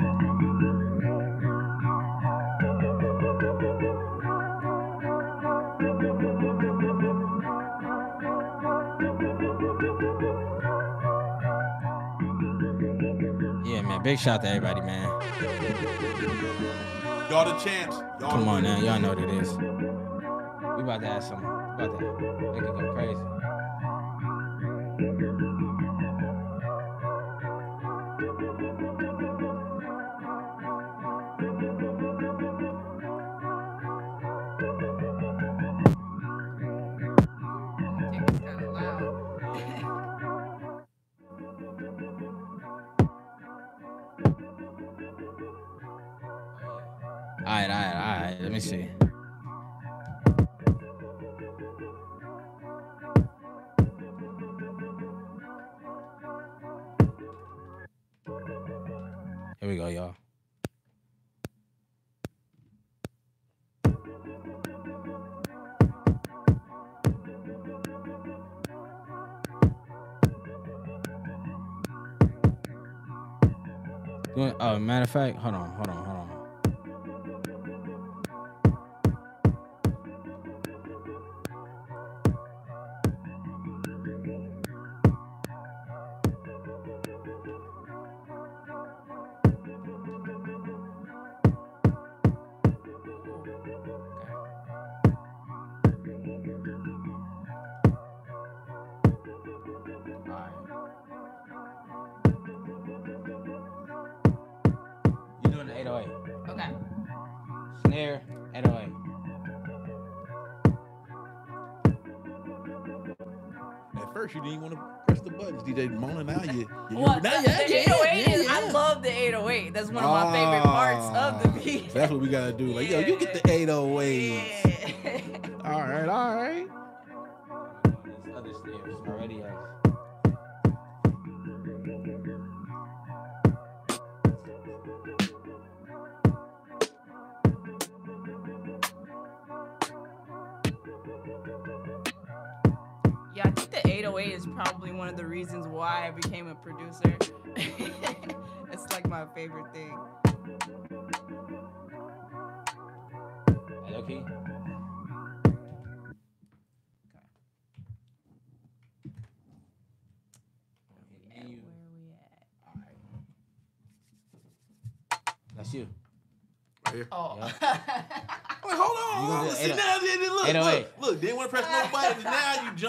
Yeah, 13.65 13.81
man. 13.81 14.03
Big 14.03 14.19
shout 14.19 14.43
to 14.43 14.47
everybody, 14.47 14.81
man. 14.81 15.09
Y'all 17.31 17.45
the 17.45 17.57
champs. 17.57 17.97
Y'all 18.19 18.29
Come 18.29 18.47
on 18.47 18.61
now, 18.61 18.79
y'all 18.79 18.99
know 18.99 19.09
what 19.09 19.19
it 19.19 19.29
is. 19.31 20.06
We 20.59 20.83
about 20.83 21.01
to 21.01 21.07
have 21.07 21.23
some 21.23 21.43
about 21.43 21.99
to 21.99 22.05
make 22.51 22.63
it 22.63 22.77
go 22.77 22.93
crazy. 22.93 23.21
Of 75.07 75.11
fact, 75.11 75.37
hold 75.37 75.55
on, 75.55 75.69
hold 75.71 75.87
on, 75.89 75.95
hold 75.95 76.06
on. 76.06 76.06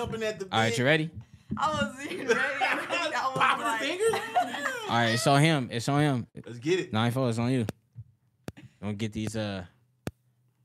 Jumping 0.08 0.26
at 0.26 0.38
the 0.38 0.46
All 0.50 0.60
right, 0.60 0.76
you 0.76 0.84
ready? 0.84 1.10
I 1.56 1.72
wasn't 1.72 1.98
ready. 1.98 2.32
I 2.32 3.28
was 3.28 3.38
Popping 3.38 3.64
like, 3.64 3.80
the 3.80 3.86
fingers. 3.86 4.20
All 4.88 4.96
right, 4.96 5.08
it's 5.08 5.26
on 5.26 5.40
him. 5.40 5.68
It's 5.70 5.88
on 5.88 6.00
him. 6.00 6.26
Let's 6.46 6.58
get 6.58 6.80
it. 6.80 6.92
Nine 6.92 7.10
four, 7.12 7.28
it's 7.28 7.38
on 7.38 7.50
you. 7.52 7.66
Don't 8.82 8.96
get 8.96 9.12
these 9.12 9.36
uh 9.36 9.64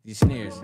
these 0.04 0.20
snares. 0.20 0.62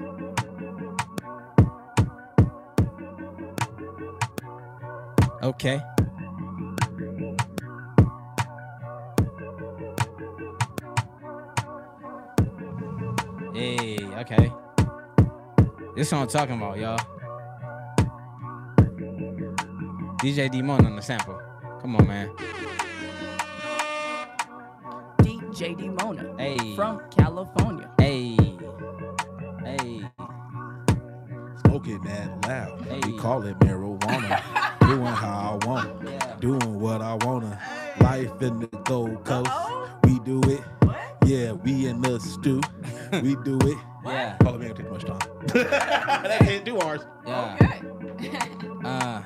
Okay. 5.42 5.82
Hey, 13.54 13.98
okay. 14.20 14.52
This 15.96 16.08
is 16.08 16.14
what 16.14 16.22
I'm 16.22 16.28
talking 16.28 16.56
about, 16.56 16.78
y'all. 16.78 17.19
DJ 20.22 20.52
D-Mona 20.52 20.86
on 20.86 20.96
the 20.96 21.02
sample. 21.02 21.40
Come 21.82 21.96
on, 21.96 22.08
man. 22.08 22.30
DJ 25.22 25.78
D 25.78 25.90
Mona 25.90 26.36
Hey. 26.38 26.76
from 26.76 27.02
California. 27.10 27.90
Hey. 27.98 28.36
Hey. 29.64 30.02
Smoke 31.66 31.88
it 31.88 32.04
that 32.04 32.48
loud. 32.48 32.82
Hey. 32.82 33.00
We 33.06 33.18
call 33.18 33.44
it 33.44 33.58
marijuana. 33.60 34.80
Doing 34.82 35.06
how 35.06 35.60
I 35.62 35.66
want. 35.66 36.08
Yeah. 36.08 36.36
Doing 36.42 36.80
what 36.80 37.02
I 37.02 37.14
wanna. 37.16 37.60
Life 38.02 38.42
in 38.42 38.60
the 38.60 38.68
Gold 38.86 39.24
Coast. 39.24 39.50
Uh-oh. 39.50 39.90
We 40.04 40.20
do 40.20 40.42
it. 40.50 40.62
What? 40.82 40.98
Yeah, 41.26 41.54
we 41.54 41.88
in 41.88 42.02
the 42.02 42.20
stew. 42.20 42.62
we 43.24 43.36
do 43.44 43.58
it. 43.64 43.78
Yeah. 44.06 44.36
Call 44.42 44.56
it 44.56 44.60
man, 44.60 44.76
take 44.76 44.90
much 44.90 45.06
time. 45.06 45.20
that 45.54 46.40
can't 46.42 46.66
do 46.66 46.78
ours. 46.80 47.02
Yeah. 47.26 47.58
Okay. 48.18 48.32
Uh. 48.84 49.22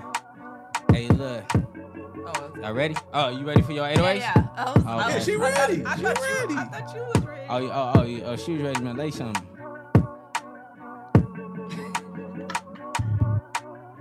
Hey, 1.04 1.10
look. 1.10 1.44
oh, 1.54 2.46
okay. 2.46 2.62
Y'all 2.62 2.74
ready? 2.74 2.96
Oh, 3.14 3.28
you 3.28 3.46
ready 3.46 3.62
for 3.62 3.74
your 3.74 3.84
808s? 3.86 3.98
Yeah, 3.98 4.14
yeah. 4.16 4.48
I 4.56 4.72
was, 4.72 4.84
Oh, 4.88 5.00
okay. 5.02 5.10
Yeah, 5.12 5.20
she 5.20 5.34
I 5.36 5.38
thought- 5.52 5.68
ready. 5.68 5.86
I 5.86 5.96
She 5.98 6.02
thought 6.04 6.22
ready. 6.22 6.54
You, 6.54 6.60
I 6.60 6.64
thought 6.64 6.96
you 6.96 7.02
was 7.14 7.26
ready. 7.26 7.46
Oh, 7.50 7.58
you- 7.58 7.72
oh, 7.72 7.92
oh, 7.96 8.32
oh, 8.32 8.36
she 8.38 8.54
was 8.54 8.62
ready 8.62 8.80
to 8.80 8.94
lay 8.94 9.12
something. 9.12 9.48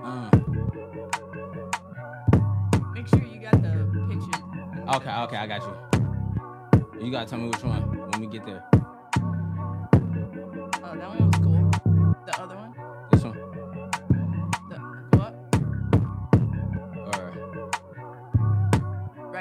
Uh, 0.04 0.30
Make 2.94 3.08
sure 3.08 3.18
you 3.24 3.40
got 3.40 3.60
the 3.62 4.06
picture. 4.08 4.94
okay, 4.94 5.14
okay, 5.22 5.36
I 5.38 5.46
got 5.48 5.62
you. 5.62 7.04
You 7.04 7.10
gotta 7.10 7.26
tell 7.28 7.40
me 7.40 7.48
which 7.48 7.64
one 7.64 7.82
when 8.12 8.20
we 8.20 8.26
get 8.28 8.46
there. 8.46 8.62
Oh, 8.74 8.80
that 10.94 11.08
one 11.08 11.30
was 11.30 11.38
cool. 11.42 11.70
The 12.26 12.40
other 12.40 12.54
one. 12.54 12.61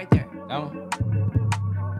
Right 0.01 0.09
there. 0.09 0.27
that 0.47 0.57
one? 0.63 1.91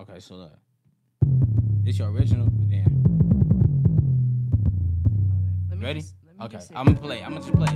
Okay, 0.00 0.18
so 0.18 0.34
look. 0.34 0.52
It's 1.84 1.96
your 1.98 2.10
original, 2.10 2.48
then. 2.68 2.84
Let 5.70 5.78
me 5.78 5.84
Ready? 5.84 6.00
just- 6.00 6.16
let 6.26 6.36
me 6.36 6.44
Okay. 6.56 6.64
I'm 6.74 6.86
gonna 6.86 6.98
play. 6.98 7.22
I'm 7.22 7.34
gonna 7.34 7.44
just 7.44 7.54
play. 7.54 7.72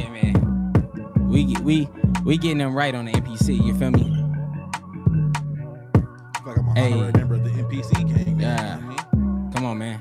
Yeah, 0.00 0.10
man. 0.10 0.45
We 1.26 1.44
get 1.44 1.60
we 1.60 1.88
we 2.24 2.38
getting 2.38 2.58
them 2.58 2.74
right 2.74 2.94
on 2.94 3.06
the 3.06 3.12
MPC. 3.12 3.62
You 3.64 3.74
feel 3.74 3.90
me? 3.90 4.04
Like 6.46 6.58
I'm 6.58 6.68
a 6.68 6.74
Hey. 6.74 6.90
member 7.12 7.34
of 7.34 7.44
the 7.44 7.50
MPC 7.50 7.92
gang. 8.14 8.38
Yeah. 8.40 8.78
Man. 8.78 9.50
Come 9.52 9.64
on, 9.64 9.78
man. 9.78 10.00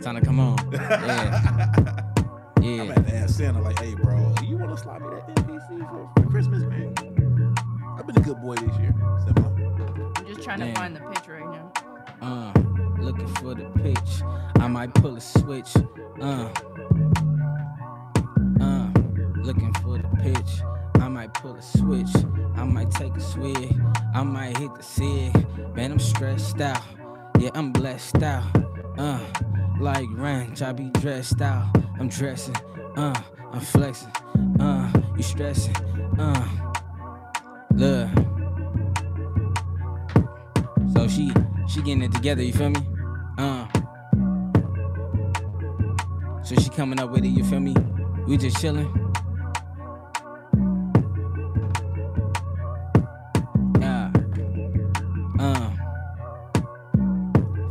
Time 0.00 0.16
to 0.16 0.20
come 0.20 0.38
on. 0.40 0.56
Yeah, 0.72 0.80
yeah. 2.60 2.82
I'm 2.82 2.86
yeah. 2.86 2.92
at 2.94 3.06
to 3.06 3.14
ask 3.16 3.36
Santa, 3.36 3.60
like, 3.60 3.78
hey, 3.78 3.94
bro, 3.94 4.34
you 4.44 4.56
want 4.58 4.70
to 4.70 4.76
slide 4.76 5.00
me 5.00 5.08
that 5.10 5.26
MPC 5.36 5.88
for, 5.90 6.10
for 6.22 6.28
Christmas, 6.30 6.62
man? 6.64 6.94
I've 7.98 8.06
been 8.06 8.16
a 8.16 8.20
good 8.20 8.40
boy 8.42 8.54
this 8.56 8.76
year. 8.78 8.94
Semi. 9.24 9.42
I'm 10.18 10.26
just 10.26 10.42
trying 10.42 10.60
Man. 10.60 10.74
to 10.74 10.80
find 10.80 10.96
the 10.96 11.00
pitch 11.00 11.28
right 11.28 11.50
now. 11.50 11.72
Uh, 12.20 12.52
looking 13.00 13.26
for 13.36 13.54
the 13.54 13.64
pitch. 13.82 14.22
I 14.56 14.68
might 14.68 14.92
pull 14.94 15.16
a 15.16 15.20
switch. 15.20 15.74
Uh, 16.20 16.22
uh, 16.24 16.52
looking 19.48 19.72
for 19.80 19.96
the 19.96 20.08
pitch. 20.22 20.60
I 21.02 21.08
might 21.08 21.32
pull 21.32 21.56
a 21.56 21.62
switch. 21.62 22.14
I 22.54 22.64
might 22.64 22.90
take 22.90 23.16
a 23.16 23.20
swig. 23.20 23.80
I 24.12 24.22
might 24.22 24.54
hit 24.58 24.74
the 24.74 24.82
sig. 24.82 25.32
Man, 25.74 25.92
I'm 25.92 25.98
stressed 25.98 26.60
out. 26.60 26.82
Yeah, 27.38 27.48
I'm 27.54 27.72
blessed 27.72 28.22
out. 28.22 28.44
Uh, 28.98 29.24
like 29.80 30.06
ranch, 30.12 30.60
I 30.60 30.72
be 30.72 30.90
dressed 31.00 31.40
out. 31.40 31.66
I'm 31.98 32.10
dressing. 32.10 32.56
Uh, 32.94 33.18
I'm 33.50 33.60
flexing. 33.60 34.12
Uh, 34.60 34.92
you 35.16 35.22
stressing. 35.22 35.76
Uh, 36.18 36.46
look. 37.72 38.10
So 40.92 41.08
she 41.08 41.32
she 41.68 41.80
getting 41.80 42.02
it 42.02 42.12
together, 42.12 42.42
you 42.42 42.52
feel 42.52 42.68
me? 42.68 42.80
Uh 43.38 43.66
So 46.42 46.54
she 46.54 46.68
coming 46.68 47.00
up 47.00 47.10
with 47.10 47.24
it, 47.24 47.28
you 47.28 47.44
feel 47.44 47.60
me? 47.60 47.74
We 48.26 48.36
just 48.36 48.60
chilling. 48.60 49.07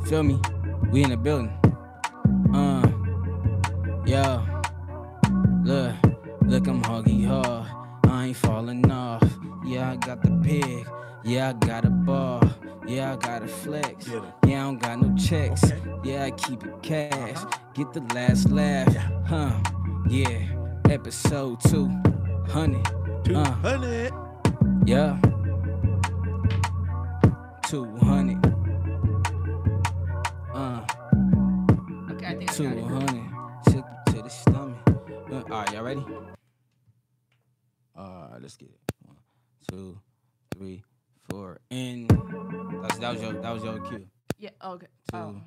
Feel 0.07 0.23
me? 0.23 0.39
We 0.91 1.03
in 1.03 1.09
the 1.09 1.17
building. 1.17 1.51
Uh. 2.53 2.88
Yeah. 4.05 4.41
Look, 5.63 5.95
look, 6.43 6.67
I'm 6.67 6.81
huggy 6.81 7.25
hard. 7.27 7.67
I 8.09 8.27
ain't 8.27 8.38
falling 8.38 8.89
off. 8.89 9.21
Yeah, 9.65 9.91
I 9.91 9.95
got 9.97 10.23
the 10.23 10.31
pig. 10.41 10.88
Yeah, 11.25 11.49
I 11.49 11.53
got 11.65 11.84
a 11.84 11.89
ball. 11.89 12.41
Yeah, 12.88 13.13
I 13.13 13.15
got 13.17 13.43
a 13.43 13.47
flex. 13.49 14.07
Yeah, 14.07 14.21
I 14.45 14.49
don't 14.49 14.77
got 14.81 15.01
no 15.01 15.13
checks. 15.17 15.65
Okay. 15.65 15.81
Yeah, 16.05 16.23
I 16.23 16.31
keep 16.31 16.63
it 16.65 16.81
cash. 16.81 17.43
Get 17.73 17.91
the 17.91 17.99
last 18.15 18.49
laugh. 18.49 18.95
Huh. 19.27 19.51
Yeah. 20.07 20.39
Episode 20.89 21.59
200. 21.61 23.25
Two 23.25 23.35
Uh. 23.35 23.51
hundred. 23.55 24.13
Yeah. 24.85 25.19
200. 27.67 28.06
200. 32.57 33.29
Sick 33.69 33.84
to 34.07 34.21
the 34.23 34.29
stomach. 34.29 34.77
Uh, 35.31 35.35
all 35.35 35.41
right, 35.43 35.71
y'all 35.73 35.84
ready? 35.84 36.03
All 37.95 38.29
right, 38.31 38.41
let's 38.41 38.57
get 38.57 38.69
it. 38.69 38.79
One, 39.05 39.17
two, 39.69 39.99
three, 40.55 40.84
four, 41.29 41.59
and 41.69 42.09
that's, 42.81 42.97
that 42.97 43.13
was 43.13 43.21
your 43.21 43.34
that 43.34 43.51
was 43.51 43.63
your 43.63 43.79
cue. 43.81 44.07
Yeah. 44.39 44.49
Okay. 44.63 44.88
Two, 45.11 45.17
Oh. 45.17 45.41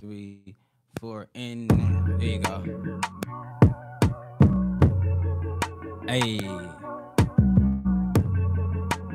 three, 0.00 0.56
four, 1.00 1.28
and. 1.36 1.70
There 2.18 2.28
you 2.28 2.38
go. 2.40 2.62
Hey. 6.08 6.40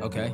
Okay. 0.02 0.32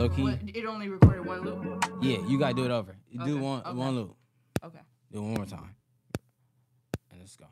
Low 0.00 0.08
key. 0.08 0.22
What, 0.22 0.38
it 0.46 0.64
only 0.64 0.88
recorded 0.88 1.26
one 1.26 1.42
loop. 1.42 1.84
Yeah, 2.00 2.26
you 2.26 2.38
gotta 2.38 2.54
do 2.54 2.64
it 2.64 2.70
over. 2.70 2.96
You 3.10 3.22
do 3.22 3.36
one 3.36 3.60
okay. 3.60 3.76
one 3.76 3.94
loop. 3.94 4.16
Okay. 4.64 4.78
Do 5.12 5.18
it 5.18 5.20
one 5.20 5.34
more 5.34 5.44
time. 5.44 5.76
And 7.10 7.20
let's 7.20 7.36
go. 7.36 7.44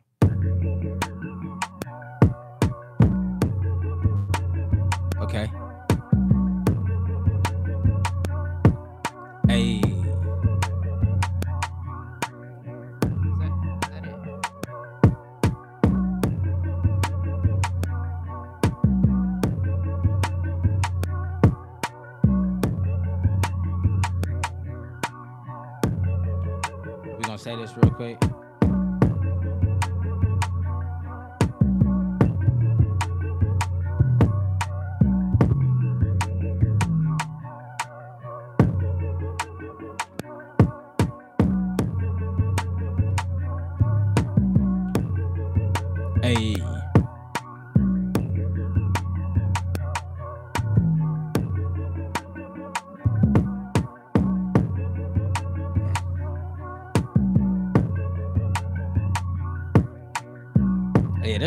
Okay. 5.24 5.50
Real 27.76 27.90
quick. 27.92 28.37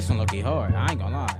This 0.01 0.09
one 0.09 0.17
look 0.17 0.33
hard. 0.35 0.73
I 0.73 0.89
ain't 0.89 0.99
gonna 0.99 1.15
lie. 1.15 1.37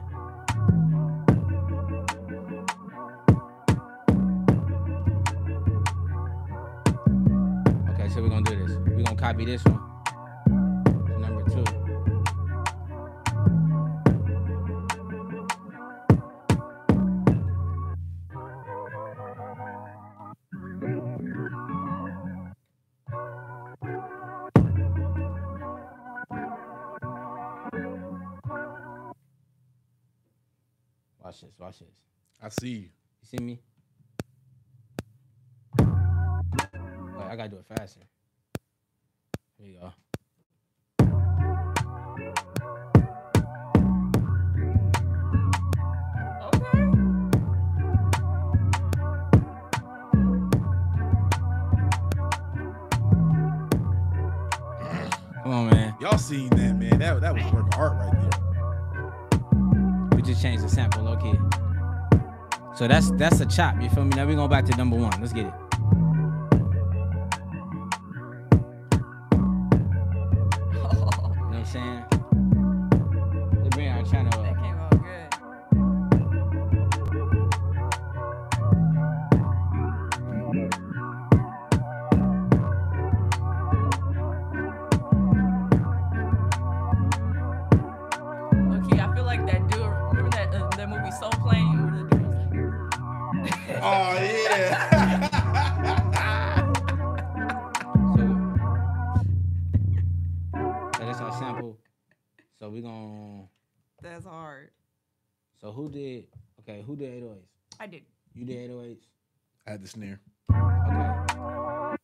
Okay, 7.89 8.09
so 8.09 8.21
we're 8.21 8.29
gonna 8.29 8.43
do 8.43 8.67
this. 8.67 8.77
We're 8.85 9.03
gonna 9.03 9.15
copy 9.15 9.45
this 9.45 9.65
one. 9.65 9.90
Watch 31.71 31.79
this, 31.79 31.87
watch 31.87 32.19
this. 32.19 32.41
I 32.43 32.49
see 32.49 32.69
you. 32.69 32.81
You 32.81 32.89
see 33.23 33.37
me? 33.41 33.59
Wait, 35.79 37.27
I 37.29 37.35
gotta 37.37 37.47
do 37.47 37.55
it 37.55 37.65
faster. 37.65 38.01
Here 39.57 39.67
you 39.67 39.79
go. 39.79 39.93
Okay. 46.43 46.81
Come 55.41 55.53
on, 55.53 55.69
man. 55.69 55.95
Y'all 56.01 56.17
seen 56.17 56.49
that, 56.49 56.75
man? 56.75 56.99
That 56.99 57.21
that 57.21 57.33
was 57.33 57.45
work 57.53 57.73
of 57.73 57.79
art 57.79 57.93
right 57.93 58.11
there. 58.19 58.31
We 60.17 60.21
just 60.21 60.41
changed 60.41 60.65
the 60.65 60.69
sample, 60.69 61.07
okay. 61.07 61.39
So 62.73 62.87
that's 62.87 63.11
that's 63.11 63.39
a 63.41 63.45
chop. 63.45 63.81
You 63.81 63.89
feel 63.89 64.05
me? 64.05 64.15
Now 64.15 64.25
we 64.25 64.35
going 64.35 64.49
back 64.49 64.65
to 64.65 64.75
number 64.77 64.95
one. 64.95 65.19
Let's 65.19 65.33
get 65.33 65.45
it. 65.45 65.70
Had 109.71 109.81
the 109.81 109.87
snare. 109.87 110.19
Okay. 110.53 111.95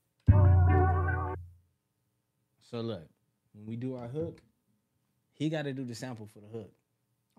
So 2.70 2.82
look, 2.82 3.08
when 3.54 3.66
we 3.66 3.76
do 3.76 3.96
our 3.96 4.08
hook, 4.08 4.42
he 5.34 5.50
got 5.50 5.64
to 5.64 5.74
do 5.74 5.84
the 5.84 5.96
sample 5.96 6.28
for 6.28 6.40
the 6.40 6.48
hook. 6.48 6.72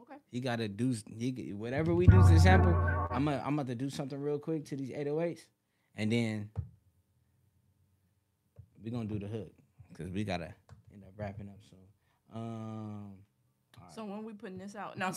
Okay. 0.03 0.19
He 0.31 0.41
got 0.41 0.57
to 0.57 0.69
do 0.69 0.95
he, 1.07 1.53
whatever 1.55 1.95
we 1.95 2.07
do 2.07 2.23
to 2.23 2.29
the 2.29 2.41
sample. 2.41 2.75
I'm 3.11 3.25
gonna 3.25 3.43
I'm 3.45 3.55
about 3.55 3.67
to 3.69 3.75
do 3.75 3.91
something 3.91 4.21
real 4.21 4.39
quick 4.39 4.65
to 4.67 4.77
these 4.77 4.91
808s, 4.91 5.47
and 5.97 6.13
then 6.13 6.51
we're 8.83 8.93
gonna 8.93 9.09
do 9.09 9.19
the 9.19 9.27
hook 9.27 9.53
because 9.91 10.13
we 10.13 10.25
gotta 10.25 10.55
end 10.93 11.05
up 11.05 11.13
wrapping 11.17 11.49
up. 11.49 11.59
So, 11.71 11.77
um, 12.35 13.13
So 13.95 14.05
when 14.05 14.25
we 14.25 14.35
putting 14.35 14.59
this 14.59 14.77
out? 14.77 14.97
No, 14.99 15.13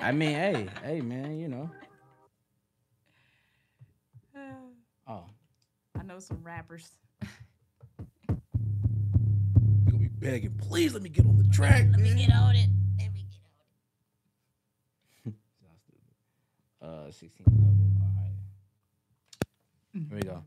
I 0.00 0.12
mean, 0.12 0.30
hey, 0.34 0.68
hey, 0.82 1.00
man, 1.00 1.38
you 1.38 1.48
know, 1.48 1.70
oh, 5.08 5.24
I 5.98 6.02
know 6.02 6.18
some 6.18 6.42
rappers. 6.42 6.90
They 7.20 7.26
gonna 9.86 9.98
be 9.98 10.08
begging, 10.08 10.54
please 10.58 10.94
let 10.94 11.02
me 11.02 11.08
get 11.08 11.26
on 11.26 11.36
the 11.36 11.48
track. 11.54 11.86
Let 11.90 12.00
me 12.00 12.14
get 12.14 12.32
on 12.34 12.56
it. 12.56 12.68
Let 12.98 13.12
me 13.12 13.26
get 13.30 13.40
on 15.26 15.32
sounds 15.60 15.82
stupid. 15.82 16.08
Uh, 16.82 17.10
16 17.10 17.46
level. 17.46 17.74
All 18.02 18.12
right. 18.20 18.34
Here 20.08 20.16
we 20.18 20.22
go. 20.22 20.44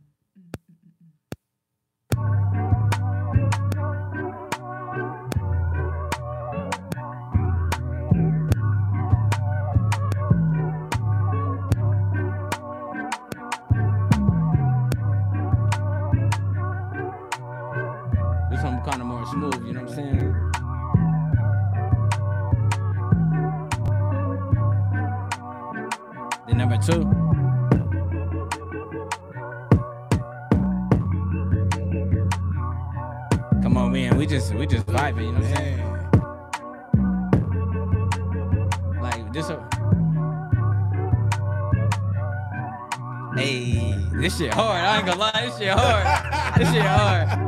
Number 26.67 26.85
two. 26.85 27.01
Come 33.61 33.77
on, 33.77 33.91
man. 33.91 34.17
We 34.17 34.25
just 34.25 34.53
we 34.53 34.67
just 34.67 34.85
vibing, 34.87 35.27
you 35.27 35.31
know 35.31 35.39
what 35.39 35.47
I'm 35.47 35.55
saying? 35.55 35.79
Like 39.01 39.33
this. 39.33 39.49
Hey, 43.35 43.95
this 44.19 44.37
shit 44.37 44.53
hard. 44.53 44.83
I 44.83 44.97
ain't 44.97 45.05
gonna 45.05 45.19
lie, 45.19 45.45
this 45.45 45.57
shit 45.57 45.69
hard. 45.69 46.57
this 46.57 46.73
shit 46.73 46.81
hard. 46.81 47.46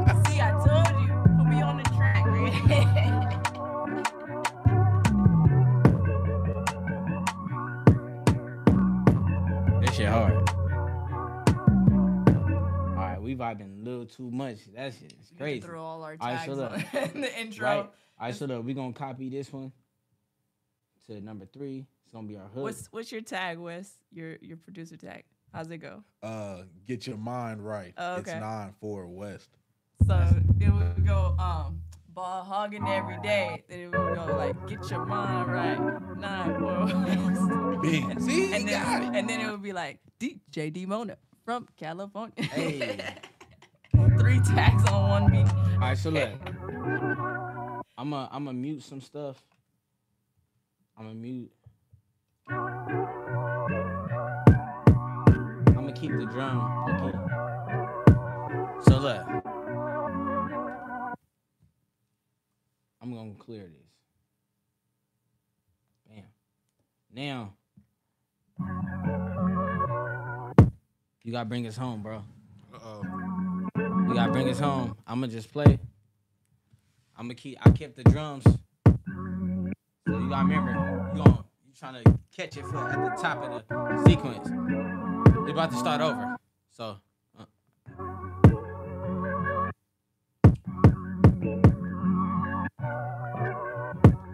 Too 14.16 14.30
much. 14.32 14.58
That's 14.76 14.98
shit 15.00 15.14
is 15.22 15.32
crazy. 15.38 15.62
Throw 15.62 15.84
all 15.84 16.04
our 16.04 16.16
All 16.20 16.28
right, 16.28 16.38
tags 16.38 16.46
so 16.46 16.54
look. 16.54 16.72
on 16.72 17.10
in 17.16 17.22
the 17.22 17.40
intro. 17.40 17.66
Right. 17.66 17.78
All 17.78 17.92
right, 18.22 18.36
so 18.36 18.46
look, 18.46 18.66
we 18.66 18.74
gonna 18.74 18.94
copy 18.94 19.30
this 19.30 19.52
one 19.54 19.72
to 21.08 21.22
number 21.22 21.46
three. 21.46 21.86
It's 22.04 22.14
gonna 22.14 22.28
be 22.28 22.36
our 22.38 22.48
hook. 22.48 22.64
What's 22.64 22.88
what's 22.92 23.12
your 23.12 23.22
tag, 23.22 23.58
Wes? 23.60 23.92
Your 24.12 24.38
your 24.42 24.58
producer 24.58 24.98
tag. 24.98 25.24
How's 25.54 25.70
it 25.72 25.78
go? 25.78 26.04
Uh, 26.22 26.64
get 26.88 27.08
your 27.08 27.18
mind 27.18 27.66
right. 27.66 27.94
Oh, 27.98 28.18
It's 28.18 28.30
okay. 28.30 28.40
nine 28.40 28.74
four 28.80 29.08
west. 29.08 29.50
So 30.08 30.18
then 30.58 30.74
we 30.78 30.84
would 30.86 31.06
go 31.06 31.36
um 31.40 31.82
ball 32.10 32.44
hogging 32.44 32.88
every 32.88 33.20
day. 33.22 33.64
Then 33.68 33.80
we 33.80 33.86
would 33.98 34.16
go 34.16 34.26
like 34.38 34.68
get 34.68 34.90
your 34.90 35.06
mind 35.06 35.52
right. 35.52 36.18
Nine 36.18 36.60
four. 36.60 37.80
Bing. 37.82 38.20
See, 38.20 38.54
and 38.54 38.64
you 38.66 38.70
got 38.72 39.02
then 39.02 39.16
it. 39.16 39.20
and 39.20 39.30
then 39.30 39.40
it 39.42 39.50
would 39.52 39.62
be 39.64 39.72
like 39.72 40.00
DJ 40.20 40.72
D-Mona 40.74 41.18
from 41.46 41.68
California. 41.78 42.44
Hey. 42.44 43.00
Three 44.20 44.40
tags 44.56 44.84
on 44.90 45.10
one 45.10 45.32
beat. 45.32 45.48
All 45.74 45.80
right, 45.80 45.98
so 45.98 46.10
look, 46.10 46.30
I'm 47.98 48.14
a 48.14 48.30
I'm 48.32 48.48
a 48.48 48.54
mute 48.54 48.84
some 48.84 49.02
stuff. 49.02 49.42
I'm 50.98 51.08
a 51.08 51.14
mute. 51.14 51.52
I'm 52.50 52.66
gonna 55.74 55.94
keep 55.94 56.12
the 56.12 56.26
drum. 56.26 56.86
Okay. 56.90 57.18
So 58.90 58.98
look, 59.00 59.26
I'm 63.02 63.14
gonna 63.14 63.34
clear 63.40 63.64
this. 63.64 63.90
Bam. 66.08 66.24
Now, 67.14 67.54
you 71.24 71.32
gotta 71.32 71.46
bring 71.46 71.66
us 71.68 71.78
home, 71.78 72.04
bro. 72.04 72.24
Uh-oh. 72.74 73.29
You 74.10 74.16
gotta 74.16 74.32
bring 74.32 74.50
us 74.50 74.60
home. 74.60 74.98
I'ma 75.06 75.28
just 75.28 75.52
play. 75.52 75.78
I'ma 77.16 77.34
keep. 77.38 77.60
I 77.64 77.70
kept 77.70 77.96
the 77.96 78.04
drums. 78.06 78.44
So 78.44 78.58
you 80.08 80.30
gotta 80.30 80.48
remember, 80.48 81.12
you 81.16 81.24
gon' 81.24 81.44
you 81.68 81.74
trying 81.78 82.04
to 82.04 82.18
catch 82.36 82.58
it 82.58 82.66
for 82.66 82.78
at 82.90 83.16
the 83.16 83.22
top 83.22 83.44
of 83.44 83.52
the 83.70 84.10
sequence. 84.10 84.48
It's 85.44 85.52
about 85.52 85.70
to 85.70 85.78
start 85.78 86.02
over. 86.02 86.38
So. 86.72 86.98
uh. 87.38 87.46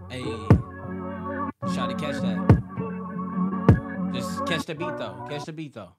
Hey, 0.10 0.24
try 1.74 1.88
to 1.88 1.96
catch 1.96 2.22
that. 2.22 2.38
Just 4.14 4.46
catch 4.46 4.66
the 4.66 4.76
beat 4.76 4.98
though. 4.98 5.26
Catch 5.30 5.44
the 5.46 5.52
beat 5.52 5.74
though. 5.74 5.92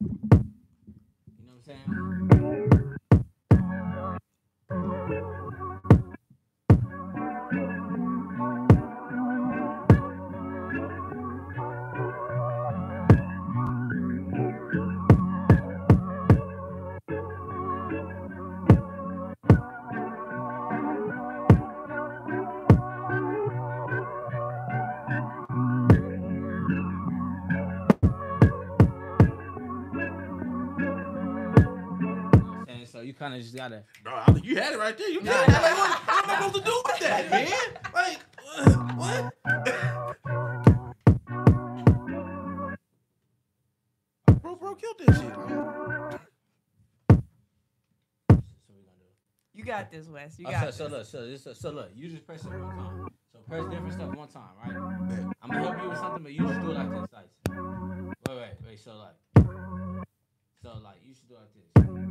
You 0.00 0.08
know 1.44 1.54
what 1.56 1.74
I'm 1.74 2.40
saying? 2.44 2.67
Kind 33.28 33.38
of 33.40 33.42
just 33.44 33.54
gotta. 33.56 33.82
Bro, 34.02 34.14
I 34.14 34.32
think 34.32 34.44
you 34.46 34.56
had 34.56 34.72
it 34.72 34.78
right 34.78 34.96
there. 34.96 35.08
You 35.10 35.20
got 35.20 35.48
it. 35.48 35.52
Like, 35.52 35.62
what, 35.76 36.00
what 36.06 36.24
am 36.24 36.30
I 36.30 36.34
supposed 36.36 36.54
to 36.54 36.70
do 36.70 36.82
with 36.86 36.98
that, 37.00 37.30
man? 37.30 37.48
Like, 37.94 38.20
uh, 38.56 38.70
what? 40.32 40.38
bro, 44.42 44.54
bro, 44.56 44.74
killed 44.74 44.96
that 45.06 45.14
shit. 45.14 45.24
man. 45.24 46.20
So 47.10 48.72
we 48.74 48.82
gonna 48.82 48.98
do. 48.98 49.08
You 49.54 49.64
got 49.64 49.90
this, 49.90 50.06
Wes. 50.08 50.38
You 50.38 50.46
Oh, 50.48 50.50
got 50.50 50.74
so, 50.74 50.88
this. 50.88 51.08
so 51.10 51.18
look, 51.20 51.38
so 51.38 51.52
so 51.52 51.70
look, 51.70 51.90
you 51.94 52.08
just 52.08 52.26
press 52.26 52.44
it 52.44 52.50
one 52.50 52.60
time. 52.60 53.08
So 53.32 53.38
press 53.48 53.64
different 53.70 53.92
stuff 53.92 54.14
one 54.14 54.28
time, 54.28 54.42
right? 54.64 54.76
I'm 55.42 55.50
gonna 55.50 55.62
help 55.62 55.82
you 55.82 55.88
with 55.90 55.98
something, 55.98 56.22
but 56.22 56.32
you 56.32 56.46
just 56.46 56.60
do 56.60 56.70
it 56.70 56.74
like 56.74 56.90
this, 56.90 57.06
like. 57.12 57.28
Wait, 58.28 58.36
wait, 58.36 58.54
wait. 58.66 58.78
So 58.80 58.96
like, 58.96 59.16
so 60.62 60.70
like 60.82 60.96
you 61.04 61.14
should 61.14 61.28
do 61.28 61.34
it 61.34 61.40
like 61.40 61.54
this. 61.54 62.07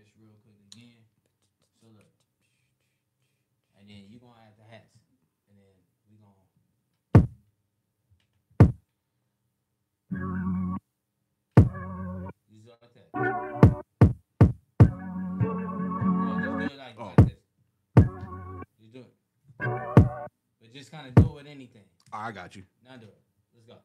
This 0.00 0.08
real 0.16 0.32
quick 0.42 0.56
again. 0.72 0.96
So 1.80 1.86
look, 1.92 2.08
and 3.78 3.88
then 3.88 4.08
you 4.08 4.18
gonna 4.18 4.32
add 4.40 4.56
the 4.56 4.64
hats, 4.64 4.96
and 5.48 5.58
then 5.60 5.76
we 6.08 6.16
gonna. 6.16 6.48
You 12.48 12.58
just 12.64 12.80
like 12.80 12.94
that. 12.94 13.08
No, 15.92 16.32
just 16.40 16.58
do 16.58 16.64
it 16.64 16.78
like, 16.78 16.96
Oh. 16.98 17.04
like 17.04 17.16
this. 17.28 17.42
Just 18.80 18.92
do 18.92 19.00
it. 19.00 19.14
But 19.58 20.72
just 20.72 20.90
kind 20.90 21.08
of 21.08 21.14
do 21.14 21.26
it 21.28 21.34
with 21.34 21.46
anything. 21.46 21.84
I 22.10 22.32
got 22.32 22.56
you. 22.56 22.64
Now 22.84 22.96
do 22.96 23.06
it. 23.06 23.20
Let's 23.54 23.66
go. 23.66 23.76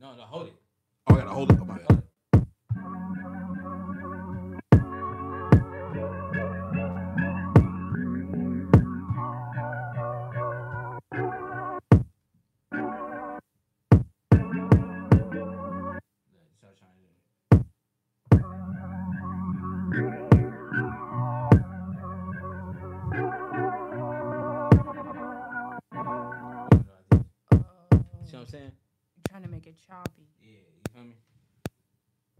No, 0.00 0.14
no, 0.16 0.22
hold 0.22 0.46
it. 0.48 0.54
Oh, 1.08 1.14
I 1.14 1.18
gotta 1.18 1.30
hold 1.30 1.52
it. 1.52 1.58
Oh, 1.60 1.64
my 1.64 1.74
Hold 1.74 2.02
choppy. 29.86 30.26
Yeah, 30.42 30.58
you 30.76 30.82
feel 30.94 31.04
me? 31.04 31.14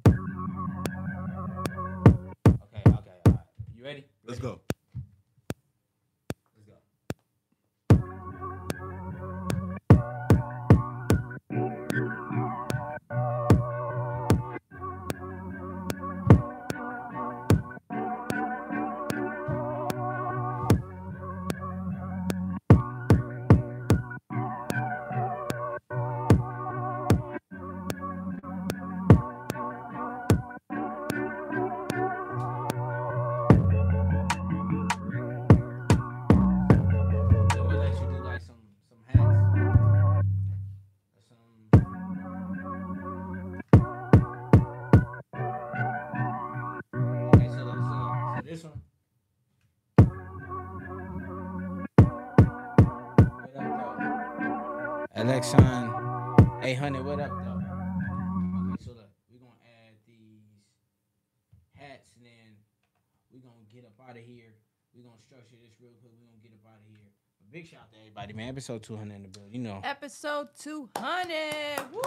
Okay, 2.64 2.82
okay, 2.86 3.18
all 3.26 3.32
right. 3.32 3.40
You 3.76 3.84
ready? 3.84 4.04
Let's 4.24 4.40
go. 4.40 4.60
200. 56.92 57.08
What 57.08 57.24
up, 57.24 57.30
though? 57.30 57.60
Okay, 58.72 58.84
so 58.84 58.92
look, 58.92 59.08
we're 59.32 59.40
going 59.40 59.56
to 59.56 59.64
add 59.64 59.96
these 60.06 60.44
hats 61.72 62.12
and 62.16 62.26
then 62.26 62.60
we're 63.32 63.40
going 63.40 63.64
to 63.64 63.74
get 63.74 63.84
up 63.84 63.96
out 64.08 64.16
of 64.16 64.22
here. 64.22 64.52
We're 64.94 65.04
going 65.04 65.16
to 65.16 65.22
structure 65.22 65.56
this 65.62 65.72
real 65.80 65.92
quick. 66.02 66.12
We're 66.20 66.28
going 66.28 66.40
to 66.40 66.44
get 66.44 66.52
up 66.52 66.60
out 66.68 66.80
of 66.80 66.86
here. 66.86 67.00
But 67.40 67.50
big 67.50 67.66
shout 67.66 67.80
out 67.80 67.92
to 67.92 67.98
everybody, 67.98 68.34
man. 68.34 68.48
Episode 68.48 68.82
200 68.82 69.14
in 69.14 69.22
the 69.22 69.28
building. 69.28 69.52
You 69.52 69.60
know. 69.60 69.80
Episode 69.82 70.48
200. 70.58 71.80
Woo! 71.92 72.02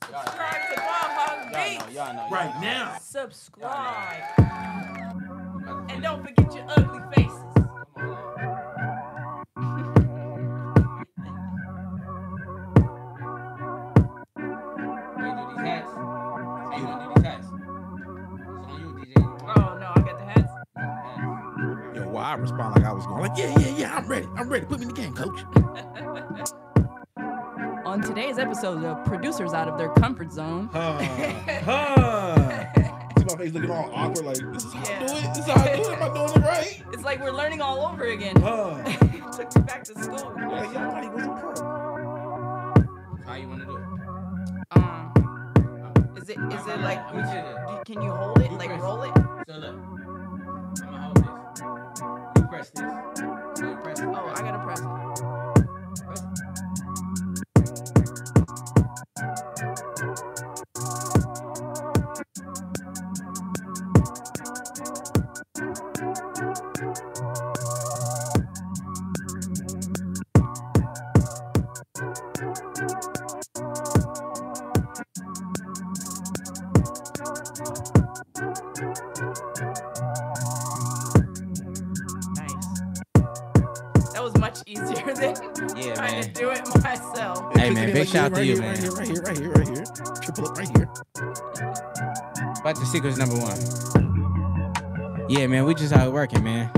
Subscribe 0.00 0.64
to 0.72 0.80
Ball 0.80 1.08
Hog 1.12 1.52
Y'all 1.52 1.52
know, 1.52 1.92
y'all 1.92 2.14
know. 2.14 2.28
Right 2.30 2.50
y'all 2.52 2.62
know. 2.62 2.94
now. 2.94 2.98
Subscribe. 3.02 4.22
Know. 4.38 5.86
And 5.90 6.02
don't 6.02 6.24
forget 6.24 6.54
your 6.54 6.64
ugly 6.68 7.00
faces. 7.14 7.45
I 22.36 22.38
respond 22.38 22.74
like 22.74 22.84
I 22.84 22.92
was 22.92 23.06
going 23.06 23.22
like, 23.22 23.38
yeah, 23.38 23.58
yeah, 23.58 23.76
yeah, 23.78 23.96
I'm 23.96 24.06
ready. 24.06 24.28
I'm 24.36 24.50
ready. 24.50 24.66
Put 24.66 24.80
me 24.80 24.82
in 24.82 24.88
the 24.88 24.94
game, 24.94 25.14
coach. 25.14 25.40
On 27.86 28.02
today's 28.02 28.36
episode, 28.36 28.82
the 28.82 28.94
producers 29.08 29.54
out 29.54 29.68
of 29.68 29.78
their 29.78 29.88
comfort 29.94 30.30
zone. 30.30 30.68
Huh. 30.70 30.98
Huh. 31.64 32.66
See 33.16 33.24
my 33.24 33.36
face 33.38 33.54
looking 33.54 33.70
all 33.70 33.90
awkward, 33.90 34.26
like, 34.26 34.36
this 34.52 34.66
is 34.66 34.72
how 34.74 34.84
I 34.84 34.98
do 34.98 35.04
it? 35.04 35.34
This 35.34 35.38
is 35.38 35.46
how 35.46 35.62
I 35.62 35.76
do 35.76 35.82
it? 35.82 35.88
Am 35.88 36.02
I 36.02 36.14
doing 36.14 36.30
it 36.30 36.46
right? 36.46 36.82
It's 36.92 37.04
like 37.04 37.22
we're 37.22 37.32
learning 37.32 37.62
all 37.62 37.86
over 37.86 38.04
again. 38.04 38.36
Huh. 38.36 38.82
Took 39.32 39.56
me 39.56 39.62
back 39.62 39.84
to 39.84 39.98
school. 39.98 40.34
Like, 40.36 40.74
y'all 40.74 40.90
thought 40.90 41.04
he 41.04 41.08
pro. 41.08 41.24
How 43.24 43.34
you 43.36 43.48
want 43.48 43.60
to 43.60 43.66
do 43.66 43.76
it? 43.76 43.82
Um, 44.72 46.12
is 46.18 46.28
it 46.28 46.36
is 46.38 46.66
it 46.66 46.80
like 46.80 47.00
you, 47.14 47.22
can 47.86 48.02
you 48.02 48.10
hold 48.10 48.42
it 48.42 48.52
like 48.52 48.78
roll 48.78 49.02
it. 49.04 49.16
it? 49.16 49.24
So 49.48 49.56
look, 49.56 50.05
press 52.56 52.70
this. 52.70 53.15
This, 88.36 88.46
to 88.46 88.54
you, 88.54 88.60
right 88.60 88.80
man. 88.80 88.82
here, 88.82 88.92
Right 88.92 89.06
here, 89.06 89.22
right 89.22 89.38
here, 89.38 89.50
right 89.52 89.66
here, 89.66 89.76
right 89.76 89.76
here. 89.76 89.84
Triple 90.22 90.48
up 90.48 90.58
right 90.58 90.68
here. 90.76 90.88
But 92.62 92.76
the 92.76 92.86
secret's 92.86 93.18
number 93.18 93.36
one. 93.36 93.58
Yeah, 95.28 95.46
man, 95.46 95.64
we 95.64 95.74
just 95.74 95.92
out 95.92 96.12
working, 96.12 96.44
man. 96.44 96.70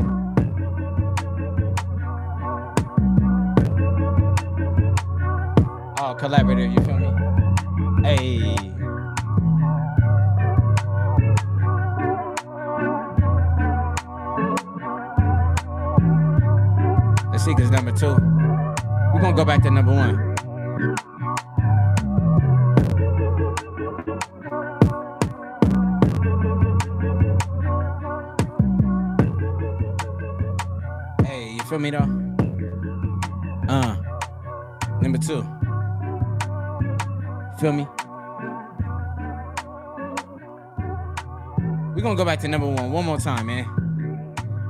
Time, 43.29 43.47
man. 43.47 43.67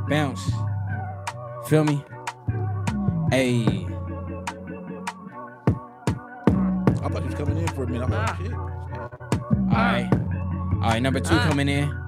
Bounce. 0.09 0.51
Feel 1.69 1.85
me? 1.85 2.03
Hey. 3.31 3.87
I 7.01 7.09
thought 7.09 7.21
you 7.23 7.27
was 7.27 7.35
coming 7.37 7.59
in 7.59 7.69
for 7.69 7.85
a 7.85 7.87
minute. 7.87 8.03
I'm 8.03 8.11
like, 8.11 8.29
Ah. 8.31 8.37
shit. 8.37 8.53
Alright. 9.73 10.13
Alright, 10.83 11.03
number 11.03 11.21
two 11.21 11.37
coming 11.39 11.69
in. 11.69 12.08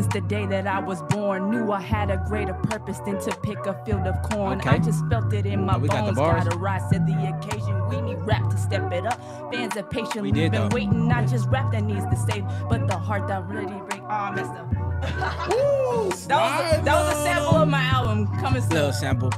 Since 0.00 0.12
the 0.14 0.20
day 0.22 0.46
that 0.46 0.66
I 0.66 0.78
was 0.78 1.02
born. 1.02 1.50
Knew 1.50 1.72
I 1.72 1.80
had 1.80 2.10
a 2.10 2.16
greater 2.26 2.54
purpose 2.54 2.98
than 3.00 3.20
to 3.20 3.36
pick 3.42 3.58
a 3.66 3.74
field 3.84 4.06
of 4.06 4.22
corn. 4.22 4.58
Okay. 4.58 4.70
I 4.70 4.78
just 4.78 5.06
felt 5.08 5.32
it 5.32 5.44
in 5.44 5.66
my 5.66 5.76
we 5.76 5.88
got 5.88 6.06
the 6.06 6.12
bones. 6.12 6.16
bars. 6.16 6.44
Gotta 6.44 6.56
rise 6.58 6.90
to 6.92 6.98
the 7.00 7.36
occasion. 7.36 7.88
We 7.88 8.00
need 8.00 8.18
rap 8.20 8.48
to 8.50 8.56
step 8.56 8.90
it 8.92 9.04
up. 9.04 9.20
Fans 9.52 9.74
have 9.74 9.90
patiently 9.90 10.32
been 10.32 10.52
though. 10.52 10.68
waiting. 10.72 11.06
Not 11.06 11.28
just 11.28 11.48
rap 11.48 11.72
that 11.72 11.84
needs 11.84 12.04
to 12.06 12.16
save, 12.16 12.44
but 12.68 12.86
the 12.88 12.96
heart 12.96 13.28
that 13.28 13.46
really 13.46 13.66
break. 13.88 14.00
Oh, 14.08 14.32
messed 14.32 14.52
up. 14.52 14.70
Woo, 15.50 16.10
That 16.28 16.40
was 16.40 16.78
a, 16.78 16.84
that 16.84 16.94
was 16.94 17.18
a 17.18 17.22
sample 17.22 17.56
of 17.56 17.68
my 17.68 17.82
album 17.82 18.26
coming 18.38 18.62
soon. 18.62 18.70
Little 18.70 18.92
sample. 18.92 19.30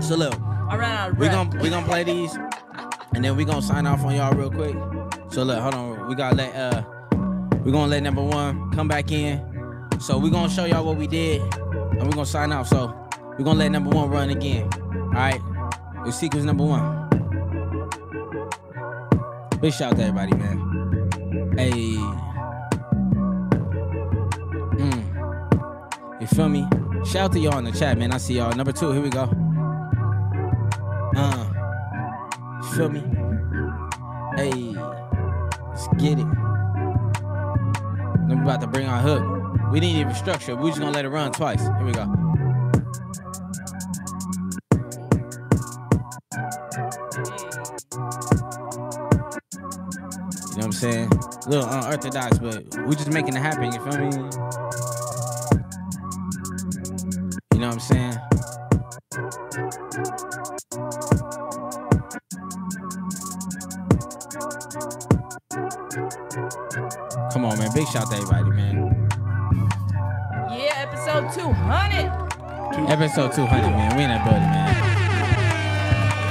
So 0.00 0.16
look, 0.16 0.34
out 0.70 1.10
of 1.10 1.18
we 1.18 1.28
gonna 1.28 1.62
we 1.62 1.68
gonna 1.68 1.86
play 1.86 2.04
these, 2.04 2.38
and 3.14 3.22
then 3.24 3.36
we 3.36 3.44
gonna 3.44 3.60
sign 3.62 3.86
off 3.86 4.02
on 4.04 4.14
y'all 4.14 4.32
real 4.32 4.50
quick. 4.50 4.76
So 5.30 5.42
look, 5.42 5.58
hold 5.58 5.74
on. 5.74 6.08
We 6.08 6.14
gotta 6.14 6.36
let 6.36 6.54
uh, 6.56 6.82
we 7.64 7.72
gonna 7.72 7.88
let 7.88 8.02
number 8.02 8.22
one 8.22 8.70
come 8.72 8.88
back 8.88 9.10
in. 9.12 9.49
So 10.00 10.16
we're 10.16 10.30
gonna 10.30 10.48
show 10.48 10.64
y'all 10.64 10.82
what 10.86 10.96
we 10.96 11.06
did, 11.06 11.42
and 11.42 12.02
we're 12.02 12.12
gonna 12.12 12.24
sign 12.24 12.52
off. 12.52 12.68
So 12.68 12.96
we're 13.38 13.44
gonna 13.44 13.58
let 13.58 13.68
number 13.70 13.90
one 13.90 14.08
run 14.08 14.30
again. 14.30 14.66
All 14.72 15.10
right. 15.10 15.38
The 16.06 16.10
sequence 16.10 16.46
number 16.46 16.64
one. 16.64 17.06
Big 19.60 19.74
shout 19.74 19.92
out 19.92 19.96
to 19.98 20.04
everybody, 20.04 20.34
man. 20.34 21.54
Hey. 21.58 21.96
Mm. 24.78 26.20
You 26.22 26.26
feel 26.28 26.48
me? 26.48 26.66
Shout 27.04 27.16
out 27.16 27.32
to 27.32 27.38
y'all 27.38 27.58
in 27.58 27.64
the 27.64 27.72
chat, 27.72 27.98
man. 27.98 28.10
I 28.10 28.16
see 28.16 28.38
y'all. 28.38 28.54
Number 28.56 28.72
two, 28.72 28.92
here 28.92 29.02
we 29.02 29.10
go. 29.10 29.24
Uh. 31.14 31.44
Feel 32.74 32.88
me? 32.88 33.02
Hey. 34.36 34.74
Let's 35.68 35.88
get 35.98 36.18
it. 36.18 36.26
We 38.26 38.34
about 38.34 38.62
to 38.62 38.66
bring 38.66 38.86
our 38.86 39.02
hook. 39.02 39.39
We 39.70 39.78
didn't 39.78 39.96
even 39.96 40.14
structure. 40.16 40.52
it. 40.52 40.58
We 40.58 40.70
just 40.70 40.80
gonna 40.80 40.90
let 40.90 41.04
it 41.04 41.10
run 41.10 41.30
twice. 41.30 41.60
Here 41.60 41.84
we 41.84 41.92
go. 41.92 42.02
You 50.50 50.56
know 50.56 50.56
what 50.56 50.64
I'm 50.64 50.72
saying? 50.72 51.08
A 51.12 51.48
little 51.48 51.68
unorthodox, 51.68 52.38
but 52.38 52.64
we're 52.78 52.94
just 52.94 53.12
making 53.12 53.36
it 53.36 53.40
happen. 53.40 53.72
You 53.72 53.78
feel 53.78 53.98
me? 53.98 54.16
You 57.54 57.60
know 57.60 57.68
what 57.68 57.74
I'm 57.74 57.80
saying? 57.80 58.18
Come 67.32 67.44
on, 67.44 67.56
man. 67.56 67.72
Big 67.72 67.86
shout 67.86 68.02
out 68.06 68.10
to 68.10 68.16
everybody, 68.16 68.50
man. 68.50 68.69
Episode 72.88 73.32
200, 73.32 73.70
man. 73.70 73.96
We 73.96 74.02
in 74.04 74.10
that 74.10 74.24
building, 74.24 74.42
man. 74.42 74.74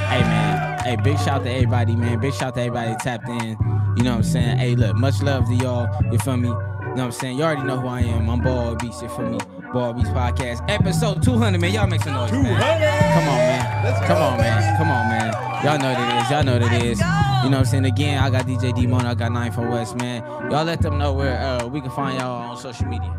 Hey, 0.10 0.22
man. 0.22 0.80
Hey, 0.80 0.96
big 1.02 1.18
shout 1.20 1.44
to 1.44 1.50
everybody, 1.52 1.96
man. 1.96 2.20
Big 2.20 2.34
shout 2.34 2.56
to 2.56 2.62
everybody 2.62 2.96
tapped 3.02 3.30
in. 3.30 3.58
You 3.98 4.04
know 4.04 4.12
what 4.12 4.18
I'm 4.18 4.24
saying? 4.24 4.58
Hey, 4.58 4.76
look, 4.76 4.96
much 4.96 5.22
love 5.22 5.46
to 5.48 5.56
y'all. 5.56 5.88
You 6.12 6.18
feel 6.20 6.38
me? 6.38 6.50
You 6.50 6.54
know 6.56 6.92
what 6.92 7.00
I'm 7.00 7.12
saying? 7.12 7.38
You 7.38 7.44
already 7.44 7.64
know 7.64 7.80
who 7.80 7.88
I 7.88 8.02
am. 8.02 8.30
I'm 8.30 8.42
Ball 8.42 8.76
Beats. 8.76 9.02
You 9.02 9.10
feel 9.10 9.30
me? 9.30 9.38
Ball 9.72 9.94
Beats 9.94 10.10
Podcast. 10.10 10.68
Episode 10.70 11.22
200, 11.24 11.60
man. 11.62 11.74
Y'all 11.74 11.88
make 11.88 12.02
some 12.02 12.14
noise, 12.14 12.32
man. 12.32 12.44
Come 12.44 13.30
on, 13.30 13.38
man. 13.38 13.84
Let's 13.86 14.00
Come 14.08 14.18
go, 14.18 14.24
on, 14.24 14.38
man. 14.38 14.62
baby. 14.62 14.78
Come 14.78 14.92
on, 14.92 15.10
man. 15.10 15.34
Y'all 15.64 15.78
know 15.80 15.94
what 15.94 16.00
it 16.00 16.24
is. 16.24 16.32
Y'all 16.32 16.44
know 16.44 16.54
what 16.54 16.62
it 16.64 16.72
Let's 16.72 16.86
is. 16.86 17.00
go. 17.00 17.06
You 17.44 17.50
know 17.52 17.58
what 17.58 17.60
I'm 17.60 17.66
saying? 17.66 17.86
Again, 17.86 18.22
I 18.24 18.30
got 18.30 18.46
DJ 18.46 18.76
D-Mona. 18.76 19.10
I 19.10 19.16
got 19.16 19.32
94 19.32 19.70
West, 19.70 19.96
man. 19.98 20.24
Y'all 20.52 20.66
let 20.66 20.82
them 20.82 20.98
know 20.98 21.14
where 21.14 21.40
uh, 21.40 21.68
we 21.68 21.80
can 21.80 21.92
find 21.92 22.20
y'all 22.20 22.50
on 22.52 22.58
social 22.58 22.86
media. 22.88 23.16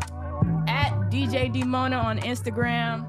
At 0.67 0.91
DJ 1.09 1.51
D-Mona 1.51 1.95
on 1.95 2.19
Instagram. 2.19 3.07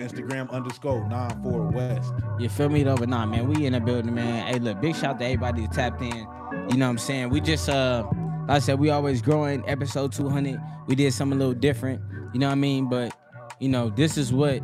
Instagram 0.00 0.50
underscore 0.50 1.06
nine 1.08 1.42
four 1.42 1.68
west. 1.68 2.12
You 2.38 2.48
feel 2.48 2.68
me 2.68 2.82
though? 2.82 2.96
But 2.96 3.08
nah, 3.08 3.26
man, 3.26 3.48
we 3.48 3.66
in 3.66 3.74
the 3.74 3.80
building, 3.80 4.14
man. 4.14 4.46
Hey, 4.46 4.58
look, 4.58 4.80
big 4.80 4.96
shout 4.96 5.18
to 5.18 5.24
everybody 5.24 5.62
that 5.62 5.72
tapped 5.72 6.02
in. 6.02 6.26
You 6.70 6.76
know 6.76 6.86
what 6.86 6.90
I'm 6.90 6.98
saying? 6.98 7.30
We 7.30 7.40
just 7.40 7.68
uh 7.68 8.06
like 8.48 8.56
I 8.56 8.58
said, 8.58 8.78
we 8.80 8.90
always 8.90 9.22
growing. 9.22 9.62
Episode 9.68 10.12
200, 10.12 10.60
we 10.86 10.94
did 10.94 11.12
something 11.12 11.36
a 11.36 11.38
little 11.38 11.54
different. 11.54 12.00
You 12.32 12.40
know 12.40 12.46
what 12.46 12.52
I 12.52 12.56
mean? 12.56 12.88
But 12.88 13.16
you 13.60 13.68
know, 13.68 13.90
this 13.90 14.16
is 14.16 14.32
what 14.32 14.60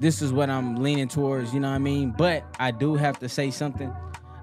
this 0.00 0.22
is 0.22 0.32
what 0.32 0.50
I'm 0.50 0.76
leaning 0.76 1.08
towards. 1.08 1.54
You 1.54 1.60
know 1.60 1.70
what 1.70 1.76
I 1.76 1.78
mean? 1.78 2.14
But 2.16 2.44
I 2.58 2.70
do 2.70 2.94
have 2.94 3.18
to 3.20 3.28
say 3.28 3.50
something. 3.50 3.92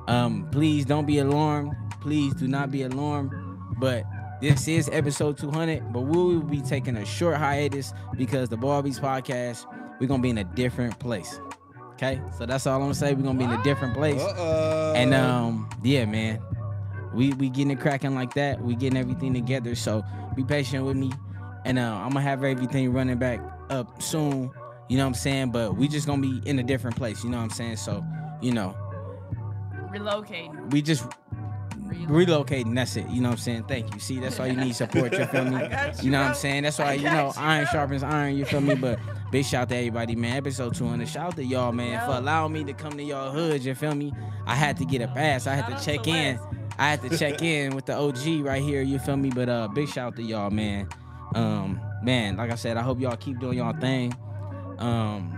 Um, 0.08 0.50
please 0.52 0.86
don't 0.86 1.06
be 1.06 1.20
alarmed. 1.20 1.76
Please 2.02 2.34
do 2.34 2.48
not 2.48 2.72
be 2.72 2.84
alarmed. 2.84 3.32
But 3.78 4.04
this 4.42 4.68
is 4.68 4.90
episode 4.92 5.38
200. 5.38 5.94
But 5.94 6.02
we 6.02 6.18
will 6.18 6.42
be 6.42 6.62
taking 6.62 6.98
a 6.98 7.06
short 7.06 7.38
hiatus 7.38 7.94
because 8.18 8.50
the 8.50 8.58
Ball 8.58 8.82
Beats 8.82 9.00
podcast. 9.00 9.66
We're 10.00 10.08
gonna 10.08 10.24
be 10.24 10.32
in 10.32 10.40
a 10.40 10.44
different 10.44 11.00
place. 11.00 11.40
Okay, 11.94 12.20
so 12.36 12.48
that's 12.48 12.66
all 12.66 12.76
I'm 12.78 12.82
gonna 12.82 12.96
say. 12.96 13.14
We're 13.14 13.22
gonna 13.22 13.38
be 13.38 13.46
in 13.46 13.52
a 13.52 13.64
different 13.64 13.94
place. 13.94 14.20
Uh-oh. 14.20 14.94
And 14.96 15.14
um, 15.14 15.70
yeah, 15.84 16.06
man, 16.06 16.42
we 17.14 17.34
we 17.34 17.50
getting 17.50 17.72
it 17.72 17.80
cracking 17.80 18.16
like 18.16 18.34
that. 18.34 18.60
We 18.60 18.76
getting 18.76 18.98
everything 18.98 19.34
together. 19.34 19.76
So 19.76 20.04
be 20.36 20.44
patient 20.44 20.84
with 20.86 20.98
me, 20.98 21.12
and 21.66 21.78
uh, 21.78 21.82
I'm 21.84 22.10
gonna 22.10 22.22
have 22.22 22.44
everything 22.44 22.92
running 22.92 23.20
back 23.20 23.40
up 23.70 24.02
soon. 24.02 24.50
You 24.90 24.98
know 24.98 25.04
what 25.04 25.10
I'm 25.10 25.14
saying? 25.14 25.52
But 25.52 25.78
we 25.78 25.88
just 25.88 26.08
gonna 26.08 26.22
be 26.24 26.42
in 26.50 26.58
a 26.58 26.64
different 26.64 26.96
place. 26.96 27.24
You 27.24 27.30
know 27.30 27.38
what 27.38 27.44
I'm 27.44 27.50
saying? 27.52 27.78
So 27.78 28.04
you 28.42 28.52
know, 28.52 28.76
Relocating. 29.92 30.72
we 30.72 30.82
just 30.82 31.06
Relocating. 31.92 32.08
relocating. 32.08 32.76
That's 32.76 32.96
it. 32.96 33.08
You 33.10 33.22
know 33.22 33.30
what 33.30 33.34
I'm 33.36 33.42
saying? 33.42 33.64
Thank 33.68 33.94
you. 33.94 34.00
See, 34.00 34.20
that's 34.20 34.40
why 34.40 34.48
you 34.48 34.56
need 34.58 34.76
support. 34.76 35.14
You 35.14 35.26
feel 35.26 35.46
me? 35.46 35.58
You 36.02 36.06
you, 36.06 36.12
know 36.12 36.22
what 36.22 36.28
I'm 36.30 36.34
saying? 36.36 36.64
That's 36.64 36.80
why 36.80 36.94
you 36.94 37.04
know 37.04 37.28
you, 37.28 37.42
iron 37.42 37.68
sharpens 37.72 38.04
iron. 38.04 38.36
You 38.38 38.46
feel 38.46 38.62
me? 38.62 38.76
But 38.76 39.00
big 39.32 39.46
shout 39.46 39.64
out 39.64 39.70
to 39.70 39.76
everybody, 39.76 40.16
man. 40.16 40.38
Episode 40.38 40.74
200. 40.76 41.08
Shout 41.08 41.28
out 41.28 41.36
to 41.36 41.44
y'all, 41.44 41.72
man, 41.72 42.06
for 42.08 42.18
allowing 42.18 42.54
me 42.54 42.64
to 42.66 42.74
come 42.74 42.94
to 42.94 43.04
y'all 43.04 43.32
hoods. 43.32 43.66
You 43.66 43.76
feel 43.76 43.96
me? 43.96 44.14
I 44.46 44.56
had 44.56 44.78
to 44.78 44.86
get 44.86 45.02
a 45.02 45.08
pass. 45.08 45.48
I 45.48 45.56
had 45.56 45.68
to 45.78 45.84
check 45.86 46.04
to 46.04 46.10
in. 46.10 46.40
I 46.80 46.90
had 46.90 47.02
to 47.02 47.18
check 47.18 47.42
in 47.42 47.76
with 47.76 47.86
the 47.86 47.94
OG 47.96 48.46
right 48.46 48.62
here. 48.62 48.82
You 48.82 48.98
feel 49.00 49.18
me? 49.18 49.30
But 49.30 49.50
uh, 49.50 49.68
big 49.68 49.88
shout 49.90 50.08
out 50.08 50.16
to 50.16 50.24
y'all, 50.24 50.50
man. 50.50 50.88
Um, 51.36 51.80
man, 52.04 52.38
like 52.38 52.52
I 52.52 52.56
said, 52.56 52.78
I 52.78 52.82
hope 52.82 53.00
y'all 53.00 53.16
keep 53.18 53.40
doing 53.40 53.58
y'all 53.60 53.74
thing. 53.80 54.14
Um, 54.80 55.38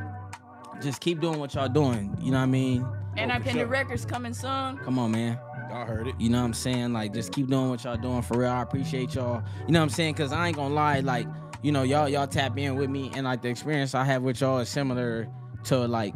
just 0.81 1.01
keep 1.01 1.19
doing 1.19 1.39
what 1.39 1.53
y'all 1.55 1.67
doing. 1.69 2.15
You 2.21 2.31
know 2.31 2.37
what 2.37 2.43
I 2.43 2.47
mean? 2.47 2.85
And 3.17 3.31
Oh, 3.31 3.35
I 3.35 3.39
for 3.39 3.49
Independent 3.49 3.55
sure. 3.57 3.67
records 3.67 4.05
coming 4.05 4.33
soon. 4.33 4.77
Come 4.79 4.97
on, 4.99 5.11
man. 5.11 5.37
Y'all 5.73 5.87
heard 5.87 6.07
it. 6.07 6.13
You 6.19 6.29
know 6.29 6.37
what 6.37 6.45
I'm 6.45 6.53
saying? 6.53 6.93
Like, 6.93 7.15
just 7.15 7.31
keep 7.31 7.47
doing 7.47 7.69
what 7.69 7.83
y'all 7.83 7.97
doing 7.97 8.21
for 8.21 8.37
real. 8.37 8.51
I 8.51 8.61
appreciate 8.61 9.15
y'all. 9.15 9.41
You 9.65 9.73
know 9.73 9.79
what 9.79 9.85
I'm 9.85 9.89
saying? 9.89 10.13
Cause 10.13 10.31
I 10.31 10.47
ain't 10.47 10.55
gonna 10.55 10.71
lie, 10.71 10.99
like, 10.99 11.25
you 11.63 11.71
know, 11.71 11.81
y'all 11.81 12.07
y'all 12.07 12.27
tap 12.27 12.55
in 12.59 12.75
with 12.75 12.91
me, 12.91 13.09
and 13.15 13.25
like 13.25 13.41
the 13.41 13.49
experience 13.49 13.95
I 13.95 14.03
have 14.03 14.21
with 14.21 14.39
y'all 14.39 14.59
is 14.59 14.69
similar 14.69 15.27
to 15.63 15.79
like 15.87 16.13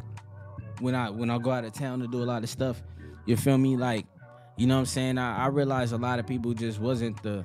when 0.80 0.94
I 0.94 1.10
when 1.10 1.32
I 1.32 1.40
go 1.40 1.50
out 1.50 1.66
of 1.66 1.74
town 1.74 2.02
to 2.02 2.08
do 2.08 2.22
a 2.22 2.26
lot 2.26 2.44
of 2.44 2.50
stuff. 2.50 2.84
You 3.26 3.36
feel 3.36 3.58
me? 3.58 3.78
Like, 3.78 4.06
you 4.58 4.68
know 4.68 4.76
what 4.76 4.82
I'm 4.82 4.86
saying? 4.86 5.18
I, 5.18 5.46
I 5.46 5.48
realized 5.48 5.92
a 5.92 5.98
lot 5.98 6.20
of 6.20 6.28
people 6.28 6.54
just 6.54 6.80
wasn't 6.80 7.24
the 7.24 7.44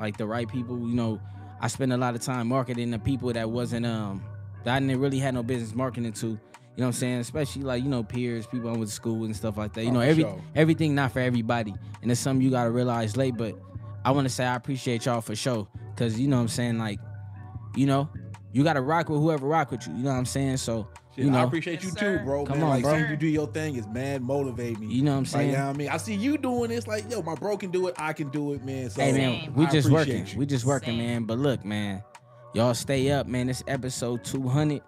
like 0.00 0.16
the 0.16 0.26
right 0.26 0.48
people. 0.48 0.80
You 0.80 0.96
know, 0.96 1.20
I 1.60 1.68
spent 1.68 1.92
a 1.92 1.96
lot 1.96 2.16
of 2.16 2.20
time 2.20 2.48
marketing 2.48 2.90
the 2.90 2.98
people 2.98 3.32
that 3.32 3.48
wasn't 3.48 3.86
um 3.86 4.24
that 4.64 4.74
I 4.74 4.80
didn't 4.80 4.98
really 4.98 5.20
had 5.20 5.34
no 5.34 5.44
business 5.44 5.72
marketing 5.72 6.14
to. 6.14 6.36
You 6.76 6.80
know 6.80 6.86
what 6.86 6.88
I'm 6.88 6.92
saying? 6.94 7.20
Especially 7.20 7.62
like, 7.62 7.84
you 7.84 7.88
know, 7.88 8.02
peers, 8.02 8.46
people 8.48 8.68
I 8.68 8.72
went 8.72 8.86
to 8.88 8.92
school 8.92 9.24
and 9.24 9.36
stuff 9.36 9.56
like 9.56 9.72
that. 9.74 9.84
You 9.84 9.90
Oh, 9.90 9.94
know, 9.94 10.00
every 10.00 10.24
sure. 10.24 10.42
everything 10.56 10.94
not 10.94 11.12
for 11.12 11.20
everybody. 11.20 11.72
And 12.02 12.10
it's 12.10 12.20
something 12.20 12.44
you 12.44 12.50
gotta 12.50 12.70
realize 12.70 13.16
late. 13.16 13.36
But 13.36 13.56
I 14.04 14.10
wanna 14.10 14.28
say 14.28 14.44
I 14.44 14.56
appreciate 14.56 15.06
y'all 15.06 15.20
for 15.20 15.36
sure. 15.36 15.68
Cause 15.96 16.18
you 16.18 16.26
know 16.26 16.36
what 16.36 16.42
I'm 16.42 16.48
saying, 16.48 16.78
like, 16.78 16.98
you 17.76 17.86
know, 17.86 18.08
you 18.52 18.64
gotta 18.64 18.80
rock 18.80 19.08
with 19.08 19.20
whoever 19.20 19.46
rock 19.46 19.70
with 19.70 19.86
you. 19.86 19.92
You 19.94 20.02
know 20.02 20.10
what 20.10 20.16
I'm 20.16 20.26
saying? 20.26 20.56
So 20.56 20.88
Shit, 21.14 21.26
you 21.26 21.30
know, 21.30 21.38
I 21.38 21.44
appreciate 21.44 21.74
Yes, 21.74 21.84
you 21.84 21.90
sir. 21.90 22.18
too, 22.18 22.24
bro. 22.24 22.44
Come 22.44 22.56
man. 22.58 22.64
on, 22.64 22.70
like, 22.70 22.82
bro. 22.82 22.96
seeing 22.96 23.08
you 23.10 23.16
do 23.16 23.28
your 23.28 23.46
thing 23.46 23.76
It's 23.76 23.86
man 23.86 24.20
motivate 24.24 24.80
me. 24.80 24.88
you 24.88 25.02
know 25.02 25.12
what 25.12 25.16
I'm 25.18 25.22
Like, 25.22 25.28
saying? 25.30 25.50
you 25.50 25.56
know 25.56 25.66
what 25.66 25.74
I 25.74 25.78
mean? 25.78 25.88
I 25.90 25.96
see 25.98 26.14
you 26.14 26.36
doing 26.38 26.70
this, 26.70 26.88
like, 26.88 27.08
yo, 27.08 27.22
my 27.22 27.36
bro 27.36 27.56
can 27.56 27.70
do 27.70 27.86
it, 27.86 27.94
I 27.98 28.12
can 28.12 28.30
do 28.30 28.52
it, 28.52 28.64
man. 28.64 28.90
So 28.90 29.00
Hey 29.00 29.12
man, 29.12 29.42
Same. 29.44 29.54
we 29.54 29.64
I 29.66 29.70
just 29.70 29.88
working. 29.88 30.26
you. 30.26 30.38
We 30.38 30.44
just 30.46 30.64
working, 30.64 30.98
Same. 30.98 31.06
man. 31.06 31.22
But 31.24 31.38
look, 31.38 31.64
man, 31.64 32.02
y'all 32.52 32.74
stay 32.74 33.12
up, 33.12 33.28
man. 33.28 33.46
This 33.46 33.62
episode 33.68 34.24
200. 34.24 34.82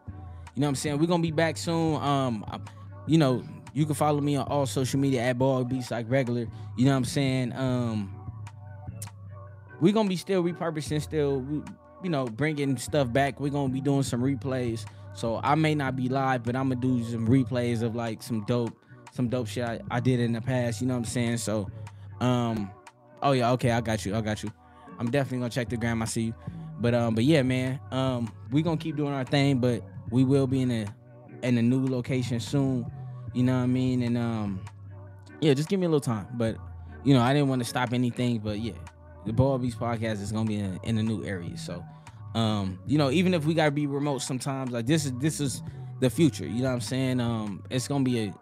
You 0.56 0.62
know 0.62 0.68
what 0.68 0.70
I'm 0.70 0.74
saying? 0.76 0.98
We're 0.98 1.06
gonna 1.06 1.22
be 1.22 1.32
back 1.32 1.58
soon. 1.58 2.02
Um, 2.02 2.62
you 3.06 3.18
know, 3.18 3.44
you 3.74 3.84
can 3.84 3.94
follow 3.94 4.22
me 4.22 4.36
on 4.36 4.46
all 4.46 4.64
social 4.64 4.98
media 4.98 5.20
at 5.20 5.38
Ball 5.38 5.64
Beats 5.64 5.90
like 5.90 6.06
regular. 6.08 6.46
You 6.78 6.86
know 6.86 6.92
what 6.92 6.96
I'm 6.96 7.04
saying? 7.04 7.52
Um, 7.52 8.10
we're 9.82 9.92
gonna 9.92 10.08
be 10.08 10.16
still 10.16 10.42
repurposing, 10.42 11.02
still, 11.02 11.44
you 12.02 12.08
know, 12.08 12.24
bringing 12.24 12.78
stuff 12.78 13.12
back. 13.12 13.38
We're 13.38 13.50
gonna 13.50 13.68
be 13.70 13.82
doing 13.82 14.02
some 14.02 14.22
replays. 14.22 14.86
So 15.12 15.40
I 15.44 15.56
may 15.56 15.74
not 15.74 15.94
be 15.94 16.08
live, 16.08 16.42
but 16.42 16.56
I'm 16.56 16.70
gonna 16.70 16.80
do 16.80 17.04
some 17.04 17.28
replays 17.28 17.82
of 17.82 17.94
like 17.94 18.22
some 18.22 18.42
dope, 18.46 18.74
some 19.12 19.28
dope 19.28 19.48
shit 19.48 19.64
I, 19.64 19.80
I 19.90 20.00
did 20.00 20.20
in 20.20 20.32
the 20.32 20.40
past. 20.40 20.80
You 20.80 20.86
know 20.86 20.94
what 20.94 21.00
I'm 21.00 21.04
saying? 21.04 21.36
So, 21.36 21.70
um, 22.20 22.70
oh 23.22 23.32
yeah, 23.32 23.52
okay, 23.52 23.72
I 23.72 23.82
got 23.82 24.06
you, 24.06 24.16
I 24.16 24.22
got 24.22 24.42
you. 24.42 24.50
I'm 24.98 25.10
definitely 25.10 25.40
gonna 25.40 25.50
check 25.50 25.68
the 25.68 25.76
gram. 25.76 26.00
I 26.00 26.06
see 26.06 26.22
you, 26.22 26.34
but 26.80 26.94
um, 26.94 27.14
but 27.14 27.24
yeah, 27.24 27.42
man, 27.42 27.78
um, 27.90 28.32
we 28.50 28.62
gonna 28.62 28.78
keep 28.78 28.96
doing 28.96 29.12
our 29.12 29.24
thing, 29.24 29.58
but 29.58 29.82
we 30.10 30.24
will 30.24 30.46
be 30.46 30.62
in 30.62 30.70
a 30.70 30.86
in 31.42 31.58
a 31.58 31.62
new 31.62 31.86
location 31.86 32.40
soon. 32.40 32.90
You 33.34 33.42
know 33.42 33.56
what 33.56 33.64
I 33.64 33.66
mean? 33.66 34.02
And 34.02 34.16
um, 34.16 34.60
yeah, 35.40 35.54
just 35.54 35.68
give 35.68 35.78
me 35.80 35.86
a 35.86 35.88
little 35.88 36.00
time. 36.00 36.26
But 36.34 36.56
you 37.04 37.14
know, 37.14 37.20
I 37.20 37.32
didn't 37.32 37.48
want 37.48 37.62
to 37.62 37.68
stop 37.68 37.92
anything. 37.92 38.38
But 38.38 38.60
yeah, 38.60 38.72
the 39.24 39.32
Ball 39.32 39.58
Beats 39.58 39.76
podcast 39.76 40.22
is 40.22 40.32
gonna 40.32 40.48
be 40.48 40.56
in, 40.56 40.80
in 40.82 40.98
a 40.98 41.02
new 41.02 41.24
area. 41.24 41.56
So, 41.56 41.84
um, 42.34 42.78
you 42.86 42.98
know, 42.98 43.10
even 43.10 43.34
if 43.34 43.44
we 43.44 43.54
gotta 43.54 43.70
be 43.70 43.86
remote 43.86 44.22
sometimes, 44.22 44.70
like 44.70 44.86
this 44.86 45.04
is 45.04 45.12
this 45.14 45.40
is 45.40 45.62
the 46.00 46.10
future. 46.10 46.46
You 46.46 46.62
know 46.62 46.68
what 46.68 46.74
I'm 46.74 46.80
saying? 46.80 47.20
Um, 47.20 47.64
it's 47.70 47.88
gonna 47.88 48.04
be 48.04 48.26
a, 48.26 48.34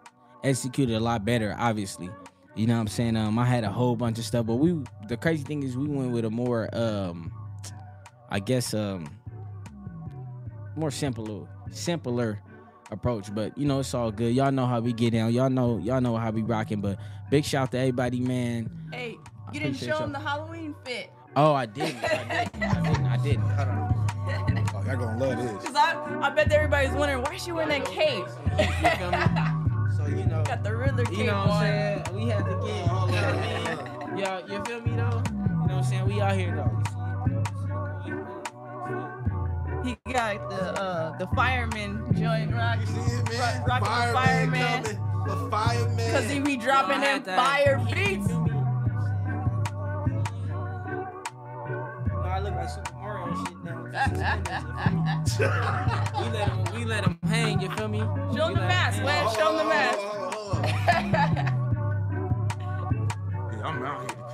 executed 0.43 0.95
a 0.95 0.99
lot 0.99 1.25
better, 1.25 1.55
obviously. 1.57 2.09
You 2.55 2.67
know 2.67 2.75
what 2.75 2.81
I'm 2.81 2.87
saying? 2.87 3.17
Um, 3.17 3.37
I 3.37 3.45
had 3.45 3.65
a 3.65 3.71
whole 3.71 3.97
bunch 3.97 4.17
of 4.17 4.25
stuff, 4.25 4.45
but 4.45 4.55
we 4.55 4.81
the 5.09 5.17
crazy 5.17 5.43
thing 5.43 5.63
is 5.63 5.75
we 5.75 5.87
went 5.87 6.11
with 6.11 6.23
a 6.23 6.29
more 6.29 6.69
um, 6.73 7.33
I 8.29 8.39
guess 8.39 8.73
um, 8.73 9.09
more 10.75 10.91
simpler 10.91 11.47
simpler 11.71 12.41
approach. 12.91 13.33
But 13.33 13.57
you 13.57 13.65
know, 13.65 13.79
it's 13.79 13.93
all 13.93 14.11
good. 14.11 14.33
Y'all 14.33 14.51
know 14.51 14.65
how 14.65 14.79
we 14.79 14.93
get 14.93 15.11
down. 15.11 15.33
Y'all 15.33 15.49
know 15.49 15.77
y'all 15.77 16.01
know 16.01 16.17
how 16.17 16.31
we 16.31 16.41
rocking. 16.41 16.81
But 16.81 16.99
big 17.29 17.45
shout 17.45 17.71
to 17.71 17.77
everybody, 17.79 18.19
man. 18.19 18.69
Hey, 18.93 19.17
I 19.47 19.53
you 19.53 19.59
didn't 19.59 19.77
show 19.77 19.97
him 19.97 20.11
the 20.11 20.19
Halloween 20.19 20.75
fit. 20.83 21.11
Oh, 21.35 21.53
I 21.53 21.65
didn't. 21.65 22.03
I 22.03 22.47
didn't. 22.51 22.63
I 22.63 22.81
didn't. 22.81 23.05
I 23.05 23.17
didn't. 23.17 23.41
Hold 23.41 23.67
on. 23.67 23.95
Oh, 24.73 24.83
y'all 24.85 24.97
gonna 24.97 25.17
love 25.17 25.37
this. 25.37 25.51
Cause 25.65 25.75
I, 25.75 26.19
I 26.21 26.29
bet 26.29 26.51
everybody's 26.51 26.93
wondering 26.93 27.21
why 27.23 27.37
she 27.37 27.51
wearing 27.51 27.69
that 27.69 27.85
cape. 27.85 28.25
You 28.57 28.89
feel 28.89 29.11
me? 29.11 29.95
So 29.95 30.07
you 30.07 30.25
know, 30.25 30.43
Got 30.43 30.63
the 30.63 30.75
Riddler 30.75 31.05
cape 31.05 31.17
you 31.17 31.23
know 31.25 31.37
what 31.37 31.49
I'm 31.51 32.05
saying? 32.05 32.15
We 32.15 32.29
had 32.29 32.45
to 32.45 32.51
get. 32.51 32.61
You 32.61 32.85
know 32.85 33.05
what 33.05 33.13
I 33.13 34.07
mean? 34.07 34.17
Y'all, 34.23 34.49
you 34.49 34.63
feel 34.65 34.81
me 34.81 34.91
though? 34.91 34.95
You 34.95 34.97
know 34.97 35.57
what 35.57 35.71
I'm 35.71 35.83
saying? 35.83 36.05
We 36.05 36.21
out 36.21 36.35
here 36.37 36.55
though. 36.55 38.34
He 39.85 39.95
got 40.11 40.49
the 40.49 40.81
uh 40.81 41.15
the 41.19 41.27
fireman 41.35 42.03
joint 42.17 42.51
rock. 42.55 42.79
You 42.79 42.85
see 42.87 42.93
it, 42.93 43.29
man? 43.29 43.63
Rock- 43.65 43.81
rocking 43.81 44.07
the 44.07 44.13
fireman. 44.13 44.83
coming. 44.83 44.99
The 45.27 45.35
fireman. 45.51 46.11
Cause 46.11 46.29
he 46.31 46.39
be 46.39 46.57
dropping 46.57 47.01
them 47.01 47.21
fire 47.23 47.77
beats. 47.93 48.31
I 52.23 52.39
look 52.39 52.55
like 52.55 52.69
Super 52.69 52.93
Mario 52.95 53.27
and 53.27 53.47
shit 53.47 53.63
now. 53.63 53.83
we 56.19 56.25
let 56.31 56.47
him, 56.49 56.63
we 56.73 56.85
let 56.85 57.03
him 57.05 57.17
hang. 57.27 57.61
You 57.61 57.69
feel 57.71 57.87
me? 57.87 57.99
Show 57.99 58.47
him 58.47 58.55
the 58.55 58.61
mask, 58.61 59.03
man. 59.03 59.35
Show 59.35 59.51
him 59.51 59.57
the 59.57 59.65
mask. 59.65 59.99
Yeah, 63.51 63.67
I'm 63.67 63.83
out 63.83 64.11
here 64.11 64.24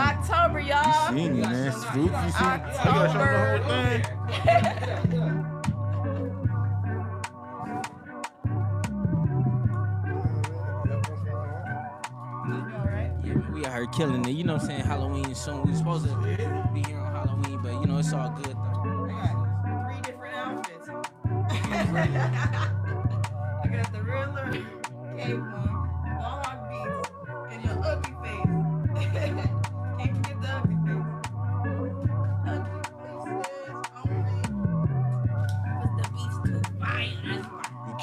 October, 0.00 0.60
y'all. 0.60 1.12
You 1.12 1.18
seen 1.18 1.32
me, 1.36 1.40
man. 1.42 1.72
Swoop, 1.72 1.94
you 1.94 2.10
seen 2.10 2.10
me. 2.10 2.30
October. 2.40 3.06
You 3.06 3.12
the 3.18 3.28
whole 3.36 3.60
thing. 3.68 5.60
We 13.52 13.64
out 13.66 13.74
here 13.74 13.86
killing 13.88 14.24
it. 14.24 14.30
You 14.32 14.44
know 14.44 14.54
what 14.54 14.62
I'm 14.62 14.68
saying? 14.68 14.84
Halloween 14.84 15.34
soon. 15.34 15.62
We 15.66 15.74
supposed 15.74 16.06
to 16.06 16.16
be 16.72 16.82
here 16.82 16.98
on 16.98 17.12
Halloween, 17.12 17.60
but 17.62 17.72
you 17.72 17.86
know 17.86 17.98
it's 17.98 18.12
all 18.12 18.30
good 18.30 18.56
though. 18.56 19.06
Three 19.86 20.00
different 20.02 20.34
outfits. 20.34 20.88
I 23.62 23.66
got 23.70 23.92
the 23.92 24.02
Riddler 24.02 24.52
cape 25.18 25.36
on, 25.36 25.90
Mohawk 26.04 26.58
beats, 26.70 27.10
and 27.52 27.64
your 27.64 27.76
ugly 27.84 28.14
face. 28.22 29.46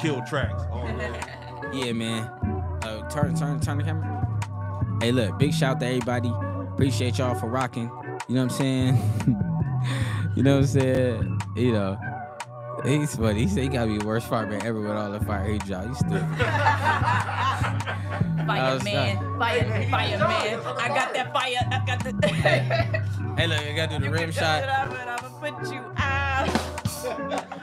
kill 0.00 0.22
tracks. 0.22 0.62
Oh, 0.72 0.84
Yeah, 1.72 1.92
man. 1.92 2.24
Uh, 2.82 3.08
turn, 3.10 3.34
turn, 3.34 3.60
turn 3.60 3.78
the 3.78 3.84
camera. 3.84 4.26
Hey, 5.00 5.12
look, 5.12 5.38
big 5.38 5.52
shout 5.52 5.80
to 5.80 5.86
everybody. 5.86 6.32
Appreciate 6.72 7.18
y'all 7.18 7.34
for 7.34 7.46
rocking. 7.46 7.90
You 8.28 8.34
know 8.36 8.44
what 8.44 8.52
I'm 8.52 8.58
saying? 8.58 8.96
you 10.36 10.42
know 10.42 10.54
what 10.56 10.60
I'm 10.62 10.66
saying? 10.66 11.40
You 11.56 11.72
know, 11.72 11.98
He's 12.84 13.16
funny. 13.16 13.40
He 13.42 13.48
said 13.48 13.64
he 13.64 13.68
gotta 13.68 13.90
be 13.90 13.98
the 13.98 14.06
worst 14.06 14.28
fireman 14.28 14.62
ever 14.64 14.80
with 14.80 14.92
all 14.92 15.10
the 15.10 15.20
fire 15.20 15.44
he 15.50 15.58
dropped. 15.58 15.88
He's 15.88 15.98
stupid. 15.98 16.22
Fireman, 18.46 19.18
fire, 19.38 19.88
fireman. 19.90 20.60
I 20.78 20.88
got 20.88 21.12
that 21.14 21.32
fire. 21.32 21.68
I 21.70 21.82
got 21.84 22.04
the. 22.04 22.28
Hey, 23.36 23.46
look, 23.46 23.58
I 23.58 23.72
gotta 23.74 23.98
do 23.98 24.04
the 24.04 24.10
rim 24.10 24.30
shot. 24.30 24.62
I'm 24.64 24.90
gonna 24.90 25.56
put 25.58 25.72
you 25.72 25.80
out. 25.96 26.07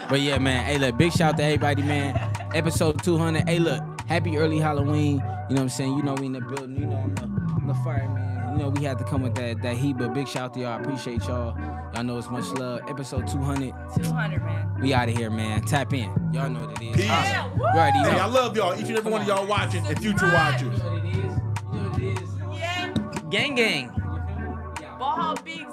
But 0.09 0.21
yeah, 0.21 0.37
man. 0.37 0.65
Hey, 0.65 0.77
look, 0.77 0.97
big 0.97 1.11
shout 1.11 1.33
out 1.33 1.37
to 1.37 1.43
everybody, 1.43 1.81
man. 1.81 2.15
Episode 2.53 3.03
200. 3.03 3.47
Hey, 3.47 3.59
look, 3.59 3.81
happy 4.07 4.37
early 4.37 4.59
Halloween. 4.59 5.15
You 5.15 5.19
know 5.19 5.27
what 5.47 5.59
I'm 5.61 5.69
saying? 5.69 5.97
You 5.97 6.03
know 6.03 6.13
we 6.15 6.27
in 6.27 6.33
the 6.33 6.41
building. 6.41 6.77
You 6.79 6.85
know 6.87 6.97
I'm 6.97 7.15
the, 7.15 7.23
I'm 7.23 7.67
the 7.67 7.73
fireman. 7.75 8.53
You 8.57 8.63
know 8.63 8.69
we 8.69 8.83
had 8.85 8.97
to 8.99 9.03
come 9.03 9.21
with 9.21 9.35
that 9.35 9.61
that 9.63 9.75
heat, 9.75 9.97
but 9.97 10.13
big 10.13 10.27
shout 10.27 10.43
out 10.43 10.53
to 10.53 10.59
y'all. 10.61 10.77
I 10.77 10.79
appreciate 10.79 11.23
y'all. 11.23 11.57
Y'all 11.93 12.03
know 12.03 12.17
it's 12.17 12.29
much 12.29 12.45
love. 12.53 12.81
Episode 12.87 13.27
200. 13.27 13.73
200, 13.97 14.43
man. 14.43 14.77
We 14.81 14.93
out 14.93 15.09
of 15.09 15.17
here, 15.17 15.29
man. 15.29 15.61
Tap 15.63 15.93
in. 15.93 16.11
Y'all 16.31 16.49
know 16.49 16.65
what 16.65 16.81
it 16.81 16.85
is. 16.85 16.95
Peace. 16.95 17.05
Yeah, 17.05 17.53
You 17.55 17.63
already. 17.63 17.99
Hey, 17.99 18.19
I 18.19 18.25
love 18.27 18.55
y'all. 18.55 18.73
Each 18.79 18.87
and 18.87 18.97
every 18.97 19.11
one 19.11 19.21
of 19.21 19.27
y'all 19.27 19.45
watching 19.45 19.85
and 19.85 19.99
future 19.99 20.27
watchers. 20.27 20.77
You 20.77 20.83
know 20.83 20.91
what 20.93 21.05
it 21.05 21.09
is. 21.09 21.15
You 21.15 21.79
know 21.81 21.89
what 21.89 22.01
it 22.01 22.21
is. 22.21 22.59
Yeah. 22.59 22.93
Gang 23.29 23.55
gang. 23.55 23.91
Baja 24.99 25.35
Big 25.43 25.65